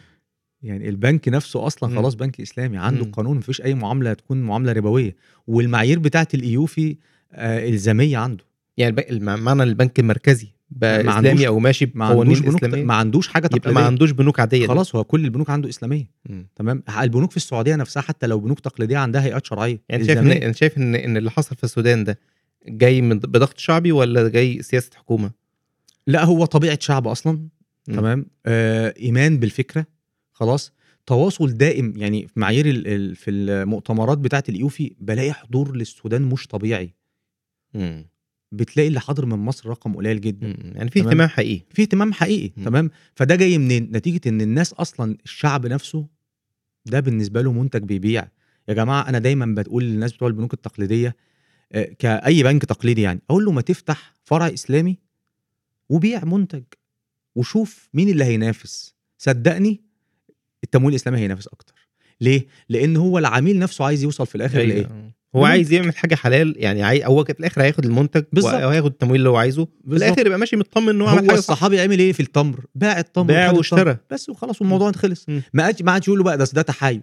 يعني 0.62 0.88
البنك 0.88 1.28
نفسه 1.28 1.66
أصلا. 1.66 1.96
خلاص 1.96 2.14
بنك 2.14 2.40
إسلامي 2.40 2.78
عنده. 2.78 3.04
قانون 3.04 3.36
مفيش 3.36 3.62
أي 3.62 3.74
معاملة 3.74 4.12
تكون 4.12 4.42
معاملة 4.42 4.72
ربوية 4.72 5.16
والمعايير 5.46 5.98
بتاعة 5.98 6.28
الايوفي 6.34 6.96
آه 7.32 7.68
إلزامية 7.68 8.18
عنده 8.18 8.44
يعني 8.76 8.96
معنى 9.20 9.62
البنك 9.62 9.98
المركزي 10.00 10.48
بقى 10.76 11.04
ما 11.04 11.10
إسلامي 11.10 11.28
عندوش- 11.28 11.46
أو 11.46 11.58
ماشي 11.58 11.90
ما 11.94 12.08
بقوانين 12.08 12.34
عندوش 12.36 12.48
بنوك 12.48 12.64
إسلامية. 12.64 12.84
ما 12.84 12.94
عندوش 12.94 13.28
حاجة 13.28 13.44
يبقى 13.46 13.56
ما 13.58 13.60
تقليدية. 13.60 13.86
عندوش 13.86 14.10
بنوك 14.10 14.40
عادية. 14.40 14.66
خلاص 14.66 14.94
هو 14.96 15.04
كل 15.04 15.24
البنوك 15.24 15.50
عنده 15.50 15.68
إسلامية. 15.68 16.10
تمام؟ 16.56 16.82
البنوك 17.00 17.30
في 17.30 17.36
السعودية 17.36 17.76
نفسها 17.76 18.00
حتى 18.02 18.26
لو 18.26 18.40
بنوك 18.40 18.60
تقليدية 18.60 18.96
عندها 18.98 19.22
هيئات 19.24 19.46
شرعية. 19.46 19.82
يعني 19.88 20.02
أنت 20.02 20.06
شايف 20.12 20.18
إن. 20.18 20.30
انت 20.32 20.56
شايف 20.56 20.78
إن 20.78 20.94
إن 20.94 21.16
اللي 21.16 21.30
حصل 21.30 21.56
في 21.56 21.64
السودان 21.64 22.04
ده 22.04 22.18
جاي 22.68 23.00
من 23.00 23.18
بضغط 23.18 23.58
شعبي 23.58 23.92
ولا 23.92 24.28
جاي 24.28 24.62
سياسة 24.62 24.90
حكومة؟ 24.96 25.30
لا 26.06 26.24
هو 26.24 26.44
طبيعة 26.44 26.78
شعب 26.80 27.08
أصلا. 27.08 27.48
تمام؟ 27.86 28.26
آه 28.46 28.94
إيمان 29.00 29.38
بالفكرة. 29.38 29.86
خلاص؟ 30.32 30.72
تواصل 31.06 31.52
دائم. 31.52 31.94
يعني 31.96 32.26
في 32.26 32.40
معايير 32.40 32.64
في 33.14 33.30
المؤتمرات 33.30 34.18
بتاعة 34.18 34.44
الايوفي 34.48 34.94
بلاقي 35.00 35.32
حضور 35.32 35.76
للسودان 35.76 36.22
مش 36.22 36.46
طبيعي. 36.46 36.94
مم. 37.74 38.06
بتلاقي 38.56 38.88
اللي 38.88 39.00
حاضر 39.00 39.26
من 39.26 39.36
مصر 39.38 39.68
رقم 39.68 39.96
قليل 39.96 40.20
جدا. 40.20 40.56
يعني 40.74 40.90
في 40.90 41.00
تمام. 41.00 41.08
اهتمام 41.08 41.28
حقيقي. 41.28 41.64
في 41.70 41.82
اهتمام 41.82 42.12
حقيقي 42.12 42.52
مم. 42.56 42.64
تمام؟ 42.64 42.90
فده 43.14 43.34
جاي 43.36 43.58
منين؟ 43.58 43.88
نتيجة 43.92 44.28
إن 44.28 44.40
الناس 44.40 44.72
أصلا 44.72 45.16
الشعب 45.24 45.66
نفسه 45.66 46.06
ده 46.86 47.00
بالنسبة 47.00 47.42
له 47.42 47.52
منتج 47.52 47.82
بيبيع. 47.82 48.28
يا 48.68 48.74
جماعة 48.74 49.08
أنا 49.08 49.18
دايما 49.18 49.62
بقول 49.62 49.84
للناس 49.84 50.12
بتوع 50.12 50.28
البنوك 50.28 50.54
التقليدية 50.54 51.16
آه، 51.72 51.84
كأي 51.98 52.42
بنك 52.42 52.64
تقليدي 52.64 53.02
يعني 53.02 53.20
أقول 53.30 53.44
له 53.44 53.52
ما 53.52 53.60
تفتح 53.60 54.14
فرع 54.24 54.46
إسلامي 54.48 54.98
وبيع 55.88 56.24
منتج 56.24 56.62
وشوف 57.34 57.88
مين 57.94 58.08
اللي 58.08 58.24
هينافس. 58.24 58.94
صدقني 59.18 59.80
التمويل 60.64 60.94
الإسلامي 60.94 61.18
هينافس 61.18 61.46
أكتر. 61.48 61.74
ليه؟ 62.20 62.46
لأن 62.68 62.96
هو 62.96 63.18
العميل 63.18 63.58
نفسه 63.58 63.84
عايز 63.84 64.02
يوصل 64.02 64.26
في 64.26 64.34
الآخر 64.34 64.58
لإيه؟ 64.58 64.86
أيوة. 64.86 65.12
هو 65.36 65.40
مم. 65.40 65.46
عايز 65.46 65.72
يعمل 65.72 65.96
حاجة 65.96 66.14
حلال 66.14 66.54
يعني 66.56 66.82
عاي... 66.82 67.06
هو 67.06 67.24
في 67.24 67.40
الآخر 67.40 67.62
هياخد 67.62 67.84
المنتج 67.84 68.24
بالظبط. 68.32 68.52
وهياخد 68.54 68.90
التمويل 68.90 69.20
اللي 69.20 69.28
هو 69.28 69.36
عايزه. 69.36 69.64
في. 69.64 69.96
الآخر 69.96 70.26
يبقى 70.26 70.38
ماشي 70.38 70.56
مطمن 70.56 70.88
إن 70.88 71.00
هو 71.00 71.08
عمل 71.08 71.18
حاجة 71.18 71.28
صح. 71.28 71.34
الصحابي 71.34 71.80
عمل 71.80 71.98
إيه 71.98 72.12
في 72.12 72.20
التمر؟ 72.20 72.64
باع 72.74 72.98
التمر 72.98 73.26
باع 73.26 73.50
واشترى. 73.50 73.96
بس 74.10 74.28
وخلاص 74.28 74.60
والموضوع 74.60 74.92
خلص. 74.92 75.26
ما 75.52 75.62
عادش 75.62 75.82
ما 75.82 75.92
عادش 75.92 76.08
يقول 76.08 76.18
له 76.18 76.24
بقى 76.24 76.38
ده 76.38 76.46
ده 76.52 76.62
تحايل. 76.62 77.02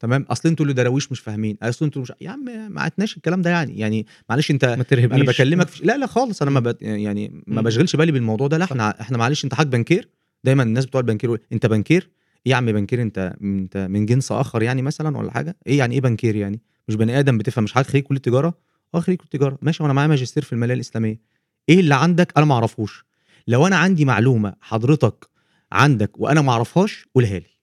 تمام؟ 0.00 0.26
أصل 0.30 0.48
أنتوا 0.48 0.66
اللي 0.66 0.74
دراويش 0.74 1.12
مش 1.12 1.20
فاهمين. 1.20 1.56
أصل 1.62 1.84
أنتوا 1.84 2.02
مش 2.02 2.12
يا 2.20 2.30
عم 2.30 2.44
ما 2.70 2.80
عدناش 2.82 3.16
الكلام 3.16 3.42
ده 3.42 3.50
يعني. 3.50 3.78
يعني 3.78 4.06
معلش 4.30 4.50
أنت 4.50 4.64
ما 4.64 4.82
ترهبنيش. 4.82 5.22
أنا 5.22 5.24
بكلمك 5.24 5.68
في... 5.68 5.86
لا 5.86 5.96
لا 5.96 6.06
خالص. 6.06 6.42
أنا 6.42 6.50
ما 6.50 6.60
ب... 6.60 6.76
يعني 6.80 7.42
ما. 7.46 7.62
بشغلش 7.62 7.96
بالي 7.96 8.12
بالموضوع 8.12 8.46
ده. 8.46 8.58
لا 8.58 8.64
إحنا 8.64 9.00
إحنا 9.00 9.18
معلش 9.18 9.44
أنت 9.44 9.54
حاج 9.54 9.66
بنكير. 9.66 10.08
دايما 10.44 10.62
الناس 10.62 10.86
بتوع 10.86 11.00
البنكير 11.00 11.38
أنت 11.52 11.66
بنكير؟ 11.66 12.10
إيه 12.46 12.52
يا 12.52 12.56
عم 12.56 12.66
بنكير 12.66 13.02
أنت 13.02 13.34
أنت 13.42 13.76
من 13.90 14.06
جنس 14.06 14.32
آخر 14.32 14.62
يعني 14.62 14.82
مثلا 14.82 15.18
ولا 15.18 15.30
حاجة؟ 15.30 15.56
إيه 15.66 15.78
يعني 15.78 15.94
إيه 15.94 16.00
بنكير 16.00 16.36
يعني؟ 16.36 16.60
مش 16.88 16.94
بني 16.94 17.18
آدم 17.18 17.38
بتفهم 17.38 17.64
مش 17.64 17.72
حضرتك 17.72 17.90
خريج 17.90 18.04
كلية 18.04 18.20
تجارة؟ 18.20 18.54
آه 18.94 19.00
خريج 19.00 19.18
كلية 19.18 19.30
تجارة. 19.30 19.58
ماشي 19.62 19.82
وأنا 19.82 19.92
معايا 19.92 20.08
ماجستير 20.08 20.42
في 20.42 20.52
المالية 20.52 20.74
الإسلامية. 20.74 21.20
إيه 21.68 21.80
اللي 21.80 21.94
عندك؟ 21.94 22.32
أنا 22.36 22.46
ما 22.46 22.54
أعرفوش. 22.54 23.04
لو 23.48 23.66
أنا 23.66 23.76
عندي 23.76 24.04
معلومة 24.04 24.54
حضرتك 24.60 25.26
عندك 25.72 26.20
وأنا 26.20 26.42
ما 26.42 26.52
أعرفهاش 26.52 27.06
قولها 27.14 27.38
لي. 27.38 27.54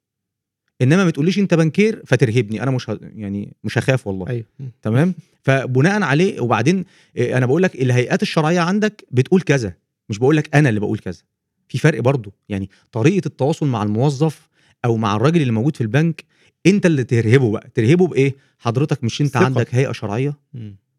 إنما 0.82 1.06
ما 1.06 1.12
تقوليش 1.12 1.40
أنت 1.40 1.54
بنكير 1.54 2.02
فترهبني. 2.06 2.64
أنا 2.64 2.72
مش 2.72 2.90
ه... 2.90 3.00
يعني 3.16 3.54
مش 3.64 3.78
هخاف 3.78 4.08
والله. 4.08 4.44
مم. 4.60 4.72
تمام؟ 4.82 5.14
فبناء 5.44 6.02
عليه 6.04 6.40
وبعدين 6.40 6.86
إيه، 7.16 7.38
أنا 7.38 7.46
بقول 7.46 7.64
لك 7.64 7.76
الهيئات 7.76 8.22
الشرعية 8.22 8.60
عندك 8.60 9.06
بتقول 9.12 9.42
كذا. 9.42 9.74
مش 10.10 10.18
بقول 10.18 10.38
لك 10.38 10.56
أنا 10.56 10.70
اللي 10.70 10.80
بقول 10.80 11.00
كذا. 11.00 11.22
في 11.68 11.78
فرق 11.78 12.00
برضو 12.00 12.34
يعني 12.50 12.70
طريقة 12.92 13.26
التواصل 13.26 13.68
مع 13.68 13.84
الموظف 13.84 14.50
أو 14.86 14.98
مع 14.98 15.16
الراجل 15.16 15.42
اللي 15.42 15.52
موجود 15.54 15.76
في 15.76 15.82
البنك 15.82 16.24
انت 16.66 16.86
اللي 16.86 17.04
ترهبه 17.04 17.52
بقى. 17.52 17.70
ترهبه 17.74 18.08
بإيه؟ 18.08 18.36
حضرتك 18.60 19.04
مش 19.04 19.22
انت 19.22 19.28
الثقة. 19.28 19.46
عندك 19.46 19.76
هيئة 19.76 19.92
شرعية. 19.92 20.34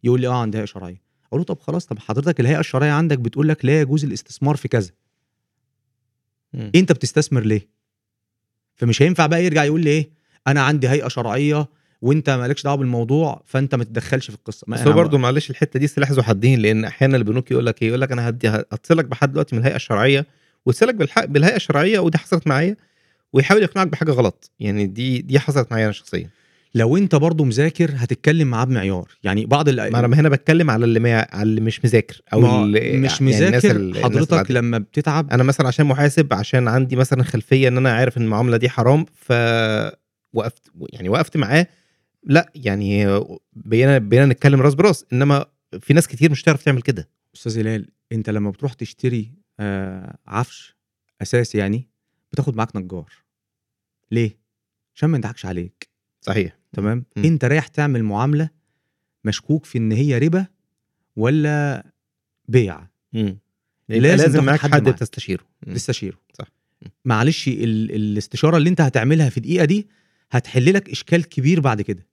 يقول 0.04 0.20
لي 0.20 0.26
آه 0.26 0.40
عندي 0.42 0.58
هيئة 0.58 0.64
شرعية. 0.64 1.02
أقول 1.26 1.40
له 1.40 1.44
طب 1.44 1.58
خلاص 1.60 1.86
طب 1.86 1.98
حضرتك 1.98 2.40
الهيئة 2.40 2.60
الشرعية 2.60 2.90
عندك 2.90 3.18
بتقول 3.18 3.48
لك 3.48 3.64
لا 3.64 3.80
يجوز 3.80 4.04
الاستثمار 4.04 4.56
في 4.56 4.68
كذا. 4.68 4.90
مم. 6.52 6.70
انت 6.74 6.92
بتستثمر 6.92 7.40
ليه؟ 7.40 7.68
فمش 8.74 9.02
هينفع 9.02 9.26
بقى 9.26 9.44
يرجع 9.44 9.64
يقول 9.64 9.80
لي 9.80 9.90
إيه؟ 9.90 10.10
أنا 10.46 10.62
عندي 10.62 10.88
هيئة 10.88 11.08
شرعية 11.08 11.68
وأنت 12.02 12.30
مالكش 12.30 12.62
دعوة 12.62 12.76
بالموضوع 12.76 13.42
فأنت 13.46 13.74
ما 13.74 13.84
تتدخلش 13.84 14.30
في 14.30 14.36
القصة. 14.36 14.64
بس 14.68 14.80
هو 14.80 14.92
برضه 14.92 15.18
معلش 15.18 15.50
الحتة 15.50 15.78
دي 15.80 15.86
سلاح 15.86 16.10
ذو 16.10 16.22
حدين 16.22 16.58
لأن 16.58 16.84
أحيانا 16.84 17.16
البنوك 17.16 17.50
يقول 17.50 17.66
لك 17.66 17.82
إيه؟ 17.82 17.88
يقول 17.88 18.00
لك 18.00 18.12
أنا 18.12 18.28
هدي 18.28 18.48
هتصلك 18.48 19.04
بحد 19.04 19.32
دلوقتي 19.32 19.54
من 19.56 19.60
الهيئة 19.62 19.76
الشرعية 19.76 20.26
ويتصلك 20.66 20.94
بالحق 20.94 21.24
بالهيئة 21.24 21.56
الشرعية 21.56 21.98
ودي 21.98 22.18
حصلت 22.18 22.46
معايا. 22.46 22.76
ويحاول 23.32 23.62
يقنعك 23.62 23.86
بحاجة 23.86 24.10
غلط. 24.10 24.50
يعني 24.60 24.86
دي 24.86 25.22
دي 25.22 25.38
حصلت 25.38 25.72
معايا 25.72 25.84
أنا 25.84 25.92
شخصيا. 25.92 26.28
لو 26.74 26.96
أنت 26.96 27.14
برضو 27.14 27.44
مذاكر 27.44 27.90
هتتكلم 27.96 28.48
معاه 28.48 28.64
بمعيار. 28.64 29.08
يعني 29.22 29.46
بعض 29.46 29.68
ال... 29.68 29.92
ما 29.92 29.98
أنا 29.98 30.20
هنا 30.20 30.28
بتكلم 30.28 30.70
على 30.70 30.84
اللي 30.84 31.00
ما 31.00 31.26
على 31.30 31.42
اللي 31.42 31.60
مش 31.60 31.84
مذاكر 31.84 32.20
أو 32.32 32.64
اللي 32.64 32.80
مش 32.80 32.84
يعني 32.84 32.96
الناس 32.96 33.22
مذاكر 33.22 33.70
ال- 33.70 33.76
الناس 33.76 34.04
حضرتك 34.04 34.32
العادية. 34.32 34.54
لما 34.54 34.78
بتتعب. 34.78 35.30
أنا 35.30 35.42
مثلا 35.42 35.68
عشان 35.68 35.86
محاسب 35.86 36.32
عشان 36.32 36.68
عندي 36.68 36.96
مثلا 36.96 37.22
خلفية 37.22 37.68
إن 37.68 37.76
أنا 37.76 37.92
عارف 37.92 38.18
إن 38.18 38.22
المعاملة 38.22 38.56
دي 38.56 38.68
حرام 38.68 39.04
ف 39.14 39.32
وقفت 40.32 40.62
يعني 40.92 41.08
وقفت 41.08 41.36
معاه. 41.36 41.66
لا 42.24 42.52
يعني 42.54 43.20
بقينا 43.52 43.98
بقينا 43.98 44.26
نتكلم 44.26 44.60
راس 44.60 44.74
براس. 44.74 45.04
إنما 45.12 45.46
في 45.80 45.94
ناس 45.94 46.08
كتير 46.08 46.30
مش 46.30 46.42
تعرف 46.42 46.64
تعمل 46.64 46.82
كده. 46.82 47.08
أستاذ 47.36 47.58
هلال 47.58 47.88
أنت 48.12 48.30
لما 48.30 48.50
بتروح 48.50 48.72
تشتري 48.72 49.32
آه 49.60 50.16
عفش 50.26 50.76
أساسي 51.22 51.58
يعني 51.58 51.88
بتاخد 52.32 52.56
معاك 52.56 52.76
نجار. 52.76 53.12
ليه 54.12 54.38
عشان 54.94 55.08
ما 55.08 55.18
يضحكش 55.18 55.46
عليك 55.46 55.88
صحيح 56.20 56.58
تمام 56.72 57.04
مم. 57.16 57.24
انت 57.24 57.44
رايح 57.44 57.66
تعمل 57.66 58.02
معاملة 58.02 58.50
مشكوك 59.24 59.64
في 59.64 59.78
ان 59.78 59.92
هي 59.92 60.18
ربا 60.18 60.46
ولا 61.16 61.84
بيع 62.48 62.86
مم. 63.12 63.38
لازم 63.88 64.22
لازم, 64.24 64.44
معاك 64.44 64.60
حد 64.60 64.72
حد 64.72 64.82
معاك. 64.84 64.98
تستشيره. 64.98 65.44
تستشيره 65.74 66.18
صح. 66.38 66.46
معلش 67.04 67.48
ال... 67.48 67.90
الاستشارة 67.94 68.56
اللي 68.56 68.68
انت 68.68 68.80
هتعملها 68.80 69.28
في 69.30 69.40
دقيقه 69.40 69.64
دي 69.64 69.88
هتحل 70.30 70.74
لك 70.74 70.90
إشكال 70.90 71.28
كبير 71.28 71.60
بعد 71.60 71.82
كده 71.82 72.06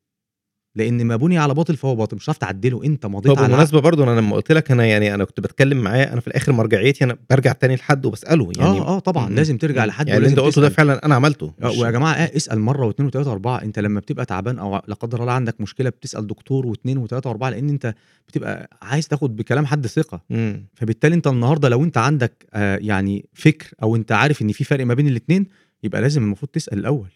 لأن 0.80 1.06
ما 1.06 1.16
بني 1.16 1.38
على 1.38 1.54
باطل 1.54 1.78
فهو 1.78 1.96
باطل 1.96 2.16
مش 2.16 2.24
هتعرف 2.26 2.38
تعدله 2.38 2.84
انت 2.84 3.06
مضيت 3.06 3.32
طب 3.32 3.38
على. 3.38 3.48
بالمناسبه 3.48 3.80
برضه 3.82 4.04
أنا 4.04 4.20
لما 4.20 4.36
قلت 4.36 4.52
لك 4.52 4.72
أنا 4.72 4.86
يعني 4.86 5.14
أنا 5.14 5.24
كنت 5.24 5.40
بتكلم 5.40 5.78
معاه 5.78 6.04
أنا 6.14 6.22
في 6.22 6.28
الآخر 6.28 6.52
مرجعيتي 6.52 7.04
أنا 7.04 7.18
برجع 7.30 7.52
تاني 7.52 7.76
لحد 7.76 8.06
وبسأله 8.06 8.52
يعني 8.58 8.80
آه 8.80 8.88
آه 8.96 9.00
طبعا 9.00 9.30
مم. 9.30 9.36
لازم 9.36 9.58
ترجع. 9.58 9.86
لحد 9.86 10.08
يعني 10.08 10.18
اللي 10.18 10.30
أنت 10.30 10.40
قلته 10.40 10.62
ده. 10.62 10.70
فعلا 10.70 11.06
أنا 11.06 11.16
عملته 11.16 11.54
آه، 11.64 11.72
ويا 11.80 11.92
جماعة 11.92 12.14
آه 12.14 12.36
اسأل 12.38 12.60
مرة 12.60 12.86
واثنين 12.86 13.08
وثلاثة 13.08 13.30
وأربعة 13.30 13.62
أنت 13.62 13.80
لما 13.80 14.00
بتبقى 14.00 14.26
تعبان 14.26 14.60
أو 14.60 14.82
لا 14.88 14.96
قدر 14.96 15.22
الله 15.22 15.34
عندك 15.34 15.62
مشكلة 15.62 15.90
بتسأل 15.90 16.28
دكتور 16.28 16.66
واثنين 16.68 16.98
وثلاثة 16.98 17.30
وأربعة 17.30 17.50
لأن 17.50 17.70
أنت 17.70 17.94
بتبقى 18.28 18.70
عايز 18.82 19.08
تاخد 19.08 19.36
بكلام 19.36 19.66
حد 19.66 19.88
ثقة 19.88 20.22
مم. 20.30 20.66
فبالتالي 20.76 21.16
أنت 21.16 21.28
النهارده 21.28 21.70
لو 21.70 21.84
أنت 21.84 21.98
عندك 21.98 22.46
آه 22.54 22.78
يعني 22.82 23.26
فكر 23.34 23.68
أو 23.84 23.96
أنت 23.96 24.12
عارف 24.12 24.42
إن 24.42 24.52
في 24.52 24.64
فرق 24.64 24.86
ما 24.86 24.94
بين 24.94 25.08
الاثنين 25.08 25.46
يبقى 25.84 26.02
لازم 26.02 26.24
المفروض 26.24 26.52
تسأل 26.52 26.80
الأول 26.80 27.10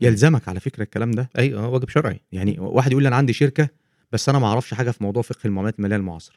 يلزمك 0.00 0.48
على 0.48 0.60
فكرة 0.60 0.82
الكلام 0.82 1.10
ده. 1.10 1.30
أيوه 1.38 1.64
آه، 1.64 1.68
واجب 1.68 1.88
شرعي. 1.88 2.20
يعني 2.32 2.56
واحد 2.58 2.90
يقول 2.90 3.02
لي 3.02 3.08
أنا 3.08 3.16
عندي 3.16 3.32
شركة 3.32 3.68
بس 4.12 4.28
أنا 4.28 4.38
ما 4.38 4.46
أعرفش 4.46 4.74
حاجة 4.74 4.90
في 4.90 5.02
موضوع 5.04 5.22
فقه 5.22 5.38
المعاملات 5.44 5.78
المالية 5.78 5.96
المعاصرة. 5.96 6.36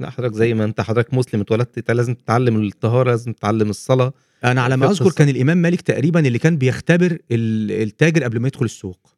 لا 0.00 0.10
حضرتك 0.10 0.34
زي 0.34 0.54
ما 0.54 0.64
أنت 0.64 0.80
حضرتك 0.80 1.14
مسلم 1.14 1.40
اتولدت 1.40 1.90
لازم 1.90 2.14
تتعلم 2.14 2.62
الطهارة 2.62 3.10
لازم 3.10 3.32
تتعلم 3.32 3.70
الصلاة. 3.70 4.12
أنا 4.44 4.62
على 4.62 4.76
ما 4.76 4.90
أذكر. 4.90 5.10
كان 5.10 5.28
الإمام 5.28 5.58
مالك 5.58 5.80
تقريبا 5.80 6.20
اللي 6.26 6.38
كان 6.38 6.56
بيختبر 6.56 7.18
ال- 7.30 7.82
التاجر 7.82 8.24
قبل 8.24 8.40
ما 8.40 8.46
يدخل 8.48 8.64
السوق. 8.64 9.14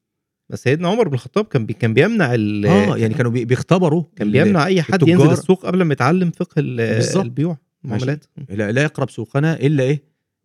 بس 0.49 0.63
سيدنا 0.63 0.89
عمر 0.89 1.09
بن 1.09 1.15
الخطاب 1.15 1.45
كان 1.45 1.67
بي 1.67 1.73
كان 1.73 1.95
بيمنع 1.95 2.35
ال 2.35 2.67
آه 2.67 2.97
يعني 2.97 3.15
كانوا 3.15 3.31
بي- 3.31 3.45
بيختبروا 3.45 4.05
كان 4.17 4.33
بيمنع 4.33 4.67
أي 4.67 4.83
حد 4.83 4.95
التجار. 4.95 5.21
ينزل 5.21 5.33
السوق 5.33 5.67
قبل 5.67 5.83
ما 5.83 5.93
يتعلم 5.93 6.31
فقه. 6.31 6.55
البيوع 6.59 7.59
المعاملات. 7.85 8.25
لا, 8.49 8.73
لا 8.73 8.83
يقرب 8.83 9.11
سوقنا 9.11 9.55
إلا 9.61 9.83
إيه؟ 9.85 10.03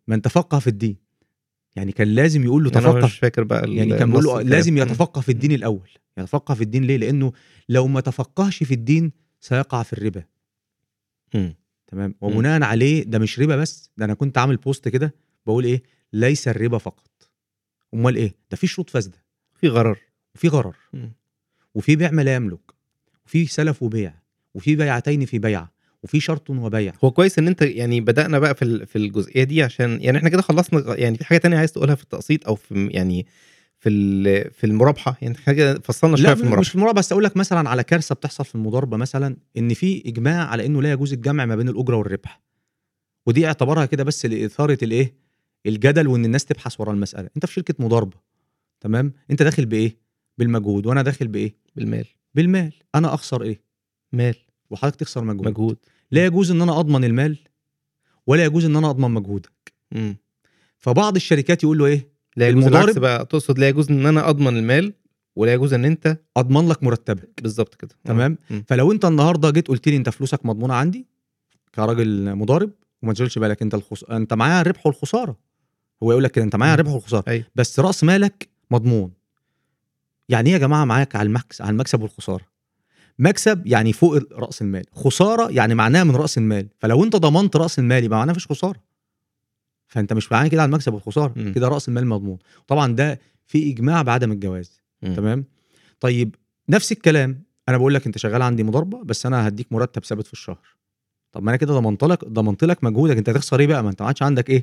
من 0.08 0.22
تفقه 0.22 0.58
في 0.58 0.66
الدين. 0.66 0.96
يعني 1.76 1.92
كان 1.92 2.08
لازم 2.08 2.44
يقول 2.44 2.64
له 2.64 2.70
يعني 2.70 2.86
أنا 2.86 2.92
تفقه. 2.92 3.06
مش 3.06 3.18
فاكر 3.18 3.42
بقى 3.42 3.74
يعني 3.74 3.98
كان 3.98 4.10
بيقول 4.10 4.24
له 4.24 4.42
لازم. 4.42 4.78
يتفقه 4.82 5.20
في 5.20 5.28
الدين 5.28 5.52
الأول. 5.52 5.88
يتفقه 6.18 6.54
في 6.54 6.60
الدين 6.60 6.84
ليه؟ 6.84 6.96
لأنه 6.96 7.32
لو 7.68 7.86
ما 7.86 8.00
تفقهش 8.00 8.62
في 8.62 8.74
الدين 8.74 9.12
سيقع 9.40 9.82
في 9.82 9.92
الربا. 9.92 10.24
تمام؟ 11.86 12.14
وبناء 12.20 12.62
عليه 12.62 13.02
ده 13.04 13.18
مش 13.18 13.40
ربا 13.40 13.56
بس 13.56 13.90
ده 13.96 14.04
أنا 14.04 14.14
كنت 14.14 14.38
عامل 14.38 14.56
بوست 14.56 14.88
كده 14.88 15.14
بقول 15.46 15.64
إيه؟ 15.64 15.82
ليس 16.12 16.48
الربا 16.48 16.78
فقط. 16.78 17.30
أمال 17.94 18.16
إيه؟ 18.16 18.34
ده 18.50 18.56
في 18.56 18.66
شروط 18.66 18.90
فاسدة. 18.90 19.24
في 19.54 19.68
غرر. 19.68 19.98
وفي 20.34 20.48
غرر. 20.48 20.76
وفي 21.74 21.96
بيع 21.96 22.10
ما 22.10 22.22
لا 22.22 22.34
يملك 22.34 22.72
وفي 23.26 23.46
سلف 23.46 23.82
وبيع. 23.82 24.14
وفي 24.54 24.76
بيعتين 24.76 25.24
في 25.24 25.38
بيع 25.38 25.68
وفي 26.02 26.20
شرط 26.20 26.50
وبيع 26.50 26.92
هو 27.04 27.10
كويس 27.10 27.38
إن 27.38 27.48
أنت 27.48 27.62
يعني 27.62 28.00
بدأنا 28.00 28.38
بقى 28.38 28.54
في 28.54 28.86
في 28.86 28.96
الجزئية 28.96 29.44
دي 29.44 29.62
عشان 29.62 29.98
يعني 30.00 30.18
إحنا 30.18 30.28
كده 30.28 30.42
خلصنا 30.42 30.96
يعني 30.96 31.18
في 31.18 31.24
حاجة 31.24 31.38
تانية 31.38 31.56
عايز 31.58 31.72
تقولها 31.72 31.94
في 31.94 32.02
التقسيط 32.02 32.46
أو 32.46 32.54
في 32.54 32.86
يعني 32.90 33.26
في 33.78 34.50
في 34.50 34.64
المرابحة؟ 34.66 35.16
يعني 35.22 35.34
حاجة 35.36 35.74
فصلنا 35.84 36.16
شوية 36.16 36.34
في 36.34 36.40
مش 36.40 36.40
المرابحة. 36.44 36.68
في 36.68 36.74
المرابحة 36.74 36.98
بس 36.98 37.12
أقول 37.12 37.24
لك 37.24 37.36
مثلا 37.36 37.68
على 37.70 37.84
كارثة 37.84 38.14
بتحصل 38.14 38.44
في 38.44 38.54
المضاربة 38.54 38.96
مثلا 38.96 39.36
إن 39.56 39.74
في 39.74 40.02
إجماع 40.06 40.46
على 40.48 40.66
إنه 40.66 40.82
لا 40.82 40.92
يجوز 40.92 41.12
الجمع 41.12 41.44
ما 41.46 41.56
بين 41.56 41.68
الأجرة 41.68 41.96
والربح. 41.96 42.42
ودي 43.26 43.46
اعتبرها 43.46 43.86
كده 43.86 44.04
بس 44.04 44.26
لإثارة 44.26 44.78
الإيه؟ 44.82 45.14
الجدل 45.66 46.08
وإن 46.08 46.24
الناس 46.24 46.44
تبحث 46.44 46.80
ورا 46.80 46.92
المسألة. 46.92 47.28
أنت 47.36 47.46
في 47.46 47.52
شركة 47.52 47.74
مضاربة 47.78 48.16
تمام؟ 48.80 49.12
أنت 49.30 49.42
داخل 49.42 49.66
بإيه؟ 49.66 49.96
بالمجهود 50.38 50.86
وأنا 50.86 51.02
داخل 51.02 51.28
بإيه؟ 51.28 51.54
بالمال. 51.76 52.06
بالمال. 52.34 52.72
أنا 52.94 53.14
أخسر 53.14 53.42
إيه؟ 53.42 53.60
مال. 54.12 54.34
وحضرتك 54.70 55.00
تخسر 55.00 55.24
مجهود, 55.24 55.46
مجهود. 55.48 55.76
لا 56.12 56.26
يجوز 56.26 56.50
إن 56.50 56.62
أنا 56.62 56.80
أضمن 56.80 57.04
المال 57.04 57.38
ولا 58.26 58.44
يجوز 58.44 58.64
إن 58.64 58.76
أنا 58.76 58.90
أضمن 58.90 59.10
مجهودك. 59.10 59.72
مم. 59.92 60.16
فبعض 60.78 61.16
الشركات 61.16 61.62
يقول 61.62 61.78
له 61.78 61.86
إيه؟ 61.86 62.08
لا 62.36 62.48
يجوز 62.48 62.66
العكس 62.66 62.98
بقى. 62.98 63.26
تقصد 63.26 63.58
لا 63.58 63.68
يجوز 63.68 63.90
إن 63.90 64.06
أنا 64.06 64.28
أضمن 64.28 64.56
المال 64.56 64.92
ولا 65.36 65.54
يجوز 65.54 65.72
إن 65.74 65.84
أنت 65.84 66.18
أضمن 66.36 66.68
لك 66.68 66.82
مرتبك. 66.82 67.42
بالظبط 67.42 67.74
كده. 67.74 67.90
تمام. 68.04 68.38
مم. 68.50 68.64
فلو 68.68 68.92
أنت 68.92 69.04
النهارده 69.04 69.50
جيت 69.50 69.68
قلت 69.68 69.88
لي 69.88 69.96
أنت 69.96 70.08
فلوسك 70.08 70.46
مضمونة 70.46 70.74
عندي 70.74 71.06
كراجل 71.74 72.34
مضارب 72.36 72.70
وما 73.02 73.12
تشغلش 73.12 73.38
بالك 73.38 73.62
أنت 73.62 73.74
الخص... 73.74 74.04
أنت 74.04 74.34
معايا 74.34 74.60
الربح 74.60 74.86
والخساره 74.86 75.36
هو 76.02 76.10
يقول 76.10 76.24
لك 76.24 76.30
كده 76.30 76.44
أنت 76.44 76.56
معايا. 76.56 76.74
الربح 76.74 76.90
والخساره 76.90 77.24
أيوه. 77.28 77.44
بس 77.54 77.80
رأس 77.80 78.04
مالك 78.04 78.48
مضمون. 78.70 79.12
يعني 80.28 80.48
إيه 80.48 80.54
يا 80.54 80.58
جماعة 80.58 80.84
معاك 80.84 81.16
على 81.16 81.26
المكسب 81.26 81.62
على 81.64 81.70
المكسب 81.70 82.02
والخسارة؟ 82.02 82.51
مكسب 83.18 83.66
يعني 83.66 83.92
فوق 83.92 84.18
رأس 84.32 84.62
المال. 84.62 84.84
خسارة 84.92 85.50
يعني 85.50 85.74
معناها 85.74 86.04
من 86.04 86.16
رأس 86.16 86.38
المال. 86.38 86.68
فلو 86.78 87.04
انت 87.04 87.16
ضمنت 87.16 87.56
رأس 87.56 87.78
المال 87.78 88.04
يبقى 88.04 88.18
معناها 88.18 88.32
مفيش 88.32 88.46
خسارة. 88.46 88.80
فانت 89.86 90.12
مش 90.12 90.32
معايا 90.32 90.48
كده 90.48 90.62
على 90.62 90.68
المكسب 90.68 90.94
والخسارة 90.94 91.32
مم. 91.36 91.52
كده 91.52 91.68
رأس 91.68 91.88
المال 91.88 92.06
مضمون. 92.06 92.38
طبعا 92.66 92.92
ده 92.92 93.20
في 93.46 93.70
إجماع 93.72 94.02
بعدم 94.02 94.32
الجواز. 94.32 94.80
مم. 95.02 95.14
تمام؟ 95.14 95.44
طيب 96.00 96.34
نفس 96.68 96.92
الكلام 96.92 97.42
أنا 97.68 97.76
بقول 97.78 97.94
لك 97.94 98.06
أنت 98.06 98.18
شغال 98.18 98.42
عندي 98.42 98.62
مضاربة 98.62 99.02
بس 99.04 99.26
أنا 99.26 99.48
هديك 99.48 99.72
مرتب 99.72 100.04
ثابت 100.04 100.26
في 100.26 100.32
الشهر. 100.32 100.76
طب 101.32 101.42
ما 101.42 101.50
أنا 101.50 101.56
كده 101.56 101.74
ضمنت 101.74 102.04
لك 102.04 102.24
ضمنت 102.24 102.64
لك 102.64 102.84
مجهودك. 102.84 103.16
أنت 103.16 103.28
هتخسر 103.28 103.60
إيه 103.60 103.66
بقى؟ 103.66 103.82
ما 103.82 103.90
أنت 103.90 104.02
ما 104.02 104.06
عادش 104.08 104.22
عندك 104.22 104.50
إيه؟ 104.50 104.58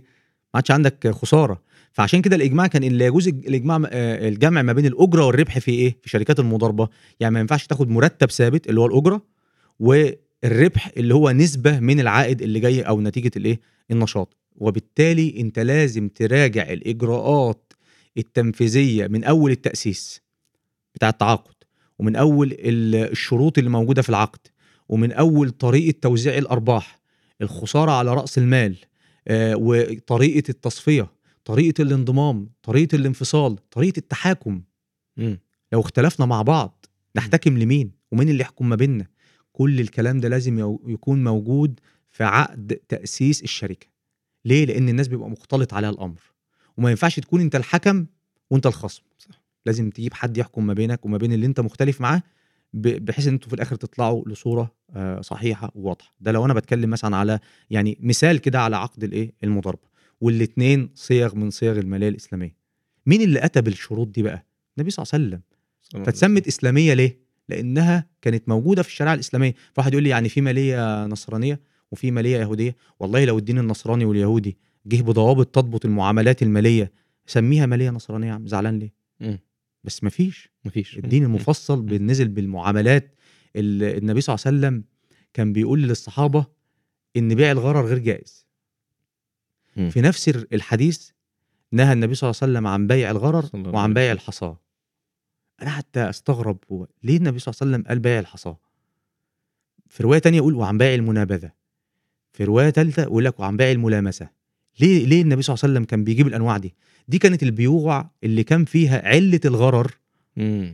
ما 0.53 0.55
عادش 0.55 0.71
عندك 0.71 1.11
خسارة. 1.11 1.61
فعشان 1.93 2.21
كده 2.21 2.35
الإجماع 2.35 2.67
كان 2.67 2.83
ان 2.83 2.91
لا 2.91 3.05
يجوز 3.05 3.27
الإجماع 3.27 3.81
آه، 3.91 4.27
الجمع 4.27 4.61
ما 4.61 4.73
بين 4.73 4.85
الأجرة 4.85 5.25
والربح 5.25 5.59
في 5.59 5.71
إيه؟ 5.71 5.97
في 6.01 6.09
شركات 6.09 6.39
المضاربة. 6.39 6.89
يعني 7.19 7.33
ما 7.33 7.39
ينفعش 7.39 7.67
تاخد 7.67 7.89
مرتب 7.89 8.31
ثابت 8.31 8.69
اللي 8.69 8.79
هو 8.81 8.85
الأجرة 8.85 9.21
والربح 9.79 10.91
اللي 10.97 11.13
هو 11.13 11.31
نسبة 11.31 11.79
من 11.79 11.99
العائد 11.99 12.41
اللي 12.41 12.59
جاي 12.59 12.81
أو 12.81 13.01
نتيجة 13.01 13.31
الإيه؟ 13.37 13.59
النشاط. 13.91 14.37
وبالتالي 14.55 15.39
أنت 15.39 15.59
لازم 15.59 16.07
تراجع 16.07 16.69
الإجراءات 16.73 17.73
التنفيذية 18.17 19.07
من 19.07 19.23
أول 19.23 19.51
التأسيس 19.51 20.21
بتاع 20.95 21.09
التعاقد 21.09 21.53
ومن 21.99 22.15
أول 22.15 22.51
ال- 22.51 22.95
الشروط 23.11 23.57
اللي 23.57 23.69
موجودة 23.69 24.01
في 24.01 24.09
العقد 24.09 24.39
ومن 24.89 25.11
أول 25.11 25.49
طريقة 25.49 25.97
توزيع 26.01 26.37
الأرباح 26.37 26.99
الخسارة 27.41 27.91
على 27.91 28.13
رأس 28.13 28.37
المال 28.37 28.75
آه، 29.27 29.55
وطريقة 29.57 30.49
التصفية. 30.49 31.07
طريقة 31.45 31.81
الانضمام 31.81 32.49
طريقة 32.63 32.95
الانفصال 32.95 33.69
طريقة 33.69 33.97
التحاكم. 33.97 34.61
مم. 35.17 35.39
لو 35.73 35.79
اختلفنا 35.81 36.25
مع 36.25 36.41
بعض 36.41 36.85
نحتكم 37.15 37.57
لمين؟ 37.57 37.91
ومين 38.11 38.29
اللي 38.29 38.41
يحكم 38.41 38.69
ما 38.69 38.75
بيننا؟ 38.75 39.07
كل 39.53 39.79
الكلام 39.79 40.19
ده 40.19 40.29
لازم 40.29 40.77
يكون 40.87 41.23
موجود 41.23 41.79
في 42.09 42.23
عقد 42.23 42.73
تأسيس 42.89 43.43
الشركة. 43.43 43.87
ليه؟ 44.45 44.65
لأن 44.65 44.89
الناس 44.89 45.07
بيبقى 45.07 45.29
مختلط 45.29 45.73
عليها 45.73 45.89
الأمر. 45.89 46.21
وما 46.77 46.89
ينفعش 46.89 47.19
تكون 47.19 47.41
أنت 47.41 47.55
الحكم 47.55 48.05
وأنت 48.49 48.65
الخصم. 48.65 49.03
صح. 49.17 49.41
لازم 49.65 49.89
تجيب 49.89 50.13
حد 50.13 50.37
يحكم 50.37 50.67
ما 50.67 50.73
بينك 50.73 51.05
وما 51.05 51.17
بين 51.17 51.33
اللي 51.33 51.45
أنت 51.45 51.59
مختلف 51.59 52.01
معاه 52.01 52.23
بحيث 52.73 53.27
إن 53.27 53.33
أنتوا 53.33 53.49
في 53.49 53.55
الآخر 53.55 53.75
تطلعوا 53.75 54.29
لصورة 54.29 54.71
آه، 54.95 55.21
صحيحة 55.21 55.71
وواضحة. 55.75 56.13
ده 56.19 56.31
لو 56.31 56.45
أنا 56.45 56.53
بتكلم 56.53 56.89
مثلا 56.89 57.17
على 57.17 57.39
يعني 57.69 57.97
مثال 58.01 58.37
كده 58.37 58.61
على 58.61 58.77
عقد 58.77 59.03
الإيه؟ 59.03 59.33
المضاربة. 59.43 59.88
والاثنين 60.21 60.89
صيغ 60.95 61.35
من 61.35 61.49
صيغ 61.49 61.79
الماليه 61.79 62.09
الإسلامية. 62.09 62.55
مين 63.05 63.21
اللي 63.21 63.45
أتى 63.45 63.61
بالشروط 63.61 64.07
دي 64.07 64.23
بقى؟ 64.23 64.45
النبي 64.77 64.91
صلى 64.91 65.03
الله 65.03 65.13
عليه 65.13 65.25
وسلم. 65.25 66.05
فاتسمت 66.05 66.47
إسلامية 66.47 66.93
ليه؟ 66.93 67.19
لأنها 67.49 68.07
كانت 68.21 68.49
موجودة 68.49 68.83
في 68.83 68.89
الشريعة 68.89 69.13
الإسلامية. 69.13 69.53
فواحد 69.73 69.93
يقول 69.93 70.03
لي 70.03 70.09
يعني 70.09 70.29
في 70.29 70.41
مالية 70.41 71.05
نصرانية 71.05 71.59
وفي 71.91 72.11
مالية 72.11 72.37
يهودية. 72.37 72.75
والله 72.99 73.25
لو 73.25 73.37
الدين 73.37 73.59
النصراني 73.59 74.05
واليهودي 74.05 74.57
جه 74.85 75.01
بضوابط 75.01 75.47
تضبط 75.55 75.85
المعاملات 75.85 76.43
المالية 76.43 76.91
سميها 77.27 77.65
مالية 77.65 77.89
نصرانية 77.89 78.31
عم. 78.31 78.47
زعلان 78.47 78.79
ليه؟ 78.79 78.93
مم. 79.19 79.39
بس 79.83 80.03
مفيش. 80.03 80.49
مفيش. 80.65 80.97
الدين. 80.97 81.23
المفصل 81.23 81.81
بالنزل 81.81 82.27
بالمعاملات 82.27 83.15
ال- 83.55 83.97
النبي 83.97 84.21
صلى 84.21 84.35
الله 84.35 84.43
عليه 84.47 84.57
وسلم 84.57 84.83
كان 85.33 85.53
بيقول 85.53 85.81
للصحابة 85.81 86.45
إن 87.17 87.35
بيع 87.35 87.51
الغرر 87.51 87.85
غير 87.85 87.97
جائز. 87.97 88.45
في 89.75 90.01
نفس 90.01 90.29
الحديث 90.29 91.09
نهى 91.71 91.93
النبي 91.93 92.15
صلى 92.15 92.27
الله 92.29 92.39
عليه 92.41 92.51
وسلم 92.53 92.67
عن 92.67 92.87
بيع 92.87 93.11
الغرر 93.11 93.49
وعن 93.53 93.93
بيع. 93.93 94.11
الحصى 94.11 94.55
أنا 95.61 95.69
حتى 95.69 96.09
أستغرب 96.09 96.57
هو 96.71 96.87
ليه 97.03 97.17
النبي 97.17 97.39
صلى 97.39 97.51
الله 97.53 97.59
عليه 97.61 97.71
وسلم 97.71 97.87
قال 97.89 97.99
بيع 97.99 98.19
الحصى 98.19 98.53
في 99.89 100.03
رواية 100.03 100.19
تانية 100.19 100.37
يقول 100.37 100.55
وعن 100.55 100.77
بيع 100.77 100.93
المنابذة 100.93 101.51
في 102.33 102.43
رواية 102.43 102.69
ثالثه 102.69 103.01
يقول 103.01 103.25
لك 103.25 103.39
وعن 103.39 103.57
بيع 103.57 103.71
الملامسة 103.71 104.29
ليه 104.79 105.05
ليه 105.05 105.21
النبي 105.21 105.41
صلى 105.41 105.53
الله 105.53 105.63
عليه 105.63 105.73
وسلم 105.73 105.85
كان 105.85 106.03
بيجيب 106.03 106.27
الأنواع 106.27 106.57
دي 106.57 106.75
دي 107.07 107.17
كانت 107.17 107.43
البيوع 107.43 108.09
اللي 108.23 108.43
كان 108.43 108.65
فيها 108.65 109.07
علة 109.07 109.39
الغرر. 109.45 109.91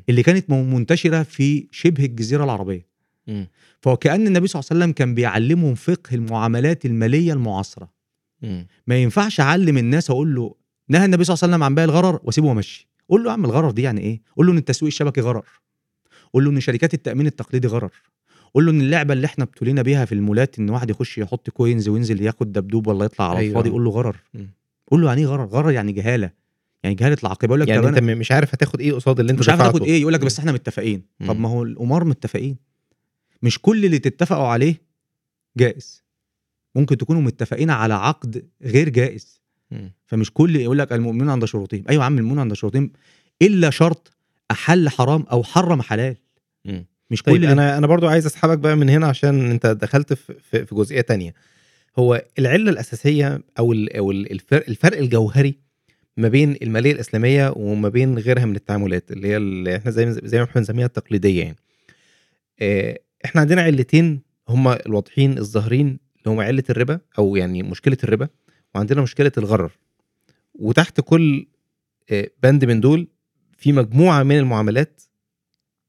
اللي 0.10 0.24
كانت 0.24 0.50
منتشرة 0.50 1.24
في 1.24 1.68
شبه 1.72 2.06
الجزيرة 2.06 2.44
العربية 2.44 2.88
مم. 3.28 3.48
فكأن 3.82 4.28
النبي 4.28 4.48
صلى 4.48 4.60
الله 4.60 4.68
عليه 4.72 4.80
وسلم 4.82 4.92
كان 4.94 5.16
بيعلمهم 5.16 5.76
فقه 5.76 6.16
المعاملات 6.16 6.86
المالية 6.86 7.34
المعاصرة. 7.34 7.90
ما 8.88 8.96
ينفعش 8.98 9.40
اعلم 9.40 9.78
الناس 9.78 10.10
أقول 10.10 10.36
له 10.36 10.56
نهى 10.90 11.06
النبي 11.06 11.24
صلى 11.24 11.34
الله 11.34 11.44
عليه 11.44 11.54
وسلم 11.54 11.64
عن 11.64 11.76
بيع 11.76 11.84
الغرر 11.84 12.20
واسيبه 12.24 12.48
وامشي. 12.48 12.88
قول 13.10 13.24
له 13.24 13.28
يا 13.30 13.34
عم 13.34 13.46
الغرر 13.46 13.72
دي 13.72 13.82
يعني 13.82 14.02
إيه؟ 14.02 14.22
قول 14.38 14.46
له 14.46 14.52
إن 14.54 14.58
التسويق 14.58 14.92
الشبكي 14.92 15.22
غرر. 15.22 15.46
قول 16.34 16.46
له 16.46 16.52
إن 16.52 16.60
شركات 16.60 16.94
التأمين 16.94 17.28
التقليدي 17.28 17.68
غرر. 17.68 17.92
قول 18.54 18.66
له 18.66 18.72
إن 18.72 18.82
اللعبة 18.82 19.14
اللي 19.14 19.26
إحنا 19.26 19.44
ابتلينا 19.44 19.82
بيها 19.82 20.06
في 20.06 20.12
المولات 20.16 20.60
إن 20.60 20.70
واحد 20.70 20.90
يخش 20.90 21.18
يحط 21.18 21.50
كوينز 21.50 21.90
وينزل 21.90 22.22
ياخد 22.22 22.52
دبدوب 22.52 22.88
ولا 22.88 23.06
يطلع 23.06 23.30
على 23.30 23.40
أيوة. 23.40 23.50
الفاضي 23.50 23.70
قول 23.70 23.84
له 23.84 23.90
غرر. 23.92 24.18
مم. 24.34 24.50
قول 24.92 25.02
له 25.02 25.08
يعني 25.08 25.22
إيه 25.22 25.28
غرر؟ 25.28 25.46
غرر 25.46 25.72
يعني 25.72 25.92
جهالة. 25.92 26.32
يعني 26.84 26.96
جهالة 26.96 27.18
العاقبه 27.24 27.46
يقول 27.48 27.60
لك 27.60 27.68
يعني 27.68 27.82
طب 27.82 27.88
أنت 27.88 28.00
م- 28.00 28.18
مش 28.18 28.32
عارف 28.32 28.54
هتاخد 28.54 28.82
إيه 28.82 28.94
قصاد 28.94 29.20
اللي 29.20 29.32
أنت 29.32 29.40
مش 29.40 29.50
عارف 29.50 29.60
دفعته. 29.62 29.78
تاخد 29.78 29.88
إيه؟ 29.88 30.02
يقول 30.02 30.14
لك. 30.14 30.26
بس 30.26 30.40
إحنا 30.40 30.52
متفقين. 30.52 31.02
طب 31.28 31.36
مم. 31.36 31.42
ما 31.42 31.50
هو 31.50 31.64
الأمار 31.64 32.04
متفقين. 32.04 32.58
مش 33.42 33.60
كل 33.62 33.86
اللي 33.86 34.00
تتفقوا 34.00 34.48
عليه 34.48 34.82
جائز. 35.58 36.04
ممكن 36.76 36.98
تكونوا 36.98 37.22
متفقين 37.22 37.70
على 37.70 37.94
عقد 37.94 38.46
غير 38.64 38.90
جائز. 38.90 39.42
فمش 40.06 40.32
كل 40.34 40.56
يقول 40.56 40.80
لك 40.80 40.94
المؤمنون 40.94 41.30
عند 41.30 41.46
شروطهم. 41.46 41.84
أيوه 41.90 42.02
يا 42.02 42.06
عم 42.06 42.18
المؤمنون 42.18 42.40
عند 42.40 42.54
شروطهم. 42.54 42.92
إلا 43.42 43.70
شرط 43.70 44.12
أحل 44.52 44.90
حرام 44.90 45.22
أو 45.32 45.44
حرم 45.44 45.82
حلال. 45.82 46.16
مم. 46.66 46.86
مش 47.12 47.22
طيب 47.24 47.36
كل 47.36 47.46
أنا 47.46 47.78
أنا 47.78 47.88
برضو 47.88 48.08
عايز 48.08 48.26
أسحبك 48.26 48.58
بقى 48.58 48.76
من 48.76 48.90
هنا 48.90 49.08
عشان 49.08 49.52
أنت 49.52 49.66
دخلت 49.68 50.14
في 50.14 50.66
في, 50.66 50.76
جزئية 50.76 51.02
تانية. 51.02 51.34
هو 52.00 52.24
العلة 52.40 52.70
الأساسية 52.72 53.42
أو 53.60 53.74
أو 53.74 54.12
ال- 54.12 54.32
الفرق, 54.32 54.66
الفرق 54.68 54.98
الجوهري 54.98 55.56
ما 56.18 56.28
بين 56.28 56.58
المالية 56.62 56.92
الإسلامية 56.92 57.54
وما 57.56 57.90
بين 57.90 58.18
غيرها 58.20 58.46
من 58.46 58.56
التعاملات 58.56 59.12
اللي 59.12 59.28
هي 59.28 59.38
اللي 59.38 59.76
إحنا 59.76 59.92
زي 59.92 60.12
زي 60.12 60.38
ما 60.38 60.44
إحنا 60.44 60.62
بنسميها 60.62 60.86
التقليدية 60.86 61.42
يعني. 61.44 61.56
آه، 62.62 63.00
إحنا 63.26 63.42
عندنا 63.42 63.62
علتين 63.62 64.22
هما 64.50 64.86
الواضحين 64.86 65.38
الظاهرين 65.38 66.00
اللي 66.26 66.36
هما 66.36 66.44
عله 66.44 66.64
الربا 66.70 67.00
أو 67.18 67.36
يعني 67.36 67.64
مشكلة 67.64 67.98
الربا 68.04 68.28
وعندنا 68.76 69.02
مشكلة 69.02 69.32
الغرر. 69.38 69.72
وتحت 70.56 71.02
كل 71.02 71.48
آه، 72.10 72.30
بند 72.44 72.66
من 72.66 72.80
دول 72.80 73.08
في 73.58 73.74
مجموعة 73.74 74.24
من 74.24 74.38
المعاملات 74.38 75.02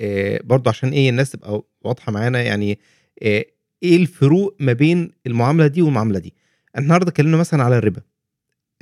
آه، 0.00 0.40
برضو 0.44 0.70
عشان 0.70 0.88
إيه 0.88 1.10
الناس 1.10 1.30
تبقى 1.30 1.62
واضحة 1.82 2.12
معانا 2.12 2.42
يعني 2.42 2.78
آه، 3.22 3.44
إيه 3.82 3.96
الفروق 3.96 4.56
ما 4.60 4.72
بين 4.72 5.12
المعاملة 5.26 5.66
دي 5.66 5.82
والمعاملة 5.82 6.18
دي؟ 6.18 6.34
النهارده 6.78 7.08
اتكلمنا 7.08 7.36
مثلا 7.36 7.62
على 7.62 7.78
الربا. 7.78 8.02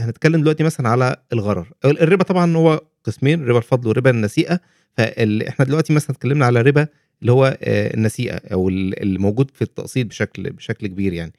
هنتكلم 0.00 0.40
دلوقتي 0.40 0.64
مثلا 0.64 0.88
على 0.88 1.16
الغرر. 1.32 1.72
الربا 1.84 2.24
طبعا 2.24 2.56
هو 2.56 2.80
قسمين 3.04 3.44
ربا 3.44 3.58
الفضل 3.58 3.88
وربا 3.88 4.10
النسيئة. 4.10 4.60
فاحنا 4.92 5.64
دلوقتي 5.64 5.92
مثلا 5.92 6.10
اتكلمنا 6.10 6.46
على 6.46 6.62
ربا 6.62 6.88
اللي 7.22 7.32
هو 7.32 7.58
آه، 7.62 7.94
النسيئة 7.94 8.40
أو 8.52 8.68
ال- 8.68 9.02
الموجود 9.02 9.50
في 9.54 9.62
التقسيط 9.62 10.06
بشكل 10.06 10.50
بشكل 10.50 10.86
كبير 10.86 11.12
يعني. 11.12 11.32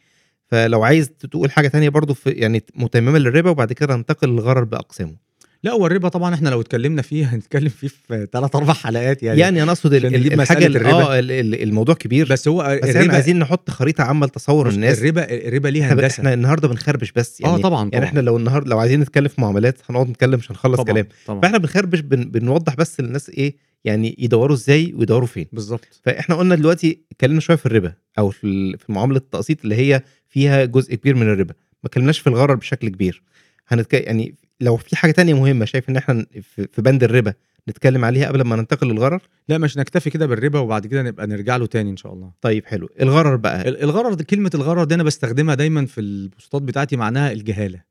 فلو 0.47 0.83
عايز 0.83 1.09
تقول 1.09 1.51
حاجة 1.51 1.67
تانية 1.67 1.89
برضو 1.89 2.13
في 2.13 2.29
يعني 2.29 2.63
متممة 2.75 3.17
للربا 3.19 3.49
وبعد 3.49 3.73
كده 3.73 3.95
ننتقل 3.95 4.29
للغرر 4.29 4.63
بأقسامه. 4.63 5.25
لا 5.63 5.71
هو 5.71 5.85
الربا 5.87 6.09
طبعا 6.09 6.33
إحنا 6.33 6.49
لو 6.49 6.61
اتكلمنا 6.61 7.01
فيه 7.01 7.25
هنتكلم 7.25 7.69
فيه 7.69 7.87
في 7.87 8.27
ثلاث 8.33 8.55
أربع 8.55 8.73
حلقات 8.73 9.23
يعني, 9.23 9.39
يعني 9.39 9.63
أنا 9.63 9.71
أقصد 9.71 9.93
الحاجة 9.93 10.65
الربا. 10.65 10.91
آه 10.91 11.19
ال- 11.19 11.31
ال- 11.31 11.63
الموضوع 11.63 11.95
كبير. 11.95 12.27
بس 12.29 12.47
هو 12.47 12.79
بس 12.83 12.95
إحنا 12.95 13.13
عايزين 13.13 13.39
نحط 13.39 13.69
خريطة 13.69 14.03
عامه 14.03 14.25
لتصور 14.25 14.69
الناس. 14.69 14.99
الربا 15.01 15.31
الربا 15.47 15.67
ليه 15.67 15.81
إحنا, 15.83 15.93
هندسة. 15.93 16.07
إحنا 16.19 16.33
النهارده 16.33 16.67
بنخربش 16.67 17.11
بس 17.11 17.41
يعني. 17.41 17.53
آه 17.53 17.57
طبعا 17.57 17.79
يعني 17.79 17.91
طبعا. 17.91 18.03
إحنا 18.03 18.19
لو 18.19 18.37
النهارده 18.37 18.69
لو 18.69 18.79
عايزين 18.79 18.99
نتكلم 18.99 19.27
في 19.27 19.41
معاملات 19.41 19.77
هنقعد 19.89 20.09
نتكلم 20.09 20.39
مش 20.39 20.51
هنخلص 20.51 20.77
طبعا 20.77 20.93
كلام. 20.93 21.07
طبعا. 21.27 21.41
فإحنا 21.41 21.57
بنخربش 21.57 21.99
بن 21.99 22.23
بنوضح 22.29 22.75
بس 22.75 22.99
للناس 23.01 23.29
إيه 23.29 23.55
يعني 23.85 24.15
يدوروا 24.19 24.55
إزاي 24.55 24.93
ويدوروا 24.93 25.27
فين. 25.27 25.45
بالظبط. 25.51 25.99
فاحنا 26.03 26.35
قلنا 26.35 26.55
دلوقتي 26.55 26.99
اتكلمنا 27.11 27.39
شوية 27.39 27.57
في 27.57 27.65
الربا 27.65 27.93
أو 28.19 28.29
في 28.29 28.77
معاملة 28.89 29.17
التقسيط 29.17 29.63
اللي 29.63 29.75
هي 29.75 30.01
فيها 30.27 30.65
جزء 30.65 30.95
كبير 30.95 31.15
من 31.15 31.21
الربا. 31.21 31.53
ما 31.83 31.87
اتكلمناش 31.87 32.19
في 32.19 32.27
الغرر 32.27 32.55
بشكل 32.55 32.89
كبير. 32.89 33.23
هنتك... 33.67 33.93
يعني 33.93 34.35
لو 34.61 34.77
في 34.77 34.95
حاجة 34.95 35.11
تانية 35.11 35.33
مهمة 35.33 35.65
شايف 35.65 35.89
إن 35.89 35.97
إحنا 35.97 36.25
في 36.71 36.81
بند 36.81 37.03
الربا 37.03 37.33
نتكلم 37.69 38.05
عليها 38.05 38.27
قبل 38.27 38.41
ما 38.41 38.55
ننتقل 38.55 38.87
للغرر؟ 38.87 39.21
لا 39.49 39.57
مش 39.57 39.77
نكتفي 39.77 40.09
كده 40.09 40.25
بالربا 40.25 40.59
وبعد 40.59 40.87
كده 40.87 41.03
نبقى 41.03 41.27
نرجع 41.27 41.57
له 41.57 41.65
تاني 41.65 41.89
إن 41.89 41.97
شاء 41.97 42.13
الله. 42.13 42.31
طيب 42.41 42.65
حلو. 42.65 42.89
الغرر 43.01 43.35
بقى. 43.35 43.69
ال- 43.69 43.83
الغرر 43.83 44.13
دي 44.13 44.23
كلمة 44.23 44.51
الغرر 44.55 44.83
دي 44.83 44.95
أنا 44.95 45.03
بستخدمها 45.03 45.55
دايما 45.55 45.85
في 45.85 46.01
البوستات 46.01 46.61
بتاعتي 46.61 46.95
معناها 46.97 47.31
الجهالة. 47.31 47.81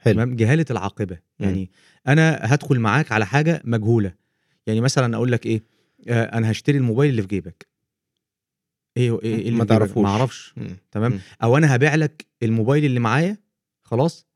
حلو. 0.00 0.34
جهالة 0.34 0.64
العاقبة. 0.70 1.18
يعني 1.38 1.70
أنا 2.08 2.38
هدخل 2.42 2.80
معاك 2.80 3.12
على 3.12 3.26
حاجة 3.26 3.62
مجهولة. 3.64 4.12
يعني 4.66 4.80
مثلا 4.80 5.16
أقول 5.16 5.32
لك 5.32 5.46
إيه 5.46 5.62
آه 6.08 6.24
أنا 6.24 6.50
هشتري 6.50 6.78
الموبايل 6.78 7.10
اللي 7.10 7.22
في 7.22 7.28
جيبك 7.28 7.66
إيه 8.96 9.20
إيه, 9.22 9.34
إيه 9.34 9.48
اللي 9.48 9.58
ما؟ 9.58 9.64
تعرفوش. 9.64 10.02
ما 10.04 10.08
أعرفش. 10.08 10.54
تمام. 10.90 11.20
أو 11.42 11.56
أنا 11.56 11.74
هبيع 11.74 11.94
لك 11.94 12.26
الموبايل 12.42 12.84
اللي 12.84 13.00
معايا 13.00 13.36
خلاص 13.82 14.26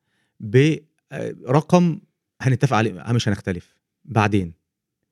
برقم 0.41 2.01
هنتفق 2.41 2.77
عليه 2.77 3.13
مش 3.13 3.29
هنختلف 3.29 3.77
بعدين 4.05 4.53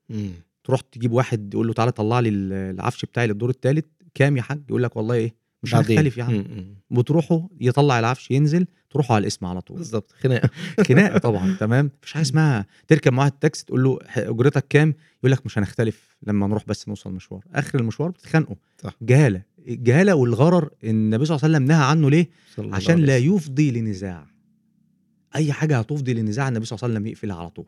مم. 0.08 0.32
تروح 0.64 0.80
تجيب 0.80 1.12
واحد 1.12 1.54
يقول 1.54 1.66
له 1.66 1.72
تعالى 1.72 1.92
طلع 1.92 2.20
لي 2.20 2.28
العفش 2.28 3.04
بتاعي 3.04 3.26
للدور 3.26 3.50
الثالث 3.50 3.84
كام 4.14 4.36
يا 4.36 4.42
حاج 4.42 4.62
يقول 4.68 4.82
لك 4.82 4.96
والله 4.96 5.14
إيه 5.14 5.34
مش 5.64 5.74
بعدين. 5.74 5.98
هنختلف. 5.98 6.18
مم. 6.30 6.74
بتروحوا 6.90 7.40
يطلع 7.60 7.98
العفش 7.98 8.30
ينزل 8.30 8.66
تروحوا 8.90 9.16
على 9.16 9.22
الاسم 9.22 9.46
على 9.46 9.60
طول. 9.60 9.76
بالظبط 9.76 10.12
خناقة. 10.20 10.50
خناقة 10.88 11.18
طبعا 11.18 11.56
تمام؟ 11.60 11.90
مفيش 12.02 12.12
حاجة 12.12 12.22
اسمها 12.22 12.66
تركب 12.88 13.12
معاه 13.12 13.28
التاكسي 13.28 13.64
تقول 13.64 13.84
له 13.84 13.98
أجرتك 14.16 14.66
كام؟ 14.68 14.94
يقول 15.18 15.32
لك 15.32 15.46
مش 15.46 15.58
هنختلف 15.58 16.16
لما 16.26 16.46
نروح 16.46 16.64
بس 16.66 16.88
نوصل 16.88 17.12
مشوار. 17.12 17.44
آخر 17.54 17.80
المشوار 17.80 18.10
بتتخانقوا. 18.10 18.56
صح. 18.82 18.96
جهالة. 19.02 19.42
الجهالة 19.68 20.14
والغرر 20.14 20.70
النبي 20.84 21.24
صلى 21.24 21.36
الله 21.36 21.44
عليه 21.44 21.54
وسلم 21.56 21.68
نهى 21.68 21.84
عنه 21.84 22.10
ليه؟ 22.10 22.28
عشان 22.58 22.98
لا. 22.98 23.16
يفضي 23.18 23.70
لنزاع. 23.70 24.26
أي 25.36 25.52
حاجة 25.52 25.78
هتفضي 25.78 26.14
لنزاع 26.14 26.48
النبي 26.48 26.64
صلى 26.64 26.76
الله 26.76 26.84
عليه 26.84 26.94
وسلم 26.94 27.06
يقفلها 27.06 27.36
على 27.36 27.50
طول. 27.50 27.66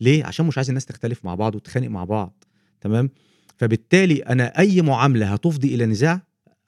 ليه؟ 0.00 0.24
عشان 0.24 0.46
مش 0.46 0.58
عايز 0.58 0.68
الناس 0.68 0.86
تختلف 0.86 1.24
مع 1.24 1.34
بعض 1.34 1.54
وتتخانق 1.54 1.88
مع 1.88 2.04
بعض 2.04 2.44
تمام؟ 2.80 3.10
فبالتالي 3.56 4.16
أنا 4.18 4.58
أي 4.58 4.82
معاملة 4.82 5.32
هتفضي 5.32 5.74
إلى 5.74 5.86
نزاع 5.86 6.22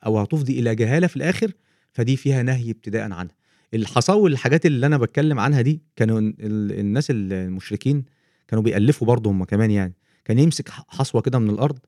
أو 0.07 0.18
هتفضي 0.18 0.59
إلى 0.61 0.74
جهالة 0.74 1.07
في 1.07 1.16
الآخر 1.16 1.53
فدي 1.92 2.16
فيها 2.16 2.42
نهي 2.42 2.70
ابتداء 2.70 3.03
عنها. 3.12 3.34
الحصاوي 3.74 4.30
الحاجات 4.30 4.66
اللي 4.66 4.86
أنا 4.86 4.99
بتكلم 4.99 5.40
عنها 5.40 5.61
دي 5.61 5.82
كانوا 5.96 6.20
ال- 6.20 6.34
ال- 6.40 6.78
الناس 6.80 7.07
المشركين 7.11 8.05
كانوا 8.49 8.64
بيألفوا 8.64 9.07
برضه 9.07 9.30
هم 9.30 9.44
كمان 9.44 9.70
يعني. 9.70 9.94
كان 10.24 10.38
يمسك 10.38 10.68
حصوة 10.68 11.20
كده 11.22 11.38
من 11.38 11.50
الأرض 11.50 11.79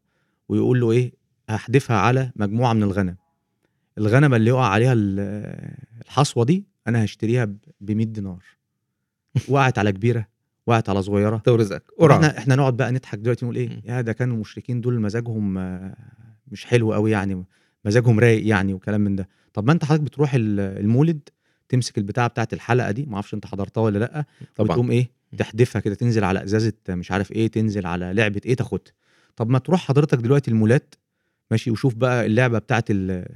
ويقول 0.48 0.80
له 0.80 0.90
إيه 0.92 1.12
هحدفها 1.48 1.96
على 1.96 2.32
مجموعة 2.36 2.72
من 2.72 2.82
الغنم. 2.82 3.16
الغنمه 3.98 4.36
اللي 4.36 4.50
يقع 4.50 4.66
عليها 4.66 4.92
ال- 4.92 5.74
الحصوة 6.06 6.44
دي 6.44 6.64
أنا 6.88 7.04
هشتريها 7.04 7.44
ب 7.80 7.90
100 7.90 8.06
دينار. 8.06 8.42
وقعت 9.48 9.78
على 9.78 9.92
كبيرة 9.92 10.26
وقعت 10.66 10.88
على 10.88 11.02
صغيرة. 11.02 11.36
طب 11.46 11.80
قرعة. 11.98 12.16
إحنا 12.16 12.38
إحنا 12.38 12.56
نقعد 12.56 12.76
بقى 12.76 12.92
نضحك 12.92 13.18
دلوقتي 13.18 13.44
نقول. 13.44 13.56
إيه 13.56 13.82
يا 13.84 14.00
ده 14.00 14.12
كانوا 14.12 14.34
المشركين 14.34 14.80
دول 14.80 15.00
مزاجهم 15.00 15.54
مش 16.48 16.66
حلو 16.66 16.92
قوي 16.92 17.10
يعني. 17.10 17.44
مزاجهم 17.84 18.20
رايق 18.20 18.46
يعني 18.48 18.74
وكلام 18.74 19.00
من 19.00 19.16
ده 19.16 19.28
طب 19.54 19.66
ما 19.66 19.72
انت 19.72 19.84
حضرتك 19.84 20.02
بتروح 20.02 20.34
ال- 20.34 20.60
المولد 20.60 21.20
تمسك 21.68 21.98
البتاعة 21.98 22.28
بتاعت 22.28 22.52
الحلقة 22.52 22.90
دي 22.90 23.06
ما 23.06 23.14
أعرفش 23.14 23.34
انت 23.34 23.46
حضرتها 23.46 23.80
ولا 23.80 23.98
لأ 23.98 24.24
طبعا 24.56 24.70
وتقوم 24.70 24.90
إيه. 24.90 25.10
تحدفها 25.38 25.80
كده 25.80 25.94
تنزل 25.94 26.24
على 26.24 26.44
أزازة 26.44 26.72
مش 26.88 27.10
عارف 27.12 27.32
إيه 27.32 27.46
تنزل 27.48 27.86
على 27.86 28.12
لعبة 28.12 28.40
إيه 28.46 28.54
تاخدها 28.54 28.92
طب 29.36 29.50
ما 29.50 29.58
تروح 29.58 29.80
حضرتك 29.88 30.18
دلوقتي 30.18 30.50
المولات 30.50 30.94
ماشي 31.50 31.70
وشوف 31.70 31.94
بقى 31.94 32.26
اللعبة 32.26 32.58
بتاعت 32.58 32.90
ال- 32.90 33.26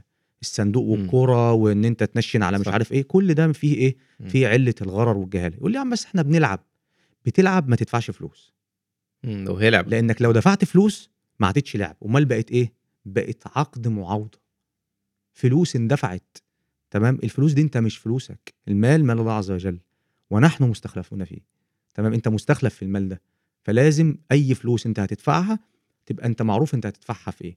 الصندوق. 0.43 0.85
والكورة 0.85 1.53
وان 1.53 1.85
انت 1.85 2.05
تنشن 2.05 2.43
على 2.43 2.59
مش 2.59 2.67
صح. 2.67 2.73
عارف 2.73 2.93
إيه 2.93 3.03
كل 3.03 3.35
ده 3.35 3.53
فيه 3.53 3.75
إيه. 3.75 3.97
فيه 4.29 4.49
علة 4.49 4.75
الغرر 4.83 5.17
والجهالة 5.17 5.57
يقول 5.57 5.71
لي 5.73 5.77
يا 5.77 5.81
عم 5.81 5.91
بس 5.91 6.05
إحنا 6.05 6.23
بنلعب 6.23 6.61
بتلعب 7.25 7.69
ما 7.69 7.77
تدفعش 7.77 8.11
فلوس 8.11 8.53
إمم، 9.25 9.45
لو 9.45 9.55
هي 9.57 9.71
لعبة. 9.71 9.91
لأنك 9.91 10.23
لو 10.23 10.33
دفعت 10.33 10.65
فلوس 10.65 11.11
ما 11.41 11.47
عادتش 11.47 11.77
لعب 11.77 11.97
أمال 12.05 12.25
بقت 12.25 12.51
إيه 12.51 12.73
بقت 13.05 13.47
عقد 13.59 13.89
معاوضه 13.89 14.39
فلوس 15.33 15.77
اندفعت 15.77 16.39
تمام؟ 16.91 17.19
الفلوس 17.25 17.53
دي 17.53 17.63
انت 17.63 17.77
مش 17.77 17.99
فلوسك 17.99 18.55
المال 18.69 19.05
مال 19.05 19.19
الله 19.19 19.33
عز 19.33 19.51
وجل 19.51 19.79
ونحن 20.31 20.65
مستخلفون 20.65 21.25
فيه 21.25 21.41
تمام؟ 21.95 22.13
انت 22.13 22.29
مستخلف 22.29 22.75
في 22.75 22.83
المال 22.83 23.09
ده 23.09 23.21
فلازم 23.63 24.17
أي 24.33 24.55
فلوس 24.55 24.87
انت 24.87 25.01
هتدفعها 25.01 25.59
تبقى 26.07 26.27
انت 26.27 26.43
معروف 26.43 26.75
انت 26.75 26.87
هتدفعها 26.87 27.31
في 27.31 27.45
إيه. 27.45 27.57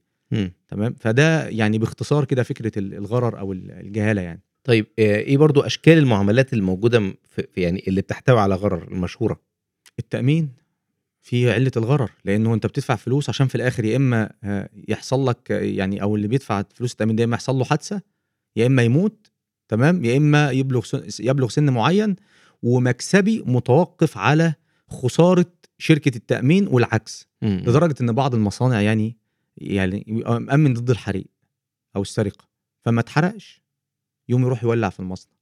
تمام؟ 0.68 0.94
فده 1.00 1.48
يعني 1.48 1.78
باختصار 1.78 2.24
كده 2.24 2.42
فكرة 2.42 2.78
ال- 2.78 2.94
الغرر 2.94 3.38
أو 3.38 3.52
ال- 3.52 3.70
الجهالة 3.70 4.22
يعني. 4.22 4.40
طيب 4.64 4.86
آآ 4.98 5.02
إيه 5.16 5.36
برضه 5.38 5.66
أشكال 5.66 5.98
المعاملات 5.98 6.52
الموجودة 6.52 7.00
م 7.00 7.14
في 7.28 7.46
يعني 7.56 7.84
اللي 7.88 8.00
بتحتوي 8.00 8.40
على 8.40 8.54
غرر 8.54 8.88
المشهورة؟ 8.92 9.40
التأمين. 9.98 10.48
في 11.28 11.52
علة 11.52 11.70
الغرر 11.76 12.10
لأنه 12.24 12.54
أنت 12.54 12.66
بتدفع 12.66 12.96
فلوس 12.96 13.28
عشان 13.28 13.46
في 13.48 13.54
الآخر 13.54 13.84
يا 13.84 13.96
إما 13.96 14.30
آه، 14.44 14.68
يحصل 14.88 15.28
لك 15.28 15.50
يعني 15.50 16.02
أو 16.02 16.16
اللي 16.16 16.28
بيدفع 16.28 16.64
فلوس 16.74 16.92
التأمين 16.92 17.16
ده 17.16 17.20
يا 17.20 17.26
اما 17.26 17.34
يحصل 17.34 17.56
له 17.56 17.64
حادثة 17.64 18.02
يا 18.56 18.66
إما 18.66 18.82
يموت 18.82 19.30
تمام 19.68 20.04
يا 20.04 20.16
إما 20.16 20.50
يبلغ 20.50 20.84
سن 20.84 21.02
يبلغ 21.20 21.48
سن 21.48 21.70
معين 21.70 22.16
ومكسبي 22.62 23.42
متوقف 23.46 24.18
على 24.18 24.54
خسارة 24.88 25.52
شركة 25.78 26.16
التأمين 26.16 26.68
والعكس 26.68 27.28
إمم. 27.42 27.62
لدرجة 27.66 27.94
إن 28.00 28.12
بعض 28.12 28.34
المصانع 28.34 28.80
يعني 28.80 29.16
يعني 29.56 30.04
مأمن 30.26 30.74
ضد 30.74 30.90
الحريق 30.90 31.30
أو 31.96 32.02
السرقة 32.02 32.48
فما 32.84 33.00
اتحرقش 33.00 33.62
يوم 34.28 34.42
يروح 34.42 34.64
يولع 34.64 34.88
في 34.88 35.00
المصنع 35.00 35.32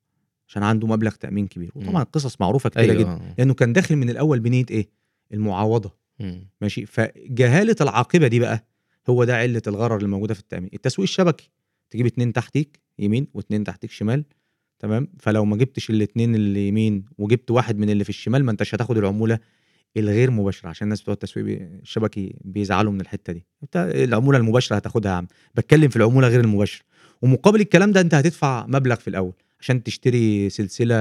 عشان 0.48 0.62
عنده 0.62 0.86
مبلغ 0.86 1.10
تأمين 1.10 1.46
كبير. 1.46 1.72
وطبعا 1.74 2.02
قصص 2.02 2.40
معروفة 2.40 2.70
كتيرة 2.70 2.82
أيوه 2.82 2.94
جدا 2.94 3.10
آه. 3.10 3.34
لأنه 3.38 3.54
كان 3.54 3.72
داخل 3.72 3.96
من 3.96 4.10
الأول 4.10 4.40
بنية 4.40 4.66
إيه 4.70 4.88
المعاوضه 5.32 5.96
إمم. 6.20 6.48
ماشي؟ 6.60 6.86
فجهالة 6.86 7.76
العاقبة 7.80 8.26
دي 8.26 8.40
بقى 8.40 8.66
هو 9.08 9.24
ده 9.24 9.36
علة 9.36 9.62
الغرر 9.66 9.96
اللي 9.96 10.08
موجوده 10.08 10.34
في 10.34 10.40
التأمين. 10.40 10.70
التسويق 10.74 11.08
الشبكي. 11.08 11.50
تجيب 11.90 12.06
اتنين 12.06 12.32
تحتيك 12.32 12.80
يمين 12.98 13.26
واتنين 13.34 13.64
تحتيك 13.64 13.90
شمال 13.90 14.24
تمام؟ 14.78 15.08
فلو 15.20 15.44
ما 15.44 15.56
جبتش 15.56 15.90
الاتنين 15.90 16.34
اللي 16.34 16.68
يمين 16.68 17.04
وجبت 17.18 17.50
واحد 17.50 17.78
من 17.78 17.90
اللي 17.90 18.04
في 18.04 18.10
الشمال 18.10 18.44
ما 18.44 18.50
انتش 18.52 18.74
هتاخد 18.74 18.98
العمولة 18.98 19.38
الغير 19.96 20.30
مباشرة 20.30 20.68
عشان 20.68 20.84
الناس 20.84 21.02
بتوع 21.02 21.14
التسويق 21.14 21.60
الشبكي 21.82 22.34
بيزعلوا 22.44 22.92
من 22.92 23.00
الحتة 23.00 23.32
دي. 23.32 23.46
انت 23.62 23.90
العمولة 23.94 24.38
المباشرة 24.38 24.76
هتاخدها 24.76 25.12
يا 25.12 25.16
عم. 25.16 25.26
بتكلم 25.54 25.88
في 25.88 25.96
العمولة 25.96 26.28
غير 26.28 26.40
المباشرة. 26.40 26.84
ومقابل 27.22 27.60
الكلام 27.60 27.92
ده 27.92 28.00
انت 28.00 28.14
هتدفع 28.14 28.66
مبلغ 28.66 28.94
في 28.96 29.08
الأول 29.08 29.32
عشان 29.60 29.82
تشتري 29.82 30.50
سلسلة 30.50 30.96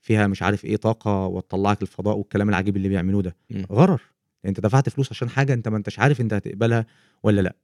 فيها 0.00 0.26
مش 0.26 0.42
عارف 0.42 0.64
إيه 0.64 0.76
طاقة 0.76 1.26
وتطلعك 1.26 1.82
الفضاء 1.82 2.16
والكلام 2.16 2.48
العجيب 2.48 2.76
اللي 2.76 2.88
بيعملوه 2.88 3.22
ده. 3.22 3.36
إمم. 3.52 3.66
غرر. 3.72 4.00
أنت 4.46 4.60
دفعت 4.60 4.88
فلوس 4.88 5.10
عشان 5.12 5.28
حاجة 5.28 5.52
أنت 5.54 5.68
ما 5.68 5.76
أنتش 5.76 5.98
عارف 5.98 6.20
أنت 6.20 6.34
هتقبلها 6.34 6.86
ولا 7.22 7.40
لأ. 7.40 7.54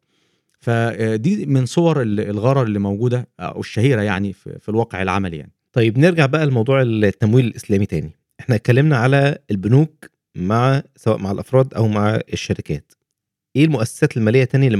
فدي 0.60 1.46
من 1.46 1.66
صور 1.66 2.02
ال- 2.02 2.20
الغرر 2.20 2.62
اللي 2.62 2.78
موجودة 2.78 3.28
أو 3.40 3.60
الشهيرة 3.60 4.02
يعني 4.02 4.32
في, 4.32 4.68
الواقع 4.68 5.02
العملي 5.02 5.36
يعني. 5.36 5.52
طيب 5.72 5.98
نرجع 5.98 6.26
بقى 6.26 6.46
لموضوع 6.46 6.82
التمويل 6.82 7.46
الإسلامي 7.46 7.86
تاني، 7.86 8.10
إحنا 8.40 8.54
اتكلمنا 8.54 8.96
على 8.96 9.38
البنوك 9.50 10.10
مع 10.34 10.82
سواء 10.96 11.18
مع 11.18 11.30
الأفراد 11.30 11.74
أو 11.74 11.88
مع 11.88 12.20
الشركات. 12.32 12.92
إيه 13.56 13.64
المؤسسات 13.64 14.16
المالية 14.16 14.42
التانية 14.42 14.66
اللي 14.66 14.76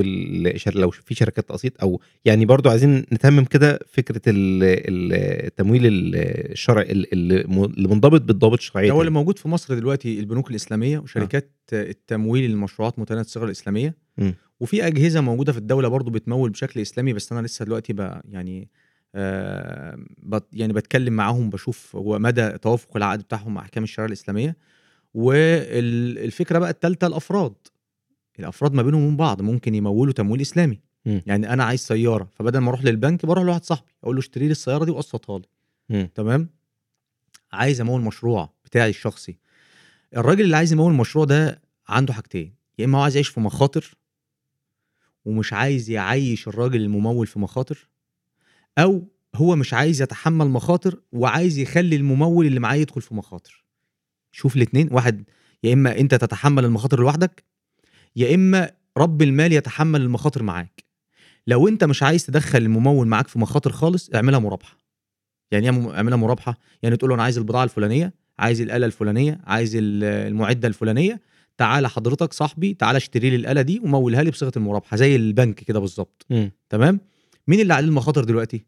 ال 0.00 0.60
شر 0.60 0.74
لو 0.74 0.90
في 0.90 1.14
شركات 1.14 1.48
تقسيط 1.48 1.80
أو 1.82 2.00
يعني 2.24 2.46
برضه 2.46 2.70
عايزين 2.70 2.98
نتمم 3.12 3.44
كده 3.44 3.78
ال 4.28 5.12
التمويل 5.46 5.86
ال 5.86 6.14
الشرعي 6.52 6.92
ال 6.92 7.32
ال 7.32 7.50
م 7.50 7.64
اللي 7.64 7.88
منضبط 7.88 8.20
بالضوابط 8.20 8.58
الشرعية 8.58 8.90
هو 8.92 9.00
اللي. 9.00 9.10
موجود 9.10 9.38
في 9.38 9.48
مصر 9.48 9.74
دلوقتي 9.74 10.20
البنوك 10.20 10.50
الإسلامية 10.50 10.98
وشركات 10.98 11.50
التمويل 11.72 12.50
للمشروعات 12.50 12.98
متناهيه 12.98 13.24
الصغر 13.24 13.44
الإسلامية 13.44 13.94
إمم. 14.18 14.34
وفي 14.60 14.86
أجهزة 14.86 15.20
موجودة 15.20 15.52
في 15.52 15.58
الدولة 15.58 15.88
برضو 15.88 16.10
بتمول 16.10 16.50
بشكل 16.50 16.80
إسلامي 16.80 17.12
بس 17.12 17.32
أنا 17.32 17.46
لسه 17.46 17.64
دلوقتي 17.64 17.92
بقى 17.92 18.22
يعني 18.28 18.68
آه 19.14 19.98
بت 20.22 20.44
يعني 20.52 20.72
بتكلم 20.72 21.12
معاهم 21.12 21.50
بشوف 21.50 21.96
هو 21.96 22.18
مدى 22.18 22.50
توافق 22.50 22.96
العقد 22.96 23.18
بتاعهم 23.18 23.54
مع 23.54 23.60
أحكام 23.62 23.84
الشريعة 23.84 24.06
الإسلامية 24.08 24.56
والفكرة 25.14 26.58
بقى 26.58 26.70
الثالثه 26.70 27.06
الأفراد 27.06 27.52
الأفراد 28.40 28.72
ما 28.72 28.82
بينهم 28.82 29.02
وبين 29.02 29.16
بعض 29.16 29.42
ممكن 29.42 29.74
يمولوا 29.74 30.12
تمويل 30.12 30.40
إسلامي. 30.40 30.80
إمم. 31.06 31.22
يعني 31.26 31.52
أنا 31.52 31.64
عايز 31.64 31.80
سيارة 31.80 32.28
فبدل 32.34 32.58
ما 32.58 32.68
أروح 32.68 32.84
للبنك 32.84 33.26
بروح 33.26 33.44
لواحد 33.44 33.64
صاحبي 33.64 33.92
أقول 34.02 34.16
له 34.16 34.20
اشتري 34.20 34.46
لي 34.46 34.52
السيارة 34.52 34.84
دي 34.84 34.90
وقسطها 34.90 35.38
لي. 35.38 36.10
تمام؟ 36.14 36.48
عايز 37.52 37.80
أمول 37.80 38.00
مشروع 38.00 38.52
بتاعي 38.64 38.90
الشخصي. 38.90 39.38
الراجل 40.16 40.44
اللي 40.44 40.56
عايز 40.56 40.72
يمول 40.72 40.92
المشروع 40.92 41.24
ده 41.24 41.62
عنده 41.88 42.12
حاجتين 42.12 42.54
يا 42.78 42.84
إما 42.84 42.98
هو 42.98 43.02
عايز 43.02 43.16
يعيش 43.16 43.28
في 43.28 43.40
مخاطر 43.40 43.94
ومش 45.24 45.52
عايز 45.52 45.90
يعيش 45.90 46.48
الراجل 46.48 46.80
الممول 46.80 47.26
في 47.26 47.38
مخاطر 47.38 47.88
أو 48.78 49.08
هو 49.34 49.56
مش 49.56 49.74
عايز 49.74 50.02
يتحمل 50.02 50.48
مخاطر 50.48 51.00
وعايز 51.12 51.58
يخلي 51.58 51.96
الممول 51.96 52.46
اللي 52.46 52.60
معاه 52.60 52.74
يدخل 52.76 53.00
في 53.00 53.14
مخاطر. 53.14 53.64
شوف 54.32 54.56
الاثنين 54.56 54.88
واحد 54.92 55.24
يا 55.62 55.72
إما 55.72 55.98
أنت 55.98 56.14
تتحمل 56.14 56.64
المخاطر 56.64 57.00
لوحدك 57.00 57.44
يا 58.18 58.34
إما 58.34 58.70
رب 58.96 59.22
المال 59.22 59.52
يتحمل 59.52 60.00
المخاطر 60.00 60.42
معاك. 60.42 60.84
لو 61.46 61.68
أنت 61.68 61.84
مش 61.84 62.02
عايز 62.02 62.26
تدخل 62.26 62.58
الممول 62.58 63.06
معاك 63.06 63.28
في 63.28 63.38
مخاطر 63.38 63.72
خالص 63.72 64.10
اعملها 64.14 64.38
مرابحة. 64.38 64.78
يعني 65.50 65.70
إيه 65.70 65.94
اعملها 65.96 66.16
مرابحة؟ 66.16 66.58
يعني 66.82 66.96
تقول 66.96 67.08
له 67.10 67.14
أنا 67.14 67.22
عايز 67.22 67.38
البضاعة 67.38 67.64
الفلانية 67.64 68.12
عايز 68.38 68.60
الآلة 68.60 68.86
الفلانية 68.86 69.40
عايز 69.44 69.76
ال- 69.76 70.04
المعدة 70.04 70.68
الفلانية 70.68 71.20
تعالى 71.58 71.88
حضرتك 71.88 72.32
صاحبي 72.32 72.74
تعالى 72.74 72.96
اشتري 72.96 73.30
لي 73.30 73.36
الآلة 73.36 73.62
دي 73.62 73.80
ومولها 73.84 74.22
لي 74.22 74.30
بصيغة 74.30 74.52
المرابحة 74.56 74.96
زي 74.96 75.16
البنك 75.16 75.54
كده 75.54 75.78
بالظبط. 75.78 76.26
تمام؟ 76.70 77.00
مين 77.48 77.60
اللي 77.60 77.74
عليه 77.74 77.88
المخاطر 77.88 78.24
دلوقتي؟ 78.24 78.64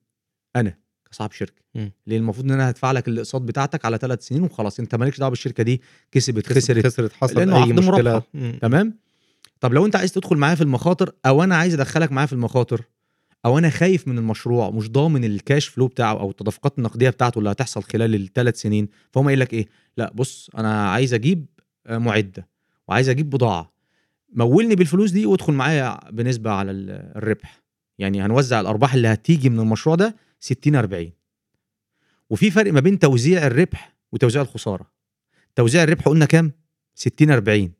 أنا 0.56 0.74
كصاحب 1.10 1.32
شركة. 1.32 1.62
ليه؟ 2.06 2.16
المفروض 2.16 2.44
إن 2.46 2.50
أنا 2.52 2.70
هدفع 2.70 2.92
لك 2.92 3.08
الاقساط 3.08 3.40
بتاعتك 3.42 3.84
على 3.84 3.98
ثلاث 3.98 4.26
سنين 4.26 4.42
وخلاص. 4.42 4.80
أنت 4.80 4.94
مالكش 4.94 5.18
دعوة 5.18 5.30
بالشركة 5.30 5.62
دي 5.62 5.80
كسبت 6.12 6.46
خسرت. 6.46 6.86
خسرت 6.86 7.12
حصل 7.12 7.34
مشكلة. 7.78 7.90
مرابحة. 8.02 8.26
إمم. 8.34 8.58
تمام؟ 8.62 8.94
طب 9.60 9.72
لو 9.74 9.86
انت 9.86 9.96
عايز 9.96 10.12
تدخل 10.12 10.36
معايا 10.36 10.54
في 10.54 10.60
المخاطر 10.62 11.12
أو 11.26 11.44
أنا 11.44 11.56
عايز 11.56 11.74
أدخلك 11.74 12.12
معايا 12.12 12.26
في 12.26 12.32
المخاطر 12.32 12.84
أو 13.46 13.58
أنا 13.58 13.70
خايف 13.70 14.08
من 14.08 14.18
المشروع 14.18 14.70
مش 14.70 14.90
ضامن 14.90 15.24
الكاش 15.24 15.66
فلو 15.68 15.86
بتاعه 15.86 16.12
أو 16.20 16.30
التدفقات 16.30 16.78
النقدية 16.78 17.10
بتاعته 17.10 17.38
اللي 17.38 17.50
هتحصل 17.50 17.82
خلال 17.82 18.14
الثلاث 18.14 18.60
سنين 18.60 18.88
فهم 19.12 19.24
قايل 19.26 19.40
لك 19.40 19.52
إيه؟ 19.52 19.68
لأ 19.96 20.12
بص 20.14 20.50
أنا 20.58 20.90
عايز 20.90 21.14
أجيب 21.14 21.46
آه، 21.86 21.98
معدة 21.98 22.48
وعايز 22.88 23.08
أجيب 23.08 23.30
بضاعة. 23.30 23.72
مولني 24.32 24.74
بالفلوس 24.74 25.10
دي 25.10 25.26
وادخل 25.26 25.52
معايا 25.52 26.10
بنسبة 26.10 26.50
على 26.50 26.70
ال- 26.70 26.90
الربح. 27.16 27.62
يعني 27.98 28.22
هنوزع 28.22 28.60
الأرباح 28.60 28.94
اللي 28.94 29.08
هتيجي 29.08 29.50
من 29.50 29.60
المشروع 29.60 29.96
ده 29.96 30.16
60 30.40 30.76
40 30.76 31.10
وفي 32.30 32.50
فرق 32.50 32.72
ما 32.72 32.80
بين 32.80 32.98
توزيع 32.98 33.46
الربح 33.46 33.96
وتوزيع 34.12 34.42
الخسارة. 34.42 34.90
توزيع 35.56 35.82
الربح 35.82 36.04
قلنا 36.04 36.26
كام؟ 36.26 36.52
60 36.94 37.30
40 37.30 37.72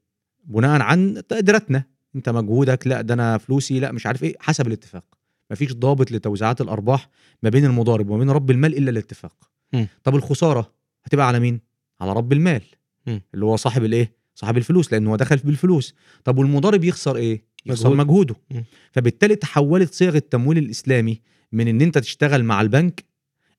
بناء 0.44 0.82
عن 0.82 1.22
تقديراتنا. 1.28 1.84
انت 2.16 2.28
مجهودك 2.28 2.86
لا 2.86 3.00
ده 3.00 3.14
أنا 3.14 3.38
فلوسي 3.38 3.80
لا 3.80 3.92
مش 3.92 4.06
عارف 4.06 4.22
إيه 4.22 4.36
حسب 4.40 4.66
الاتفاق. 4.66 5.04
مفيش 5.50 5.74
ضابط 5.74 6.12
لتوزيعات 6.12 6.60
الأرباح 6.60 7.08
ما 7.42 7.50
بين 7.50 7.64
المضارب 7.64 8.10
وما 8.10 8.18
بين 8.18 8.30
رب 8.30 8.50
المال 8.50 8.76
إلا 8.78 8.90
الاتفاق. 8.90 9.50
مم. 9.72 9.86
طب 10.04 10.16
الخسارة 10.16 10.72
هتبقى 11.04 11.26
على 11.26 11.40
مين؟ 11.40 11.60
على 12.00 12.12
رب 12.12 12.32
المال. 12.32 12.62
مم. 13.06 13.20
اللي 13.34 13.44
هو 13.44 13.56
صاحب 13.56 13.84
الإيه؟ 13.84 14.12
صاحب 14.34 14.56
الفلوس 14.56 14.92
لأنه 14.92 15.10
هو 15.10 15.16
دخل 15.16 15.36
بالفلوس. 15.36 15.94
طب 16.24 16.38
والمضارب 16.38 16.84
يخسر 16.84 17.16
إيه؟ 17.16 17.44
يخسر 17.66 17.88
مجهود. 17.88 18.06
مجهوده. 18.06 18.34
مم. 18.50 18.64
فبالتالي 18.92 19.36
تحولت 19.36 19.94
صيغة 19.94 20.16
التمويل 20.16 20.58
الإسلامي 20.58 21.20
من 21.52 21.68
إن 21.68 21.80
أنت 21.80 21.98
تشتغل 21.98 22.44
مع 22.44 22.60
البنك 22.60 23.04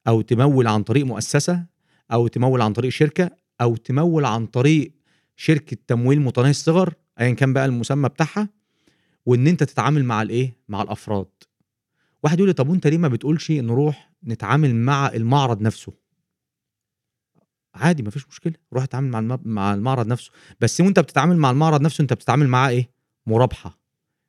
أو 0.08 0.22
تمول 0.22 0.68
عن 0.68 0.84
طريق 0.84 1.06
مؤسسة 1.06 1.66
أو 2.12 2.28
تمول 2.28 2.62
عن 2.62 2.74
طريق 2.74 2.92
شركة 2.92 3.32
أو 3.62 3.76
تمول 3.76 4.26
عن 4.26 4.46
طريق 4.46 4.92
شركة 5.42 5.78
تمويل 5.88 6.22
متناهي 6.22 6.50
الصغر 6.50 6.94
ايا 7.20 7.34
كان 7.34 7.54
بقى 7.54 7.66
المسمى 7.66 8.10
بتاعها 8.10 8.50
وإن 9.26 9.48
أنت 9.48 9.64
تتعامل 9.64 10.06
مع 10.06 10.22
الإيه؟ 10.22 10.58
مع 10.70 10.82
الأفراد. 10.82 11.28
واحد 12.24 12.38
يقول 12.38 12.50
لي 12.50 12.54
طب 12.54 12.70
وأنت 12.70 12.88
ليه 12.88 12.98
ما 12.98 13.08
بتقولش 13.08 13.52
نروح 13.52 14.12
نتعامل 14.24 14.76
مع 14.76 15.08
المعرض 15.14 15.62
نفسه؟ 15.62 15.94
عادي 17.76 18.04
مفيش 18.04 18.28
مشكلة. 18.28 18.54
روح 18.74 18.84
اتعامل 18.84 19.10
مع 19.10 19.40
مع 19.46 19.74
المعرض 19.74 20.08
نفسه. 20.08 20.32
بس 20.60 20.82
وأنت 20.82 21.00
بتتعامل 21.00 21.38
مع 21.38 21.52
المعرض 21.52 21.82
نفسه 21.82 22.02
أنت 22.02 22.14
بتتعامل 22.14 22.48
معاه 22.48 22.70
إيه؟ 22.70 22.90
مرابحة. 23.28 23.80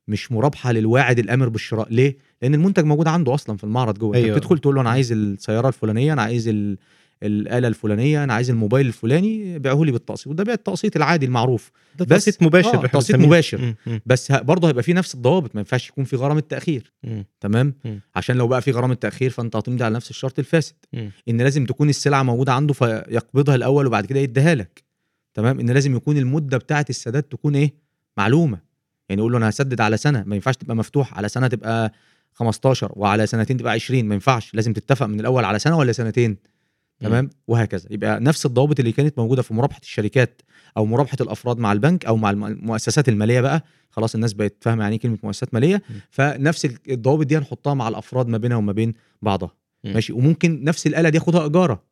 مش 0.07 0.31
مرابحة 0.31 0.71
للواعد 0.71 1.19
الأمر 1.19 1.49
بالشراء. 1.49 1.93
ليه؟ 1.93 2.17
لأن 2.41 2.53
المنتج 2.53 2.85
موجود 2.85 3.07
عنده 3.07 3.33
أصلا 3.33 3.57
في 3.57 3.63
المعرض 3.63 3.97
جوه. 3.97 4.15
أيوة. 4.15 4.27
انت 4.27 4.37
بتدخل 4.37 4.59
تقول 4.59 4.75
له 4.75 4.81
أنا 4.81 4.89
عايز 4.89 5.11
السيارة 5.11 5.67
الفلانية 5.67 6.13
أنا 6.13 6.21
عايز 6.21 6.47
الآلة 7.23 7.67
الفلانية 7.67 8.23
أنا 8.23 8.33
عايز 8.33 8.49
الموبايل 8.49 8.87
الفلاني 8.87 9.59
بيعه 9.59 9.83
لي 9.83 9.91
بالتقسيط. 9.91 10.27
وده 10.27 10.43
بيع 10.43 10.53
التقسيط 10.53 10.95
العادي 10.95 11.25
المعروف. 11.25 11.71
ده 11.99 12.05
بس- 12.05 12.25
تقسيط 12.25 12.43
مباشر 12.43 12.83
آه، 12.83 12.87
تقسيط. 12.87 13.15
مباشر. 13.15 13.75
مم. 13.87 14.01
بس 14.05 14.31
برضه 14.31 14.67
هيبقى 14.67 14.83
فيه 14.83 14.93
نفس 14.93 15.15
الضوابط. 15.15 15.55
ما 15.55 15.61
ينفعش 15.61 15.89
يكون 15.89 16.03
في 16.03 16.15
غرامه 16.15 16.39
تاخير 16.39 16.91
مم. 17.03 17.25
تمام؟ 17.41 17.73
مم. 17.85 17.99
عشان 18.15 18.35
لو 18.35 18.47
بقى 18.47 18.61
في 18.61 18.71
غرامه 18.71 18.93
تاخير 18.93 19.29
فأنت 19.29 19.55
هتمضي 19.55 19.83
على 19.83 19.95
نفس 19.95 20.09
الشرط 20.09 20.39
الفاسد. 20.39 20.73
مم. 20.93 21.11
إن 21.29 21.41
لازم 21.41 21.65
تكون 21.65 21.89
السلعة 21.89 22.23
موجودة 22.23 22.53
عنده 22.53 22.73
فيقبضها 22.73 23.55
الأول 23.55 23.87
وبعد 23.87 24.05
كده 24.05 24.19
يديها 24.19 24.55
لك. 24.55 24.83
تمام؟ 25.33 25.59
إن 25.59 25.69
لازم 25.69 25.95
يكون 25.95 26.17
المدة 26.17 26.57
بتاعة 26.57 26.85
السداد 26.89 27.23
تكون 27.23 27.55
إيه؟ 27.55 27.73
معلومة. 28.17 28.57
يعني 29.09 29.19
يقول 29.21 29.31
له 29.31 29.37
أنا 29.37 29.49
هسدد 29.49 29.81
على 29.81 29.97
سنة. 29.97 30.23
ما 30.27 30.35
ينفعش 30.35 30.55
تبقى 30.55 30.75
مفتوح 30.75 31.17
على 31.17 31.29
سنة 31.29 31.47
تبقى 31.47 31.93
15 32.33 32.91
وعلى 32.95 33.27
سنتين 33.27 33.57
تبقى 33.57 33.73
20 33.73 34.05
ما 34.05 34.13
ينفعش. 34.13 34.55
لازم 34.55 34.73
تتفق 34.73 35.05
من 35.05 35.19
الأول 35.19 35.45
على 35.45 35.59
سنة 35.59 35.77
ولا 35.77 35.91
سنتين؟ 35.91 36.37
تمام؟ 37.03 37.29
وهكذا. 37.47 37.87
يبقى 37.91 38.19
نفس 38.19 38.45
الضوابط 38.45 38.79
اللي 38.79 38.91
كانت 38.91 39.19
موجودة 39.19 39.41
في 39.41 39.53
مرابحه 39.53 39.79
الشركات 39.83 40.41
أو 40.77 40.85
مرابحه 40.85 41.17
الأفراد 41.21 41.57
مع 41.57 41.71
البنك 41.71 42.05
أو 42.05 42.17
مع 42.17 42.29
الم- 42.29 42.45
المؤسسات 42.45 43.09
المالية 43.09 43.41
بقى. 43.41 43.63
خلاص 43.89 44.15
الناس 44.15 44.33
بقت 44.33 44.55
فاهمة 44.61 44.83
يعني 44.83 44.95
إيه 44.95 45.01
كلمة 45.01 45.17
مؤسسات 45.23 45.53
مالية. 45.53 45.75
م. 45.75 45.93
فنفس 46.09 46.65
الضوابط 46.89 47.25
دي 47.25 47.37
هنحطها 47.37 47.73
مع 47.73 47.87
الأفراد 47.87 48.27
ما 48.27 48.37
بينها 48.37 48.57
وما 48.57 48.71
بين 48.71 48.93
بعضها. 49.21 49.51
م. 49.83 49.93
ماشي؟ 49.93 50.13
وممكن 50.13 50.63
نفس 50.63 50.87
الآلة 50.87 51.09
دي 51.09 51.17
أخدها 51.17 51.45
اجاره 51.45 51.83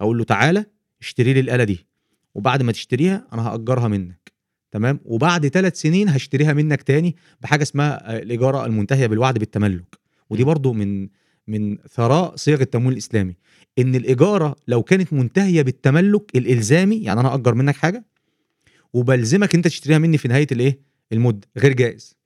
أقول 0.00 0.18
له 0.18 0.24
تعالى 0.24 0.64
اشتري 1.00 1.32
لي 1.32 1.40
الآلة 1.40 1.64
دي. 1.64 1.86
وبعد 2.34 2.62
ما 2.62 2.72
تشتريها 2.72 3.26
أنا 3.32 3.48
هأجرها 3.48 3.88
منك. 3.88 4.32
تمام؟ 4.70 5.00
وبعد 5.04 5.48
ثلاث 5.48 5.80
سنين 5.80 6.08
هشتريها 6.08 6.52
منك 6.52 6.82
تاني 6.82 7.16
بحاجة 7.40 7.62
اسمها 7.62 8.14
آه، 8.16 8.18
الاجاره 8.22 8.66
المنتهية 8.66 9.06
بالوعد 9.06 9.38
بالتملك. 9.38 9.98
ودي. 10.30 10.44
برضو 10.44 10.72
من 10.72 11.08
من 11.48 11.78
ثراء 11.78 12.36
صيغ 12.36 12.60
التمويل 12.60 12.92
الإسلامي. 12.92 13.36
إن 13.78 13.94
الإجارة 13.94 14.56
لو 14.68 14.82
كانت 14.82 15.12
منتهية 15.12 15.62
بالتملك 15.62 16.36
الإلزامي 16.36 16.96
يعني 16.96 17.20
أنا 17.20 17.34
أجر 17.34 17.54
منك 17.54 17.76
حاجة 17.76 18.04
وبلزمك 18.92 19.54
أنت 19.54 19.64
تشتريها 19.64 19.98
مني 19.98 20.18
في 20.18 20.28
نهاية 20.28 20.46
الإيه؟ 20.52 20.78
المدة 21.12 21.48
غير 21.58 21.72
جائز. 21.72 22.16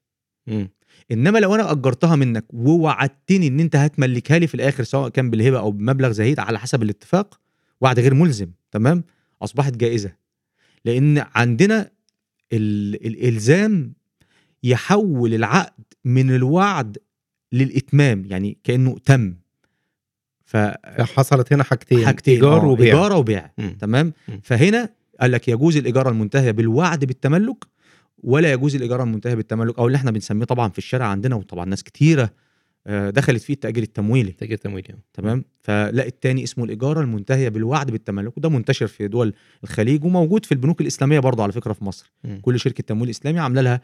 إنما 1.10 1.38
لو 1.38 1.55
أنا 1.55 1.70
أجرتها 1.72 2.16
منك 2.16 2.44
ووعدتني 2.55 3.47
إن 3.47 3.60
أنت 3.60 3.76
هتملكها 3.76 4.38
لي 4.38 4.47
في 4.47 4.55
الآخر 4.55 4.84
سواء 4.84 5.09
كان 5.09 5.30
بالهبة 5.30 5.59
أو 5.59 5.70
بمبلغ 5.70 6.10
زهيد 6.12 6.40
على 6.40 6.59
حسب 6.59 6.82
الاتفاق 6.82 7.40
وعد 7.80 8.01
غير 8.01 8.14
ملزم 8.14 8.51
تمام؟ 8.70 9.05
أصبحت 9.43 9.76
جائزة. 9.76 10.12
لأن 10.84 11.24
عندنا 11.34 11.90
ال- 12.52 13.06
الإلزام 13.06 13.93
يحول 14.62 15.34
العقد 15.34 15.84
من 16.05 16.34
الوعد 16.34 16.98
للإتمام 17.52 18.24
يعني 18.27 18.59
كأنه 18.64 18.97
تم 19.05 19.35
حصلت 20.98 21.52
هنا 21.52 21.64
حاجتين 21.64 22.02
فحاجتين 22.02 22.35
إيجار 22.35 22.60
آه، 22.60 22.66
وبيع 22.66 22.94
إيجار 22.94 23.12
وبيع. 23.12 23.51
تمام. 23.81 24.12
فهنا 24.43 24.89
قال 25.20 25.32
لك 25.32 25.48
يجوز 25.48 25.77
الاجاره 25.77 26.10
المنتهيه 26.10 26.51
بالوعد 26.51 27.05
بالتملك 27.05 27.64
ولا 28.23 28.52
يجوز 28.52 28.77
الاجاره 28.77 29.02
المنتهيه 29.02 29.35
بالتملك 29.35 29.78
أو 29.78 29.86
اللي 29.86 29.97
إحنا 29.97 30.10
بنسميه 30.10 30.44
طبعا 30.44 30.68
في 30.68 30.78
الشارع 30.78 31.06
عندنا 31.06 31.36
وطبعا 31.36 31.64
ناس 31.64 31.82
كتيرة 31.82 32.31
آه، 32.86 33.10
دخلت 33.10 33.43
فيه 33.43 33.55
التأجير 33.55 33.82
التمويلي 33.82 34.32
تاجير 34.32 34.56
تمويلي 34.59 34.89
آه. 34.90 34.98
تمام 35.14 35.44
فلا 35.62 36.06
التاني 36.06 36.44
اسمه 36.44 36.64
الاجاره 36.64 37.01
المنتهيه 37.01 37.48
بالوعد 37.48 37.90
بالتملك 37.90 38.36
وده 38.39 38.48
منتشر 38.48 38.86
في 38.86 39.09
دول 39.09 39.35
الخليج 39.64 40.05
وموجود 40.05 40.44
في 40.47 40.52
البنوك 40.52 40.81
الإسلامية 40.81 41.18
برضه 41.18 41.43
على 41.43 41.52
فكرة 41.52 41.73
في 41.73 41.85
مصر 41.85 42.12
مم. 42.24 42.40
كل 42.43 42.60
شركة 42.60 42.82
تمويل 42.82 43.10
إسلامي 43.10 43.39
عاملة 43.39 43.60
لها 43.62 43.81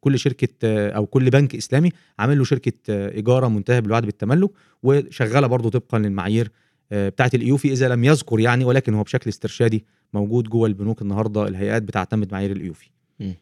كل 0.00 0.18
شركة 0.18 0.48
آه، 0.64 0.90
أو 0.90 1.06
كل 1.06 1.30
بنك 1.30 1.54
إسلامي 1.54 1.90
عامل 2.18 2.38
له 2.38 2.44
شركة 2.44 2.72
آه، 2.90 3.18
اجاره 3.18 3.48
منتهية 3.48 3.80
بالوعد 3.80 4.06
بالتملك 4.06 4.50
وشغالة 4.82 5.46
برضه 5.46 5.70
طبقا 5.70 5.98
للمعايير 5.98 6.50
آه، 6.92 7.08
بتاعه 7.08 7.30
الايوفي 7.34 7.72
إذا 7.72 7.88
لم 7.88 8.04
يذكر 8.04 8.40
يعني 8.40 8.64
ولكن 8.64 8.94
هو 8.94 9.02
بشكل 9.02 9.30
استرشادي 9.30 9.84
موجود 10.14 10.44
جوه 10.48 10.66
البنوك 10.68 11.02
النهارده 11.02 11.48
الهيئات 11.48 11.82
بتعتمد 11.82 12.32
معايير 12.32 12.52
الايوفي 12.52 12.90
مم. 13.20 13.34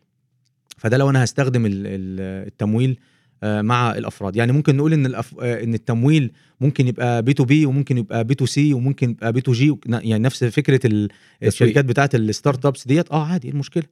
فده 0.76 0.96
لو 0.96 1.10
أنا 1.10 1.24
هستخدم 1.24 1.66
ال- 1.66 1.72
ال- 1.86 2.46
التمويل 2.46 2.98
آه، 3.42 3.62
مع 3.62 3.90
الأفراد. 3.98 4.36
يعني 4.36 4.52
ممكن 4.52 4.76
نقول 4.76 4.92
إن 4.92 5.06
الأف... 5.06 5.34
آه، 5.40 5.62
إن 5.64 5.74
التمويل 5.74 6.32
ممكن 6.60 6.88
يبقى 6.88 7.22
B 7.22 7.32
to 7.32 7.44
B 7.44 7.66
وممكن 7.66 7.98
يبقى 7.98 8.24
B 8.24 8.34
to 8.34 8.46
C 8.46 8.74
وممكن 8.74 9.10
يبقى 9.10 9.32
B 9.32 9.40
to 9.40 9.52
G 9.52 9.76
يعني 9.86 10.24
نفس 10.24 10.44
فكرة 10.44 10.86
ال- 10.86 11.08
الشركات 11.42 11.84
بتاعه 11.84 12.10
ال 12.14 12.66
startups 12.66 12.86
ديت. 12.88 13.10
آه 13.12 13.24
عادي 13.26 13.48
إيه 13.48 13.54
المشكلة؟ 13.54 13.82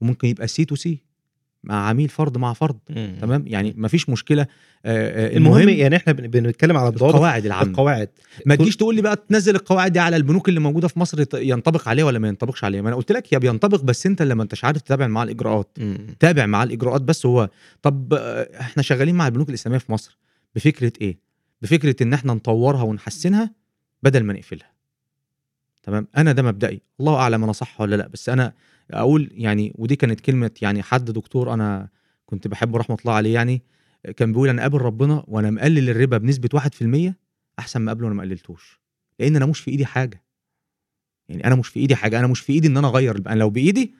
وممكن 0.00 0.28
يبقى 0.28 0.48
سي 0.48 0.64
تو 0.64 0.74
سي 0.74 0.98
مع 1.66 1.88
عميل 1.88 2.08
فرد 2.08 2.38
مع 2.38 2.52
فرد 2.52 2.76
مم. 2.90 3.16
تمام؟ 3.20 3.44
يعني 3.46 3.74
مفيش 3.76 4.08
مشكلة. 4.10 4.42
آه، 4.42 4.46
آه، 5.34 5.36
المهم 5.36 5.68
يعني 5.68 5.96
إحنا 5.96 6.12
بن- 6.12 6.26
بنتكلم 6.28 6.76
على 6.76 6.88
الضوابط. 6.88 7.14
القواعد 7.14 7.46
العامة. 7.46 7.70
القواعد. 7.70 8.08
ما 8.46 8.54
تجيش 8.54 8.76
تقول 8.76 8.94
لي 8.94 9.02
بقى 9.02 9.16
تنزل 9.28 9.54
القواعد 9.56 9.92
دي 9.92 9.98
على 9.98 10.16
البنوك 10.16 10.48
اللي 10.48 10.60
موجودة 10.60 10.88
في 10.88 10.98
مصر 11.00 11.24
ينطبق 11.34 11.88
عليها 11.88 12.04
ولا 12.04 12.18
ما 12.18 12.28
ينطبقش 12.28 12.64
عليها؟ 12.64 12.82
ما 12.82 12.88
أنا 12.88 12.96
قلت 12.96 13.12
لك 13.12 13.32
يا 13.32 13.38
بينطبق 13.38 13.80
بس 13.82 14.06
أنت 14.06 14.22
لما 14.22 14.42
أنتش 14.42 14.64
عارف 14.64 14.80
تتابع 14.82 15.06
مع 15.06 15.22
الإجراءات. 15.22 15.70
مم. 15.78 15.98
تابع 16.20 16.46
مع 16.46 16.62
الإجراءات 16.62 17.00
بس 17.02 17.26
هو 17.26 17.48
طب 17.82 18.14
آه، 18.14 18.60
إحنا 18.60 18.82
شغالين 18.82 19.14
مع 19.14 19.26
البنوك 19.26 19.48
الإسلامية 19.48 19.78
في 19.78 19.92
مصر. 19.92 20.18
بفكرة 20.54 20.92
إيه؟ 21.00 21.18
بفكرة 21.62 22.02
إن 22.02 22.12
إحنا 22.12 22.34
نطورها 22.34 22.82
ونحسنها 22.82 23.50
بدل 24.02 24.24
ما 24.24 24.32
نقفلها. 24.32 24.70
تمام؟ 25.82 26.06
أنا 26.16 26.32
ده 26.32 26.42
مبدئي. 26.42 26.80
الله 27.00 27.16
أعلم 27.16 27.42
أنا 27.44 27.52
صح 27.52 27.80
ولا 27.80 27.96
لأ 27.96 28.06
بس 28.08 28.28
أنا 28.28 28.52
أقول 28.90 29.30
يعني 29.32 29.72
ودي 29.74 29.96
كانت 29.96 30.20
كلمة 30.20 30.50
يعني 30.62 30.82
حد 30.82 31.04
دكتور 31.10 31.54
أنا 31.54 31.88
كنت 32.26 32.48
بحبه 32.48 32.78
رحمة 32.78 32.96
الله 33.00 33.12
عليه 33.14 33.34
يعني 33.34 33.62
كان 34.16 34.32
بيقول 34.32 34.48
أنا 34.48 34.62
قابل 34.62 34.78
ربنا 34.78 35.24
وأنا 35.28 35.50
مقلل 35.50 35.90
الربا 35.90 36.18
بنسبة 36.18 36.48
1% 37.10 37.12
أحسن 37.58 37.80
ما 37.80 37.92
قبله 37.92 38.04
وأنا 38.06 38.16
ما 38.16 38.22
قللتوش 38.22 38.80
لأن 39.20 39.36
أنا 39.36 39.46
مش 39.46 39.60
في 39.60 39.70
إيدي 39.70 39.86
حاجة. 39.86 40.22
يعني 41.28 41.44
أنا 41.44 41.54
مش 41.54 41.68
في 41.68 41.80
إيدي 41.80 41.96
حاجة 41.96 42.18
أنا 42.18 42.26
مش 42.26 42.40
في 42.40 42.52
إيدي 42.52 42.68
إن 42.68 42.76
أنا 42.76 42.88
أغير 42.88 43.16
أنا 43.16 43.34
لو 43.34 43.50
بإيدي 43.50 43.94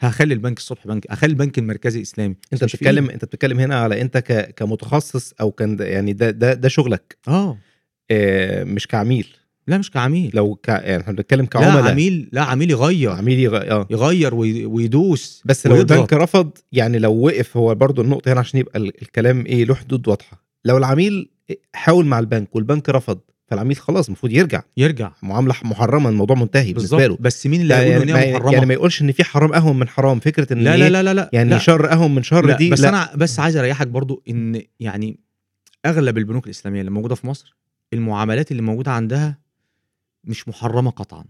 هخلي 0.00 0.34
البنك 0.34 0.58
الصبح 0.58 0.86
بنك 0.86 1.06
هخلي 1.10 1.30
البنك 1.30 1.58
المركزي 1.58 2.02
إسلامي. 2.02 2.36
أنت 2.52 2.64
بتتكلم. 2.64 3.10
أنت 3.10 3.24
بتتكلم 3.24 3.58
هنا 3.60 3.80
على 3.80 4.00
أنت 4.00 4.18
ك... 4.18 4.54
كمتخصص 4.54 5.32
أو 5.40 5.50
كان 5.52 5.76
يعني 5.80 6.12
ده 6.12 6.30
ده 6.30 6.54
ده 6.54 6.68
شغلك. 6.68 7.18
آه. 7.28 7.58
آه 8.10 8.64
مش 8.64 8.86
كعميل. 8.86 9.26
لا 9.66 9.78
مش 9.78 9.90
كعميل. 9.90 10.30
لو 10.34 10.54
ك... 10.54 10.68
يعني 10.68 11.00
إحنا 11.02 11.12
بنتكلم 11.12 11.40
لا 11.40 11.46
كعملاء. 11.46 11.90
عميل 11.92 12.28
لا 12.32 12.42
عميل 12.42 12.70
يغير. 12.70 13.10
عميل 13.10 13.38
يغ... 13.38 13.56
آه. 13.56 13.86
يغير 13.90 14.34
وي- 14.34 14.66
ويدوس 14.66 15.42
بس 15.44 15.66
لو 15.66 15.74
ويضغط. 15.74 15.92
البنك 15.92 16.12
رفض 16.12 16.50
يعني 16.72 16.98
لو 16.98 17.12
وقف 17.26 17.56
هو 17.56 17.74
برضو 17.74 18.02
النقطة 18.02 18.32
هنا 18.32 18.40
عشان 18.40 18.60
يبقى 18.60 18.78
ال- 18.78 19.02
الكلام 19.02 19.46
إيه 19.46 19.64
له 19.64 19.74
حدود 19.74 20.08
واضحة. 20.08 20.44
لو 20.64 20.78
العميل 20.78 21.30
حاول 21.74 22.06
مع 22.06 22.18
البنك 22.18 22.56
والبنك 22.56 22.88
رفض 22.88 23.18
فالعميل 23.46 23.76
خلاص 23.76 24.06
المفروض 24.06 24.32
يرجع. 24.32 24.62
يرجع. 24.76 25.10
معاملة 25.22 25.54
محرمة 25.64 26.08
الموضوع 26.10 26.36
منتهي 26.36 26.72
بالنسبة 26.72 27.06
له. 27.06 27.16
بس 27.20 27.46
مين 27.46 27.60
اللي 27.60 27.74
لا 27.74 27.80
هيقول 27.80 28.08
يعني, 28.08 28.12
إن 28.12 28.16
هي 28.28 28.32
محرمة؟ 28.34 28.52
يعني 28.52 28.66
ما 28.66 28.74
يقولش 28.74 29.02
إن 29.02 29.12
في 29.12 29.24
حرام 29.24 29.52
أهون 29.52 29.78
من 29.78 29.88
حرام. 29.88 30.20
فكرة 30.20 30.52
إن 30.52 30.58
لا 30.58 30.74
إيه؟ 30.74 30.78
لا 30.78 30.88
لا 30.90 31.02
لا 31.02 31.14
لا 31.14 31.30
يعني 31.32 31.50
لا. 31.50 31.58
شر 31.58 31.92
أهون 31.92 32.14
من 32.14 32.22
شر 32.22 32.46
لا 32.46 32.56
دي 32.56 32.70
بس 32.70 32.80
لا. 32.80 32.88
أنا 32.88 33.10
بس 33.16 33.40
عايز 33.40 33.56
أريحك 33.56 33.86
برضو 33.86 34.22
إن 34.30 34.62
يعني 34.80 35.20
أغلب 35.86 36.18
البنوك 36.18 36.44
الإسلامية 36.46 36.80
اللي 36.80 36.90
موجودة 36.90 37.14
في 37.14 37.26
مصر 37.26 37.56
المعاملات 37.92 38.50
اللي 38.50 38.62
موجودة 38.62 38.90
عندها 38.90 39.38
مش 40.24 40.48
محرمة 40.48 40.90
قطعا. 40.90 41.24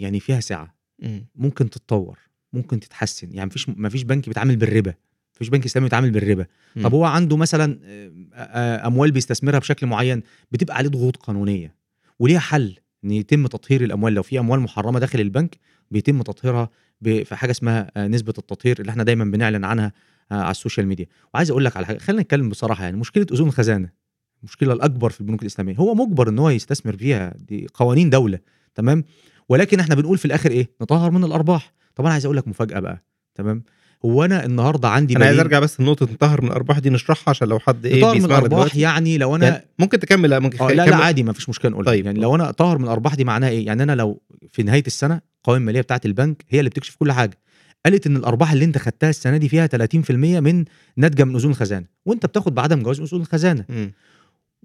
يعني 0.00 0.20
فيها 0.20 0.40
سعه 0.40 0.74
مم. 0.98 1.26
ممكن 1.34 1.70
تتطور. 1.70 2.18
ممكن 2.52 2.80
تتحسن. 2.80 3.34
يعني 3.34 3.46
مفيش 3.46 3.68
مفيش 3.68 4.02
بنك 4.02 4.28
بيتعامل 4.28 4.56
بالربا. 4.56 4.94
مفيش 5.34 5.48
بنك 5.48 5.64
إسلامي 5.64 5.86
بيتعامل 5.86 6.10
بالربا. 6.10 6.46
طب 6.82 6.94
هو 6.94 7.04
عنده 7.04 7.36
مثلا 7.36 7.78
آه، 7.84 8.12
آه، 8.34 8.86
أموال 8.86 9.12
بيستثمرها 9.12 9.58
بشكل 9.58 9.86
معين 9.86 10.22
بتبقى 10.50 10.76
عليه 10.76 10.88
ضغوط 10.88 11.16
قانونية. 11.16 11.74
وليها 12.18 12.40
حل 12.40 12.76
إن 13.04 13.10
يتم 13.10 13.46
تطهير 13.46 13.84
الأموال. 13.84 14.14
لو 14.14 14.22
في 14.22 14.38
أموال 14.38 14.60
محرمة 14.60 14.98
داخل 14.98 15.20
البنك 15.20 15.58
بيتم 15.90 16.22
تطهيرها 16.22 16.70
في 17.02 17.36
حاجة 17.36 17.50
اسمها 17.50 17.90
آه، 17.96 18.08
نسبة 18.08 18.34
التطهير 18.38 18.80
اللي 18.80 18.90
إحنا 18.90 19.04
دايما 19.04 19.24
بنعلن 19.24 19.64
عنها 19.64 19.92
آه، 20.32 20.34
على 20.34 20.50
السوشيال 20.50 20.86
ميديا. 20.86 21.06
وعايز 21.34 21.50
أقول 21.50 21.64
لك 21.64 21.76
على 21.76 21.86
حاجة. 21.86 21.98
خلينا 21.98 22.22
نتكلم 22.22 22.48
بصراحة. 22.48 22.84
يعني 22.84 22.96
مشكلة 22.96 23.26
أذون 23.32 23.48
الخزانه 23.48 24.01
المشكلة 24.42 24.72
الأكبر 24.72 25.10
في 25.10 25.20
البنوك 25.20 25.42
الإسلامية. 25.42 25.76
هو 25.76 25.94
مجبر 25.94 26.28
إن 26.28 26.38
هو 26.38 26.50
يستثمر 26.50 26.96
فيها. 26.96 27.34
دي 27.48 27.66
قوانين 27.74 28.10
دولة 28.10 28.38
تمام؟ 28.74 29.04
ولكن 29.48 29.80
إحنا 29.80 29.94
بنقول 29.94 30.18
في 30.18 30.24
الآخر 30.24 30.50
إيه؟ 30.50 30.70
نطهر 30.80 31.10
من 31.10 31.24
الأرباح. 31.24 31.72
طب 31.94 32.04
أنا 32.04 32.12
عايز 32.12 32.24
أقول 32.24 32.36
لك 32.36 32.48
مفاجأة 32.48 32.80
بقى 32.80 33.04
تمام؟ 33.34 33.62
هو 34.04 34.24
أنا 34.24 34.44
النهارده 34.44 34.88
عندي 34.88 35.16
أنا 35.16 35.24
عايز 35.26 35.38
أرجع 35.38 35.58
بس 35.60 35.80
لنقطة 35.80 36.08
نطهر 36.12 36.40
من 36.40 36.48
الأرباح 36.48 36.78
دي 36.78 36.90
نشرحها 36.90 37.30
عشان 37.30 37.48
لو 37.48 37.58
حد 37.58 37.86
إيه 37.86 37.98
نطهر 37.98 38.14
من 38.18 38.24
الأرباح 38.24 38.76
يعني 38.76 39.18
لو 39.18 39.36
أنا 39.36 39.48
يعني 39.48 39.64
ممكن 39.78 39.98
تكمل 39.98 40.30
لا 40.30 40.38
ممكن 40.38 40.58
آه 40.64 40.68
لا 40.68 40.86
لا. 40.86 40.96
عادي 40.96 41.22
ما 41.22 41.32
فيش 41.32 41.48
مشكلة 41.48 41.70
نقول 41.70 41.84
طيب. 41.84 42.06
يعني 42.06 42.20
لو 42.20 42.34
أنا 42.34 42.50
أطهر 42.50 42.78
من 42.78 42.84
الأرباح 42.84 43.14
دي 43.14 43.24
معناها 43.24 43.50
إيه؟ 43.50 43.66
يعني 43.66 43.82
أنا 43.82 43.94
لو 43.94 44.22
في 44.52 44.62
نهاية 44.62 44.84
السنة 44.86 45.20
القوائم 45.38 45.62
الماليه 45.62 45.80
بتاعة 45.80 46.00
البنك 46.04 46.44
هي 46.50 46.58
اللي 46.58 46.70
بتكشف 46.70 46.96
كل 46.96 47.12
حاجة. 47.12 47.38
قالت 47.84 48.06
إن 48.06 48.16
الأرباح 48.16 48.52
اللي 48.52 48.64
أنت 48.64 48.78
خدتها 48.78 49.10
السنة 49.10 49.36
دي 49.36 49.48
فيها 49.48 49.66
30% 49.66 50.10
من 50.10 50.64
ناتجة 50.96 51.24
من 51.24 51.34
اذون 51.36 51.50
الخزانة 51.50 51.86
وأنت 52.06 52.26
بتاخد 52.26 52.54
بعدم 52.54 52.82
جواز 52.82 53.00
اذون 53.00 53.20
الخزانة. 53.20 53.64
مم. 53.68 53.92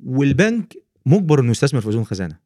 والبنك 0.03 0.74
مجبر 1.06 1.40
إنه 1.40 1.52
يستثمر 1.52 1.82
في 1.82 1.90
أذون 1.90 2.02
الخزانه 2.02 2.38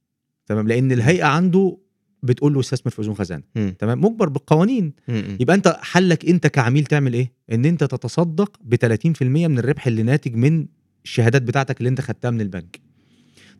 تمام؟ 0.45 0.67
لأن 0.67 0.91
الهيئة 0.91 1.25
عنده 1.25 1.77
بتقول 2.23 2.53
له 2.53 2.59
استثمر 2.59 2.91
في 2.91 3.01
أذون 3.01 3.15
خزانة. 3.15 3.43
تمام؟ 3.79 3.99
مجبر 4.05 4.29
بالقوانين. 4.29 4.93
مم. 5.07 5.37
يبقى 5.39 5.55
أنت 5.55 5.77
حلك 5.81 6.25
أنت 6.25 6.47
كعميل 6.47 6.85
تعمل 6.85 7.13
إيه؟ 7.13 7.31
إن 7.51 7.65
أنت 7.65 7.83
تتصدق 7.83 8.57
ب 8.63 8.75
30% 8.75 9.21
من 9.47 9.59
الربح 9.59 9.87
اللي 9.87 10.03
ناتج 10.03 10.35
من 10.35 10.65
الشهادات 11.03 11.41
بتاعتك 11.41 11.77
اللي 11.77 11.89
أنت 11.89 12.01
خدتها 12.01 12.31
من 12.31 12.41
البنك. 12.41 12.79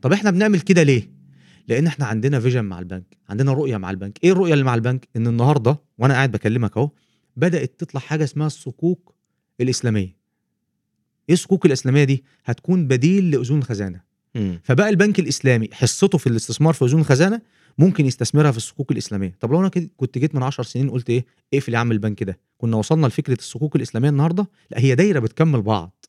طب 0.02 0.14
إحنا 0.14 0.32
بنعمل 0.32 0.60
كده 0.60 0.84
ليه؟ 0.84 1.10
لأن 1.68 1.88
إحنا 1.88 2.06
عندنا 2.06 2.40
فيجن 2.40 2.66
مع 2.66 2.80
البنك 2.80 3.18
عندنا 3.30 3.54
رؤية 3.54 3.78
مع 3.78 3.92
البنك. 3.92 4.20
إيه 4.24 4.32
الرؤية 4.32 4.54
اللي 4.54 4.64
مع 4.64 4.76
البنك؟ 4.76 5.08
إن 5.16 5.28
النهارده 5.28 5.82
وأنا 5.98 6.14
قاعد 6.14 6.32
بكلمك 6.32 6.78
أهو 6.78 6.90
بدأت 7.38 7.74
تطلع 7.80 8.02
حاجة 8.02 8.24
اسمها 8.24 8.48
الصكوك 8.48 9.16
الإسلامية. 9.62 10.21
إيه 11.30 11.34
الصكوك 11.34 11.66
الإسلامية 11.66 12.04
دي؟ 12.04 12.24
هتكون 12.46 12.88
بديل 12.88 13.32
لأذون 13.32 13.60
الخزانه. 13.60 14.02
فبقى 14.64 14.90
البنك 14.90 15.20
الإسلامي 15.20 15.70
حصته 15.74 16.18
في 16.18 16.28
الاستثمار 16.28 16.74
في 16.74 16.86
أذون 16.86 17.02
الخزانه 17.02 17.42
ممكن 17.78 18.06
يستثمرها 18.06 18.52
في 18.52 18.58
الصكوك 18.58 18.92
الإسلامية. 18.92 19.38
طب 19.40 19.52
لو 19.52 19.60
أنا 19.60 19.70
كنت 19.98 20.18
جيت 20.18 20.36
من 20.36 20.44
10 20.44 20.64
سنين 20.64 20.90
قلت 20.90 21.10
إيه؟ 21.10 21.26
اقفل 21.54 21.74
يا 21.74 21.78
عم 21.78 21.92
البنك 21.92 22.24
ده. 22.24 22.40
كنا 22.58 22.78
وصلنا 22.78 23.08
لفكرة 23.08 23.34
الصكوك 23.34 23.76
الإسلامية 23.76 24.10
النهارده. 24.10 24.50
لا 24.72 24.80
هي 24.80 24.96
دايرة 24.96 25.20
بتكمل 25.20 25.62
بعض. 25.62 26.06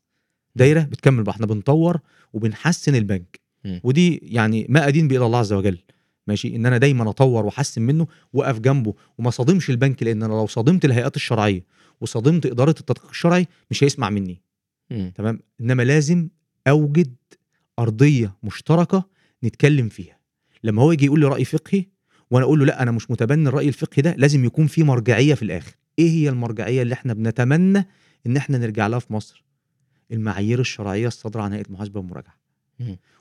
دايرة 0.57 0.81
بتكمل 0.81 1.23
بعض. 1.23 1.35
إحنا 1.35 1.47
بنطور 1.47 2.01
وبنحسن 2.33 2.95
البنك. 2.95 3.41
ودي 3.83 4.21
يعني 4.23 4.67
ما 4.69 4.89
أدين 4.89 5.09
بإلى 5.09 5.27
الله 5.27 5.39
عز 5.39 5.53
وجل. 5.53 5.79
ماشي؟ 6.27 6.57
إن 6.57 6.67
أنا 6.67 6.79
دايما 6.79 7.11
أطور 7.11 7.47
وأحسن 7.47 7.83
منه 7.83 8.07
وأقف 8.33 8.59
جنبه. 8.59 8.95
وما 9.19 9.31
صادمش 9.31 9.71
البنك 9.71 10.03
لأن 10.03 10.23
أنا 10.23 10.33
لو 10.33 10.47
صادمت 10.47 10.85
الهيئات 10.85 11.17
الشرعية 11.17 11.65
وصادمت 12.01 12.47
إدارة 12.47 12.75
التدقيق 12.81 13.09
الشرعي 13.11 13.47
مش 13.71 13.85
هيسمع 13.85 14.11
مني. 14.11 14.43
تمام؟ 15.15 15.41
إنما 15.61 15.83
لازم 15.83 16.29
أوجد 16.69 17.15
أرضية 17.79 18.37
مشتركة 18.43 19.09
نتكلم 19.45 19.89
فيها. 19.89 20.19
لما 20.65 20.83
هو 20.83 20.93
يجي 20.93 21.05
يقول 21.05 21.21
لي 21.21 21.27
رأي 21.27 21.45
فقهي 21.45 21.85
وأنا 22.31 22.45
أقول 22.45 22.59
له 22.59 22.65
لأ 22.65 22.83
أنا 22.83 22.91
مش 22.91 23.11
متبني 23.11 23.49
الرأي 23.49 23.69
الفقهي 23.69 24.03
ده 24.03 24.15
لازم 24.19 24.45
يكون 24.45 24.67
في 24.67 24.83
مرجعية 24.83 25.35
في 25.35 25.43
الآخر. 25.43 25.73
إيه 25.99 26.11
هي 26.11 26.29
المرجعية 26.29 26.83
اللي 26.83 26.95
إحنا 26.95 27.13
بنتمنى 27.15 27.89
إن 28.27 28.37
إحنا 28.37 28.59
نرجع 28.59 28.87
لها 28.87 28.99
في 28.99 29.13
مصر؟ 29.13 29.45
المعايير 30.13 30.61
الشرعية 30.61 31.07
الصادرة 31.07 31.43
عن 31.43 31.53
هيئة 31.53 31.67
المحاسبه 31.67 32.01
والمراجعه. 32.01 32.35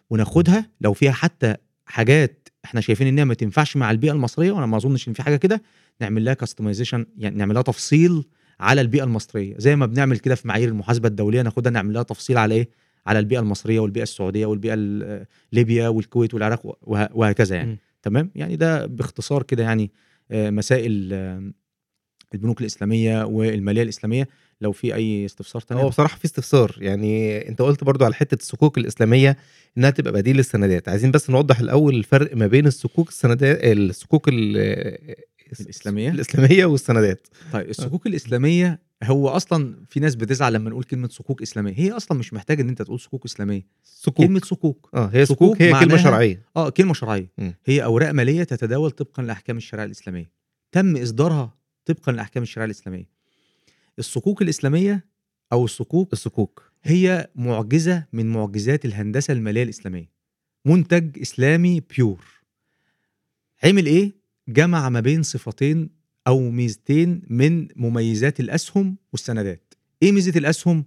وناخدها 0.09 0.69
لو 0.81 0.93
فيها 0.93 1.11
حتى 1.11 1.55
حاجات 1.85 2.49
إحنا 2.65 2.81
شايفين 2.81 3.07
إنها 3.07 3.23
ما 3.23 3.33
تنفعش 3.33 3.77
مع 3.77 3.91
البيئة 3.91 4.11
المصرية 4.11 4.51
وأنا 4.51 4.65
ما 4.65 4.77
أظنش 4.77 5.07
إن 5.07 5.13
في 5.13 5.23
حاجة 5.23 5.35
كده 5.35 5.61
نعمل 6.01 6.25
لها 6.25 6.33
كاستمايزيشن 6.33 7.05
يعني 7.17 7.35
نعمل 7.35 7.53
لها 7.53 7.61
تفصيل 7.61 8.23
على 8.61 8.81
البيئة 8.81 9.03
المصرية. 9.03 9.55
زي 9.57 9.75
ما 9.75 9.85
بنعمل 9.85 10.19
كده 10.19 10.35
في 10.35 10.47
معايير 10.47 10.69
المحاسبة 10.69 11.07
الدولية 11.07 11.41
ناخدها 11.41 11.71
نعمل 11.71 11.93
لها 11.93 12.03
تفصيل 12.03 12.37
على 12.37 12.55
إيه؟ 12.55 12.69
على 13.07 13.19
البيئة 13.19 13.39
المصرية 13.39 13.79
والبيئة 13.79 14.03
السعودية 14.03 14.45
والبيئة 14.45 14.73
ال- 14.77 15.25
ليبيا 15.53 15.87
والكويت 15.87 16.33
والعراق 16.33 16.61
وه- 16.65 17.09
وهكذا 17.13 17.55
يعني. 17.55 17.69
مم. 17.71 17.77
تمام؟ 18.03 18.31
يعني 18.35 18.55
ده 18.55 18.85
باختصار 18.85 19.43
كده 19.43 19.63
يعني 19.63 19.91
آه، 20.31 20.49
مسائل 20.49 21.09
آه، 21.13 21.51
البنوك 22.33 22.61
الإسلامية 22.61 23.23
والمالية 23.25 23.83
الإسلامية. 23.83 24.27
لو 24.61 24.71
في 24.71 24.95
أي 24.95 25.25
استفسار 25.25 25.61
تاني 25.61 25.81
هو 25.81 25.89
بصراحة 25.89 26.17
في 26.17 26.25
استفسار. 26.25 26.75
يعني 26.79 27.37
أنت 27.49 27.61
قلت 27.61 27.83
برضو 27.83 28.05
على 28.05 28.13
حتة 28.13 28.35
الصكوك 28.35 28.77
الإسلامية 28.77 29.37
إنها 29.77 29.89
تبقى 29.89 30.13
بديل 30.13 30.37
للسندات. 30.37 30.89
عايزين 30.89 31.11
بس 31.11 31.29
نوضح 31.29 31.59
الأول 31.59 31.95
الفرق 31.95 32.35
ما 32.35 32.47
بين 32.47 32.67
الصكوك 32.67 33.09
السندات 33.09 33.59
الصكوك 33.63 34.29
ال- 35.59 35.65
الإسلامية؟ 35.65 36.09
الإسلامية 36.11 36.65
والسندات. 36.65 37.27
طيب 37.53 37.69
الصكوك 37.69 38.07
الإسلامية 38.07 38.79
هو 39.03 39.29
أصلا 39.29 39.85
في 39.89 39.99
ناس 39.99 40.15
بتزعل 40.15 40.53
لما 40.53 40.69
نقول 40.69 40.83
كلمة 40.83 41.07
صكوك 41.07 41.41
إسلامية. 41.41 41.73
هي 41.77 41.91
أصلا 41.91 42.17
مش 42.17 42.33
محتاجة 42.33 42.61
إن 42.61 42.69
أنت 42.69 42.81
تقول 42.81 42.99
صكوك 42.99 43.25
إسلامية. 43.25 43.67
صكوك. 43.83 44.17
كلمة 44.17 44.39
صكوك. 44.43 44.89
آه 44.93 45.05
هي 45.13 45.25
صكوك 45.25 45.37
صكوك 45.37 45.61
هي 45.61 45.79
كلمة 45.79 45.97
شرعية. 45.97 46.45
آه 46.57 46.69
كلمة 46.69 46.93
شرعية. 46.93 47.31
مم. 47.37 47.53
هي 47.65 47.83
أوراق 47.83 48.11
مالية 48.11 48.43
تتداول 48.43 48.91
طبقا 48.91 49.23
لأحكام 49.23 49.57
الشريعة 49.57 49.85
الإسلامية. 49.85 50.31
تم 50.71 50.97
إصدارها 50.97 51.57
طبقا 51.85 52.11
لأحكام 52.11 52.43
الشريعة 52.43 52.65
الإسلامية. 52.65 53.09
الصكوك 53.99 54.41
الإسلامية 54.41 55.05
أو 55.53 55.65
الصكوك 55.65 56.13
الصكوك. 56.13 56.71
هي 56.83 57.29
معجزة 57.35 58.05
من 58.13 58.25
معجزات 58.29 58.85
الهندسة 58.85 59.31
المالية 59.31 59.63
الإسلامية. 59.63 60.11
منتج 60.65 61.19
إسلامي 61.21 61.79
بيور 61.79 62.25
عمل 63.63 63.85
إيه؟ 63.85 64.20
جمع 64.51 64.89
ما 64.89 64.99
بين 64.99 65.23
صفتين 65.23 65.89
أو 66.27 66.49
ميزتين 66.49 67.21
من 67.29 67.67
مميزات 67.75 68.39
الأسهم 68.39 68.97
والسندات. 69.13 69.73
إيه 70.03 70.11
ميزة 70.11 70.33
الأسهم؟ 70.39 70.85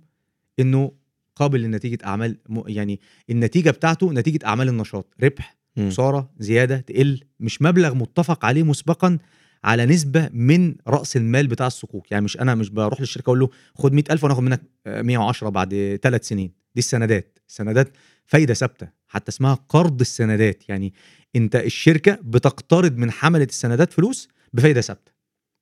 إنه 0.60 0.92
قابل 1.36 1.62
لنتيجة 1.62 1.98
أعمال 2.04 2.36
يعني 2.66 3.00
النتيجة 3.30 3.70
بتاعته 3.70 4.12
نتيجة 4.12 4.46
أعمال 4.46 4.68
النشاط. 4.68 5.14
ربح. 5.22 5.56
خسارة 5.88 6.30
زيادة 6.38 6.78
تقل 6.80 7.20
مش 7.40 7.62
مبلغ 7.62 7.94
متفق 7.94 8.44
عليه 8.44 8.62
مسبقا 8.62 9.18
على 9.64 9.86
نسبة 9.86 10.28
من 10.32 10.74
رأس 10.88 11.16
المال 11.16 11.46
بتاع 11.46 11.66
الصكوك 11.66 12.12
يعني 12.12 12.24
مش 12.24 12.40
أنا 12.40 12.54
مش 12.54 12.70
بروح 12.70 13.00
للشركة 13.00 13.26
أقول 13.26 13.40
له 13.40 13.48
خد 13.74 13.92
100000 13.92 14.24
وأنا 14.24 14.34
آخد 14.34 14.42
منك 14.42 14.62
آه، 14.86 15.02
110 15.02 15.48
بعد 15.48 15.98
ثلاث 16.02 16.28
سنين. 16.28 16.52
دي 16.74 16.78
السندات. 16.78 17.38
السندات 17.48 17.88
فايدة 18.26 18.54
ثابتة. 18.54 18.88
حتى 19.14 19.28
اسمها 19.28 19.54
قرض 19.68 20.00
السندات 20.00 20.68
يعني 20.68 20.92
انت 21.36 21.56
الشركة 21.56 22.18
بتقترض 22.22 22.96
من 22.96 23.10
حملة 23.10 23.44
السندات 23.44 23.92
فلوس 23.92 24.28
بفايدة 24.52 24.80
ثابتة 24.80 25.12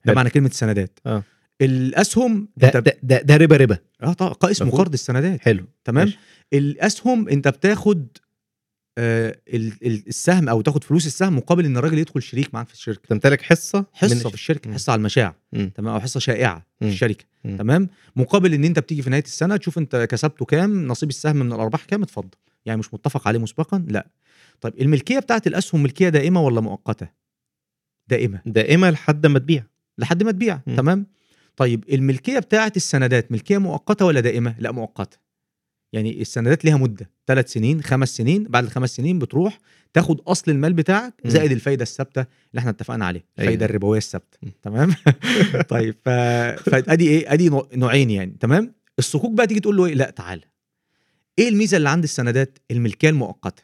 ده. 0.05 0.15
معنى 0.15 0.31
كلمة 0.31 0.49
السندات 0.49 0.99
آه. 1.07 1.23
الأسهم 1.61 2.49
ده 2.57 2.67
انت 2.69 2.77
ده 2.77 2.99
ده, 3.03 3.23
ده 3.23 3.37
ربا 3.37 3.57
ربا 3.57 3.79
آه 4.03 4.13
طبعا 4.13 4.35
اسمه. 4.51 4.71
قرض 4.71 4.93
السندات 4.93 5.41
حلو 5.41 5.65
تمام 5.85 6.05
ماشي. 6.07 6.19
الأسهم 6.53 7.29
انت 7.29 7.49
بتاخد 7.49 8.07
آه 8.99 9.39
ال- 9.49 9.73
ال- 9.87 10.09
السهم 10.09 10.49
أو 10.49 10.61
تاخد 10.61 10.85
فلوس 10.85 11.07
السهم 11.07 11.37
مقابل 11.37 11.65
إن 11.65 11.77
الراجل 11.77 11.99
يدخل 11.99 12.23
شريك 12.23 12.55
معاك 12.55 12.69
في 12.69 12.75
الشركة 12.75 13.01
تمتلك 13.09 13.43
حصة 13.43 13.85
حصة 13.93 14.15
من 14.15 14.21
في 14.21 14.35
الشركة 14.35 14.69
مم. 14.69 14.75
حصة 14.75 14.91
على 14.93 14.99
المشاع. 14.99 15.35
تمام 15.75 15.95
أو 15.95 16.01
حصة 16.01 16.21
شائعة 16.21 16.59
في 16.79 16.85
مم. 16.85 16.91
الشركة 16.91 17.25
مم. 17.45 17.57
تمام 17.57 17.89
مقابل 18.17 18.55
إن 18.55 18.65
أنت 18.65 18.79
بتيجي 18.79 19.03
في 19.03 19.11
نهاية 19.11 19.23
السنة 19.25 19.57
تشوف 19.57 19.79
أنت 19.79 19.97
كسبته 20.11 20.45
كام 20.45 20.87
نصيب 20.87 21.09
السهم 21.09 21.37
من 21.37 21.53
الأرباح 21.53 21.85
كام 21.85 22.03
اتفضل 22.03 22.29
يعني 22.67 22.79
مش 22.79 22.95
متفق 22.95 23.29
عليه 23.29 23.39
مسبقا؟ 23.39 23.85
لا. 23.89 24.09
طيب 24.61 24.81
الملكية 24.81 25.19
بتاعت 25.19 25.47
الأسهم 25.47 25.83
ملكية 25.83 26.09
دائمة 26.09 26.43
ولا 26.43 26.61
مؤقتة؟ 26.61 27.09
دائمة. 28.09 28.41
دائمة 28.47 28.91
لحد 28.91 29.27
ما 29.27 29.39
تبيع. 29.39 29.65
لحد 29.99 30.23
ما 30.23 30.33
تبيع 30.33 30.61
مم. 30.67 30.77
تمام؟ 30.77 31.07
طيب 31.57 31.85
الملكية 31.93 32.39
بتاعت 32.39 32.77
السندات 32.77 33.33
ملكية 33.33 33.59
مؤقتة 33.59 34.05
ولا 34.05 34.21
دائمة؟ 34.21 34.55
لا 34.59 34.73
مؤقتة. 34.73 35.19
يعني 35.93 36.21
السندات 36.21 36.65
ليها 36.65 36.77
مدة 36.77 37.11
ثلاث 37.27 37.53
سنين 37.53 37.83
خمس 37.83 38.17
سنين 38.17 38.45
بعد 38.45 38.65
الخمس 38.65 38.97
سنين 38.97 39.19
بتروح 39.19 39.59
تاخد 39.93 40.21
أصل 40.21 40.51
المال 40.51 40.73
بتاعك. 40.73 41.15
زائد 41.25 41.53
الفايدة 41.53 41.83
الثابتة 41.83 42.21
اللي 42.51 42.59
إحنا 42.61 42.71
اتفقنا 42.71 43.05
عليها 43.07 43.23
الفايدة 43.39 43.61
أيوة. 43.61 43.71
الربوية 43.71 43.99
الثابتة. 43.99 44.39
تمام؟ 44.63 44.95
طيب 45.69 45.95
ف... 46.05 46.09
فأدي 46.71 47.09
إيه؟ 47.09 47.33
أدي 47.33 47.49
نوع- 47.49 47.69
نوعين 47.75 48.11
يعني 48.11 48.37
تمام؟ 48.41 48.75
الصكوك 48.99 49.33
بقى 49.33 49.47
تيجي 49.47 49.61
تقول 49.61 49.77
له 49.77 49.87
إيه؟ 49.87 49.95
لا 49.95 50.11
تعالى 50.11 50.43
إيه 51.39 51.49
الميزة 51.49 51.77
اللي 51.77 51.89
عند 51.89 52.03
السندات 52.05 52.59
الملكية 52.71 53.09
المؤقتة؟ 53.11 53.63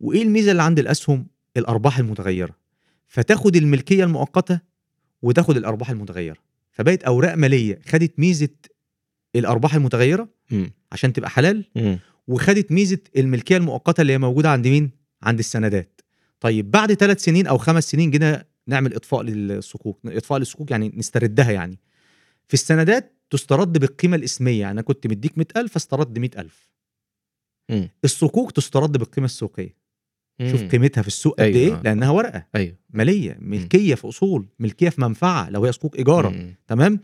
وإيه 0.00 0.22
الميزة 0.22 0.50
اللي 0.50 0.62
عند 0.62 0.78
الأسهم 0.78 1.26
الأرباح 1.56 1.98
المتغيرة؟ 1.98 2.56
فتاخد 3.08 3.56
الملكية 3.56 4.04
المؤقتة 4.04 4.60
وتاخد 5.22 5.56
الأرباح 5.56 5.90
المتغيرة. 5.90 6.36
فبقت 6.72 7.02
أوراق 7.02 7.34
مالية 7.34 7.78
خدت 7.88 8.18
ميزة 8.18 8.48
الأرباح 9.36 9.74
المتغيرة 9.74 10.28
مم. 10.50 10.70
عشان 10.92 11.12
تبقى 11.12 11.30
حلال 11.30 11.64
مم. 11.76 11.98
وخدت 12.28 12.72
ميزة 12.72 12.98
الملكية 13.16 13.56
المؤقتة 13.56 14.00
اللي 14.00 14.12
هي 14.12 14.18
موجودة 14.18 14.50
عند 14.50 14.68
مين؟ 14.68 14.90
عند 15.22 15.38
السندات. 15.38 16.00
طيب 16.40 16.70
بعد 16.70 16.92
ثلاث 16.94 17.24
سنين 17.24 17.46
أو 17.46 17.58
خمس 17.58 17.90
سنين 17.90 18.10
جينا 18.10 18.44
نعمل 18.66 18.94
إطفاء 18.94 19.22
للصكوك 19.22 19.98
إطفاء 20.06 20.38
للصكوك 20.38 20.70
يعني 20.70 20.92
نستردها 20.96 21.50
يعني. 21.50 21.78
في 22.48 22.54
السندات 22.54 23.18
تسترد 23.30 23.78
بالقيمة 23.78 24.16
الإسمية 24.16 24.60
يعني 24.60 24.72
أنا 24.72 24.82
كنت 24.82 25.06
مديك 25.06 25.38
100000 25.38 25.72
فاسترد 25.72 26.18
100000 26.18 26.71
مم. 27.70 27.88
الصكوك 28.04 28.50
تسترد 28.50 28.92
بالقيمة 28.92 29.24
السوقية. 29.24 29.82
شوف 30.50 30.62
مم. 30.62 30.68
قيمتها 30.68 31.02
في 31.02 31.08
السوق 31.08 31.34
قد 31.34 31.40
أيوة. 31.40 31.76
إيه؟ 31.76 31.82
لأنها 31.82 32.10
ورقة. 32.10 32.46
أيوه. 32.54 32.76
مالية 32.90 33.36
ملكية 33.40 33.94
في 33.94 34.08
أصول 34.08 34.46
ملكية 34.58 34.88
في 34.88 35.00
منفعة 35.00 35.50
لو 35.50 35.64
هي 35.64 35.72
صكوك 35.72 35.98
إيجارة. 35.98 36.28
مم. 36.28 36.54
تمام؟ 36.66 37.00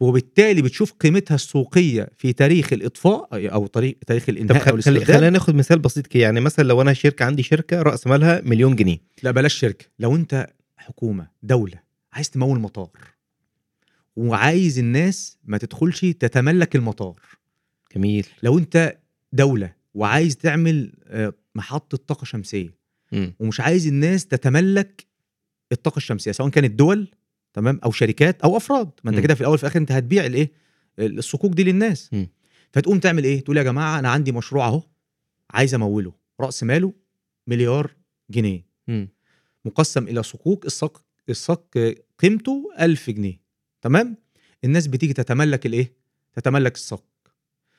وبالتالي 0.00 0.62
بتشوف 0.62 0.92
قيمتها 0.92 1.34
السوقية 1.34 2.08
في 2.16 2.32
تاريخ 2.32 2.72
الإطفاء 2.72 3.28
أو 3.32 3.66
طريق 3.66 3.98
تاريخ 4.06 4.24
طب 4.24 4.30
الإنهاء 4.30 4.56
أو. 4.56 4.64
خلي... 4.64 4.74
الاسترداد 4.74 5.06
خلينا 5.06 5.30
ناخد 5.30 5.54
مثال 5.54 5.78
بسيط 5.78 6.06
كده. 6.06 6.22
يعني 6.22 6.40
مثلا 6.40 6.64
لو 6.64 6.82
أنا 6.82 6.92
شركة 6.92 7.24
عندي 7.24 7.42
شركة 7.42 7.82
رأس 7.82 8.06
مالها 8.06 8.40
مليون 8.44 8.76
جنيه. 8.76 8.98
لا 9.22 9.30
بلاش 9.30 9.54
شركة. 9.54 9.86
لو 9.98 10.16
أنت 10.16 10.46
حكومة 10.76 11.28
دولة 11.42 11.78
عايز 12.12 12.30
تمول 12.30 12.60
مطار 12.60 12.90
وعايز 14.16 14.78
الناس 14.78 15.38
ما 15.44 15.58
تدخلش 15.58 16.00
تتملك 16.00 16.76
المطار. 16.76 17.20
جميل. 17.96 18.26
لو 18.42 18.58
أنت 18.58 18.98
دولة 19.32 19.72
وعايز 19.94 20.36
تعمل 20.36 20.92
آه، 21.06 21.32
محطة 21.54 21.96
طاقة 21.96 22.24
شمسية. 22.24 22.74
مم. 23.12 23.34
ومش 23.38 23.60
عايز 23.60 23.86
الناس 23.86 24.26
تتملك 24.26 25.06
الطاقة 25.72 25.96
الشمسية 25.96 26.32
سواء 26.32 26.48
كانت 26.48 26.70
دول 26.70 27.08
تمام 27.52 27.80
أو 27.84 27.90
شركات 27.90 28.42
أو 28.42 28.56
أفراد. 28.56 28.90
ما 29.04 29.10
أنت. 29.10 29.20
كده 29.20 29.34
في 29.34 29.40
الأول 29.40 29.58
في 29.58 29.64
الآخر 29.64 29.78
أنت 29.80 29.92
هتبيع 29.92 30.26
الإيه؟ 30.26 30.52
الصكوك 30.98 31.52
دي 31.52 31.64
للناس. 31.64 32.10
مم. 32.12 32.28
فتقوم 32.72 32.98
تعمل 32.98 33.24
إيه؟ 33.24 33.44
تقول 33.44 33.56
يا 33.56 33.62
جماعة 33.62 33.98
أنا 33.98 34.08
عندي 34.10 34.32
مشروع 34.32 34.66
أهو 34.66 34.82
عايز 35.50 35.74
أموله. 35.74 36.12
رأس 36.40 36.62
ماله 36.62 36.92
مليار 37.46 37.90
جنيه. 38.30 38.66
مم. 38.88 39.08
مقسم 39.64 40.08
إلى 40.08 40.22
صكوك 40.22 40.66
الصك 40.66 40.92
الصك 41.28 41.96
قيمته 42.18 42.70
ألف 42.80 43.10
جنيه. 43.10 43.40
تمام؟ 43.82 44.16
الناس 44.64 44.86
بتيجي 44.86 45.12
تتملك 45.12 45.66
الإيه؟ 45.66 45.92
تتملك 46.32 46.74
الصك. 46.74 47.02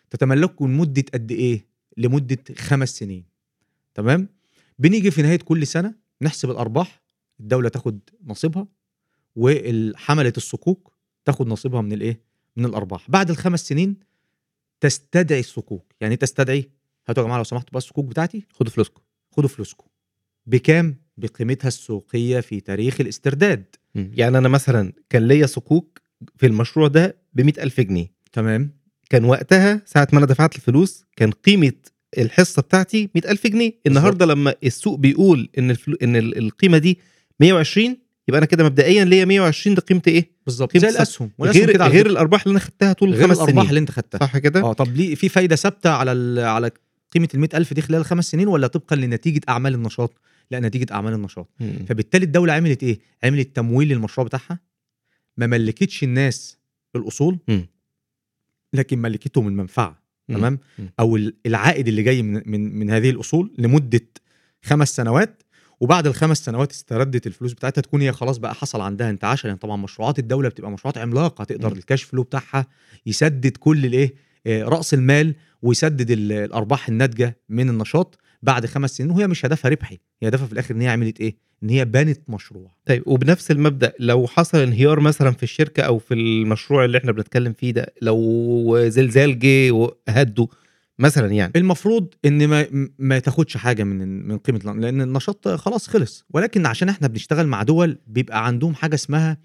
تتملكه 0.09 0.67
لمدة 0.67 1.03
قد 1.13 1.31
إيه؟ 1.31 1.70
لمدة 1.97 2.43
خمس 2.57 2.97
سنين. 2.97 3.25
تمام؟ 3.93 4.29
بنيجي 4.79 5.11
في 5.11 5.21
نهاية 5.21 5.39
كل 5.39 5.67
سنة 5.67 5.95
نحسب 6.21 6.49
الأرباح 6.49 7.01
الدولة 7.39 7.69
تاخد 7.69 7.99
نصيبها 8.25 8.67
وحمله 9.35 10.33
الصكوك 10.37 10.93
تاخد 11.25 11.47
نصيبها 11.47 11.81
من 11.81 11.93
الإيه؟ 11.93 12.21
من 12.55 12.65
الأرباح. 12.65 13.11
بعد 13.11 13.29
الخمس 13.29 13.67
سنين 13.67 13.97
تستدعي 14.79 15.39
الصكوك. 15.39 15.93
يعني 16.01 16.15
تستدعي 16.15 16.69
هاتوا 17.07 17.23
يا 17.23 17.27
جماعة 17.27 17.37
لو 17.37 17.43
سمحتوا 17.43 17.71
بقى 17.71 17.77
الصكوك 17.77 18.05
بتاعتي. 18.05 18.45
خدوا 18.53 18.71
فلوسكم. 18.71 19.01
خدوا 19.31 19.49
فلوسكم. 19.49 19.85
بكام؟ 20.45 20.95
بقيمتها 21.17 21.67
السوقية 21.67 22.39
في 22.39 22.59
تاريخ 22.59 23.01
الاسترداد. 23.01 23.75
يعني 23.95 24.37
أنا 24.37 24.49
مثلا 24.49 24.93
كان 25.09 25.27
ليا 25.27 25.45
صكوك 25.45 26.01
في 26.35 26.45
المشروع 26.45 26.87
ده 26.87 27.17
ب 27.33 27.39
ألف 27.39 27.81
جنيه. 27.81 28.11
تمام؟ 28.31 28.80
كان 29.11 29.25
وقتها 29.25 29.81
ساعة 29.85 30.07
ما 30.13 30.17
أنا 30.19 30.25
دفعت 30.25 30.55
الفلوس 30.55 31.05
كان 31.15 31.31
قيمة 31.31 31.71
الحصة 32.17 32.61
بتاعتي 32.61 33.09
100000 33.15 33.47
جنيه 33.47 33.71
النهارده 33.87 34.25
لما 34.25 34.55
السوق 34.63 34.99
بيقول 34.99 35.49
إن 35.57 35.71
الفلو... 35.71 35.97
إن 36.03 36.15
ال- 36.15 36.37
القيمة 36.37 36.77
دي 36.77 36.99
120 37.39 37.97
يبقى 38.27 38.37
أنا 38.37 38.45
كده 38.45 38.63
مبدئيا 38.63 39.05
ليا 39.05 39.25
120 39.25 39.75
ده 39.75 39.81
قيمة 39.81 40.01
إيه 40.07 40.31
بالظبط 40.45 40.77
زي. 40.77 40.89
الأسهم 40.89 41.31
غير 41.41 41.71
كده 41.73 41.87
غير. 41.87 42.05
الأرباح 42.05 42.41
اللي 42.41 42.51
أنا 42.51 42.59
خدتها 42.59 42.93
طول 42.93 43.09
غير 43.13 43.19
الخمس 43.25 43.37
الأرباح 43.37 43.55
سنين 43.55 43.69
اللي 43.69 43.79
أنت 43.79 43.91
خدتها 43.91 44.19
صح 44.19 44.37
كده 44.37 44.61
آه 44.61 44.73
طب 44.73 44.95
ليه 44.95 45.15
في 45.15 45.29
فايدة 45.29 45.55
ثابتة 45.55 45.89
على 45.89 46.41
على 46.41 46.71
قيمة 47.13 47.27
ال 47.33 47.39
100000 47.39 47.73
دي 47.73 47.81
خلال 47.81 48.05
خمس 48.05 48.25
سنين 48.31 48.47
ولا 48.47 48.67
طبقا 48.67 48.95
لنتيجة 48.95 49.41
أعمال 49.49 49.73
النشاط؟ 49.73 50.13
لا 50.51 50.59
نتيجة 50.59 50.87
أعمال 50.93 51.13
النشاط 51.13 51.49
مم. 51.59 51.73
فبالتالي 51.89 52.25
الدولة 52.25 52.53
عملت 52.53 52.83
إيه؟ 52.83 52.99
عملت 53.23 53.55
تمويل 53.55 53.87
للمشروع 53.87 54.27
بتاعها 54.27 54.59
ما 55.37 55.47
ملكتش 55.47 56.03
الناس 56.03 56.57
الأصول 56.95 57.39
مم. 57.47 57.65
لكن 58.73 58.99
ملكتهم 58.99 59.47
المنفعه. 59.47 60.01
تمام. 60.27 60.59
أو 60.99 61.15
ال- 61.15 61.33
العائد 61.45 61.87
اللي 61.87 62.03
جاي 62.03 62.21
من 62.23 62.41
من 62.45 62.79
من 62.79 62.89
هذه 62.89 63.09
الأصول 63.09 63.51
لمدة 63.57 64.01
خمس 64.63 64.95
سنوات 64.95 65.43
وبعد 65.79 66.07
الخمس 66.07 66.45
سنوات 66.45 66.71
استردت 66.71 67.27
الفلوس 67.27 67.53
بتاعتها 67.53 67.81
تكون 67.81 68.01
هي 68.01 68.11
خلاص 68.11 68.37
بقى 68.37 68.55
حصل 68.55 68.81
عندها 68.81 69.09
انتعاش 69.09 69.45
لأن 69.45 69.55
طبعا 69.55 69.77
مشروعات 69.77 70.19
الدولة 70.19 70.49
بتبقى 70.49 70.71
مشروعات 70.71 70.97
عملاقة 70.97 71.43
تقدر. 71.43 71.71
الكاش 71.71 72.03
فلو 72.03 72.23
بتاعها 72.23 72.65
يسدد 73.05 73.57
كل 73.57 73.85
الإيه 73.85 74.13
آه، 74.47 74.63
رأس 74.63 74.93
المال 74.93 75.35
ويسدد 75.61 76.11
ال- 76.11 76.31
الأرباح 76.31 76.87
الناتجة 76.89 77.37
من 77.49 77.69
النشاط 77.69 78.19
بعد 78.41 78.65
خمس 78.65 78.97
سنين 78.97 79.11
وهي 79.11 79.27
مش 79.27 79.45
هدفها 79.45 79.69
ربحي 79.69 79.99
هي 80.21 80.27
هدفها 80.27 80.47
في 80.47 80.53
الآخر 80.53 80.75
إن 80.75 80.81
هي 80.81 80.87
عملت 80.87 81.21
إيه 81.21 81.35
إن 81.63 81.69
هي 81.69 81.85
بنت 81.85 82.29
مشروع. 82.29 82.71
طيب 82.85 83.03
وبنفس 83.05 83.51
المبدأ 83.51 83.93
لو 83.99 84.27
حصل 84.27 84.57
انهيار 84.57 84.99
مثلا 84.99 85.31
في 85.31 85.43
الشركة 85.43 85.83
أو 85.83 85.99
في 85.99 86.13
المشروع 86.13 86.85
اللي 86.85 86.97
إحنا 86.97 87.11
بنتكلم 87.11 87.53
فيه 87.53 87.71
ده 87.71 87.93
لو 88.01 88.87
زلزال 88.87 89.39
جه 89.39 89.71
وهده 89.71 90.47
مثلا 90.99 91.27
يعني. 91.27 91.51
المفروض 91.55 92.13
إن 92.25 92.47
ما 92.47 92.67
ما 92.99 93.19
تاخدش 93.19 93.57
حاجة 93.57 93.83
من 93.83 94.27
من 94.27 94.37
قيمة 94.37 94.59
لأن 94.73 95.01
النشاط 95.01 95.47
خلاص 95.47 95.87
خلص. 95.87 96.25
ولكن 96.29 96.65
عشان 96.65 96.89
إحنا 96.89 97.07
بنشتغل 97.07 97.47
مع 97.47 97.63
دول 97.63 97.97
بيبقى 98.07 98.45
عندهم 98.47 98.75
حاجة 98.75 98.95
اسمها 98.95 99.37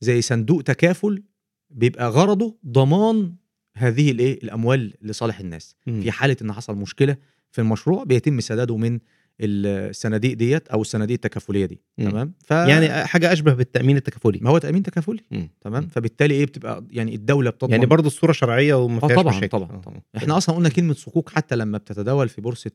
زي 0.00 0.22
صندوق 0.22 0.62
تكافل 0.62 1.22
بيبقى 1.70 2.08
غرضه 2.08 2.56
ضمان 2.66 3.34
هذه 3.76 4.10
الإيه؟ 4.10 4.42
الأموال 4.42 4.94
لصالح 5.02 5.40
الناس. 5.40 5.76
مم. 5.86 6.00
في 6.00 6.10
حالة 6.10 6.36
إن 6.42 6.52
حصل 6.52 6.76
مشكلة 6.76 7.16
في 7.52 7.60
المشروع 7.60 8.04
بيتم 8.04 8.40
سداده 8.40 8.76
من 8.76 8.98
الصناديق 9.40 10.32
ديت 10.36 10.68
أو 10.68 10.80
الصناديق 10.80 11.14
التكافلية 11.14 11.66
دي 11.66 11.80
مم. 11.98 12.10
تمام؟ 12.10 12.32
ف 12.44 12.50
يعني 12.50 13.04
حاجة 13.06 13.32
أشبه 13.32 13.54
بالتأمين 13.54 13.96
التكافلي. 13.96 14.38
ما 14.42 14.50
هو 14.50 14.58
تأمين 14.58 14.82
تكافلي 14.82 15.20
مم. 15.30 15.48
تمام. 15.60 15.86
فبالتالي 15.86 16.34
إيه 16.34 16.46
بتبقى 16.46 16.84
يعني 16.90 17.14
الدولة 17.14 17.50
بتضمن 17.50 17.72
يعني 17.72 17.86
برضه 17.86 18.06
الصورة 18.06 18.32
شرعية 18.32 18.74
وما 18.74 18.96
آه 18.96 19.06
فيهاش 19.06 19.18
طبعا 19.20 19.36
مشاكل. 19.36 19.48
طبعا 19.48 19.70
آه. 19.76 19.80
طبعا. 19.80 20.00
إحنا 20.16 20.36
أصلا 20.36 20.56
قلنا 20.56 20.68
كلمة 20.68 20.94
صكوك 20.94 21.30
حتى 21.30 21.56
لما 21.56 21.78
بتتداول 21.78 22.28
في 22.28 22.40
بورصة 22.40 22.70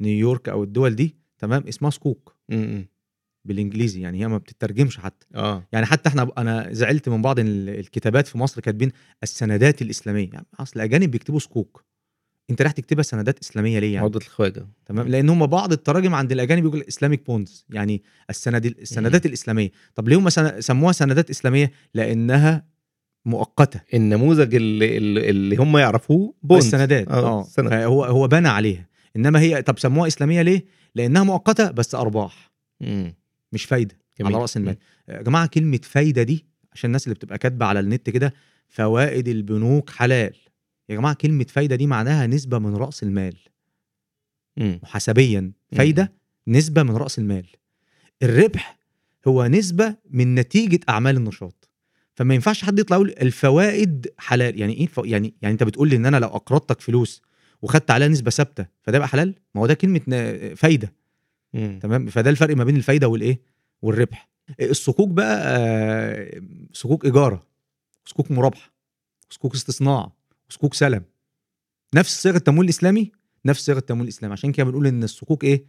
نيويورك 0.00 0.48
أو 0.48 0.62
الدول 0.64 0.94
دي 0.96 1.16
تمام؟ 1.38 1.64
اسمها 1.68 1.90
صكوك. 1.90 2.36
مم. 2.48 2.86
بالإنجليزي 3.44 4.00
يعني 4.00 4.20
هي 4.20 4.28
ما 4.28 4.38
بتترجمش 4.38 4.98
حتى. 4.98 5.26
آه. 5.34 5.64
يعني 5.72 5.86
حتى 5.86 6.08
إحنا 6.08 6.30
أنا 6.38 6.68
زعلت 6.72 7.08
من 7.08 7.22
بعض 7.22 7.38
ال- 7.38 7.68
الكتابات 7.68 8.26
في 8.26 8.38
مصر 8.38 8.60
كاتبين 8.60 8.90
السندات 9.22 9.82
الإسلامية. 9.82 10.30
يعني 10.32 10.46
أصل 10.60 10.72
الأجانب 10.76 11.10
بيكتبوا 11.10 11.38
صكوك. 11.38 11.84
انت 12.50 12.62
رايح 12.62 12.72
تكتبها 12.72 13.02
سندات 13.02 13.38
إسلامية 13.38 13.78
ليه 13.78 13.94
يعني؟ 13.94 14.06
عقدة 14.06 14.18
الخواجة. 14.18 14.66
تمام؟ 14.86 15.08
لأن 15.08 15.28
هم 15.28 15.46
بعض 15.46 15.72
التراجم 15.72 16.14
عند 16.14 16.32
الأجانب 16.32 16.64
يقول 16.64 16.84
Islamic 16.88 17.26
bonds 17.26 17.66
يعني 17.70 18.02
السند 18.30 18.66
السندات 18.66 19.26
الإسلامية. 19.26 19.70
طب 19.94 20.08
ليه 20.08 20.16
هم 20.16 20.28
سموها 20.60 20.92
سندات 20.92 21.30
إسلامية؟ 21.30 21.72
لأنها 21.94 22.64
مؤقتة. 23.24 23.80
النموذج 23.94 24.54
اللي, 24.54 24.96
اللي 25.30 25.56
هم 25.56 25.78
يعرفوه 25.78 26.34
bond 26.42 26.62
السندات 26.62 27.08
آه 27.08 27.42
سند. 27.42 27.72
هو 27.72 28.04
هو 28.04 28.28
بنى 28.28 28.48
عليها. 28.48 28.88
إنما 29.16 29.40
هي 29.40 29.62
طب 29.62 29.78
سموها 29.78 30.06
إسلامية 30.08 30.42
ليه؟ 30.42 30.64
لأنها 30.94 31.22
مؤقتة 31.22 31.70
بس 31.70 31.94
أرباح. 31.94 32.52
مم. 32.80 33.14
مش 33.52 33.64
فايدة 33.64 33.98
جميل. 34.20 34.32
على 34.32 34.42
رأس 34.42 34.56
المال. 34.56 34.76
يا 35.08 35.22
جماعة 35.22 35.46
كلمة 35.46 35.80
فايدة 35.82 36.22
دي 36.22 36.46
عشان 36.72 36.88
الناس 36.88 37.04
اللي 37.04 37.14
بتبقى 37.14 37.38
كاتبة 37.38 37.66
على 37.66 37.80
النت 37.80 38.10
كده 38.10 38.34
فوائد 38.68 39.28
البنوك 39.28 39.90
حلال. 39.90 40.34
يا 40.88 40.94
جماعة 40.96 41.14
كلمة 41.14 41.44
فايدة 41.48 41.76
دي 41.76 41.86
معناها 41.86 42.26
نسبة 42.26 42.58
من 42.58 42.76
رأس 42.76 43.02
المال. 43.02 43.36
محاسبيا. 44.56 45.52
فايدة 45.72 46.12
نسبة 46.48 46.82
من 46.82 46.96
رأس 46.96 47.18
المال. 47.18 47.46
الربح 48.22 48.78
هو 49.28 49.46
نسبة 49.46 49.96
من 50.10 50.34
نتيجة 50.34 50.80
أعمال 50.88 51.16
النشاط. 51.16 51.68
فما 52.14 52.34
ينفعش 52.34 52.64
حد 52.64 52.78
يطلع 52.78 52.96
يقول 52.96 53.10
الفوائد 53.10 54.06
حلال. 54.18 54.60
يعني 54.60 54.72
إيه. 54.74 54.88
يعني 55.04 55.34
يعني 55.42 55.52
أنت 55.52 55.62
بتقول 55.62 55.88
لي 55.88 55.96
إن 55.96 56.06
أنا 56.06 56.16
لو 56.16 56.28
أقرضتك 56.28 56.80
فلوس 56.80 57.22
وخدت 57.62 57.90
عليها 57.90 58.08
نسبة 58.08 58.30
ثابتة 58.30 58.66
فده 58.82 58.96
يبقى 58.96 59.08
حلال؟ 59.08 59.34
ما 59.54 59.60
هو 59.60 59.66
ده 59.66 59.74
كلمة 59.74 60.00
فايدة. 60.56 60.92
تمام؟ 61.52 62.06
فده 62.06 62.30
الفرق 62.30 62.56
ما 62.56 62.64
بين 62.64 62.76
الفايدة 62.76 63.08
والإيه؟ 63.08 63.40
والربح. 63.82 64.28
الصكوك 64.60 65.08
بقى 65.08 65.42
آه، 65.58 66.42
صكوك 66.72 67.04
إيجارة 67.04 67.46
صكوك 68.06 68.30
مرابحه 68.30 68.72
صكوك 69.30 69.54
استصناع 69.54 70.12
صكوك 70.54 70.74
سلم. 70.74 71.02
نفس 71.94 72.22
صيغة 72.22 72.36
التمويل 72.36 72.64
الاسلامي 72.64 73.12
نفس 73.44 73.64
صيغة 73.66 73.78
التمويل 73.78 74.02
الاسلامي 74.08 74.32
عشان 74.32 74.52
كده 74.52 74.66
بنقول 74.66 74.86
إن 74.86 75.02
الصكوك 75.02 75.44
إيه؟ 75.44 75.64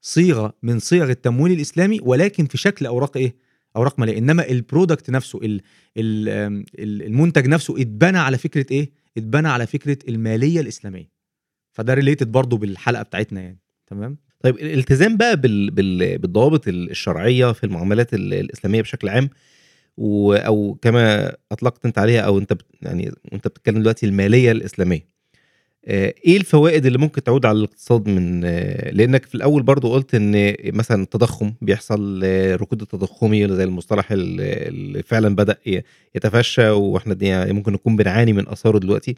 صيغة 0.00 0.54
من 0.62 0.78
صيغ 0.78 1.10
التمويل 1.10 1.52
الإسلامي 1.52 2.00
ولكن 2.02 2.46
في 2.46 2.58
شكل 2.58 2.86
أوراق 2.86 3.16
إيه؟ 3.16 3.34
أوراق 3.76 3.98
مالية. 3.98 4.18
إنما 4.18 4.48
البرودكت 4.48 5.10
نفسه 5.10 5.38
ال 5.42 5.60
ال 5.96 6.28
آم، 6.28 6.64
ال- 6.78 7.02
المنتج 7.02 7.46
نفسه 7.46 7.80
اتبنى 7.80 8.18
على 8.18 8.38
فكرة 8.38 8.66
إيه؟ 8.70 8.90
اتبنى 9.16 9.48
على 9.48 9.66
فكرة 9.66 9.98
المالية 10.08 10.60
الإسلامية. 10.60 11.10
فده 11.72 11.94
ريليتد 11.94 12.32
برضو 12.32 12.56
بالحلقة 12.56 13.02
بتاعتنا 13.02 13.40
يعني. 13.40 13.58
تمام؟ 13.86 14.16
طيب 14.40 14.56
الالتزام 14.58 15.16
بقى 15.16 15.36
بال... 15.40 15.70
بال... 15.70 16.18
بالضوابط 16.18 16.68
الشرعية 16.68 17.52
في 17.52 17.64
المعاملات 17.64 18.14
ال- 18.14 18.34
الإسلامية 18.34 18.82
بشكل 18.82 19.08
عام 19.08 19.30
و... 19.98 20.34
أو 20.34 20.78
كما 20.82 21.32
أطلقت 21.52 21.86
أنت 21.86 21.98
عليها 21.98 22.20
أو 22.20 22.38
أنت. 22.38 22.52
يعني 22.82 23.12
وانت 23.32 23.48
بتتكلم 23.48 23.80
دلوقتي 23.80 24.06
المالية 24.06 24.52
الإسلامية. 24.52 25.18
آه، 25.84 26.14
إيه 26.26 26.36
الفوائد 26.36 26.86
اللي 26.86 26.98
ممكن 26.98 27.22
تعود 27.22 27.46
على 27.46 27.58
الاقتصاد 27.58 28.08
من 28.08 28.42
آه، 28.44 28.90
لأنك 28.90 29.26
في 29.26 29.34
الأول 29.34 29.62
برضو 29.62 29.92
قلت 29.92 30.14
إن 30.14 30.54
مثلا 30.64 31.02
التضخم 31.02 31.52
بيحصل 31.62 32.20
آه، 32.24 32.56
ركود 32.56 32.82
التضخمي 32.82 33.48
زي 33.48 33.64
المصطلح 33.64 34.12
ال- 34.12 34.40
اللي 34.40 35.02
فعلا 35.02 35.34
بدأ 35.36 35.56
يتفشى 36.14 36.68
وإحنا 36.70 37.14
دي 37.14 37.52
ممكن 37.52 37.72
نكون 37.72 37.96
بنعاني 37.96 38.32
من 38.32 38.48
آثاره 38.48 38.78
دلوقتي. 38.78 39.16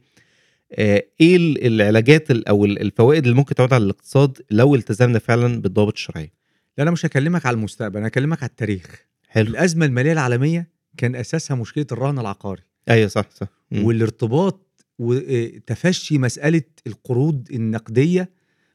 إيه 0.79 1.37
ال- 1.37 1.67
العلاجات 1.67 2.31
ال- 2.31 2.49
أو 2.49 2.65
ال- 2.65 2.81
الفوائد 2.83 3.25
اللي 3.25 3.37
ممكن 3.37 3.55
تعود 3.55 3.73
على 3.73 3.85
الاقتصاد 3.85 4.39
لو 4.51 4.75
التزمنا 4.75 5.19
فعلا 5.19 5.61
بالضوابط 5.61 5.93
الشرعية؟ 5.93 6.33
لا 6.79 6.83
أنا 6.83 6.91
مش 6.91 7.07
هكلمك 7.07 7.47
على 7.47 7.55
المستقبل 7.55 7.97
أنا 7.99 8.07
هكلمك 8.07 8.43
على 8.43 8.51
التاريخ. 8.51 9.10
حلو. 9.31 9.51
الأزمة 9.51 9.87
المالية 9.87 10.13
العالمية 10.13 10.71
كان 10.97 11.17
أساسها 11.17 11.55
مشكلة 11.55 11.87
الرهن 11.93 12.19
العقاري. 12.19 12.63
أيوه 12.91 13.09
صح 13.09 13.31
صح. 13.31 13.49
مم. 13.71 13.85
والارتباط 13.85 14.85
وتفشي 14.99 16.19
مسألة 16.19 16.63
القروض 16.87 17.49
النقدية 17.53 18.31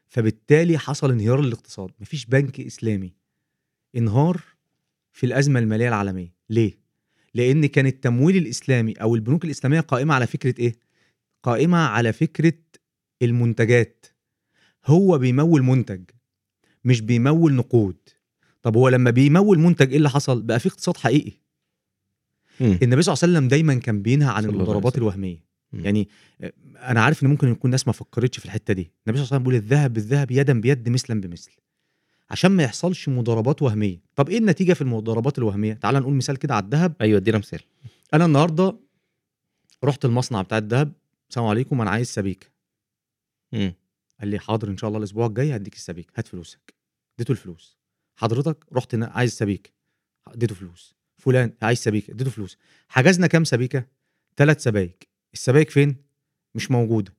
فبالتالي 0.08 0.78
حصل 0.78 1.10
انهيار 1.10 1.40
للاقتصاد 1.40 1.90
مفيش 2.00 2.26
بنك 2.26 2.60
إسلامي 2.60 3.12
انهار 3.96 4.40
في 5.12 5.26
الأزمة 5.26 5.60
المالية 5.60 5.88
العالمية. 5.88 6.34
ليه؟ 6.50 6.78
لأن 7.34 7.66
كان 7.66 7.86
التمويل 7.86 8.36
الإسلامي 8.36 8.92
أو 8.92 9.14
البنوك 9.14 9.44
الإسلامية 9.44 9.80
قائمة 9.80 10.14
على 10.14 10.26
فكرة 10.26 10.54
إيه؟ 10.58 10.74
قائمة 11.42 11.78
على 11.78 12.12
فكرة 12.12 12.52
المنتجات. 13.22 14.06
هو 14.86 15.18
بيمول 15.18 15.62
منتج 15.62 16.00
مش 16.84 17.00
بيمول 17.00 17.54
نقود. 17.54 17.96
طب 18.66 18.76
هو 18.76 18.88
لما 18.88 19.10
بيمول 19.10 19.58
منتج 19.58 19.90
إيه 19.90 19.96
اللي 19.96 20.10
حصل؟ 20.10 20.42
بقى 20.42 20.60
في 20.60 20.68
اقتصاد 20.68 20.96
حقيقي. 20.96 21.32
مم. 22.60 22.78
النبي 22.82 23.02
صلى 23.02 23.12
الله 23.12 23.22
عليه 23.22 23.32
وسلم 23.32 23.48
دايما 23.48 23.74
كان 23.74 24.02
بينهى 24.02 24.28
عن 24.28 24.44
المضاربات. 24.44 24.98
الوهمية. 24.98 25.44
مم. 25.72 25.84
يعني 25.84 26.08
آه، 26.40 26.52
أنا 26.76 27.02
عارف 27.02 27.22
إن 27.22 27.28
ممكن 27.28 27.48
يكون 27.48 27.70
ناس 27.70 27.86
ما 27.86 27.92
فكرتش 27.92 28.38
في 28.38 28.44
الحتة 28.44 28.74
دي. 28.74 28.80
النبي 28.80 28.92
صلى 28.96 29.08
الله 29.08 29.18
عليه 29.18 29.24
وسلم 29.26 29.38
بيقول 29.38 29.54
الذهب 29.54 29.92
بالذهب 29.92 30.30
يدا 30.30 30.60
بيد 30.60 30.88
مثلا 30.88 31.20
بمثل. 31.20 31.50
عشان 32.30 32.50
ما 32.50 32.62
يحصلش 32.62 33.08
مضاربات 33.08 33.62
وهمية. 33.62 34.00
طب 34.14 34.28
إيه 34.28 34.38
النتيجة 34.38 34.72
في 34.72 34.82
المضاربات 34.82 35.38
الوهمية؟ 35.38 35.74
تعال 35.74 35.94
نقول 35.94 36.14
مثال 36.14 36.36
كده 36.36 36.54
على 36.54 36.64
الذهب. 36.64 36.94
أيوه 37.00 37.18
ادينا 37.18 37.38
مثال. 37.38 37.60
أنا 38.14 38.24
النهارده 38.24 38.76
رحت 39.84 40.04
المصنع 40.04 40.42
بتاع 40.42 40.58
الذهب. 40.58 40.92
السلام 41.30 41.46
عليكم 41.46 41.80
أنا 41.80 41.90
عايز 41.90 42.06
سبيكه. 42.06 42.46
قال 43.52 44.28
لي 44.28 44.38
حاضر 44.38 44.68
إن 44.68 44.76
شاء 44.76 44.88
الله 44.88 44.98
الأسبوع 44.98 45.26
الجاي 45.26 45.56
هديك 45.56 45.74
السبيكه 45.74 46.12
هات 46.16 46.28
فلوسك. 46.28 46.74
اديته 47.18 47.32
الفلوس. 47.32 47.75
حضرتك 48.16 48.64
رحت 48.72 48.94
عايز 48.94 49.32
سبيكة. 49.32 49.70
اديته 50.28 50.54
فلوس. 50.54 50.94
فلان 51.16 51.52
عايز 51.62 51.78
سبيكة 51.78 52.10
اديته 52.10 52.30
فلوس. 52.30 52.58
حجزنا 52.88 53.26
كام 53.26 53.44
سبيكة؟ 53.44 53.86
ثلاث 54.36 54.62
سبايك. 54.62 55.08
السبايك 55.34 55.70
فين؟ 55.70 55.96
مش 56.54 56.70
موجودة. 56.70 57.14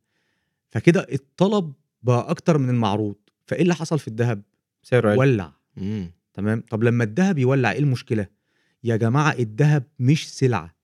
فكده 0.69 1.07
الطلب 1.13 1.73
بقى 2.03 2.29
أكتر 2.31 2.57
من 2.57 2.69
المعروض. 2.69 3.15
فإيه 3.45 3.61
اللي 3.61 3.75
حصل 3.75 3.99
في 3.99 4.07
الذهب؟ 4.07 4.41
سعره 4.83 5.17
ولع. 5.17 5.53
مم. 5.77 6.11
تمام؟ 6.33 6.63
طب 6.69 6.83
لما 6.83 7.03
الذهب 7.03 7.37
يولع 7.37 7.71
إيه 7.71 7.79
المشكلة؟ 7.79 8.27
يا 8.83 8.95
جماعة 8.95 9.31
الذهب 9.31 9.83
مش 9.99 10.33
سلعة. 10.33 10.75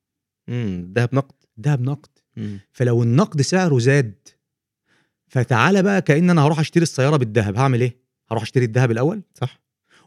مم. 0.48 0.86
الذهب 0.88 1.16
نقد. 1.16 1.36
الذهب 1.58 1.82
نقد. 1.82 2.10
مم. 2.38 2.60
فلو 2.72 3.04
النقد 3.04 3.42
سعره 3.42 3.80
زاد 3.80 4.28
فتعالى 5.28 5.84
بقى 5.84 6.02
كأن 6.02 6.30
أنا 6.30 6.42
هروح 6.42 6.60
أشتري 6.60 6.84
السيارة 6.84 7.18
بالذهب. 7.18 7.58
هعمل 7.58 7.82
إيه؟ 7.82 7.98
هروح 8.32 8.44
أشتري 8.44 8.66
الذهب 8.66 8.92
الأول؟ 8.92 9.22
صح. 9.34 9.63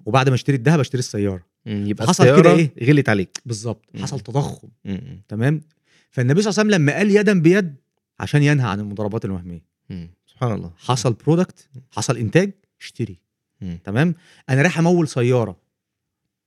وبعد 0.06 0.28
ما 0.28 0.34
اشتري 0.34 0.56
الذهب 0.56 0.80
اشتري 0.80 0.98
السيارة. 0.98 1.46
يبقى 1.66 2.06
حصل 2.06 2.40
كده 2.40 2.52
إيه؟ 2.52 2.72
غلت 2.82 3.08
عليك. 3.08 3.42
بالظبط. 3.46 3.84
حصل 3.96 4.20
تضخم. 4.20 4.68
مم. 4.84 5.22
تمام؟ 5.28 5.60
فالنبي 6.10 6.42
صلى 6.42 6.50
الله 6.50 6.60
عليه 6.60 6.70
وسلم 6.70 6.82
لما 6.82 6.92
قال 6.96 7.10
يدا 7.10 7.40
بيد 7.40 7.74
عشان 8.20 8.42
ينهى 8.42 8.68
عن 8.68 8.80
المضاربات 8.80 9.24
الوهميه 9.24 9.64
مم. 9.90 10.10
سبحان 10.26 10.52
الله. 10.52 10.72
حصل 10.76 11.12
برودكت 11.12 11.68
حصل 11.92 12.16
إنتاج 12.16 12.52
اشتري. 12.80 13.18
مم. 13.60 13.78
تمام؟ 13.84 14.14
أنا 14.50 14.62
رايح 14.62 14.78
أمول 14.78 15.08
سيارة. 15.08 15.56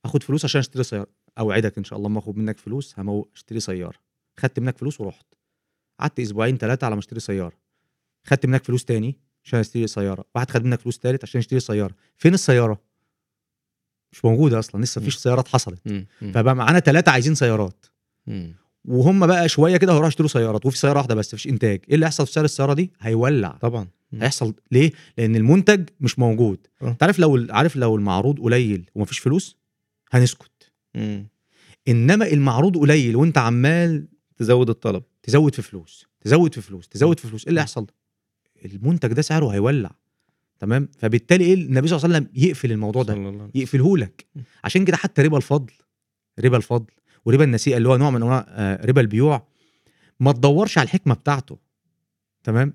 آخد 0.06 0.24
فلوس 0.24 0.46
عشان 0.46 0.60
أشتري 0.60 0.84
سيارة. 0.84 1.08
أوعدك 1.40 1.78
إن 1.78 1.84
شاء 1.84 1.98
الله 2.00 2.10
ما 2.10 2.20
آخد 2.20 2.38
منك 2.38 2.58
فلوس 2.58 3.00
همو 3.00 3.30
أشتري 3.36 3.60
سيارة. 3.60 4.00
خدت 4.38 4.60
منك 4.60 4.78
فلوس 4.78 5.02
ورحت. 5.02 5.26
قعدت 6.00 6.20
أسبوعين 6.20 6.58
ثلاثة 6.58 6.86
على 6.86 6.96
ما 6.96 7.00
أشتري 7.00 7.20
سيارة. 7.20 7.58
خدت 8.24 8.46
منك 8.46 8.64
فلوس 8.64 8.86
تاني 8.86 9.16
عشان 9.44 9.60
أشتري 9.60 9.88
سيارة. 9.88 10.26
واحد 10.36 10.52
خد 10.52 10.66
منك 10.66 10.80
فلوس 10.80 11.00
ثالث 11.00 11.24
عشان 11.24 11.40
اشتري 11.40 11.60
سيارة. 11.60 11.96
فين 12.18 12.34
السيارة؟ 12.34 12.89
مش 14.12 14.26
موجودة 14.26 14.60
أصلا 14.60 14.82
لسه 14.84 15.02
مفيش 15.02 15.16
سيارات 15.16 15.48
حصلت. 15.48 15.80
فبقى 16.34 16.56
معانا 16.56 16.80
ثلاثة 16.80 17.12
عايزين 17.12 17.36
سيارات. 17.36 17.86
وهم 18.86 19.28
بقى 19.28 19.50
شوية 19.50 19.78
كده 19.78 19.92
هيروحوا 19.92 20.08
يشتروا 20.08 20.30
سيارات 20.30 20.66
وفي 20.66 20.78
سيارة 20.78 20.98
واحدة 20.98 21.16
بس 21.16 21.34
مفيش 21.34 21.48
إنتاج. 21.48 21.80
إيه 21.90 21.96
اللي 21.96 22.06
هيحصل 22.06 22.26
في 22.26 22.32
سعر 22.32 22.46
السيارة 22.46 22.74
دي؟ 22.74 22.92
هيولع. 23.00 23.58
طبعا. 23.62 23.88
هيحصل 24.14 24.54
ليه؟ 24.72 24.92
لأن 25.18 25.36
المنتج 25.36 25.90
مش 26.02 26.20
موجود. 26.20 26.58
آه. 26.82 26.88
أنت 26.88 27.04
عارف 27.04 27.20
لو 27.20 27.48
عارف 27.50 27.76
لو 27.76 27.96
المعروض 27.96 28.40
قليل 28.40 28.90
ومفيش 28.96 29.20
فلوس؟ 29.20 29.58
هنسكت. 30.12 30.72
مم. 30.96 31.28
إنما 31.88 32.28
المعروض 32.28 32.78
قليل 32.78 33.16
وأنت 33.16 33.38
عمال 33.38 34.08
تزود 34.38 34.70
الطلب. 34.70 35.04
تزود 35.24 35.56
في 35.56 35.62
فلوس 35.62 36.06
تزود 36.22 36.54
في 36.54 36.62
فلوس 36.62 36.88
تزود 36.88 37.20
في 37.20 37.28
فلوس 37.28 37.44
إيه 37.44 37.50
اللي 37.50 37.62
هيحصل؟ 37.62 37.88
المنتج 38.66 39.14
ده 39.14 39.22
سعره 39.22 39.48
هيولع. 39.54 39.92
تمام؟ 40.60 40.88
فبالتالي 41.00 41.46
إيه؟ 41.46 41.54
النبي 41.54 41.88
صلى 41.88 41.98
الله 41.98 42.16
عليه 42.16 42.18
وسلم 42.18 42.44
يقفل 42.44 42.72
الموضوع 42.72 43.04
ده. 43.04 43.14
يقفله 43.56 43.98
لك. 43.98 44.26
عشان 44.64 44.86
كده 44.86 44.98
حتى 44.98 45.22
ربا 45.22 45.38
الفضل 45.38 45.74
ربا 46.40 46.58
الفضل 46.58 46.92
وربا 47.26 47.44
النسيئة 47.44 47.78
اللي 47.78 47.90
هو 47.90 47.98
نوع 47.98 48.10
من 48.10 48.16
أنواع 48.16 48.46
آه، 48.50 48.86
ربا 48.86 49.02
البيوع 49.02 49.48
ما 50.20 50.32
تدورش 50.32 50.78
على 50.78 50.86
الحكمة 50.86 51.14
بتاعته. 51.14 51.58
تمام. 52.44 52.74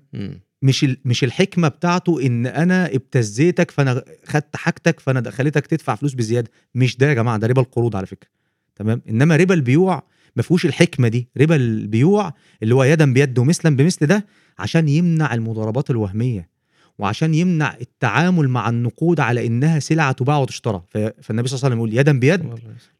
مش 0.61 0.85
مش 1.05 1.23
الحكمة 1.23 1.67
بتاعته 1.67 2.25
إن 2.25 2.47
أنا 2.47 2.85
ابتزيتك 2.95 3.71
فأنا 3.71 4.03
خدت 4.25 4.55
حاجتك 4.55 4.99
فأنا 4.99 5.19
دخلتك 5.19 5.67
تدفع 5.67 5.95
فلوس 5.95 6.13
بزيادة. 6.13 6.51
مش 6.75 6.97
ده 6.97 7.07
يا 7.09 7.13
جماعة 7.13 7.37
ده 7.37 7.47
ربا 7.47 7.61
القروض 7.61 7.95
على 7.95 8.05
فكرة. 8.05 8.29
تمام؟ 8.75 9.01
إنما 9.09 9.35
ربا 9.35 9.53
البيوع 9.53 10.03
ما 10.35 10.43
فيهوش 10.43 10.65
الحكمة 10.65 11.07
دي. 11.07 11.27
ربا 11.37 11.55
البيوع 11.55 12.33
اللي 12.63 12.75
هو 12.75 12.83
يدا 12.83 13.13
بيد 13.13 13.39
ومثلا 13.39 13.75
بمثل 13.75 14.05
ده 14.05 14.25
عشان 14.59 14.89
يمنع 14.89 15.33
المضاربات 15.33 15.89
الوهمية. 15.89 16.54
وعشان 16.97 17.33
يمنع 17.33 17.75
التعامل 17.81 18.49
مع 18.49 18.69
النقود 18.69 19.19
على 19.19 19.47
إنها 19.47 19.79
سلعة 19.79 20.11
تباع 20.11 20.37
وتشترى 20.37 20.83
فالنبي 20.91 21.21
صلى 21.21 21.31
الله 21.31 21.37
عليه 21.37 21.51
وسلم 21.55 21.77
يقول 21.77 21.93
يدا 21.93 22.19
بيد. 22.19 22.41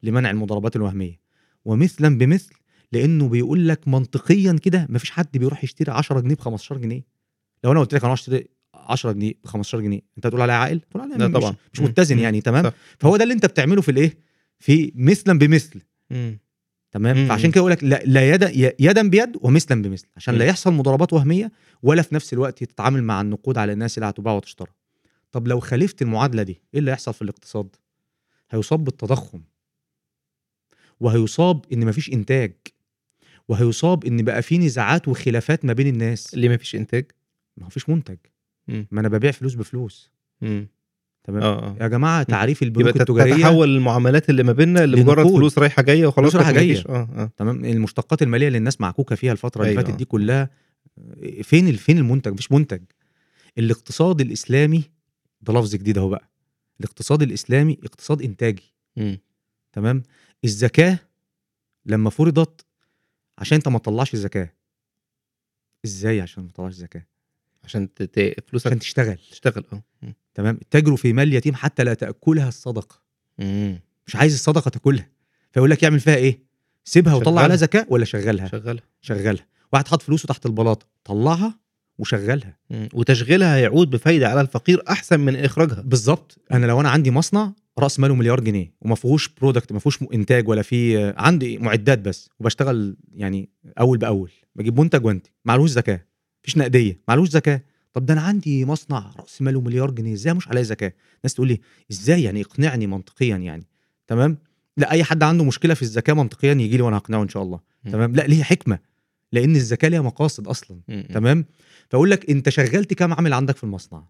لمنع 0.04 0.30
المضاربات 0.32 0.76
الوهمية 0.76 1.20
ومثلا 1.66 2.18
بمثل 2.18 2.54
لأنه 2.92 3.28
بيقول 3.30 3.68
لك 3.68 3.88
منطقيا 3.88 4.54
كده 4.54 4.88
مفيش 4.90 5.12
حد 5.12 5.38
بيروح 5.38 5.64
يشتري 5.64 5.92
10 5.92 6.20
جنيه 6.20 6.36
ب 6.36 6.40
15 6.40 6.78
جنيه 6.78 7.02
لو 7.64 7.72
أنا 7.72 7.80
قلت 7.80 7.94
لك 7.94 8.04
أنا 8.04 8.14
أشتري 8.14 8.48
10 8.74 9.12
جنيه 9.12 9.34
ب 9.44 9.48
15 9.48 9.82
جنيه 9.82 10.02
أنت 10.18 10.26
هتقول 10.26 10.42
عليا 10.42 10.54
عاقل 10.54 10.80
تقول 10.80 11.04
عليا 11.04 11.18
لا 11.18 11.28
مش, 11.28 11.34
طبعا. 11.34 11.56
مش. 11.74 11.80
متزن. 11.80 12.20
يعني 12.20 12.42
تمام 12.42 12.64
صح. 12.64 12.74
فهو 13.00 13.18
ده 13.18 13.24
اللي 13.24 13.34
أنت 13.34 13.46
بتعمله 13.46 13.82
في 13.82 13.92
الإيه 13.92 14.18
في 14.60 14.92
مثلا 14.96 15.40
بمثل 15.40 15.82
مم. 16.12 16.40
تمام؟ 16.96 17.18
مم. 17.18 17.28
فعشان 17.28 17.52
كده 17.52 17.60
يقول 17.60 17.72
لك 17.72 17.84
لا, 17.84 18.02
لا 18.06 18.30
يدا 18.30 18.52
يدا 18.80 19.10
بيد 19.10 19.38
ومثلا 19.42 19.82
بمثل 19.82 20.08
عشان 20.18 20.36
لا. 20.36 20.46
يحصل 20.46 20.74
مضاربات 20.74 21.14
وهمية 21.14 21.52
ولا 21.84 22.02
في 22.02 22.16
نفس 22.16 22.34
الوقت 22.34 22.64
تتعامل 22.64 23.04
مع 23.04 23.22
النقود 23.22 23.58
على 23.58 23.74
انها 23.74 23.88
سلعه 23.88 24.12
تباع 24.12 24.34
وتشترى 24.34 24.72
طب 25.32 25.48
لو 25.48 25.60
خالفت 25.60 26.02
المعادلة 26.02 26.44
دي 26.44 26.62
إيه 26.74 26.80
اللي 26.80 26.92
هيحصل 26.92 27.14
في 27.14 27.22
الاقتصاد؟ 27.22 27.76
هيصاب 28.52 28.84
بالتضخم. 28.84 29.42
وهيصاب 31.00 31.66
إن 31.74 31.86
مفيش 31.86 32.10
إنتاج. 32.14 32.54
وهيصاب 33.48 34.06
إن 34.06 34.24
بقى 34.24 34.42
في 34.42 34.58
نزاعات 34.58 35.08
وخلافات 35.08 35.66
ما 35.66 35.74
بين 35.74 35.88
الناس. 35.88 36.36
ليه 36.36 36.50
ما 36.50 36.58
فيش 36.58 36.76
إنتاج؟ 36.76 37.06
ما 37.58 37.66
هو 37.66 37.70
فيش 37.70 37.90
منتج. 37.90 38.18
ما 38.68 39.00
أنا 39.00 39.08
ببيع 39.10 39.32
فلوس 39.32 39.54
بفلوس. 39.54 40.12
مم. 40.42 40.68
تمام؟ 41.28 41.44
آه 41.44 41.60
آه. 41.60 41.76
يا 41.82 41.88
جماعة 41.88 42.24
تعريف 42.24 42.64
البنوك 42.64 42.96
التجارية 43.02 43.36
تتحول 43.36 43.70
المعاملات 43.76 44.30
اللي 44.30 44.44
ما 44.44 44.52
بيننا 44.52 44.86
لمجرد. 44.86 45.28
فلوس 45.28 45.60
رايحة 45.60 45.82
جاية 45.84 46.08
وخلاص 46.08 46.36
جاية. 46.38 46.52
مفيش- 46.74 46.88
آه 46.88 47.10
آه. 47.16 47.32
تمام؟ 47.38 47.66
المشتقات 47.66 48.22
المالية 48.22 48.48
اللي 48.48 48.58
الناس 48.58 48.82
معكوكة 48.82 49.16
فيها 49.16 49.32
الفترة 49.32 49.62
اللي 49.62 49.72
أيوة. 49.72 49.84
فاتت 49.84 49.96
دي 49.98 50.06
كلها 50.06 50.50
فين 51.44 51.72
فين 51.76 51.98
المنتج؟ 51.98 52.32
مفيش 52.34 52.52
منتج. 52.52 52.82
الاقتصاد 53.58 54.22
الإسلامي 54.22 54.84
ده 55.42 55.54
لفظ 55.54 55.76
جديد 55.76 55.98
أهو 55.98 56.10
بقى. 56.10 56.30
الاقتصاد 56.80 57.22
الإسلامي 57.22 57.78
اقتصاد 57.84 58.22
إنتاجي. 58.22 58.74
مم. 58.98 59.18
تمام؟ 59.74 60.04
الزكاة 60.44 61.00
لما 61.86 62.10
فرضت 62.10 62.66
عشان 63.38 63.56
انت 63.56 63.68
ما 63.68 63.80
تطلعش 63.80 64.16
زكاة. 64.16 64.54
إزاي 65.86 66.22
عشان 66.22 66.44
ما 66.44 66.50
تطلعش 66.50 66.74
زكاة؟ 66.74 67.06
عشان 67.66 67.90
فلوسك 68.48 68.68
عشان 68.68 68.80
تشتغل. 68.80 69.18
تشتغل 69.32 69.64
آه. 69.74 69.84
تمام؟ 70.34 70.60
تجروا 70.72 70.98
في 70.98 71.14
مال 71.14 71.34
يتيم 71.34 71.56
حتى 71.56 71.84
لا 71.84 71.94
تأكلها 71.94 72.48
الصدقة. 72.48 73.02
مم. 73.40 73.80
مش 74.08 74.16
عايز 74.16 74.34
الصدقة 74.34 74.70
تاكلها. 74.70 75.10
فيقول 75.52 75.70
لك 75.70 75.84
يعمل 75.84 76.00
فيها 76.00 76.16
إيه؟ 76.16 76.40
سيبها 76.86 77.14
وطلع 77.14 77.26
شغلها. 77.32 77.44
عليها 77.44 77.56
زكاة 77.56 77.86
ولا 77.90 78.06
شغلها؟ 78.06 78.48
شغالها 78.48 78.84
شغلها. 79.02 79.46
واحد 79.74 79.88
حط 79.88 80.02
فلوسه 80.02 80.28
تحت 80.28 80.46
البلاطه 80.46 80.86
طلعها 81.04 81.60
وشغلها. 81.98 82.58
مم. 82.70 82.90
وتشغيلها 82.94 83.56
هيعود 83.56 83.90
بفايدة 83.90 84.30
على 84.30 84.42
الفقير 84.42 84.84
أحسن 84.90 85.20
من 85.20 85.36
إخراجها. 85.36 85.82
بالظبط. 85.82 86.38
أنا 86.52 86.66
لو 86.66 86.82
أنا 86.82 86.90
عندي 86.90 87.12
مصنع 87.12 87.54
رأس 87.80 88.00
ماله 88.00 88.16
مليار 88.16 88.40
جنيه 88.40 88.74
وما 88.82 88.96
فيهوش 88.96 89.30
برودكت 89.30 89.72
ما 89.72 89.80
فيهوش 89.80 90.00
إنتاج 90.14 90.48
ولا 90.48 90.62
في 90.62 91.08
عندي 91.18 91.58
معدات 91.58 92.00
بس 92.00 92.30
وبشتغل 92.40 92.98
يعني 93.14 93.50
أول 93.80 93.98
بأول. 93.98 94.32
بجيب 94.56 94.80
منتج 94.80 95.06
وأنتج. 95.06 95.30
معلوش 95.46 95.70
زكاة. 95.70 96.06
مفيش 96.46 96.58
نقدية. 96.58 97.00
معلوش 97.08 97.30
زكاة. 97.30 97.62
طب 97.94 98.06
ده 98.06 98.14
أنا 98.14 98.22
عندي 98.22 98.66
مصنع 98.66 99.12
رأس 99.20 99.42
ماله 99.42 99.62
مليار 99.62 99.92
جنيه 99.92 100.14
إزاي 100.14 100.34
مش 100.34 100.48
عليه 100.48 100.62
زكاة؟ 100.62 100.94
الناس 101.18 101.34
تقول 101.34 101.48
لي 101.48 101.60
إزاي 101.92 102.24
يعني 102.24 102.42
اقنعني 102.42 102.88
منطقيا 102.88 103.38
يعني؟ 103.38 103.68
تمام؟ 104.08 104.38
لا 104.78 104.92
أي 104.92 105.04
حد 105.04 105.24
عنده 105.24 105.44
مشكلة 105.44 105.74
في 105.74 105.82
الزكاة 105.82 106.14
منطقيا 106.14 106.54
يجي 106.54 106.78
لي 106.78 106.84
وأنا 106.84 106.98
هقنعه 106.98 107.24
إن 107.24 107.30
شاء 107.30 107.44
الله. 107.44 107.60
تمام؟ 107.92 108.16
لا 108.16 108.22
ليه 108.22 108.44
حكمة. 108.44 108.80
لأن 109.32 109.56
الزكاة 109.56 109.90
ليها 109.90 110.02
مقاصد 110.02 110.48
أصلا. 110.48 110.80
تمام؟ 111.14 111.46
فأقول 111.90 112.12
لك 112.12 112.30
أنت 112.30 112.50
شغلت 112.50 112.94
كام 112.94 113.14
عامل 113.14 113.34
عندك 113.34 113.58
في 113.58 113.64
المصنع؟ 113.64 114.04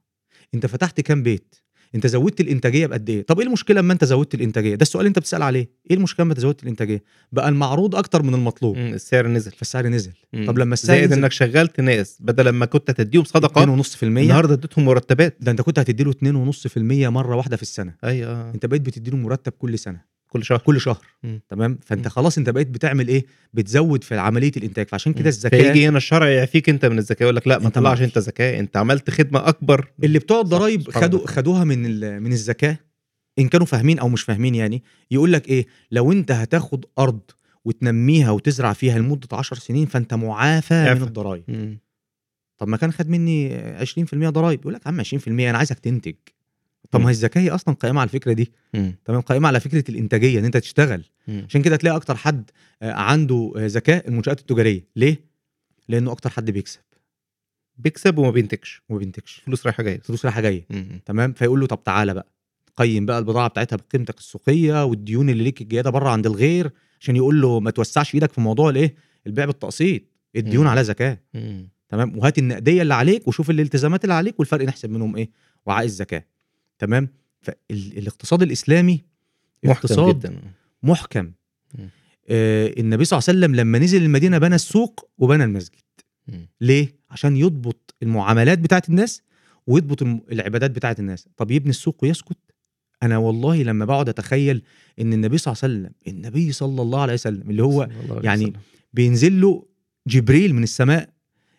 أنت 0.54 0.66
فتحت 0.66 1.02
كام 1.02 1.24
بيت؟ 1.24 1.56
انت 1.96 2.08
زودت 2.08 2.42
الإنتاجية 2.42 2.88
بقد 2.88 3.10
إيه؟ 3.10 3.26
طب 3.26 3.40
إيه 3.40 3.48
المشكلة 3.48 3.80
أما 3.80 3.94
أنت 3.94 4.06
زودت 4.06 4.36
الإنتاجية؟ 4.36 4.76
ده 4.76 4.82
السؤال 4.82 5.02
اللي 5.02 5.10
أنت 5.10 5.20
بتسأل 5.20 5.42
عليه. 5.44 5.70
إيه 5.92 5.98
المشكلة 5.98 6.24
أما 6.24 6.32
أنت 6.34 6.40
زودت 6.40 6.64
الإنتاجية؟ 6.64 7.04
بقى 7.32 7.50
المعروض 7.50 7.96
أكتر 7.96 8.24
من 8.24 8.34
المطلوب. 8.34 8.78
مم. 8.78 8.94
السعر 8.94 9.28
نزل. 9.28 9.52
فالسعر 9.52 9.88
نزل. 9.88 10.12
مم. 10.34 10.46
طب 10.48 10.58
لما 10.58 10.74
السعر 10.74 10.98
زائد 10.98 11.10
نزل 11.12 11.20
إنك 11.22 11.32
شغلت 11.32 11.80
ناس 11.80 12.18
بدل 12.20 12.50
ما 12.50 12.66
كنت 12.66 12.92
تديهم 12.92 13.24
صدقة 13.24 13.82
2.5% 13.84 14.04
النهارده 14.04 14.54
اديتهم 14.54 14.86
مرتبات. 14.86 15.38
ده 15.40 15.52
أنت 15.52 15.62
كنت 15.62 15.80
هتديله 15.80 16.12
2.5% 16.12 16.78
مرة 17.10 17.36
واحدة 17.36 17.56
في 17.56 17.62
السنة. 17.62 17.94
أيوه. 18.04 18.52
أنت 18.52 18.66
بقيت 18.66 18.82
بتديله 18.82 19.18
مرتب 19.18 19.52
كل 19.52 19.80
سنة. 19.80 20.15
كل 20.30 20.44
شهر 20.44 20.58
كل 20.58 20.82
شهر. 20.82 21.06
تمام 21.50 21.80
فأنت. 21.86 22.08
خلاص 22.08 22.38
أنت 22.38 22.50
بقيت 22.50 22.68
بتعمل 22.68 23.08
إيه 23.08 23.26
بتزود 23.54 24.04
في 24.04 24.18
عملية 24.18 24.52
الإنتاج 24.58 24.88
فعشان 24.88 25.14
كده. 25.14 25.30
الزكاه 25.30 25.62
فيجي 25.62 25.88
هنا 25.88 25.98
الشرع 25.98 26.30
يعفيك 26.30 26.70
أنت 26.70 26.86
من 26.86 26.98
الزكاه 26.98 27.24
يقول 27.24 27.36
لك 27.36 27.48
لا 27.48 27.60
ما 27.60 27.70
تطلعش. 27.70 28.02
أنت 28.02 28.20
زكاه 28.20 28.60
أنت 28.60 28.78
عملت 28.78 29.10
خدمة 29.10 29.48
أكبر 29.48 29.92
اللي 30.04 30.20
بتوع 30.20 30.42
الضرايب 30.42 30.92
خدوا. 30.92 31.28
خدوها 31.28 31.64
من 31.64 32.00
من 32.24 32.32
الزكاه 32.32 32.78
إن 33.40 33.48
كانوا 33.48 33.66
فاهمين 33.66 34.00
أو 34.00 34.10
مش 34.10 34.22
فاهمين 34.24 34.56
يعني 34.56 34.84
يقول 35.12 35.34
لك 35.34 35.50
إيه 35.50 35.66
لو 35.92 36.12
أنت 36.12 36.32
هتاخد 36.32 36.86
أرض 37.00 37.22
وتنميها 37.66 38.32
وتزرع 38.32 38.74
فيها 38.74 39.00
لمدة 39.00 39.28
10 39.32 39.58
سنين 39.60 39.86
فأنت 39.86 40.14
معافى 40.14 40.94
من. 40.94 41.02
الضرايب. 41.02 41.78
طب 42.58 42.68
ما 42.68 42.78
كان 42.78 42.92
خد 42.92 43.10
مني 43.10 43.50
20% 43.86 44.30
ضرايب 44.30 44.60
يقول 44.60 44.74
لك 44.74 44.82
يا 44.86 44.88
عم 44.88 45.04
20% 45.04 45.28
أنا 45.28 45.58
عايزك 45.58 45.80
تنتج 45.80 46.14
طب. 46.92 47.00
ما 47.00 47.06
هي 47.08 47.12
الزكاه 47.12 47.42
هي 47.42 47.50
أصلا 47.50 47.76
قائمة 47.76 48.00
على 48.02 48.08
الفكرة 48.08 48.34
دي. 48.34 48.52
تمام؟ 49.06 49.22
قائمة 49.22 49.48
على 49.48 49.60
فكرة 49.60 49.84
الإنتاجية 49.90 50.40
إن 50.40 50.46
أنت 50.46 50.58
تشتغل. 50.58 51.04
عشان 51.28 51.62
كده 51.62 51.76
تلاقي 51.76 51.96
أكتر 51.96 52.16
حد 52.16 52.52
آه، 52.82 52.92
عنده 52.94 53.54
آه، 53.58 53.68
زكاه 53.68 54.04
المنشآت 54.08 54.40
التجارية. 54.40 54.88
ليه؟ 54.96 55.20
لأنه 55.90 56.12
أكتر 56.12 56.30
حد 56.30 56.52
بيكسب. 56.52 56.80
بيكسب 57.78 58.18
وما 58.18 58.30
بينتجش. 58.32 58.82
وما 58.90 59.00
بينتجش. 59.00 59.42
فلوس 59.46 59.66
رايحة 59.66 59.84
جاية. 59.84 60.00
فلوس 60.00 60.26
رايحة 60.26 60.42
جاية. 60.42 60.66
تمام؟ 61.06 61.34
فيقول 61.34 61.60
له 61.60 61.68
طب 61.68 61.84
تعالى 61.84 62.14
بقى. 62.14 62.28
قيم 62.78 63.06
بقى 63.06 63.20
البضاعة 63.20 63.48
بتاعتها 63.48 63.76
بقيمتك 63.76 64.18
السوقية 64.18 64.86
والديون 64.86 65.30
اللي 65.30 65.44
ليك 65.44 65.62
الجيادة 65.62 65.90
بره 65.90 66.10
عند 66.10 66.26
الغير 66.26 66.72
عشان 67.00 67.16
يقول 67.16 67.42
له 67.42 67.60
ما 67.60 67.72
توسعش 67.72 68.16
إيدك 68.16 68.32
في 68.32 68.42
موضوع 68.42 68.70
الإيه؟ 68.70 68.96
البيع 69.28 69.46
بالتقسيط. 69.46 70.02
الديون. 70.36 70.68
على 70.68 70.84
زكاه. 70.84 71.18
تمام؟ 71.90 72.18
وهات 72.18 72.38
النقدية 72.38 72.82
اللي 72.82 72.94
عليك 72.94 73.28
وشوف 73.28 73.50
الالتزامات 73.50 74.04
اللي 74.04 74.14
عليك 74.14 74.40
والفرق 74.40 74.66
نحسب 74.66 74.90
منهم 74.90 75.16
إيه؟ 75.16 75.30
وعاء 75.66 75.86
الزكاه 75.86 76.24
تمام؟ 76.80 77.10
فالاقتصاد 77.42 78.42
الإسلامي 78.42 79.02
محكم 79.64 79.72
اقتصاد 79.72 80.20
جدا. 80.20 80.42
محكم. 80.84 81.32
آه 82.30 82.74
النبي 82.80 83.06
صلى 83.06 83.18
الله 83.20 83.30
عليه 83.30 83.40
وسلم 83.40 83.56
لما 83.56 83.80
نزل 83.80 84.04
المدينة 84.04 84.38
بنى 84.38 84.56
السوق 84.56 85.10
وبنى 85.18 85.44
المسجد. 85.44 85.82
مم. 86.28 86.48
ليه؟ 86.62 86.96
عشان 87.10 87.38
يضبط 87.38 87.96
المعاملات 88.04 88.60
بتاعت 88.60 88.90
الناس 88.90 89.22
ويضبط 89.68 90.04
العبادات 90.32 90.72
بتاعت 90.72 91.00
الناس. 91.00 91.28
طب 91.38 91.52
يبني 91.52 91.70
السوق 91.70 92.04
ويسكت؟ 92.04 92.38
أنا 93.04 93.18
والله 93.18 93.64
لما 93.64 93.86
بقعد 93.86 94.10
أتخيل 94.10 94.62
إن 95.00 95.14
النبي 95.14 95.38
صلى 95.38 95.52
الله 95.52 95.64
عليه 95.64 95.74
وسلم 95.74 95.92
النبي 96.16 96.52
صلى 96.52 96.82
الله 96.82 97.02
عليه 97.02 97.14
وسلم 97.14 97.50
اللي 97.50 97.64
هو 97.64 97.90
يعني 98.24 98.46
وسلم. 98.46 98.60
بينزل 98.94 99.42
له 99.42 99.66
جبريل 100.08 100.56
من 100.56 100.64
السماء 100.64 101.10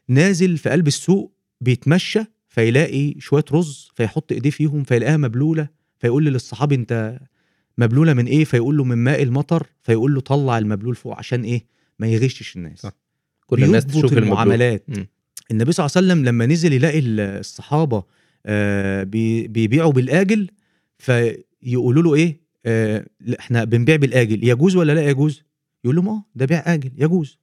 نازل 0.09 0.59
في 0.59 0.71
قلب 0.71 0.87
السوق 0.87 1.33
بيتمشى 1.61 2.21
فيلاقي 2.57 3.15
شوية 3.19 3.45
رز 3.53 3.91
فيحط 3.95 4.33
إيديه 4.33 4.51
فيهم 4.51 4.85
فيلاقيها 4.85 5.17
مبلولة 5.17 5.69
فيقول 5.99 6.25
للصحابي 6.25 6.75
أنت 6.75 7.19
مبلولة 7.79 8.13
من 8.15 8.27
إيه؟ 8.27 8.45
فيقول 8.45 8.77
له 8.77 8.85
من 8.85 8.99
ماء 8.99 9.23
المطر 9.23 9.67
فيقول 9.83 10.15
له 10.15 10.21
طلع 10.21 10.59
المبلول 10.59 10.95
فوق 10.95 11.19
عشان 11.19 11.43
إيه؟ 11.45 11.65
ما 11.99 12.07
يغشش 12.07 12.57
الناس. 12.57 12.79
صح. 12.81 12.93
كل 13.47 13.65
الناس 13.65 13.87
تشوف. 13.87 14.13
المعاملات. 14.13 14.85
النبي 15.51 15.73
صلى 15.73 15.87
الله 15.87 15.97
عليه 15.97 16.07
وسلم 16.07 16.25
لما 16.25 16.47
نزل 16.47 16.73
يلاقي 16.73 16.99
ال- 16.99 17.21
الصحابة 17.21 18.03
آه، 18.47 19.03
بي- 19.03 19.49
بيبيعوا 19.49 19.93
بالآجل 19.93 20.51
فيقولوا 20.99 22.03
له 22.03 22.15
إيه؟ 22.15 22.41
آه، 22.67 23.07
إحنا 23.41 23.65
بنبيع 23.65 23.97
بالآجل. 23.97 24.49
يجوز 24.49 24.77
ولا 24.77 24.93
لا 24.93 25.09
يجوز؟ 25.11 25.43
يقول 25.85 25.97
لهم 25.97 26.09
آه 26.09 26.25
ده 26.35 26.47
بيع 26.47 26.75
آجل 26.75 26.91
يجوز. 26.97 27.39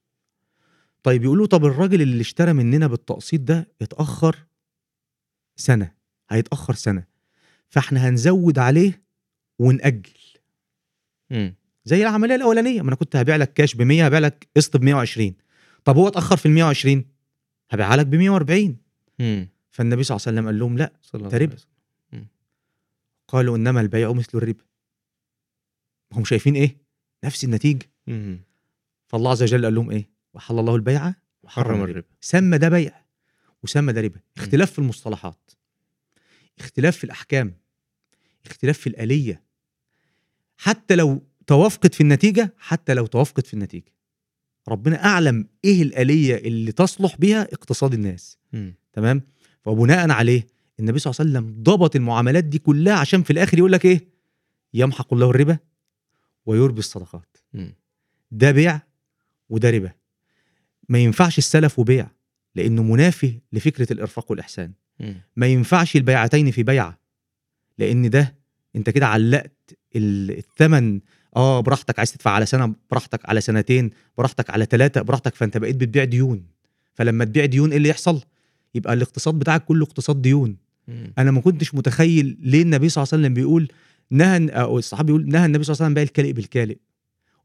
طيب 1.02 1.24
يقولوا 1.24 1.46
طب 1.46 1.64
الراجل 1.64 2.02
اللي 2.02 2.20
اشترى 2.20 2.52
مننا 2.52 2.86
بالتقسيط 2.86 3.40
ده 3.40 3.68
اتأخر؟ 3.82 4.36
سنة 5.56 5.92
هيتأخر 6.28 6.74
سنة. 6.74 7.04
فإحنا 7.68 8.08
هنزود 8.08 8.58
عليه 8.58 9.02
ونأجل. 9.58 10.12
مم. 11.30 11.54
زي 11.84 12.02
العملية 12.02 12.34
الأولانية. 12.34 12.82
ما 12.82 12.88
أنا 12.88 12.96
كنت 12.96 13.16
هبيع 13.16 13.36
لك 13.36 13.52
كاش 13.52 13.74
ب 13.74 13.82
100 13.82 14.06
هبيع 14.06 14.18
لك 14.18 14.48
قسط 14.56 14.76
ب 14.76 14.82
120 14.82 15.34
طب 15.84 15.96
هو 15.96 16.08
اتأخر 16.08 16.36
في 16.36 16.46
ال 16.46 16.50
120 16.50 17.04
هبيعها 17.70 17.96
لك 17.96 18.06
ب 18.06 18.14
140 18.14 18.76
مم. 19.18 19.48
فالنبي 19.70 20.02
صلى 20.02 20.16
الله 20.16 20.26
عليه 20.26 20.38
وسلم 20.38 20.46
قال 20.46 20.58
لهم 20.58 20.78
لا 20.78 20.92
ده 21.14 21.38
ربا. 21.38 21.56
قالوا 23.28 23.56
إنما 23.56 23.80
البيع 23.80 24.12
مثل 24.12 24.38
الربا 24.38 24.64
هم 26.12 26.24
شايفين 26.24 26.54
إيه؟ 26.54 26.76
نفس 27.24 27.44
النتيجة. 27.44 27.86
فالله 29.06 29.30
عز 29.30 29.42
وجل 29.42 29.64
قال 29.64 29.74
لهم 29.74 29.90
إيه؟ 29.90 30.08
وحل 30.34 30.58
الله 30.58 30.74
البيع 30.74 31.14
وحرم 31.42 31.64
حرم 31.64 31.74
الربا. 31.76 31.90
الربا. 31.90 32.06
سمى 32.20 32.58
ده 32.58 32.68
بيع. 32.68 33.03
وسمى 33.64 33.92
ده 33.92 34.00
ربا 34.00 34.20
اختلاف 34.36 34.72
في 34.72 34.78
المصطلحات. 34.78 35.50
اختلاف 36.58 36.96
في 36.96 37.04
الأحكام. 37.04 37.54
اختلاف 38.46 38.78
في 38.78 38.86
الآلية. 38.86 39.42
حتى 40.56 40.96
لو 40.96 41.26
توافقت 41.46 41.94
في 41.94 42.00
النتيجة 42.00 42.54
حتى 42.58 42.94
لو 42.94 43.06
توافقت 43.06 43.46
في 43.46 43.54
النتيجة. 43.54 43.92
ربنا 44.68 45.04
أعلم 45.04 45.48
إيه 45.64 45.82
الآلية 45.82 46.36
اللي 46.36 46.72
تصلح 46.72 47.16
بها 47.16 47.42
اقتصاد 47.42 47.94
الناس. 47.94 48.38
مم. 48.52 48.74
تمام؟ 48.92 49.22
وبناء 49.66 50.10
عليه 50.10 50.46
النبي 50.80 50.98
صلى 50.98 51.10
الله 51.10 51.20
عليه 51.20 51.48
وسلم 51.48 51.62
ضبط 51.62 51.96
المعاملات 51.96 52.44
دي 52.44 52.58
كلها 52.58 52.94
عشان 52.94 53.22
في 53.22 53.32
الآخر 53.32 53.58
يقول 53.58 53.72
لك 53.72 53.84
إيه؟ 53.84 54.08
يمحق 54.74 55.12
الله 55.14 55.30
الربا 55.30 55.58
ويربي 56.46 56.78
الصدقات. 56.78 57.36
مم. 57.52 57.74
ده 58.30 58.50
بيع 58.50 58.80
وده 59.48 59.70
ربا. 59.70 59.92
ما 60.88 60.98
ينفعش 60.98 61.38
السلف 61.38 61.78
وبيع. 61.78 62.10
لأنه 62.54 62.82
منافي 62.82 63.40
لفكرة 63.52 63.92
الإرفاق 63.92 64.30
والإحسان. 64.30 64.72
ما 65.36 65.46
ينفعش 65.46 65.96
البيعتين 65.96 66.50
في 66.50 66.62
بيعة 66.62 66.98
لأن 67.78 68.10
ده 68.10 68.34
أنت 68.76 68.90
كده 68.90 69.06
علقت 69.06 69.76
ال- 69.96 70.38
الثمن 70.38 71.00
آه 71.36 71.60
براحتك 71.60 71.98
عايز 71.98 72.12
تدفع 72.12 72.30
على 72.30 72.46
سنة 72.46 72.74
براحتك 72.90 73.28
على 73.28 73.40
سنتين 73.40 73.90
براحتك 74.18 74.50
على 74.50 74.64
ثلاثة 74.64 75.02
براحتك 75.02 75.34
فأنت 75.34 75.56
بقيت 75.58 75.76
بتبيع 75.76 76.04
ديون. 76.04 76.46
فلما 76.94 77.24
تبيع 77.24 77.44
ديون 77.44 77.70
إيه 77.70 77.76
اللي 77.76 77.88
يحصل؟ 77.88 78.20
يبقى 78.74 78.92
الاقتصاد 78.92 79.34
بتاعك 79.34 79.64
كله 79.64 79.84
اقتصاد 79.84 80.22
ديون. 80.22 80.56
مم. 80.88 81.12
أنا 81.18 81.30
ما 81.30 81.40
كنتش 81.40 81.74
متخيل 81.74 82.36
ليه 82.40 82.62
النبي 82.62 82.88
صلى 82.88 83.02
الله 83.02 83.10
عليه 83.12 83.22
وسلم 83.22 83.34
بيقول 83.34 83.68
نهى 84.10 84.48
أو 84.48 84.78
الصحابي 84.78 85.06
بيقول 85.12 85.28
نهى 85.28 85.46
النبي 85.46 85.64
صلى 85.64 85.74
الله 85.74 85.84
عليه 85.84 85.86
وسلم 85.86 85.94
بيع 85.94 86.02
الكالئ 86.02 86.32
بالكالئ. 86.32 86.76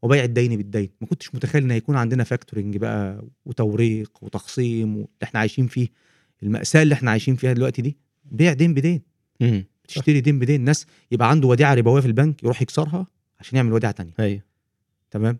وبيع 0.02 0.24
الدين 0.24 0.56
بالدين. 0.56 0.88
ما 1.00 1.06
كنتش 1.06 1.34
متخيل 1.34 1.62
إن 1.62 1.70
هيكون 1.70 1.96
عندنا 1.96 2.24
factoring 2.24 2.76
بقى 2.76 3.24
وتوريق 3.44 4.10
وتخصيم 4.22 4.96
واللي 4.96 5.08
إحنا 5.22 5.40
عايشين 5.40 5.66
فيه. 5.66 5.88
المأساة 6.42 6.82
اللي 6.82 6.94
إحنا 6.94 7.10
عايشين 7.10 7.36
فيها 7.36 7.52
دلوقتي 7.52 7.82
دي 7.82 7.96
بيع 8.24 8.52
دين 8.52 8.74
بدين. 8.74 9.02
بتشتري 9.84 10.20
دين 10.20 10.38
بدين. 10.38 10.60
ناس 10.60 10.86
يبقى 11.12 11.30
عنده 11.30 11.48
وديعة 11.48 11.74
ربوية 11.74 12.00
في 12.00 12.06
البنك 12.06 12.42
يروح 12.44 12.62
يكسرها 12.62 13.06
عشان 13.40 13.56
يعمل 13.56 13.72
وديعة 13.72 13.92
تانية. 13.92 14.12
أيوه. 14.20 14.42
تمام؟ 15.10 15.38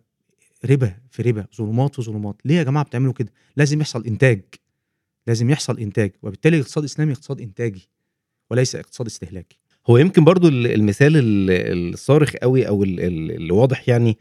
ربا 0.64 0.94
في 1.10 1.22
ربا 1.22 1.46
ظلمات 1.56 1.94
في 1.94 2.02
ظلمات. 2.02 2.36
ليه 2.44 2.54
يا 2.54 2.62
جماعة 2.62 2.84
بتعملوا 2.84 3.12
كده؟ 3.12 3.32
لازم 3.56 3.80
يحصل 3.80 4.06
إنتاج. 4.06 4.42
لازم 5.26 5.50
يحصل 5.50 5.78
إنتاج. 5.78 6.12
وبالتالي 6.22 6.56
الاقتصاد 6.56 6.84
الإسلامي 6.84 7.12
اقتصاد 7.12 7.40
إنتاجي 7.40 7.88
وليس 8.50 8.76
اقتصاد 8.76 9.06
استهلاكي. 9.06 9.58
هو 9.90 9.96
يمكن 9.96 10.24
برضو 10.24 10.48
ال- 10.48 10.66
المثال 10.66 11.16
ال- 11.16 11.92
الصارخ 11.94 12.32
قوي 12.36 12.68
أو 12.68 12.84
ال- 12.84 13.00
ال- 13.00 13.30
اللي 13.32 13.52
واضح 13.52 13.88
يعني 13.88 14.18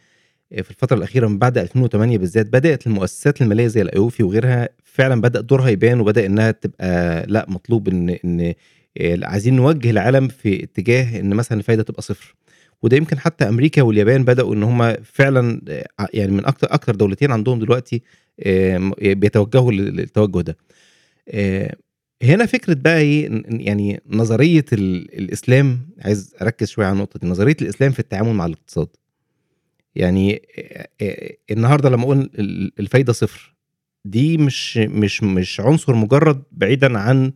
في 0.50 0.70
الفترة 0.72 0.98
الأخيرة 0.98 1.28
من 1.28 1.38
بعد 1.38 1.58
2008 1.58 2.18
بالذات 2.18 2.46
بدأت 2.46 2.88
المؤسسات 2.88 3.42
المالية 3.42 3.68
زي 3.68 3.82
الأيوفي 3.82 4.24
وغيرها 4.24 4.70
فعلا 4.84 5.22
بدأ 5.22 5.42
دورها 5.42 5.70
يبان 5.70 6.00
وبدأ 6.00 6.26
إنها 6.26 6.52
تبقى 6.52 7.26
لأ 7.28 7.46
مطلوب 7.50 7.88
إن 7.88 8.10
إن 8.10 8.54
آه، 8.98 9.20
عايزين 9.24 9.56
نوجه 9.56 9.90
العالم 9.90 10.28
في 10.28 10.64
اتجاه 10.64 11.20
إن 11.20 11.30
مثلا 11.34 11.58
الفايدة 11.58 11.84
تبقى 11.84 12.02
صفر 12.02 12.36
وده 12.82 12.98
يمكن 12.98 13.20
حتى 13.20 13.50
أمريكا 13.50 13.82
واليابان 13.82 14.24
بدأوا 14.26 14.56
إن 14.56 14.64
هم 14.64 14.94
فعلا 15.04 15.62
آه، 15.70 15.88
يعني 16.14 16.32
من 16.32 16.46
أكتر 16.46 16.68
أكتر 16.74 16.96
دولتين 16.96 17.32
عندهم 17.32 17.60
دلوقتي 17.60 18.02
بيتوجهوا 19.02 19.72
لل- 19.72 19.96
للتوجه 19.96 20.42
ده. 20.42 20.58
آه، 21.30 21.76
هنا 22.24 22.46
فكرة 22.46 22.74
بقى 22.74 23.28
ن- 23.28 23.62
يعني 23.62 24.02
نظرية 24.10 24.66
ال- 24.74 25.20
الإسلام 25.20 25.80
عايز 26.02 26.36
أركز 26.42 26.68
شوية 26.68 26.86
على 26.86 26.94
النقطة 26.94 27.20
دي 27.20 27.28
نظرية 27.28 27.56
الإسلام 27.62 27.92
في 27.92 28.00
التعامل 28.00 28.34
مع 28.34 28.46
الاقتصاد. 28.46 28.88
يعني 30.00 30.42
النهارده 31.52 31.90
لما 31.90 32.04
أقول 32.04 32.18
ال- 32.20 32.72
الفايدة 32.80 33.14
صفر 33.14 33.56
دي 34.06 34.38
مش 34.38 34.78
مش 34.78 35.24
مش 35.24 35.60
عنصر 35.60 35.96
مجرد 35.96 36.44
بعيدا 36.52 36.98
عن 37.00 37.32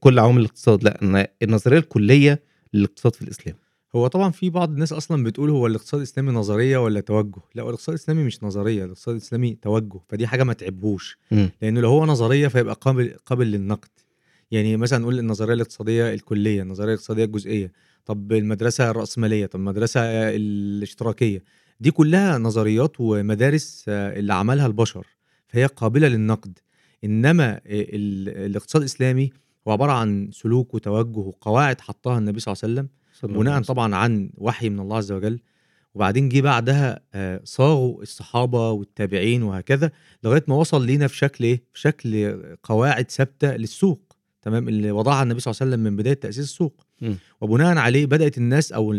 كل 0.00 0.18
عوامل 0.18 0.40
الاقتصاد 0.40 0.84
لأ 0.84 1.30
النظرية 1.42 1.78
الكلية 1.78 2.42
للاقتصاد 2.74 3.14
في 3.14 3.22
الإسلام. 3.22 3.56
هو 3.96 4.06
طبعا 4.06 4.30
في 4.30 4.50
بعض 4.50 4.70
الناس 4.70 4.92
أصلا 4.92 5.24
بتقول 5.24 5.50
هو 5.50 5.66
الاقتصاد 5.66 6.00
الإسلامي 6.00 6.32
نظرية 6.32 6.78
ولا 6.78 7.00
توجه؟ 7.00 7.40
لأ 7.54 7.62
الاقتصاد 7.62 7.94
الإسلامي 7.94 8.22
مش 8.24 8.42
نظرية 8.44 8.84
الاقتصاد 8.84 9.14
الإسلامي 9.14 9.54
توجه 9.62 10.00
فدي 10.08 10.26
حاجة 10.26 10.44
ما 10.44 10.52
تعبوش. 10.52 11.18
لأنه 11.62 11.80
لو 11.80 11.88
هو 11.88 12.06
نظرية 12.06 12.48
فيبقى 12.48 12.74
قابل 12.80 13.14
قابل 13.26 13.46
للنقد. 13.46 13.88
يعني 14.50 14.76
مثلا 14.76 14.98
نقول 14.98 15.18
النظرية 15.18 15.54
الاقتصادية 15.54 16.14
الكلية 16.14 16.62
النظرية 16.62 16.88
الاقتصادية 16.94 17.24
الجزئية. 17.24 17.72
طب 18.06 18.32
المدرسة 18.32 18.90
الرأسمالية 18.90 19.46
طب 19.46 19.60
المدرسة 19.60 20.00
الاشتراكية. 20.04 21.42
دي 21.80 21.90
كلها 21.90 22.38
نظريات 22.38 22.92
ومدارس 23.00 23.84
آه، 23.88 24.18
اللي 24.18 24.34
عملها 24.34 24.66
البشر 24.66 25.06
فهي 25.48 25.66
قابلة 25.66 26.08
للنقد 26.08 26.58
إنما 27.04 27.52
آه، 27.54 27.60
ال- 27.66 28.28
الاقتصاد 28.46 28.82
الاسلامي 28.82 29.30
هو 29.68 29.72
عبارة 29.72 29.92
عن 29.92 30.30
سلوك 30.32 30.74
وتوجه 30.74 31.18
وقواعد 31.18 31.80
حطها 31.80 32.18
النبي 32.18 32.40
صلى 32.40 32.52
الله 32.52 32.60
عليه 32.64 32.72
وسلم 32.74 32.88
بناء. 33.38 33.54
طبعا 33.62 33.94
عن 33.94 34.30
وحي 34.36 34.68
من 34.68 34.80
الله 34.80 34.96
عز 34.96 35.12
وجل 35.12 35.40
وبعدين 35.94 36.28
جه 36.28 36.40
بعدها 36.40 37.00
آه، 37.14 37.40
صاغوا 37.44 38.02
الصحابة 38.02 38.70
والتابعين 38.70 39.42
وهكذا 39.42 39.90
لغاية 40.24 40.44
ما 40.48 40.54
وصل 40.54 40.86
لينا 40.86 41.06
في 41.06 41.16
شكل 41.16 41.44
إيه؟ 41.44 41.62
في 41.72 41.80
شكل 41.80 42.38
قواعد 42.62 43.10
ثابتة 43.10 43.56
للسوق 43.56 44.09
تمام 44.42 44.68
اللي 44.68 44.90
وضعها 44.90 45.22
النبي 45.22 45.40
صلى 45.40 45.50
الله 45.52 45.58
عليه 45.62 45.70
وسلم 45.72 45.84
من 45.84 45.96
بداية 45.96 46.14
تأسيس 46.14 46.44
السوق. 46.44 46.86
وبناء 47.40 47.76
عليه 47.78 48.06
بدأت 48.06 48.38
الناس 48.38 48.72
أو 48.72 48.92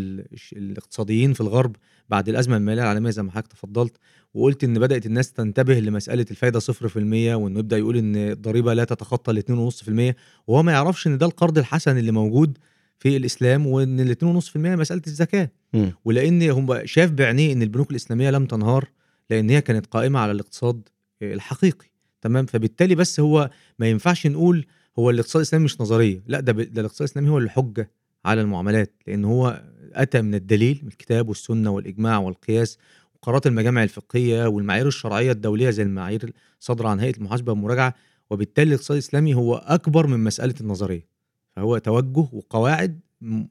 الاقتصاديين 0.53 1.34
في 1.34 1.41
الغرب 1.41 1.76
بعد 2.09 2.30
الأزمة 2.30 2.57
المالية 2.57 2.81
العالمية 2.81 3.09
زي 3.09 3.23
ما 3.23 3.31
حضرتك 3.31 3.47
تفضلت 3.53 3.97
وقلت 4.34 4.63
إن 4.63 4.73
بدأت 4.80 5.05
الناس 5.05 5.34
تنتبه 5.34 5.80
لمسألة 5.80 6.26
الفايدة 6.31 6.59
0% 6.59 6.63
وإنه 6.95 7.59
يبدأ 7.59 7.77
يقول 7.77 7.97
إن 7.97 8.15
الضريبة 8.15 8.73
لا 8.73 8.84
تتخطى 8.84 9.31
ال 9.31 9.72
2.5% 9.72 10.15
وهو 10.47 10.63
ما 10.63 10.72
يعرفش 10.72 11.07
إن 11.07 11.18
ده 11.18 11.26
القرض 11.26 11.57
الحسن 11.57 11.97
اللي 11.97 12.11
موجود 12.11 12.57
في 12.99 13.18
الإسلام 13.18 13.68
وإن 13.68 13.99
ال 13.99 14.15
2.5% 14.41 14.55
مسألة 14.57 15.01
الزكاة 15.07 15.49
مم. 15.73 15.91
ولأن 16.05 16.49
هم 16.49 16.85
شاف 16.85 17.11
بعينيه 17.11 17.53
إن 17.53 17.61
البنوك 17.61 17.91
الإسلامية 17.91 18.30
لم 18.31 18.45
تنهار 18.45 18.89
لأن 19.30 19.49
هي 19.49 19.61
كانت 19.61 19.85
قائمة 19.85 20.19
على 20.19 20.31
الاقتصاد 20.31 20.81
الحقيقي 21.22 21.85
تمام 22.22 22.45
فبالتالي 22.45 22.95
بس 22.95 23.19
هو 23.19 23.49
ما 23.80 23.88
ينفعش 23.89 24.27
نقول 24.27 24.65
هو 24.99 25.09
الاقتصاد 25.09 25.39
الإسلامي 25.39 25.65
مش 25.65 25.81
نظرية. 25.81 26.23
لا 26.27 26.39
ده, 26.39 26.51
ده 26.51 26.81
الاقتصاد 26.81 27.01
الإسلامي 27.07 27.30
هو 27.30 27.38
الحجه 27.38 27.91
على 28.26 28.41
المعاملات 28.41 28.93
لأن 29.07 29.26
هو 29.26 29.63
أتى 29.93 30.22
من 30.22 30.35
الدليل 30.35 30.80
من 30.84 30.88
الكتاب 30.88 31.30
والسنة 31.30 31.72
والإجماع 31.72 32.18
والقياس. 32.18 32.77
وقرارات 33.15 33.47
المجامع 33.47 33.84
الفقهية 33.84 34.45
والمعايير 34.47 34.88
الشرعية 34.88 35.31
الدولية 35.31 35.69
زي 35.69 35.84
المعايير 35.84 36.34
الصادره 36.59 36.89
عن 36.89 36.99
هيئة 36.99 37.18
المحاسبة 37.18 37.51
والمراجعة 37.51 37.93
وبالتالي 38.30 38.68
الاقتصاد 38.69 38.95
الإسلامي 38.95 39.34
هو 39.34 39.55
أكبر 39.55 40.07
من 40.07 40.23
مسألة 40.23 40.55
النظرية. 40.61 41.07
فهو 41.55 41.77
توجه 41.77 42.27
وقواعد 42.34 42.99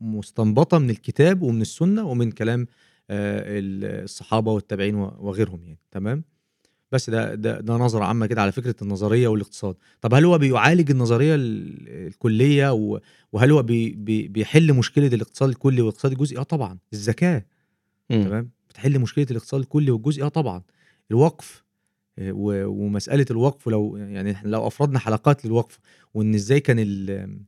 مستنبطة 0.01 0.79
من 0.79 0.91
الكتاب 0.91 1.43
ومن 1.43 1.61
السنة 1.61 2.05
ومن 2.05 2.31
كلام 2.31 2.67
آه، 3.11 3.59
ال- 3.59 4.05
الصحابة 4.05 4.53
والتابعين 4.53 4.95
وغيرهم 4.95 5.63
يعني. 5.65 5.79
تمام؟ 5.91 6.25
بس 6.93 7.11
ده 7.11 7.35
ده 7.35 7.61
ده 7.61 7.75
نظرة 7.75 8.05
عامة 8.05 8.27
كده 8.27 8.43
على 8.43 8.53
فكرة 8.53 8.75
النظرية 8.83 9.29
والاقتصاد. 9.29 9.75
طب 10.01 10.15
هل 10.15 10.25
هو 10.25 10.39
بيعالج 10.39 10.91
النظرية 10.91 11.35
ال- 11.35 11.89
الكلية 12.07 12.73
وهل 13.33 13.51
هو 13.51 13.63
بي 13.63 13.91
بي 13.91 14.29
بيحل 14.29 14.73
مشكلة 14.73 15.07
الاقتصاد 15.07 15.49
الكلي 15.49 15.81
والاقتصاد 15.83 16.13
الجزئي؟ 16.13 16.39
آه 16.39 16.43
طبعا 16.43 16.79
الزكاه. 16.93 17.45
تمام؟ 18.09 18.51
بتحل 18.69 18.99
مشكلة 18.99 19.27
الاقتصاد 19.31 19.61
الكلي 19.61 19.91
والجزئي؟ 19.91 20.25
آه 20.25 20.29
طبعا. 20.29 20.63
الوقف 21.11 21.65
آه، 22.19 22.33
ومسألة 22.67 23.27
الوقف 23.31 23.69
لو 23.69 23.97
يعني 23.97 24.37
لو 24.45 24.67
أفردنا 24.67 24.99
حلقات 24.99 25.45
للوقف 25.47 25.79
وإن 26.15 26.35
إزاي 26.35 26.61
كان 26.61 26.79
ال- 26.79 27.41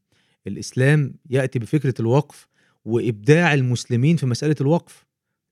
الإسلام 0.47 1.15
يأتي 1.31 1.59
بفكرة 1.59 1.95
الوقف 2.01 2.49
وإبداع 2.85 3.55
المسلمين 3.55 4.17
في 4.17 4.27
مسألة 4.27 4.57
الوقف 4.61 5.07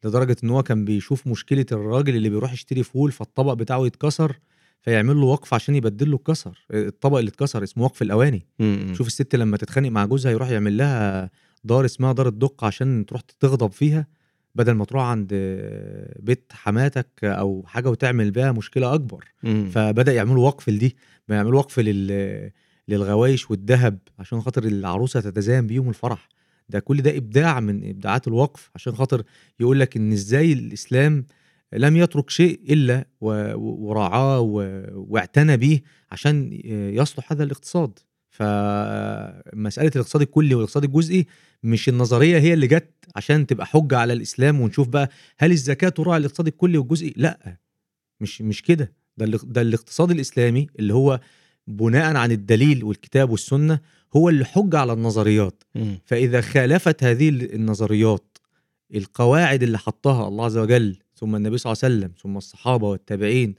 لدرجة 0.05 0.37
إن 0.45 0.51
هو 0.51 0.63
كان 0.63 0.85
بيشوف 0.85 1.27
مشكلة 1.27 1.67
الراجل 1.73 2.17
اللي 2.17 2.29
بيروح 2.31 2.53
يشتري 2.53 2.83
فول 2.83 3.13
فالطبق 3.13 3.53
بتاعه 3.53 3.87
يتكسر 3.87 4.39
فيعمل 4.83 5.17
له 5.17 5.27
وقف 5.27 5.55
عشان 5.55 5.75
يبدل 5.75 6.11
له 6.11 6.17
الكسر 6.17 6.67
الطبق 6.71 7.19
اللي 7.19 7.29
اتكسر 7.29 7.63
اسمه 7.63 7.85
وقف 7.85 8.03
الأواني 8.03 8.47
مم. 8.59 8.93
شوف 8.97 9.07
الست 9.07 9.37
لما 9.37 9.57
تتخانق 9.57 9.89
مع 9.89 10.05
جوزها 10.05 10.33
يروح 10.33 10.51
يعمل 10.51 10.77
لها 10.77 11.31
دار 11.65 11.85
اسمها 11.85 12.13
دار 12.13 12.29
الدق 12.29 12.65
عشان 12.65 13.07
تروح 13.07 13.21
تغضب 13.41 13.73
فيها 13.73 14.07
بدل 14.55 14.73
ما 14.73 14.85
تروح 14.85 15.03
عند 15.05 15.29
بيت 16.19 16.53
حماتك 16.53 17.09
أو 17.25 17.65
حاجة 17.67 17.91
وتعمل 17.91 18.31
بيها 18.31 18.53
مشكلة 18.53 18.95
أكبر 18.95 19.25
مم. 19.43 19.69
فبدأ 19.75 20.13
يعملوا 20.13 20.47
وقف 20.47 20.69
لدي 20.69 20.97
بيعملوا 21.29 21.59
وقف 21.59 21.79
لل 21.81 22.51
للغوايش 22.89 23.51
والذهب 23.51 23.99
عشان 24.19 24.41
خاطر 24.41 24.65
العروسة 24.65 25.21
تتزين 25.21 25.67
بيهم 25.67 25.89
الفرح 25.89 26.29
ده 26.71 26.79
كل 26.81 27.03
ده 27.03 27.17
إبداع 27.17 27.61
من 27.61 27.89
إبداعات 27.89 28.29
الوقف 28.29 28.71
عشان 28.75 28.95
خاطر 28.95 29.23
يقول 29.61 29.81
لك 29.81 29.97
إن 29.97 30.13
إزاي 30.13 30.53
الإسلام 30.53 31.25
لم 31.73 31.97
يترك 31.97 32.31
شيء 32.31 32.61
إلا 32.71 33.07
وراعاه 33.21 34.41
واعتنى 34.95 35.57
به 35.57 35.81
عشان 36.13 36.61
يصلح 36.95 37.33
هذا 37.33 37.45
الاقتصاد. 37.45 37.99
فمساله 38.31 39.91
الاقتصاد 39.95 40.23
الكلي 40.23 40.55
والاقتصاد 40.55 40.85
الجزئي 40.85 41.27
مش 41.63 41.89
النظرية 41.89 42.39
هي 42.39 42.55
اللي 42.55 42.67
جت 42.67 42.91
عشان 43.17 43.47
تبقى 43.47 43.67
حجة 43.67 43.99
على 43.99 44.13
الإسلام 44.13 44.61
ونشوف 44.61 44.89
بقى 44.89 45.11
هل 45.39 45.51
الزكاة 45.53 45.89
تراعي 45.89 46.19
الاقتصاد 46.19 46.47
الكلي 46.47 46.79
والجزئي؟ 46.79 47.15
لأ. 47.17 47.57
مش 48.21 48.43
مش 48.43 48.63
كده. 48.63 48.93
ده 49.17 49.27
ده 49.45 49.61
الاقتصاد 49.61 50.11
الإسلامي 50.11 50.67
اللي 50.79 50.95
هو 50.95 51.21
بناء 51.67 52.17
عن 52.17 52.33
الدليل 52.33 52.85
والكتاب 52.85 53.31
والسنة 53.31 53.81
هو 54.17 54.29
اللي 54.29 54.45
حجه 54.45 54.79
على 54.79 54.93
النظريات 54.93 55.63
مم. 55.75 55.99
فإذا 56.05 56.41
خالفت 56.41 57.05
هذه 57.05 57.29
النظريات 57.29 58.39
القواعد 58.95 59.63
اللي 59.63 59.79
حطها 59.79 60.29
الله 60.29 60.45
عز 60.45 60.59
وجل 60.59 60.97
ثم 61.15 61.37
النبي 61.37 61.59
صلى 61.59 61.73
الله 61.73 61.81
عليه 61.85 61.95
وسلم 61.95 62.13
ثم 62.23 62.37
الصحابة 62.37 62.89
والتابعين 62.89 63.55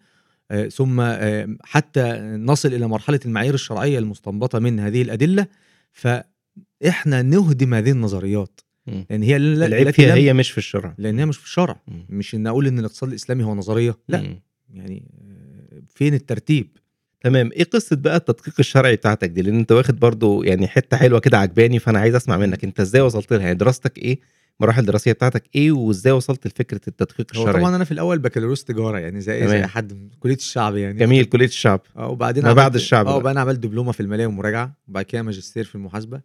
آه، 0.51 0.67
ثم 0.67 0.99
آه، 1.01 1.57
حتى 1.63 2.19
نصل 2.21 2.73
إلى 2.73 2.87
مرحلة 2.87 3.19
المعايير 3.25 3.53
الشرعية 3.53 3.99
المستنبطة 3.99 4.59
من 4.59 4.79
هذه 4.79 5.01
الأدلة 5.01 5.47
فإحنا 5.91 7.21
نهدم 7.21 7.73
هذه 7.73 7.91
النظريات. 7.91 8.61
لأن 9.09 9.23
هي 9.23 9.37
العيب 9.37 9.89
فيها 9.89 10.15
هي 10.15 10.33
مش 10.33 10.51
في 10.51 10.57
الشرع 10.57 10.95
لانها 10.97 11.25
مش 11.25 11.37
في 11.37 11.45
الشرع. 11.45 11.81
مش 12.09 12.35
إن 12.35 12.47
أقول 12.47 12.67
إن 12.67 12.79
الاقتصاد 12.79 13.09
الإسلامي 13.09 13.43
هو 13.43 13.55
نظرية 13.55 13.97
لا. 14.07 14.39
يعني 14.73 15.11
آه، 15.21 15.81
فين 15.89 16.13
الترتيب 16.13 16.77
تمام. 17.22 17.49
إيه 17.52 17.64
قصة 17.64 17.95
بقى 17.95 18.15
التدقيق 18.15 18.53
الشرعي 18.60 18.95
بتاعتك 18.95 19.30
دي؟ 19.30 19.41
لأن 19.41 19.56
أنت 19.60 19.72
واخد 19.72 19.99
برضو 19.99 20.43
يعني 20.43 20.68
حتة 20.68 20.98
حلوة 20.98 21.19
كده 21.19 21.38
عجباني 21.38 21.80
فأنا 21.80 21.99
عايز 21.99 22.15
أسمع 22.15 22.38
منك. 22.38 22.64
أنت 22.64 22.80
إزاي 22.80 23.02
وصلت 23.02 23.34
لها؟ 23.34 23.41
يعني 23.41 23.56
دراستك 23.56 23.98
إيه؟ 23.98 24.19
المراحل 24.60 24.81
الدراسيه 24.81 25.11
بتاعتك 25.11 25.43
إيه؟ 25.56 25.72
وإزاي 25.72 26.14
وصلت 26.14 26.48
لفكرة 26.48 26.81
التدقيق 26.88 27.35
هو 27.35 27.41
الشرعي؟ 27.43 27.61
طبعا 27.61 27.76
أنا 27.76 27.84
في 27.84 27.91
الأول 27.91 28.19
بكالوريوس 28.19 28.64
تجارة 28.64 28.99
يعني 28.99 29.22
زي 29.22 29.39
زي 29.39 29.45
تمام. 29.48 29.61
اي 29.61 29.68
حد 29.68 29.93
من 29.93 30.10
كلية 30.19 30.35
الشعب 30.35 30.76
يعني. 30.76 30.99
جميل 30.99 31.26
كلية 31.26 31.45
الشعب. 31.45 31.81
آه 31.98 32.07
وبعدين 32.10 32.43
ما 32.43 32.53
بعد 32.53 32.76
الشعب 32.76 33.07
آه 33.07 33.31
أنا 33.31 33.41
عملت 33.41 33.60
دبلومة 33.60 33.91
في 33.91 33.99
المالية 33.99 34.26
والمراجعه 34.26 34.76
وبعد 34.88 35.06
كده 35.06 35.22
ماجستير 35.22 35.64
في 35.64 35.76
المحاسبة. 35.76 36.22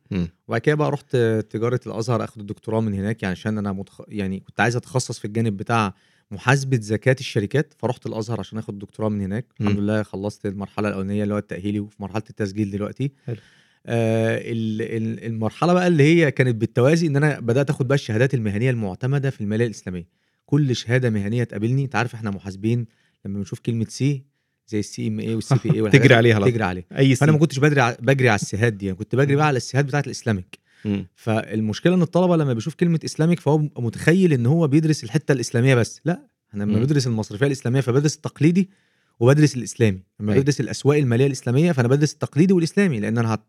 وبعد 0.48 0.60
كده 0.60 0.74
بقى 0.74 0.90
رحت 0.90 1.16
تجارة 1.50 1.80
الأزهر 1.86 2.24
أخد 2.24 2.40
الدكتوراه 2.40 2.80
من 2.80 2.94
هناك 2.94 3.22
يعني 3.22 3.32
عشان 3.32 3.58
أنا 3.58 3.72
متخ... 3.72 4.00
يعني 4.08 4.40
كنت 4.40 4.60
عايز 4.60 4.76
أتخصص 4.76 5.18
في 5.18 5.24
الجانب 5.24 5.56
بتاع 5.56 5.94
محاسبة 6.30 6.76
زكاة 6.80 7.16
الشركات 7.20 7.74
فرحت 7.78 8.06
الأزهر 8.06 8.40
عشان 8.40 8.58
آخد 8.58 8.72
الدكتوراه 8.74 9.08
من 9.08 9.20
هناك 9.20 9.46
مم. 9.60 9.66
الحمد 9.66 9.80
لله 9.82 10.02
خلصت 10.02 10.46
المرحلة 10.46 10.88
الأولانية 10.88 11.22
اللي 11.22 11.34
هو 11.34 11.38
التأهيلي 11.38 11.80
وفي 11.80 11.96
مرحلة 12.02 12.22
التسجيل 12.30 12.70
دلوقتي 12.70 13.12
حلو. 13.26 13.36
آه 13.86 14.38
ال- 14.38 14.82
ال- 14.82 15.24
المرحلة 15.26 15.72
بقى 15.72 15.86
اللي 15.88 16.02
هي 16.02 16.30
كانت 16.30 16.54
بالتوازي 16.56 17.06
إن 17.06 17.16
أنا 17.16 17.40
بدأت 17.40 17.70
آخد 17.70 17.88
بقى 17.88 17.94
الشهادات 17.94 18.34
المهنية 18.34 18.70
المعتمدة 18.70 19.30
في 19.30 19.40
المالية 19.40 19.64
الإسلامية 19.66 20.06
كل 20.46 20.76
شهادة 20.76 21.10
مهنية 21.10 21.44
تقابلني 21.44 21.84
أنت 21.84 21.96
عارف 21.96 22.14
إحنا 22.14 22.30
محاسبين 22.30 22.86
لما 23.24 23.38
بنشوف 23.38 23.60
كلمة 23.60 23.86
C 23.88 24.24
زي 24.68 24.78
ال 24.78 25.08
CMA 25.08 25.20
وال 25.20 25.54
CPA 25.64 25.90
تجري 25.90 26.14
عليها. 26.14 26.38
تجري 26.40 26.64
عليها 26.64 26.84
أي 26.98 27.14
فأنا 27.14 27.32
ما 27.32 27.38
C 27.38 27.40
كنتش 27.40 27.58
بدري 27.58 27.80
ع- 27.80 27.96
بجري 28.00 28.28
على 28.28 28.40
ال 28.40 28.48
C 28.48 28.56
هات 28.56 28.72
دي 28.72 28.86
يعني 28.86 28.98
كنت 28.98 29.14
بجري 29.16 29.36
بقى 29.36 29.46
على 29.46 29.56
ال 29.56 29.63
C 29.63 29.70
هات 29.70 29.84
بتاعت 29.84 30.06
ال 30.06 30.13
Islamic 30.13 30.58
فالمشكلة 31.14 31.94
إن 31.94 32.02
الطلبة 32.02 32.36
لما 32.36 32.52
بيشوف 32.52 32.74
كلمة 32.74 33.00
Islamic 33.04 33.40
فهو 33.40 33.58
متخيل 33.58 34.32
إن 34.32 34.46
هو 34.46 34.68
بيدرس 34.68 35.04
الحتة 35.04 35.32
الإسلامية 35.32 35.74
بس. 35.74 36.00
لا 36.04 36.20
أنا 36.54 36.64
لما. 36.64 36.80
بدرس 36.80 37.06
المصرفية 37.06 37.46
الإسلامية 37.46 37.80
فبدرس 37.80 38.16
التقليدي 38.16 38.70
وبدرس 39.20 39.56
الإسلامي. 39.56 40.00
لما 40.20 40.32
أيوة. 40.32 40.42
بدرس 40.42 40.60
الأسواق 40.60 40.98
المالية 40.98 41.26
الإسلامية 41.26 41.72
فأنا 41.72 41.88
بدرس 41.88 42.12
التقليدي 42.12 42.52
والإسلامي 42.52 43.00
لأن 43.00 43.18
أنا 43.18 43.34
هت... 43.34 43.40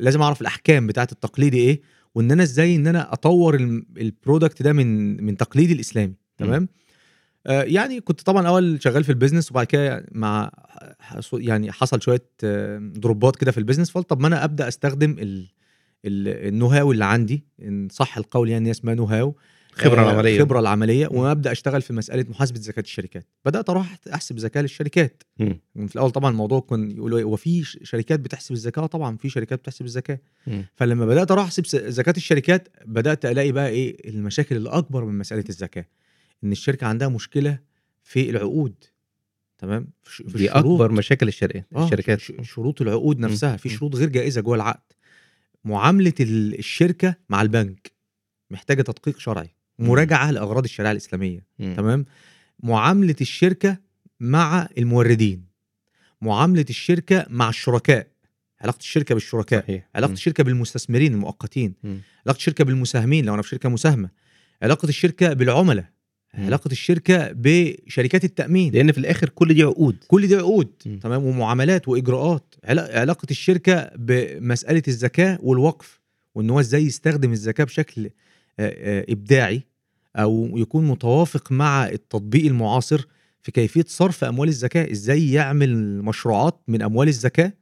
لازم 0.00 0.22
أعرف 0.22 0.40
الأحكام 0.40 0.86
بتاعت 0.86 1.12
التقليدي 1.12 1.58
إيه 1.58 1.80
وإن 2.14 2.30
أنا 2.30 2.42
إزاي 2.42 2.76
إن 2.76 2.86
أنا 2.86 3.12
أطور 3.12 3.54
ال 3.98 4.06
product 4.06 4.62
ده 4.62 4.72
من 4.72 5.22
من 5.24 5.36
تقليدي 5.36 5.72
لإسلامي. 5.72 6.14
تمام؟ 6.38 6.68
آه 7.46 7.62
يعني 7.62 8.00
كنت 8.00 8.20
طبعا 8.20 8.48
أول 8.48 8.82
شغال 8.82 9.04
في 9.04 9.10
ال 9.10 9.14
business 9.14 9.50
وبعد 9.50 9.66
كده 9.66 10.06
مع 10.12 10.50
يعني 11.32 11.72
حصل 11.72 12.02
شوية 12.02 12.24
آه، 12.44 12.78
drop 12.78 13.24
ات 13.24 13.36
كده 13.36 13.52
في 13.52 13.58
ال 13.58 13.62
business 13.62 13.90
فقلت 13.90 14.10
طب 14.10 14.20
ما 14.20 14.26
أنا 14.26 14.44
أبدأ 14.44 14.68
أستخدم 14.68 15.16
ال 15.18 15.48
ال- 16.04 16.48
ال 16.48 16.66
know-how 16.66 16.92
اللي 16.92 17.04
عندي 17.04 17.44
إن 17.62 17.88
صح 17.92 18.16
القول 18.18 18.48
يعني 18.48 18.70
اسمها 18.70 18.94
know-how 18.94 19.36
الخبره 19.76 20.00
آه، 20.00 20.10
العملية. 20.10 20.36
الخبره 20.36 20.60
العملية. 20.60 21.06
وأبدأ 21.08 21.52
أشتغل 21.52 21.82
في 21.82 21.92
مسألة 21.92 22.24
محاسبة 22.28 22.58
زكاة 22.60 22.82
الشركات. 22.82 23.26
بدأت 23.44 23.70
أروح 23.70 23.98
أحسب 24.14 24.38
زكاة 24.38 24.60
للشركات. 24.62 25.22
مم. 25.38 25.58
في 25.88 25.94
الأول 25.96 26.10
طبعا 26.10 26.30
الموضوع 26.30 26.60
كان 26.60 26.90
يقولوا 26.90 27.18
إيه، 27.18 27.24
هو 27.24 27.36
في 27.36 27.62
شركات 27.64 28.20
بتحسب 28.20 28.52
الزكاة؟ 28.52 28.82
آه 28.82 28.86
طبعا 28.86 29.16
في 29.16 29.28
شركات 29.28 29.58
بتحسب 29.58 29.84
الزكاة. 29.84 30.18
مم. 30.46 30.64
فلما 30.74 31.06
بدأت 31.06 31.30
أروح 31.30 31.44
أحسب 31.44 31.66
زكاة 31.66 32.14
الشركات 32.16 32.68
بدأت 32.86 33.24
ألاقي 33.26 33.52
بقى 33.52 33.68
إيه 33.68 34.08
المشاكل 34.10 34.56
اللي 34.56 34.68
اكبر 34.70 35.04
من 35.04 35.18
مسألة 35.18 35.44
الزكاة. 35.48 35.86
إن 36.44 36.52
الشركة 36.52 36.86
عندها 36.86 37.08
مشكلة 37.08 37.58
في 38.02 38.30
العقود. 38.30 38.74
تمام؟ 39.58 39.88
في 40.02 40.24
في 40.28 40.38
دي 40.38 40.44
الشروط. 40.48 40.56
أكبر 40.64 40.92
مشاكل 40.92 41.28
الشركات 41.28 41.66
آه، 41.76 41.84
الشركات. 41.84 42.20
ش- 42.20 42.32
شروط 42.42 42.82
العقود. 42.82 43.18
نفسها. 43.18 43.56
في 43.56 43.68
مم. 43.68 43.74
شروط 43.74 43.96
غير 43.96 44.08
جائزة 44.08 44.40
جوه 44.40 44.54
العقد. 44.56 44.92
معاملة 45.64 46.12
ال- 46.20 46.58
الشركة 46.58 47.14
مع 47.28 47.42
البنك 47.42 47.92
محتاجة 48.50 48.82
تدقيق 48.82 49.18
شرعي 49.18 49.54
مراجعة 49.78 50.30
لأغراض 50.30 50.64
الشريعة 50.64 50.92
الإسلامية 50.92 51.46
مم. 51.58 51.74
تمام 51.76 52.04
معاملة 52.62 53.16
الشركة 53.20 53.78
مع 54.20 54.68
الموردين 54.78 55.46
معاملة 56.20 56.64
الشركة 56.70 57.26
مع 57.30 57.48
الشركاء 57.48 58.06
علاقة 58.60 58.78
الشركة 58.78 59.14
بالشركاء 59.14 59.62
صحيح 59.62 59.88
علاقة 59.94 60.08
مم. 60.10 60.14
الشركة 60.14 60.44
بالمستثمرين 60.44 61.12
المؤقتين 61.14 61.74
مم. 61.84 62.00
علاقة 62.26 62.36
الشركة 62.36 62.64
بالمساهمين 62.64 63.24
لو 63.24 63.34
أنا 63.34 63.42
في 63.42 63.48
شركة 63.48 63.68
مساهمة 63.68 64.10
علاقة 64.62 64.88
الشركة 64.88 65.32
بالعملاء 65.32 65.91
علاقة 66.34 66.68
الشركة 66.72 67.30
بشركات 67.32 68.24
التأمين. 68.24 68.72
لأن 68.72 68.92
في 68.92 68.98
الآخر 68.98 69.28
كل 69.28 69.54
دي 69.54 69.62
عقود. 69.62 69.96
كل 70.08 70.26
دي 70.26 70.36
عقود. 70.36 70.68
مم. 70.86 70.98
تمام؟ 70.98 71.24
ومعاملات 71.24 71.88
وإجراءات. 71.88 72.54
علا- 72.64 73.00
علاقة 73.00 73.26
الشركة 73.30 73.90
بمسألة 73.96 74.82
الزكاه 74.88 75.38
والوقف 75.42 76.00
وإن 76.34 76.50
هو 76.50 76.60
إزاي 76.60 76.82
يستخدم 76.84 77.32
الزكاه 77.32 77.64
بشكل 77.64 78.10
إبداعي 78.60 79.62
أو 80.16 80.50
يكون 80.58 80.84
متوافق 80.88 81.52
مع 81.52 81.86
التطبيق 81.88 82.46
المعاصر 82.46 83.06
في 83.42 83.52
كيفية 83.52 83.84
صرف 83.88 84.24
أموال 84.24 84.48
الزكاه 84.48 84.90
إزاي 84.92 85.32
يعمل 85.32 86.02
مشروعات 86.02 86.60
من 86.68 86.82
أموال 86.82 87.08
الزكاه 87.08 87.52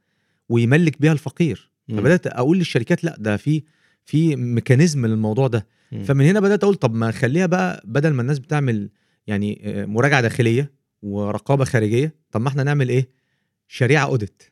ويملك 0.49 1.01
بيها 1.01 1.11
الفقير. 1.11 1.71
مم. 1.87 1.97
فبدأت 1.97 2.27
أقول 2.27 2.57
للشركات 2.57 3.03
لا 3.03 3.15
ده 3.19 3.37
في 3.37 3.63
في 4.05 4.35
mechanism 4.35 5.05
للموضوع 5.05 5.47
ده. 5.47 5.67
فمن 6.03 6.25
هنا 6.25 6.39
بدأت 6.39 6.63
أقول 6.63 6.75
طب 6.75 6.93
ما 6.93 7.07
نخليها 7.09 7.45
بقى 7.45 7.81
بدل 7.85 8.09
ما 8.09 8.21
الناس 8.21 8.39
بتعمل 8.39 8.89
يعني 9.27 9.61
آه، 9.65 9.85
مراجعة 9.85 10.21
داخلية 10.21 10.71
ورقابة 11.01 11.65
خارجية 11.65 12.15
طب 12.31 12.41
ما 12.41 12.47
إحنا 12.47 12.63
نعمل 12.63 12.89
إيه؟ 12.89 13.09
شريعة 13.67 14.05
audit 14.05 14.43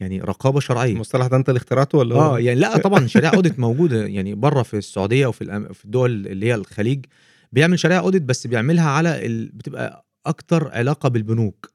يعني 0.00 0.20
رقابة 0.20 0.60
شرعية. 0.60 0.92
المصطلح 0.92 1.26
ده 1.26 1.36
انت 1.36 1.48
اللي 1.48 1.58
اخترعته 1.58 1.98
ولا؟ 1.98 2.14
آه 2.14 2.38
يعني 2.40 2.60
لا 2.60 2.78
طبعا 2.78 3.06
شريعة 3.06 3.34
audit 3.34 3.58
موجودة 3.58 4.06
يعني 4.06 4.34
بره 4.34 4.62
في 4.62 4.76
السعودية 4.76 5.26
وفي 5.26 5.44
الأم- 5.44 5.72
في 5.72 5.84
الدول 5.84 6.26
اللي 6.26 6.46
هي 6.46 6.54
الخليج. 6.54 7.04
بيعمل 7.52 7.78
شريعة 7.78 8.00
audit 8.00 8.22
بس 8.22 8.46
بيعملها 8.46 8.88
على 8.90 9.26
ال... 9.26 9.48
بتبقى 9.52 10.06
أكتر 10.26 10.68
علاقة 10.72 11.08
بالبنوك. 11.08 11.71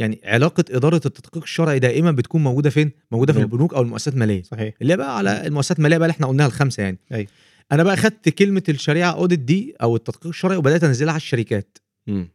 يعني 0.00 0.20
علاقة 0.24 0.64
إدارة 0.70 1.00
التدقيق 1.06 1.42
الشرعي 1.42 1.78
دائما 1.78 2.10
بتكون 2.10 2.42
موجودة 2.42 2.70
فين؟ 2.70 2.90
موجودة 3.12 3.32
في 3.32 3.38
بنوك. 3.38 3.52
البنوك 3.52 3.74
أو 3.74 3.82
المؤسسات 3.82 4.14
المالية. 4.14 4.42
صحيح. 4.42 4.74
اللي 4.82 4.96
بقى 4.96 5.18
على 5.18 5.46
المؤسسات 5.46 5.78
المالية 5.78 5.98
بقى 5.98 6.06
اللي 6.06 6.14
إحنا 6.14 6.26
قلناها 6.26 6.46
الخمسة 6.46 6.82
يعني. 6.82 6.98
أيوة. 7.12 7.26
أنا 7.72 7.82
بقى 7.82 7.96
خدت 7.96 8.28
كلمة 8.28 8.62
الشريعة 8.68 9.10
audit 9.10 9.38
دي 9.38 9.74
أو 9.82 9.96
التدقيق 9.96 10.26
الشرعي 10.26 10.56
وبدأت 10.56 10.84
أنزلها 10.84 11.12
على 11.12 11.20
الشركات. 11.20 11.78
مم. 12.06 12.28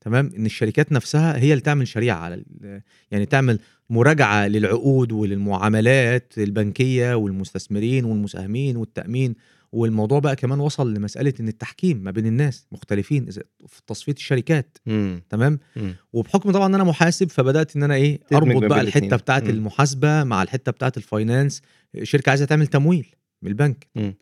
تمام؟ 0.00 0.30
إن 0.36 0.46
الشركات 0.46 0.92
نفسها 0.92 1.38
هي 1.38 1.52
اللي 1.52 1.62
تعمل 1.62 1.88
شريعة 1.88 2.16
على 2.16 2.44
يعني 3.10 3.26
تعمل 3.26 3.58
مراجعة 3.90 4.46
للعقود 4.46 5.12
وللمعاملات 5.12 6.32
البنكية 6.38 7.14
والمستثمرين 7.14 8.04
والمساهمين 8.04 8.76
والتأمين. 8.76 9.34
والموضوع 9.72 10.18
بقى 10.18 10.36
كمان 10.36 10.60
وصل 10.60 10.94
لمسألة 10.94 11.34
إن 11.40 11.48
التحكيم 11.48 11.98
ما 11.98 12.10
بين 12.10 12.26
الناس 12.26 12.66
مختلفين 12.72 13.26
إذا- 13.32 13.66
في 13.66 13.82
تصفية 13.86 14.12
الشركات 14.12 14.78
مم. 14.86 15.22
تمام 15.30 15.58
مم. 15.76 15.94
وبحكم 16.12 16.50
طبعا 16.52 16.66
إن 16.66 16.74
أنا 16.74 16.84
محاسب 16.84 17.30
فبدأت 17.30 17.76
إن 17.76 17.82
أنا 17.82 17.94
إيه 17.94 18.20
أربط 18.32 18.64
بقى 18.64 18.80
الحتة. 18.80 19.16
بتاعه. 19.16 19.38
المحاسبة 19.38 20.24
مع 20.24 20.42
الحتة 20.42 20.72
بتاعه 20.72 20.92
الفاينانس 20.96 21.62
شركة 22.02 22.30
عايزة 22.30 22.44
تعمل 22.44 22.66
تمويل 22.66 23.14
من 23.42 23.48
البنك 23.48 23.86
مم. 23.96 24.14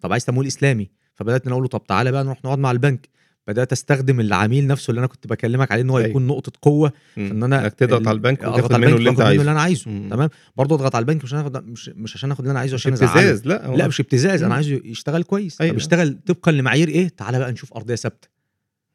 طب 0.00 0.12
عايز 0.12 0.24
تمويل 0.24 0.46
إسلامي 0.46 0.90
فبدأت 1.14 1.46
إن 1.46 1.52
أقول 1.52 1.62
له 1.62 1.68
طب 1.68 1.84
تعالى 1.86 2.12
بقى 2.12 2.24
نروح 2.24 2.44
نقعد 2.44 2.58
مع 2.58 2.70
البنك 2.70 3.08
بدأت 3.48 3.72
أستخدم 3.72 4.20
العميل 4.20 4.66
نفسه 4.66 4.90
اللي 4.90 4.98
أنا 4.98 5.06
كنت 5.06 5.26
بكلمك 5.26 5.72
عليه 5.72 5.82
إن 5.82 5.90
هو 5.90 5.98
أيوة. 5.98 6.08
يكون 6.10 6.26
نقطة 6.26 6.52
قوة. 6.62 6.92
ان 7.18 7.42
أنا 7.42 7.62
إنك 7.64 7.74
تضغط 7.74 8.08
على 8.08 8.14
البنك 8.14 8.42
وتاخد 8.42 8.72
منه 8.72 8.86
البنك 8.86 8.96
اللي 8.98 9.10
أنت 9.10 9.20
عايزه 9.20 9.40
اللي 9.40 9.52
أنا 9.52 9.60
عايزه 9.60 9.90
مم. 9.90 10.08
تمام 10.10 10.28
برضه 10.56 10.74
أضغط 10.74 10.94
على 10.94 11.02
البنك 11.02 11.24
مش 11.24 11.34
عشان 11.34 11.62
مش, 11.66 11.88
مش 11.96 12.16
عشان 12.16 12.30
أخد 12.32 12.40
اللي 12.40 12.50
أنا 12.50 12.58
عايزه 12.60 12.74
عشان 12.74 12.92
ابتزاز 12.92 13.46
لا 13.46 13.66
هو- 13.66 13.76
لا 13.76 13.88
مش 13.88 14.00
ابتزاز 14.00 14.42
أنا. 14.42 14.54
عايزه 14.54 14.80
يشتغل 14.84 15.22
كويس 15.22 15.60
أيوة. 15.60 15.72
طب 15.72 15.78
يشتغل 15.78 16.18
طبقا 16.26 16.52
لمعايير 16.52 16.88
إيه 16.88 17.08
تعالى 17.08 17.38
بقى 17.38 17.52
نشوف 17.52 17.72
أرضية 17.74 17.94
ثابتة. 17.94 18.28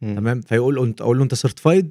تمام 0.01 0.41
فيقول 0.41 0.75
له 0.75 0.83
انت 0.83 1.01
أقول 1.01 1.17
له 1.17 1.23
أنت 1.23 1.33
certified 1.33 1.89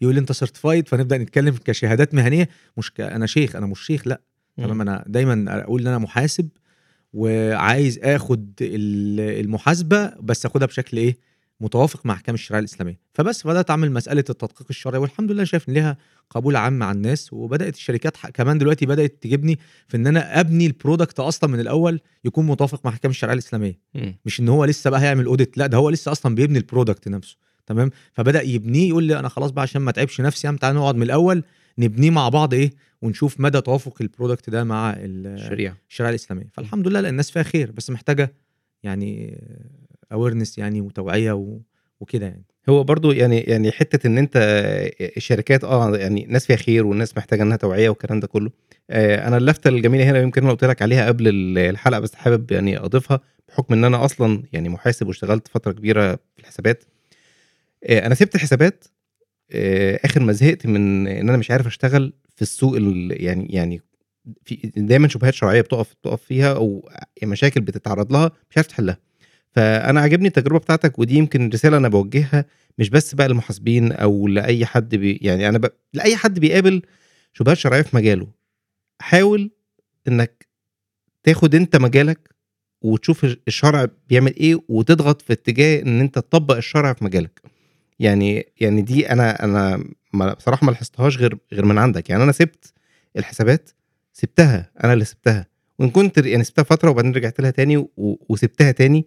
يقول 0.00 0.14
لي 0.14 0.20
أنت 0.20 0.32
certified 0.32 0.88
فنبدأ 0.88 1.18
نتكلم 1.18 1.54
كشهادات 1.64 2.14
مهنية 2.14 2.48
مش 2.76 2.90
ك... 2.92 3.00
أنا 3.00 3.26
شيخ 3.26 3.56
أنا 3.56 3.66
مش 3.66 3.80
شيخ 3.86 4.06
لا. 4.08 4.20
تمام 4.56 4.80
أنا 4.80 5.04
دايما 5.06 5.60
أقول 5.64 5.80
إن 5.80 5.86
أنا 5.86 5.98
محاسب 5.98 6.48
وعايز 7.12 7.98
آخد 8.02 8.50
ال- 8.60 9.40
المحاسبة 9.44 10.12
بس 10.20 10.46
آخدها 10.46 10.66
بشكل 10.66 10.96
إيه 10.96 11.16
متوافق 11.60 12.06
مع 12.06 12.14
احكام 12.14 12.34
الشريعة 12.34 12.60
الإسلامية. 12.60 12.98
فبس 13.14 13.46
بدأت 13.46 13.70
أعمل 13.70 13.92
مسألة 13.92 14.24
التدقيق 14.30 14.66
الشرعي 14.70 14.98
والحمد 15.00 15.32
لله 15.32 15.44
شايف 15.44 15.68
إن 15.68 15.74
ليها 15.74 15.96
قبول 16.30 16.56
عام 16.56 16.72
مع 16.78 16.92
الناس 16.92 17.32
وبدأت 17.32 17.74
الشركات 17.74 18.16
كمان 18.16 18.58
دلوقتي 18.58 18.86
بدأت 18.86 19.22
تجيبني 19.22 19.58
في 19.88 19.96
إن 19.96 20.06
أنا 20.06 20.40
أبني 20.40 20.66
ال 20.66 20.73
product 20.73 21.20
أصلا 21.20 21.50
من 21.50 21.60
الأول 21.60 22.00
يكون 22.24 22.46
متوافق 22.46 22.80
مع 22.84 22.90
احكام 22.90 23.10
الشريعة 23.10 23.34
الإسلامية. 23.34 23.78
مم. 23.94 24.14
مش 24.26 24.40
إن 24.40 24.48
هو 24.48 24.64
لسه 24.64 24.90
بقى 24.90 25.00
هيعمل 25.00 25.24
audit 25.26 25.58
لا 25.58 25.66
ده 25.66 25.76
هو 25.78 25.90
لسه 25.90 26.12
أصلا 26.12 26.34
بيبني 26.34 26.58
ال 26.58 26.64
product 26.64 27.08
نفسه 27.08 27.36
تمام؟ 27.66 27.90
فبدأ 28.12 28.42
يبنيه 28.42 28.88
يقول 28.88 29.04
لي 29.04 29.18
أنا 29.18 29.28
خلاص 29.28 29.50
بقى 29.50 29.62
عشان 29.62 29.82
ما 29.82 29.92
تعبش 29.92 30.20
نفسي 30.20 30.48
عم 30.48 30.56
تعالى 30.56 30.78
نقعد 30.78 30.94
من 30.94 31.02
الأول 31.02 31.42
نبنيه 31.78 32.10
مع 32.10 32.28
بعض 32.28 32.54
إيه 32.54 32.70
ونشوف 33.02 33.40
مدى 33.40 33.60
توافق 33.60 33.96
ال 34.00 34.06
product 34.06 34.50
ده 34.50 34.64
مع 34.64 34.90
ال- 34.90 35.26
الشريعة. 35.26 35.76
الشريعة 35.88 36.10
الإسلامية. 36.10 36.48
فالحمد 36.52 36.88
لله 36.88 37.00
لأن 37.00 37.10
الناس 37.10 37.30
فيها 37.30 37.42
خير 37.42 37.70
بس 37.72 37.90
محتاجة 37.90 38.34
يعني 38.82 39.40
اويرنس 40.12 40.58
يعني 40.58 40.80
وتوعية. 40.80 41.60
وكده 42.00 42.26
يعني. 42.26 42.44
هو 42.68 42.84
برضو 42.84 43.12
يعني 43.12 43.40
يعني 43.40 43.72
حتة 43.72 44.06
إن 44.06 44.18
أنت 44.18 44.32
الشركات 45.16 45.64
آه 45.64 45.96
يعني 45.96 46.26
ناس 46.28 46.46
فيها 46.46 46.56
خير 46.56 46.86
والناس 46.86 47.16
محتاجة 47.16 47.42
إنها 47.42 47.56
توعية 47.56 47.88
والكلام 47.88 48.20
ده 48.20 48.26
كله. 48.26 48.50
آه 48.90 49.28
أنا 49.28 49.36
اللفتة 49.36 49.68
الجميلة 49.68 50.04
هنا 50.10 50.18
يمكن 50.20 50.42
أنا 50.42 50.50
قلت 50.50 50.64
لك 50.64 50.82
عليها 50.82 51.06
قبل 51.06 51.28
الحلقة 51.58 52.00
بس 52.00 52.14
حابب 52.14 52.52
يعني 52.52 52.78
أضيفها 52.78 53.20
بحكم 53.48 53.74
إن 53.74 53.84
أنا 53.84 54.04
أصلا 54.04 54.42
يعني 54.52 54.68
محاسب 54.68 55.06
واشتغلت 55.06 55.48
فترة 55.48 55.72
كبيرة 55.72 56.14
في 56.14 56.40
الحسابات. 56.40 56.84
آه 57.84 58.06
أنا 58.06 58.14
سبت 58.14 58.34
الحسابات 58.34 58.84
آه 59.52 60.00
آخر 60.04 60.20
ما 60.22 60.32
زهقت 60.32 60.66
من 60.66 61.06
إن 61.06 61.28
أنا 61.28 61.38
مش 61.38 61.50
عارف 61.50 61.66
أشتغل 61.66 62.12
في 62.36 62.42
السوق 62.42 62.76
ال- 62.76 63.24
يعني 63.24 63.46
يعني 63.50 63.80
في 64.44 64.56
دايما 64.76 65.08
شبهات 65.08 65.34
شرعية 65.34 65.60
بتقف 65.60 65.94
بتقف 65.94 66.22
فيها 66.22 66.54
أو 66.54 66.88
مشاكل 67.22 67.60
بتتعرض 67.60 68.12
لها 68.12 68.32
مش 68.50 68.56
عارف 68.56 68.66
تحلها. 68.66 68.98
فأنا 69.54 70.00
عاجبني 70.00 70.28
التجربة 70.28 70.58
بتاعتك 70.58 70.98
ودي 70.98 71.14
يمكن 71.14 71.48
رسالة 71.48 71.76
أنا 71.76 71.88
بوجهها 71.88 72.44
مش 72.78 72.90
بس 72.90 73.14
بقى 73.14 73.28
للمحاسبين 73.28 73.92
أو 73.92 74.28
لأي 74.28 74.66
حد 74.66 74.94
بي 74.94 75.18
يعني 75.22 75.48
أنا 75.48 75.58
ب... 75.58 75.70
لأي 75.92 76.16
حد 76.16 76.38
بيقابل 76.38 76.82
شبهات 77.32 77.56
شرعية 77.56 77.82
في 77.82 77.96
مجاله. 77.96 78.28
حاول 79.00 79.50
إنك 80.08 80.46
تاخد 81.22 81.54
أنت 81.54 81.76
مجالك 81.76 82.34
وتشوف 82.82 83.24
الشرع 83.48 83.88
بيعمل 84.08 84.34
إيه 84.36 84.60
وتضغط 84.68 85.22
في 85.22 85.32
اتجاه 85.32 85.82
إن 85.82 86.00
أنت 86.00 86.14
تطبق 86.14 86.56
الشرع 86.56 86.92
في 86.92 87.04
مجالك. 87.04 87.42
يعني 87.98 88.46
يعني 88.60 88.82
دي 88.82 89.10
أنا 89.12 89.44
أنا 89.44 89.84
بصراحة 90.36 90.64
ما 90.66 90.70
لاحظتهاش 90.70 91.18
غير 91.18 91.38
غير 91.52 91.64
من 91.64 91.78
عندك. 91.78 92.10
يعني 92.10 92.22
أنا 92.22 92.32
سبت 92.32 92.72
الحسابات 93.16 93.70
سبتها 94.12 94.70
أنا 94.84 94.92
اللي 94.92 95.04
سبتها. 95.04 95.46
وإن 95.78 95.90
كنت 95.90 96.18
يعني 96.18 96.44
سبتها 96.44 96.62
فترة 96.62 96.90
وبعدين 96.90 97.14
رجعت 97.14 97.40
لها 97.40 97.50
تاني 97.50 97.86
وسبتها 98.28 98.70
تاني 98.70 99.06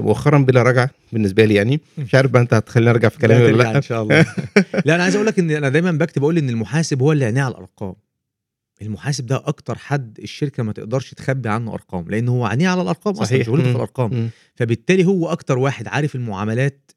مؤخرا 0.00 0.38
بلا 0.38 0.62
رجعة 0.62 0.90
بالنسبة 1.12 1.44
لي 1.44 1.54
يعني 1.54 1.80
مش 1.98 2.14
عارف 2.14 2.30
بقى 2.30 2.42
أنت 2.42 2.54
هتخليني 2.54 2.90
أرجع 2.90 3.08
في 3.08 3.18
كلامي 3.18 3.44
ولا 3.44 3.62
لا 3.62 3.76
إن 3.76 3.82
شاء 3.82 4.02
الله 4.02 4.26
لا 4.86 4.94
أنا 4.94 5.02
عايز 5.02 5.14
أقول 5.14 5.26
لك 5.26 5.38
إن 5.38 5.50
أنا 5.50 5.68
دايما 5.68 5.92
بكتب 5.92 6.22
أقول 6.22 6.38
إن 6.38 6.48
المحاسب 6.50 7.02
هو 7.02 7.12
اللي 7.12 7.24
عينيه 7.24 7.42
على 7.42 7.52
الأرقام 7.54 7.94
المحاسب 8.82 9.26
ده 9.26 9.36
أكتر 9.46 9.78
حد 9.78 10.18
الشركة 10.22 10.62
ما 10.62 10.72
تقدرش 10.72 11.14
تخبي 11.14 11.48
عنه 11.48 11.74
أرقام 11.74 12.04
لأن 12.08 12.28
هو 12.28 12.46
عينيه 12.46 12.68
على 12.68 12.82
الأرقام 12.82 13.14
أصلا 13.14 13.24
صحيح. 13.24 13.46
شغلته 13.46 13.64
في. 13.70 13.76
الأرقام 13.76 14.14
مم. 14.14 14.28
فبالتالي 14.54 15.04
هو 15.04 15.28
أكتر 15.32 15.58
واحد 15.58 15.88
عارف 15.88 16.14
المعاملات 16.14 16.90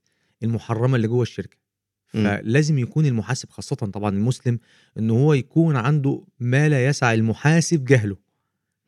المحرمة 0.43 0.95
اللي 0.95 1.07
جوه 1.07 1.21
الشركة. 1.21 1.57
فلازم 2.07 2.79
يكون 2.79 3.05
المحاسب 3.05 3.49
خاصة 3.49 3.75
طبعا 3.75 4.09
المسلم 4.09 4.59
إن 4.99 5.09
هو 5.09 5.33
يكون 5.33 5.75
عنده 5.75 6.23
ما 6.39 6.69
لا 6.69 6.85
يسع 6.85 7.13
المحاسب 7.13 7.85
جهله 7.85 8.15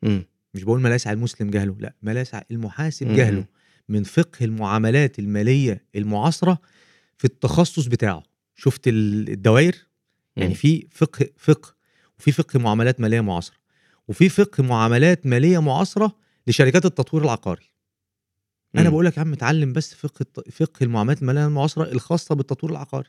مم. 0.02 0.24
مش 0.54 0.64
بقول 0.64 0.80
ما 0.80 0.88
لا 0.88 0.94
يسع 0.94 1.12
المسلم 1.12 1.50
جهله 1.50 1.76
لا 1.78 1.94
ما 2.02 2.10
لا 2.10 2.20
يسع 2.20 2.42
المحاسب. 2.50 3.08
جهله 3.14 3.44
من 3.88 4.02
فقه 4.02 4.44
المعاملات 4.44 5.18
المالية 5.18 5.84
المعاصرة 5.96 6.58
في 7.18 7.24
التخصص 7.24 7.86
بتاعه. 7.86 8.22
شفت 8.56 8.88
ال- 8.88 9.28
الدوائر؟ 9.30 9.76
يعني. 10.36 10.54
في 10.54 10.86
فقه 10.92 11.26
فقه 11.36 11.74
وفي 12.18 12.32
فقه 12.32 12.58
معاملات 12.58 13.00
مالية 13.00 13.20
معاصرة 13.20 13.56
وفي 14.08 14.28
فقه 14.28 14.62
معاملات 14.62 15.26
مالية 15.26 15.58
معاصرة 15.58 16.16
لشركات 16.46 16.86
التطوير 16.86 17.24
العقاري. 17.24 17.70
أنا. 18.76 18.90
بقول 18.90 19.06
لك 19.06 19.16
يا 19.16 19.22
عم 19.22 19.32
اتعلم 19.32 19.72
بس 19.72 19.94
فقه 19.94 20.26
فقه 20.52 20.84
المعاملات 20.84 21.22
المالية 21.22 21.46
المعاصرة 21.46 21.92
الخاصة 21.92 22.34
بالتطوير 22.34 22.72
العقاري. 22.72 23.08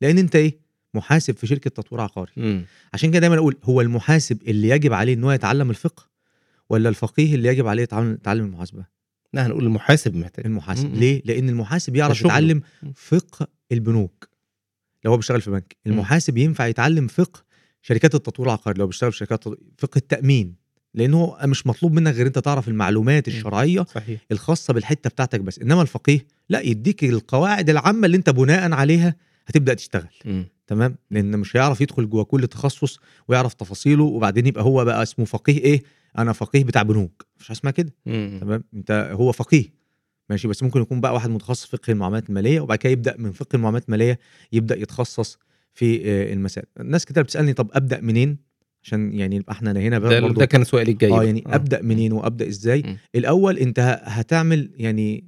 لأن 0.00 0.18
أنت 0.18 0.36
إيه؟ 0.36 0.58
محاسب 0.94 1.36
في 1.36 1.46
شركة 1.46 1.70
تطوير 1.70 2.00
عقاري. 2.00 2.32
مم. 2.36 2.64
عشان 2.94 3.10
كده 3.10 3.18
دايما 3.18 3.36
أقول 3.36 3.56
هو 3.64 3.80
المحاسب 3.80 4.42
اللي 4.42 4.68
يجب 4.68 4.92
عليه 4.92 5.14
إن 5.14 5.24
هو 5.24 5.32
يتعلم 5.32 5.70
الفقه 5.70 6.06
ولا 6.70 6.88
الفقيه 6.88 7.34
اللي 7.34 7.48
يجب 7.48 7.66
عليه 7.66 7.82
يتعلم 7.82 8.12
يتعلم 8.12 8.44
المحاسبة؟ 8.44 8.84
لا 9.32 9.46
هنقول 9.46 9.64
المحاسب 9.64 10.16
محتاج. 10.16 10.46
المحاسب. 10.46 10.86
مم. 10.90 10.94
ليه؟ 10.94 11.22
لأن 11.24 11.48
المحاسب 11.48 11.96
يعرف. 11.96 12.20
يتعلم. 12.20 12.62
فقه 12.94 13.46
البنوك. 13.72 14.28
لو 15.04 15.10
هو 15.10 15.16
بيشتغل 15.16 15.40
في 15.40 15.50
بنك. 15.50 15.76
المحاسب 15.86 16.38
ينفع 16.38 16.66
يتعلم 16.66 17.06
فقه 17.06 17.42
شركات 17.82 18.14
التطوير 18.14 18.48
العقاري 18.48 18.78
لو 18.78 18.86
بيشتغل 18.86 19.12
في 19.12 19.18
شركات 19.18 19.44
فقه 19.78 19.98
التأمين. 19.98 20.54
لأن 20.94 21.14
هو 21.14 21.38
مش 21.44 21.66
مطلوب 21.66 21.92
منك 21.92 22.14
غير 22.14 22.26
أنت 22.26 22.38
تعرف 22.38 22.68
المعلومات. 22.68 23.28
الشرعية 23.28 23.82
صحيح. 23.94 24.20
الخاصة 24.32 24.74
بالحتة 24.74 25.10
بتاعتك 25.10 25.40
بس. 25.40 25.58
إنما 25.58 25.82
الفقيه 25.82 26.26
لا 26.48 26.60
يديك 26.60 27.04
القواعد 27.04 27.70
العامة 27.70 28.06
اللي 28.06 28.16
أنت 28.16 28.30
بناء 28.30 28.72
عليها 28.72 29.14
هتبدأ 29.46 29.74
تشتغل. 29.74 30.08
مم. 30.24 30.46
تمام؟ 30.66 30.96
لأن 31.10 31.38
مش 31.38 31.56
هيعرف 31.56 31.80
يدخل 31.80 32.10
جوه 32.10 32.24
كل 32.24 32.46
تخصص 32.46 32.98
ويعرف 33.28 33.54
تفاصيله 33.54 34.04
وبعدين 34.04 34.46
يبقى 34.46 34.64
هو 34.64 34.84
بقى 34.84 35.02
اسمه 35.02 35.24
فقيه 35.24 35.58
إيه؟ 35.58 35.82
أنا 36.18 36.32
فقيه 36.32 36.64
بتاع 36.64 36.82
بنوك. 36.82 37.26
مش 37.38 37.48
حاجة 37.48 37.56
اسمها 37.56 37.72
كده. 37.72 37.92
تمام؟ 38.40 38.64
انت 38.74 39.10
هو 39.12 39.32
فقيه. 39.32 39.80
ماشي؟ 40.30 40.48
بس 40.48 40.62
ممكن 40.62 40.80
يكون 40.80 41.00
بقى 41.00 41.14
واحد 41.14 41.30
متخصص 41.30 41.64
في 41.66 41.76
فقه 41.76 41.90
المعاملات 41.90 42.28
المالية 42.28 42.60
وبعد 42.60 42.78
كده 42.78 42.92
يبدأ 42.92 43.14
من 43.18 43.32
فقه 43.32 43.56
المعاملات 43.56 43.84
المالية 43.84 44.18
يبدأ 44.52 44.76
يتخصص 44.78 45.38
في 45.74 46.02
آه، 46.04 46.32
المسائل. 46.32 46.66
الناس 46.80 47.04
كتير 47.04 47.22
بتسألني 47.22 47.52
طب 47.52 47.70
أبدأ 47.72 48.00
منين؟ 48.00 48.38
عشان 48.82 49.12
يعني 49.12 49.36
يبقى 49.36 49.52
إحنا 49.52 49.70
هنا 49.72 49.98
ده, 49.98 50.28
ده 50.28 50.44
كان 50.44 50.64
سؤالي 50.64 50.92
الجاي 50.92 51.12
آه. 51.12 51.24
يعني 51.24 51.44
أبدأ 51.46 51.82
منين 51.82 52.12
وأبدأ 52.12 52.48
إزاي. 52.48 52.96
الأول 53.14 53.58
أنت 53.58 54.00
هتعمل 54.04 54.70
يعني 54.76 55.24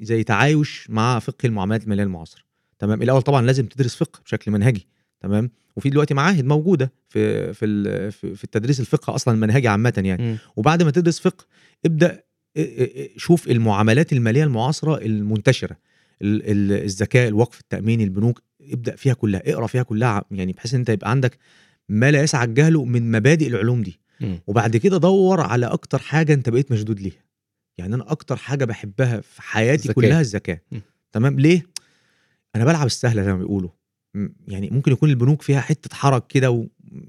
زي 0.00 0.22
تعايش 0.24 0.86
مع 0.90 1.18
فقه 1.18 1.46
المعاملات 1.46 1.84
المالية 1.84 2.02
المعاصرة. 2.02 2.42
تمام؟ 2.78 3.02
الأول 3.02 3.22
طبعا 3.22 3.42
لازم 3.46 3.66
تدرس 3.66 3.94
فقه 3.96 4.20
بشكل 4.24 4.50
منهجي. 4.50 4.86
تمام؟ 5.24 5.50
وفي 5.76 5.90
دلوقتي 5.90 6.14
معاهد 6.14 6.44
موجودة 6.44 6.92
في 7.08 7.52
في 7.52 8.10
في 8.10 8.44
التدريس 8.44 8.80
الفقه 8.80 9.14
أصلا 9.14 9.34
المنهجي 9.34 9.68
عامة 9.68 10.02
يعني. 10.04 10.22
مم. 10.22 10.38
وبعد 10.56 10.82
ما 10.82 10.90
تدرس 10.90 11.20
فقه 11.20 11.46
ابدأ 11.86 12.22
شوف 13.16 13.48
المعاملات 13.48 14.12
المالية 14.12 14.44
المعاصرة 14.44 14.98
المنتشرة. 14.98 15.76
ال- 16.22 16.50
ال- 16.50 16.84
الذكاء 16.84 17.28
الوقف 17.28 17.60
التاميني 17.60 18.04
البنوك 18.04 18.42
ابدأ 18.72 18.96
فيها 18.96 19.14
كلها 19.14 19.42
اقرأ 19.46 19.66
فيها 19.66 19.82
كلها 19.82 20.24
يعني 20.30 20.52
بحيث 20.52 20.74
إن 20.74 20.80
أنت 20.80 20.88
يبقى 20.88 21.10
عندك 21.10 21.38
ما 21.88 22.10
لا 22.10 22.22
يسعك 22.22 22.48
جهله 22.48 22.84
من 22.84 23.10
مبادئ 23.10 23.46
العلوم 23.46 23.82
دي. 23.82 24.00
مم. 24.20 24.40
وبعد 24.46 24.76
كده 24.76 24.96
دور 24.98 25.40
على 25.40 25.66
أكتر 25.66 25.98
حاجة 25.98 26.34
أنت 26.34 26.48
بقيت 26.48 26.72
مشدود 26.72 27.00
ليها. 27.00 27.24
يعني 27.78 27.94
أنا 27.94 28.12
أكتر 28.12 28.36
حاجة 28.36 28.64
بحبها 28.64 29.20
في 29.20 29.42
حياتي 29.42 29.84
الذكاء. 29.88 29.94
كلها 29.94 30.20
الذكاء. 30.20 30.58
م. 30.72 30.78
تمام؟ 31.12 31.40
ليه؟ 31.40 31.62
أنا 32.56 32.64
بلعب 32.64 32.86
السهله 32.86 33.22
زي 33.22 33.32
ما 33.32 33.38
بيقولوا. 33.38 33.70
م 33.70 33.72
يعني 34.48 34.70
ممكن 34.70 34.92
يكون 34.92 35.10
البنوك 35.10 35.42
فيها 35.42 35.60
حتّة 35.60 35.94
حَرَج 35.96 36.22
كده 36.28 36.50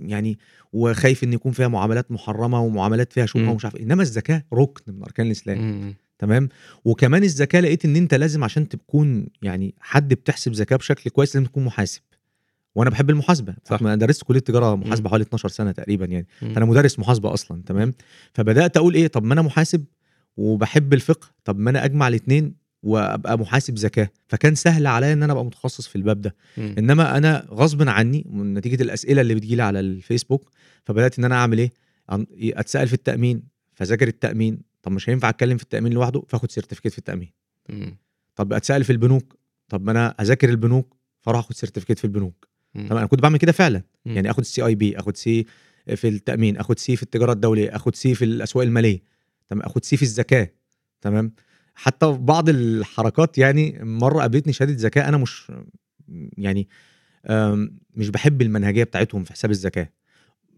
ويعني 0.02 0.40
وخايف 0.74 1.24
إن 1.24 1.34
يكون 1.34 1.52
فيها 1.52 1.68
معاملات 1.68 2.12
محرّمة 2.12 2.62
ومعاملات 2.62 3.14
فيها 3.14 3.26
إمم. 3.36 3.50
ومش 3.50 3.66
عارف 3.66 3.76
إيه، 3.76 3.84
إنّما 3.84 4.02
الزكاة 4.02 4.44
رُكن 4.54 4.94
من 4.94 5.04
أركان 5.04 5.26
الإسلام. 5.26 5.58
إمم، 5.58 5.82
إمم. 5.82 5.96
تمام، 6.20 6.50
وكمان 6.86 7.24
الزكاة 7.24 7.60
لقيت 7.60 7.86
إن 7.86 7.96
أنت 7.96 8.14
لازم 8.14 8.44
عشان 8.44 8.70
تكون 8.70 9.28
يعني 9.42 9.76
حد 9.80 10.14
بتحسب 10.14 10.54
زكاة 10.54 10.76
بشكل 10.76 11.10
كويس 11.10 11.36
لازم 11.36 11.48
تكون 11.48 11.66
محاسب، 11.66 12.02
وأنا 12.76 12.90
باحب 12.90 13.10
المحاسبة، 13.10 13.56
صح. 13.66 13.82
أنا 13.82 13.96
درست 13.96 14.24
كلية 14.24 14.40
تجارة 14.40 14.74
إمم. 14.74 14.84
محاسبة 14.84 15.10
حوالي 15.10 15.24
12 15.24 15.50
سَنة 15.50 15.72
تقريبًا 15.72 16.06
يعني، 16.06 16.28
إمم. 16.44 16.54
فأنا 16.54 16.66
مدرس 16.66 17.00
محاسبة 17.00 17.34
أصلًا. 17.34 17.62
تمام، 17.66 17.94
فبدأت 18.34 18.78
أقول 18.78 18.94
إيه، 18.96 19.08
طَب 19.08 19.24
ما 19.24 19.34
أنا 19.34 19.42
محاسب 19.42 19.86
وباحب 20.38 20.94
الفقه، 20.94 21.28
طَب 21.46 21.60
ما 21.60 21.70
أنا 21.70 21.86
أجمع 21.86 22.08
الاتنين. 22.08 22.65
وأبقى 22.86 23.38
محاسب 23.40 23.78
زكاة، 23.78 24.10
فكان 24.28 24.56
سهل 24.56 24.88
عليّا 24.88 25.14
إن 25.14 25.24
أنا 25.24 25.34
أبقى 25.34 25.46
متخصص 25.46 25.88
في 25.88 25.96
الباب 25.96 26.22
ده، 26.22 26.36
إمم. 26.58 26.76
إنّما 26.78 27.18
أنا 27.18 27.48
غصبٍ 27.52 27.90
عنّي 27.90 28.26
من 28.30 28.54
نتيجة 28.54 28.84
الأسئلة 28.84 29.22
اللي 29.22 29.36
بتيجي 29.36 29.56
لي 29.56 29.64
على 29.64 29.80
الفيسبوك، 29.80 30.50
فبدأت 30.86 31.20
إن 31.20 31.26
أنا 31.26 31.36
أعمل 31.36 31.58
إيه، 31.60 31.72
أن 32.12 32.26
أتسأل 32.44 32.88
في 32.88 32.94
التأمين، 32.94 33.44
فاذاكر 33.74 34.08
التأمين، 34.08 34.60
طَب 34.84 34.92
مش 34.92 35.10
هينفع 35.10 35.30
أتكلّم 35.30 35.58
في 35.58 35.64
التأمين 35.64 35.94
لوحده، 35.94 36.24
فآخُد 36.28 36.52
certificate 36.52 36.90
في 36.92 36.98
التأمين. 36.98 37.32
إمم. 37.70 37.98
طَب 38.36 38.54
أتسأل 38.54 38.84
في 38.84 38.92
البنوك، 38.92 39.38
طَب 39.70 39.86
ما 39.86 39.92
أنا 39.92 40.08
أذاكر 40.22 40.50
البنوك، 40.50 40.96
فأروح 41.22 41.40
آخُد 41.40 41.56
certificate 41.56 41.98
في 41.98 42.04
البنوك،. 42.06 42.48
تمام، 42.74 42.98
أنا 42.98 43.06
كنت 43.06 43.22
باعمل 43.22 43.38
كده 43.38 43.52
فعلًا، 43.52 43.82
إمم. 44.08 44.16
يعني 44.16 44.30
آخُد 44.32 44.44
CIB، 44.46 44.98
آخُد 45.00 45.18
C 45.18 45.22
في 45.96 46.08
التأمين، 46.08 46.58
آخُد 46.58 46.80
C 46.80 46.84
في 46.84 47.04
التجارة 47.04 47.32
الدولية، 47.32 47.76
آخُد 47.76 47.96
C 47.96 48.00
في 48.00 48.26
الأسواق 48.26 48.66
المالية، 48.66 49.02
تمام، 49.50 49.62
آخُد 49.64 49.86
C 49.86 49.88
في 49.88 50.02
الزكاة، 50.02 50.50
تمام، 51.02 51.32
حتّى 51.76 52.14
في 52.14 52.20
بعض 52.20 52.50
الحركات 52.50 53.38
يعني 53.38 53.80
مرّة 53.82 54.20
قابلتني 54.22 54.54
شهادة 54.54 54.78
زكاة 54.78 55.10
أنا 55.10 55.18
مش 55.18 55.52
يعني 56.38 56.68
مش 57.96 58.10
باحب 58.10 58.42
المنهجية 58.42 58.84
بتاعتهم 58.84 59.24
في 59.24 59.34
حساب 59.34 59.52
الزكاة، 59.52 59.90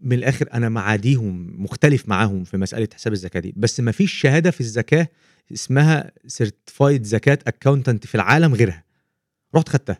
من 0.02 0.12
الآخر 0.12 0.48
أنا 0.54 0.68
معاديهم، 0.68 1.62
مختلف 1.62 2.08
معاهم 2.08 2.44
في 2.44 2.56
مسألة 2.56 2.88
حساب 2.94 3.12
الزكاة 3.12 3.40
دي، 3.40 3.54
بس 3.56 3.80
ما 3.80 3.92
فيش 3.92 4.12
شهادة 4.12 4.50
في 4.50 4.60
الزكاة 4.60 5.08
اسمها 5.52 6.10
certified 6.42 7.02
زكاة 7.02 7.38
accountant 7.48 8.06
في 8.06 8.14
العالم 8.14 8.54
غيرها، 8.54 8.84
رُحت 9.56 9.68
خدتها. 9.68 9.98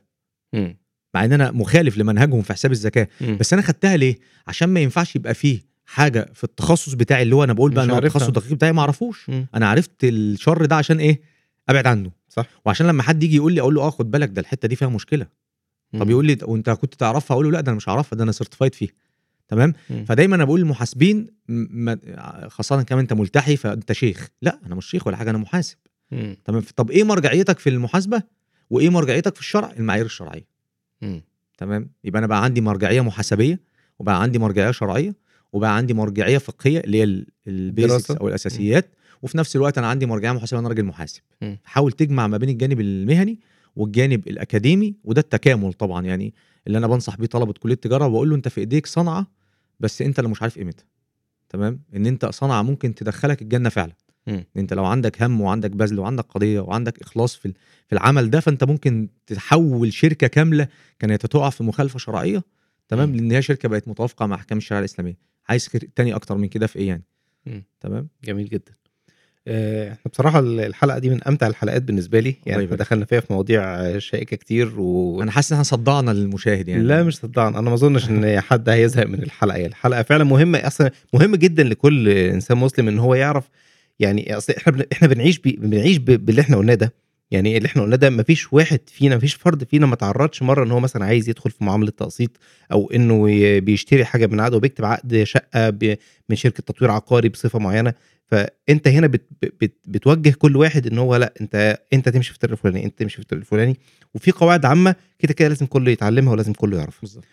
مع 1.15 1.24
إن 1.24 1.32
أنا 1.32 1.51
مخالف 1.51 1.99
لمنهجهم 1.99 2.43
في 2.43 2.53
حساب 2.53 2.73
الزكاة، 2.73 3.09
إمم. 3.23 3.36
بس 3.36 3.53
أنا 3.53 3.62
خدتها 3.62 3.97
ليه، 3.97 4.19
عشان 4.47 4.69
ما 4.69 4.81
ينفعش 4.81 5.16
يبقى 5.16 5.35
في 5.35 5.61
حاجة 5.90 6.31
في 6.35 6.44
التخصُّص 6.44 6.93
بتاعي 6.94 7.23
اللي 7.23 7.35
هو 7.36 7.44
أنا 7.44 7.52
باقول 7.52 7.70
بقى 7.70 7.85
هو 7.90 7.98
التخصُّص 7.98 8.23
عارفها. 8.23 8.28
الدقيق 8.28 8.52
بتاعي 8.52 8.73
ما 8.73 8.81
أعرفوش، 8.81 9.28
إمم. 9.28 9.47
أنا 9.55 9.69
عرفت 9.69 10.05
الشر 10.05 10.65
ده 10.65 10.77
عشان 10.77 10.98
إيه، 11.01 11.20
أبعد 11.69 11.86
عنّه، 11.86 12.10
صح. 12.28 12.47
وعشان 12.65 12.86
لمّا 12.86 13.02
حد 13.02 13.23
ييجي 13.23 13.36
يقول 13.36 13.52
لي 13.52 13.60
أقول 13.60 13.74
له 13.74 13.82
آه 13.82 13.90
خُد 13.90 14.10
بالك 14.10 14.28
ده 14.28 14.40
الحتّة 14.40 14.69
دي 14.69 14.77
فيها 14.77 14.89
مشكلة، 14.89 15.24
طَب 15.93 16.02
إمم. 16.02 16.10
يقول 16.10 16.27
لي 16.27 16.39
وأنت 16.43 16.70
كنت 16.70 16.94
تعرفها، 16.94 17.35
أقول 17.35 17.44
له 17.47 17.51
لأ 17.52 17.60
ده 17.60 17.69
أنا 17.70 17.77
مش 17.77 17.89
أعرفها 17.89 18.16
ده 18.16 18.24
أنا 18.24 18.32
certified 18.32 18.74
فيها، 18.74 18.90
تمام، 19.48 19.73
إمم. 19.90 20.05
فدايمًا 20.05 20.36
أنا 20.36 20.44
باقول 20.44 20.60
للمحاسبين 20.60 21.27
خاصةً 22.48 22.82
كمان 22.82 23.01
أنت 23.01 23.12
ملتحي 23.12 23.56
فأنت 23.56 23.93
شيخ، 23.93 24.28
لأ 24.43 24.59
أنا 24.66 24.74
مش 24.74 24.86
شيخ 24.86 25.06
ولا 25.06 25.16
حاجة 25.16 25.31
أنا 25.31 25.39
محاسب، 25.39 25.77
إمم. 26.12 26.36
تمام، 26.44 26.62
طَب 26.77 26.90
إيه 26.90 27.05
مرجعيتك 27.05 27.59
في 27.59 27.70
المحاسبة 27.70 28.23
وإيه 28.70 28.89
مرجعيتك 28.89 29.35
في 29.35 29.40
الشرع، 29.40 29.73
المعايير 29.78 30.06
الشرعية. 30.06 30.44
إمم. 31.02 31.23
تمام، 31.59 31.90
يبقى 32.05 32.19
أنا 32.19 32.27
بقى 32.27 32.44
عندي 32.44 32.60
مرجعية 32.60 33.01
محاسبية، 33.01 33.60
وبقى 33.98 34.23
عندي 34.23 34.39
مرجعية 34.39 34.70
شرعية، 34.70 35.15
وبقى 35.53 35.77
عندي 35.77 35.95
مرجعية 35.95 36.39
فقهية 36.39 36.81
اللي 36.81 36.99
هي 36.99 37.05
ال 37.05 37.27
الbasics 37.49 37.87
دراسة. 37.89 38.16
أو 38.16 38.29
الأساسيات، 38.29 38.91
وفي 39.23 39.39
نفس 39.39 39.57
الوقت 39.57 39.79
أنا 39.79 39.87
عندي 39.87 40.07
مرجعية 40.07 40.33
محاسبة 40.33 40.61
أنا 40.61 40.69
راجل 40.69 40.85
محاسب،. 40.85 41.20
حاول 41.65 41.93
تجمع 41.93 42.27
ما 42.27 42.37
بين 42.37 42.49
الجانب 42.49 42.81
المهني 42.81 43.41
والجانب 43.77 44.29
الأكاديمي، 44.29 44.95
وده 45.05 45.20
التكامل 45.20 45.73
طبعًا. 45.73 46.07
يعني 46.07 46.35
اللي 46.66 46.79
أنا 46.79 46.87
بانصح 46.87 47.16
بيه 47.16 47.27
طلبة 47.27 47.53
كلية 47.53 47.75
تجارة، 47.75 48.07
وباقول 48.07 48.31
له 48.31 48.37
أنت 48.37 48.49
في 48.49 48.61
إيديك 48.61 48.87
صنعة 48.87 49.27
بس 49.81 50.03
أنت 50.03 50.19
اللي 50.19 50.31
مش 50.31 50.43
عارف 50.43 50.59
قيمتها، 50.59 50.85
تمام، 51.49 51.81
إن 51.97 52.07
أنت 52.07 52.27
صنعة 52.27 52.62
ممكن 52.62 52.95
تدخّلك 52.95 53.43
الجنة 53.43 53.69
فعلًا،. 53.69 53.93
إن 54.29 54.45
أنت 54.57 54.73
لو 54.75 54.85
عندك 54.85 55.23
هَم 55.23 55.41
وعندك 55.41 55.70
بذل 55.70 55.99
وعندك 55.99 56.25
قضية 56.25 56.61
وعندك 56.61 57.01
إخلاص 57.01 57.37
في 57.37 57.53
في 57.89 57.93
العمل 57.93 58.31
ده، 58.31 58.41
فأنت 58.41 58.65
ممكن 58.65 59.09
تحوّل 59.27 59.93
شركة 59.93 60.27
كاملة 60.27 60.69
كانت 60.99 61.25
هتُقع 61.25 61.51
في 61.51 61.62
مخالفة 61.65 61.99
شرعية، 61.99 62.43
تمام،. 62.89 63.15
لإن 63.16 63.33
هي 63.33 63.43
شركة 63.43 63.69
بقت 63.69 63.89
متوافقة 63.89 64.27
مع 64.27 64.37
أحكام 64.37 64.59
الشريعة 64.59 64.81
الإسلامية، 64.81 65.16
عايز 65.49 65.66
تاني 65.97 66.15
أكتر 66.15 66.37
من 66.37 66.49
كده 66.49 66.66
في 66.66 66.79
إيه 66.79 66.89
يعني،. 66.89 67.05
تمام. 67.81 68.09
جميل 68.25 68.49
جدًا. 68.49 68.73
آآ، 69.49 69.93
إحنا 69.93 70.11
بصراحة 70.12 70.39
ال 70.39 70.61
الحلقة 70.61 70.99
دي 70.99 71.11
من 71.11 71.25
أمتع 71.25 71.47
الحلقات 71.47 71.83
بالنسبة 71.83 72.20
لي، 72.20 72.37
يعني 72.47 72.62
يبارك 72.65 72.79
دخلنا 72.81 73.05
فيها 73.05 73.20
في 73.20 73.33
مواضيع 73.33 73.99
شائكة 73.99 74.37
كتير 74.37 74.81
و 74.81 75.23
أنا 75.23 75.31
حاسس 75.31 75.53
إن 75.53 75.57
إحنا 75.57 75.65
صدّعنا 75.65 76.11
للمشاهد 76.11 76.69
يعني. 76.69 76.83
لا 76.85 77.03
مش 77.03 77.16
صدّعنا، 77.16 77.59
أنا 77.59 77.69
ما 77.69 77.75
أظنش 77.75 78.11
إن 78.11 78.41
حد 78.41 78.69
هيزهق 78.69 79.07
من 79.07 79.23
الحلقة، 79.23 79.57
يعني 79.57 79.69
الحلقة 79.69 80.03
فعلًا 80.03 80.25
مهمة 80.25 80.59
أصلًا 80.66 80.91
مهم 81.15 81.37
جدًا 81.37 81.62
لكل 81.65 82.09
إنسان 82.09 82.59
مسلم 82.59 82.89
إن 82.89 82.99
هو 82.99 83.15
يعرف 83.15 83.49
يعني 84.01 84.37
أصل 84.37 84.53
إحنا 84.53 84.73
بن 84.73 84.85
إحنا 84.93 85.09
بنعيش 85.09 85.39
ب 85.39 85.43
بنعيش 85.43 85.97
ب 85.99 86.05
باللي 86.27 86.41
إحنا 86.41 86.57
قُلناه 86.57 86.75
ده، 86.75 86.95
يعني 87.31 87.57
اللي 87.57 87.67
إحنا 87.67 87.83
قُلناه 87.83 87.97
ده 87.97 88.11
ما 88.11 88.23
فيش 88.23 88.53
واحد 88.53 88.81
فينا 88.87 89.15
ما 89.15 89.21
فيش 89.21 89.35
فرد 89.35 89.65
فينا 89.65 89.87
ما 89.87 89.95
اتعرّضش 89.95 90.43
مرّة 90.43 90.65
إن 90.65 90.71
هو 90.71 90.81
مثلًا 90.81 91.05
عايز 91.05 91.29
يدخل 91.29 91.51
في 91.51 91.65
معاملة 91.65 91.91
تقسيط، 91.91 92.31
أو 92.73 92.91
إنه 92.91 93.31
ي 93.31 93.61
بيشتري 93.61 94.05
حاجة 94.05 94.27
من 94.27 94.41
عقد 94.41 94.55
وبيكتب 94.55 94.85
عقد 94.85 95.23
شقة 95.23 95.71
ب 95.71 95.97
من 96.29 96.37
شركة 96.37 96.63
تطوير 96.63 96.91
عقاري 96.91 97.29
بصفة 97.29 97.59
معيّنة، 97.59 97.95
فأنت 98.27 98.89
هنا 98.89 99.07
بت 99.07 99.27
بت 99.43 99.75
بتوجّه 99.87 100.35
كل 100.39 100.57
واحد 100.57 100.87
إن 100.87 100.99
هو 100.99 101.17
لأ 101.17 101.35
أنت 101.41 101.79
أنت 101.93 102.09
تمشي 102.09 102.29
في 102.31 102.35
الطريق 102.37 102.53
الفلاني، 102.53 102.85
أنت 102.85 102.99
تمشي 102.99 103.17
في 103.17 103.23
الطريق 103.23 103.41
الفلاني، 103.43 103.77
وفي 104.15 104.31
قواعد 104.31 104.65
عامة 104.67 104.95
كده، 105.19 105.33
كده 105.35 105.49
لازم 105.49 105.67
كلّه 105.67 105.91
يتعلّمها 105.91 106.33
ولازم 106.33 106.53
كلّه 106.53 106.79
يعرفها. 106.79 107.01
بالضبط. 107.01 107.25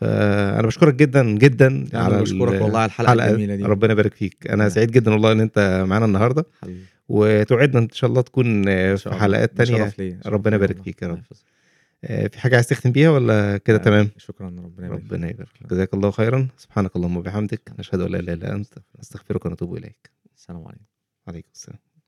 فأنا 0.00 0.62
باشكرك 0.62 0.94
جدًا، 0.94 1.22
جدًا 1.38 1.66
أنا 1.66 1.98
على 2.04 2.20
ال 2.22 2.42
والله 2.42 2.78
على 2.78 2.84
الحلقة 2.86 3.26
الجميلة 3.26 3.56
دي. 3.56 3.64
ربنا 3.64 3.92
يبارك 3.92 4.14
فيك، 4.14 4.46
ربنا 4.50 4.68
سعيد 4.68 4.90
جدًا 4.90 5.10
والله 5.12 5.32
إن 5.32 5.40
أنت 5.40 5.84
معانا 5.88 6.04
النهارده، 6.04 6.44
حبيبي. 6.62 6.84
وتوعدنا 7.08 7.78
إن 7.80 7.88
شاء 7.92 8.10
الله 8.10 8.22
تكون 8.22 8.64
في 8.96 9.10
حلقات 9.14 9.56
تانية، 9.56 9.92
ربنا 10.26 10.56
يبارك 10.56 10.82
فيك 10.82 11.02
يا 11.02 11.08
رب. 11.08 11.22
آآ، 12.04 12.28
في 12.28 12.40
حاجة 12.40 12.54
عايز 12.54 12.66
تختم 12.66 12.92
بيها 12.92 13.10
والّا 13.10 13.56
كده 13.56 13.76
آآ، 13.76 13.82
تمام؟ 13.82 14.10
شكرًا، 14.16 14.46
ربنا 14.46 14.86
يبارك. 14.86 15.02
ربنا 15.02 15.30
يبارك 15.30 15.48
فيك، 15.48 15.66
جزاك 15.70 15.94
الله 15.94 16.10
خيرًا، 16.10 16.48
سبحانك 16.56 16.96
اللهم 16.96 17.16
وبحمدك، 17.16 17.72
نشهد 17.78 18.00
أن 18.00 18.10
لا 18.10 18.18
إله 18.18 18.32
إلا 18.32 18.52
أنت، 18.52 18.74
نستغفرك 19.00 19.46
ونتوب 19.46 19.76
إليك. 19.76 20.10
السلام 20.36 20.64
عليكم. 20.66 20.84
عليكم 21.28 21.48
السلام. 21.54 21.78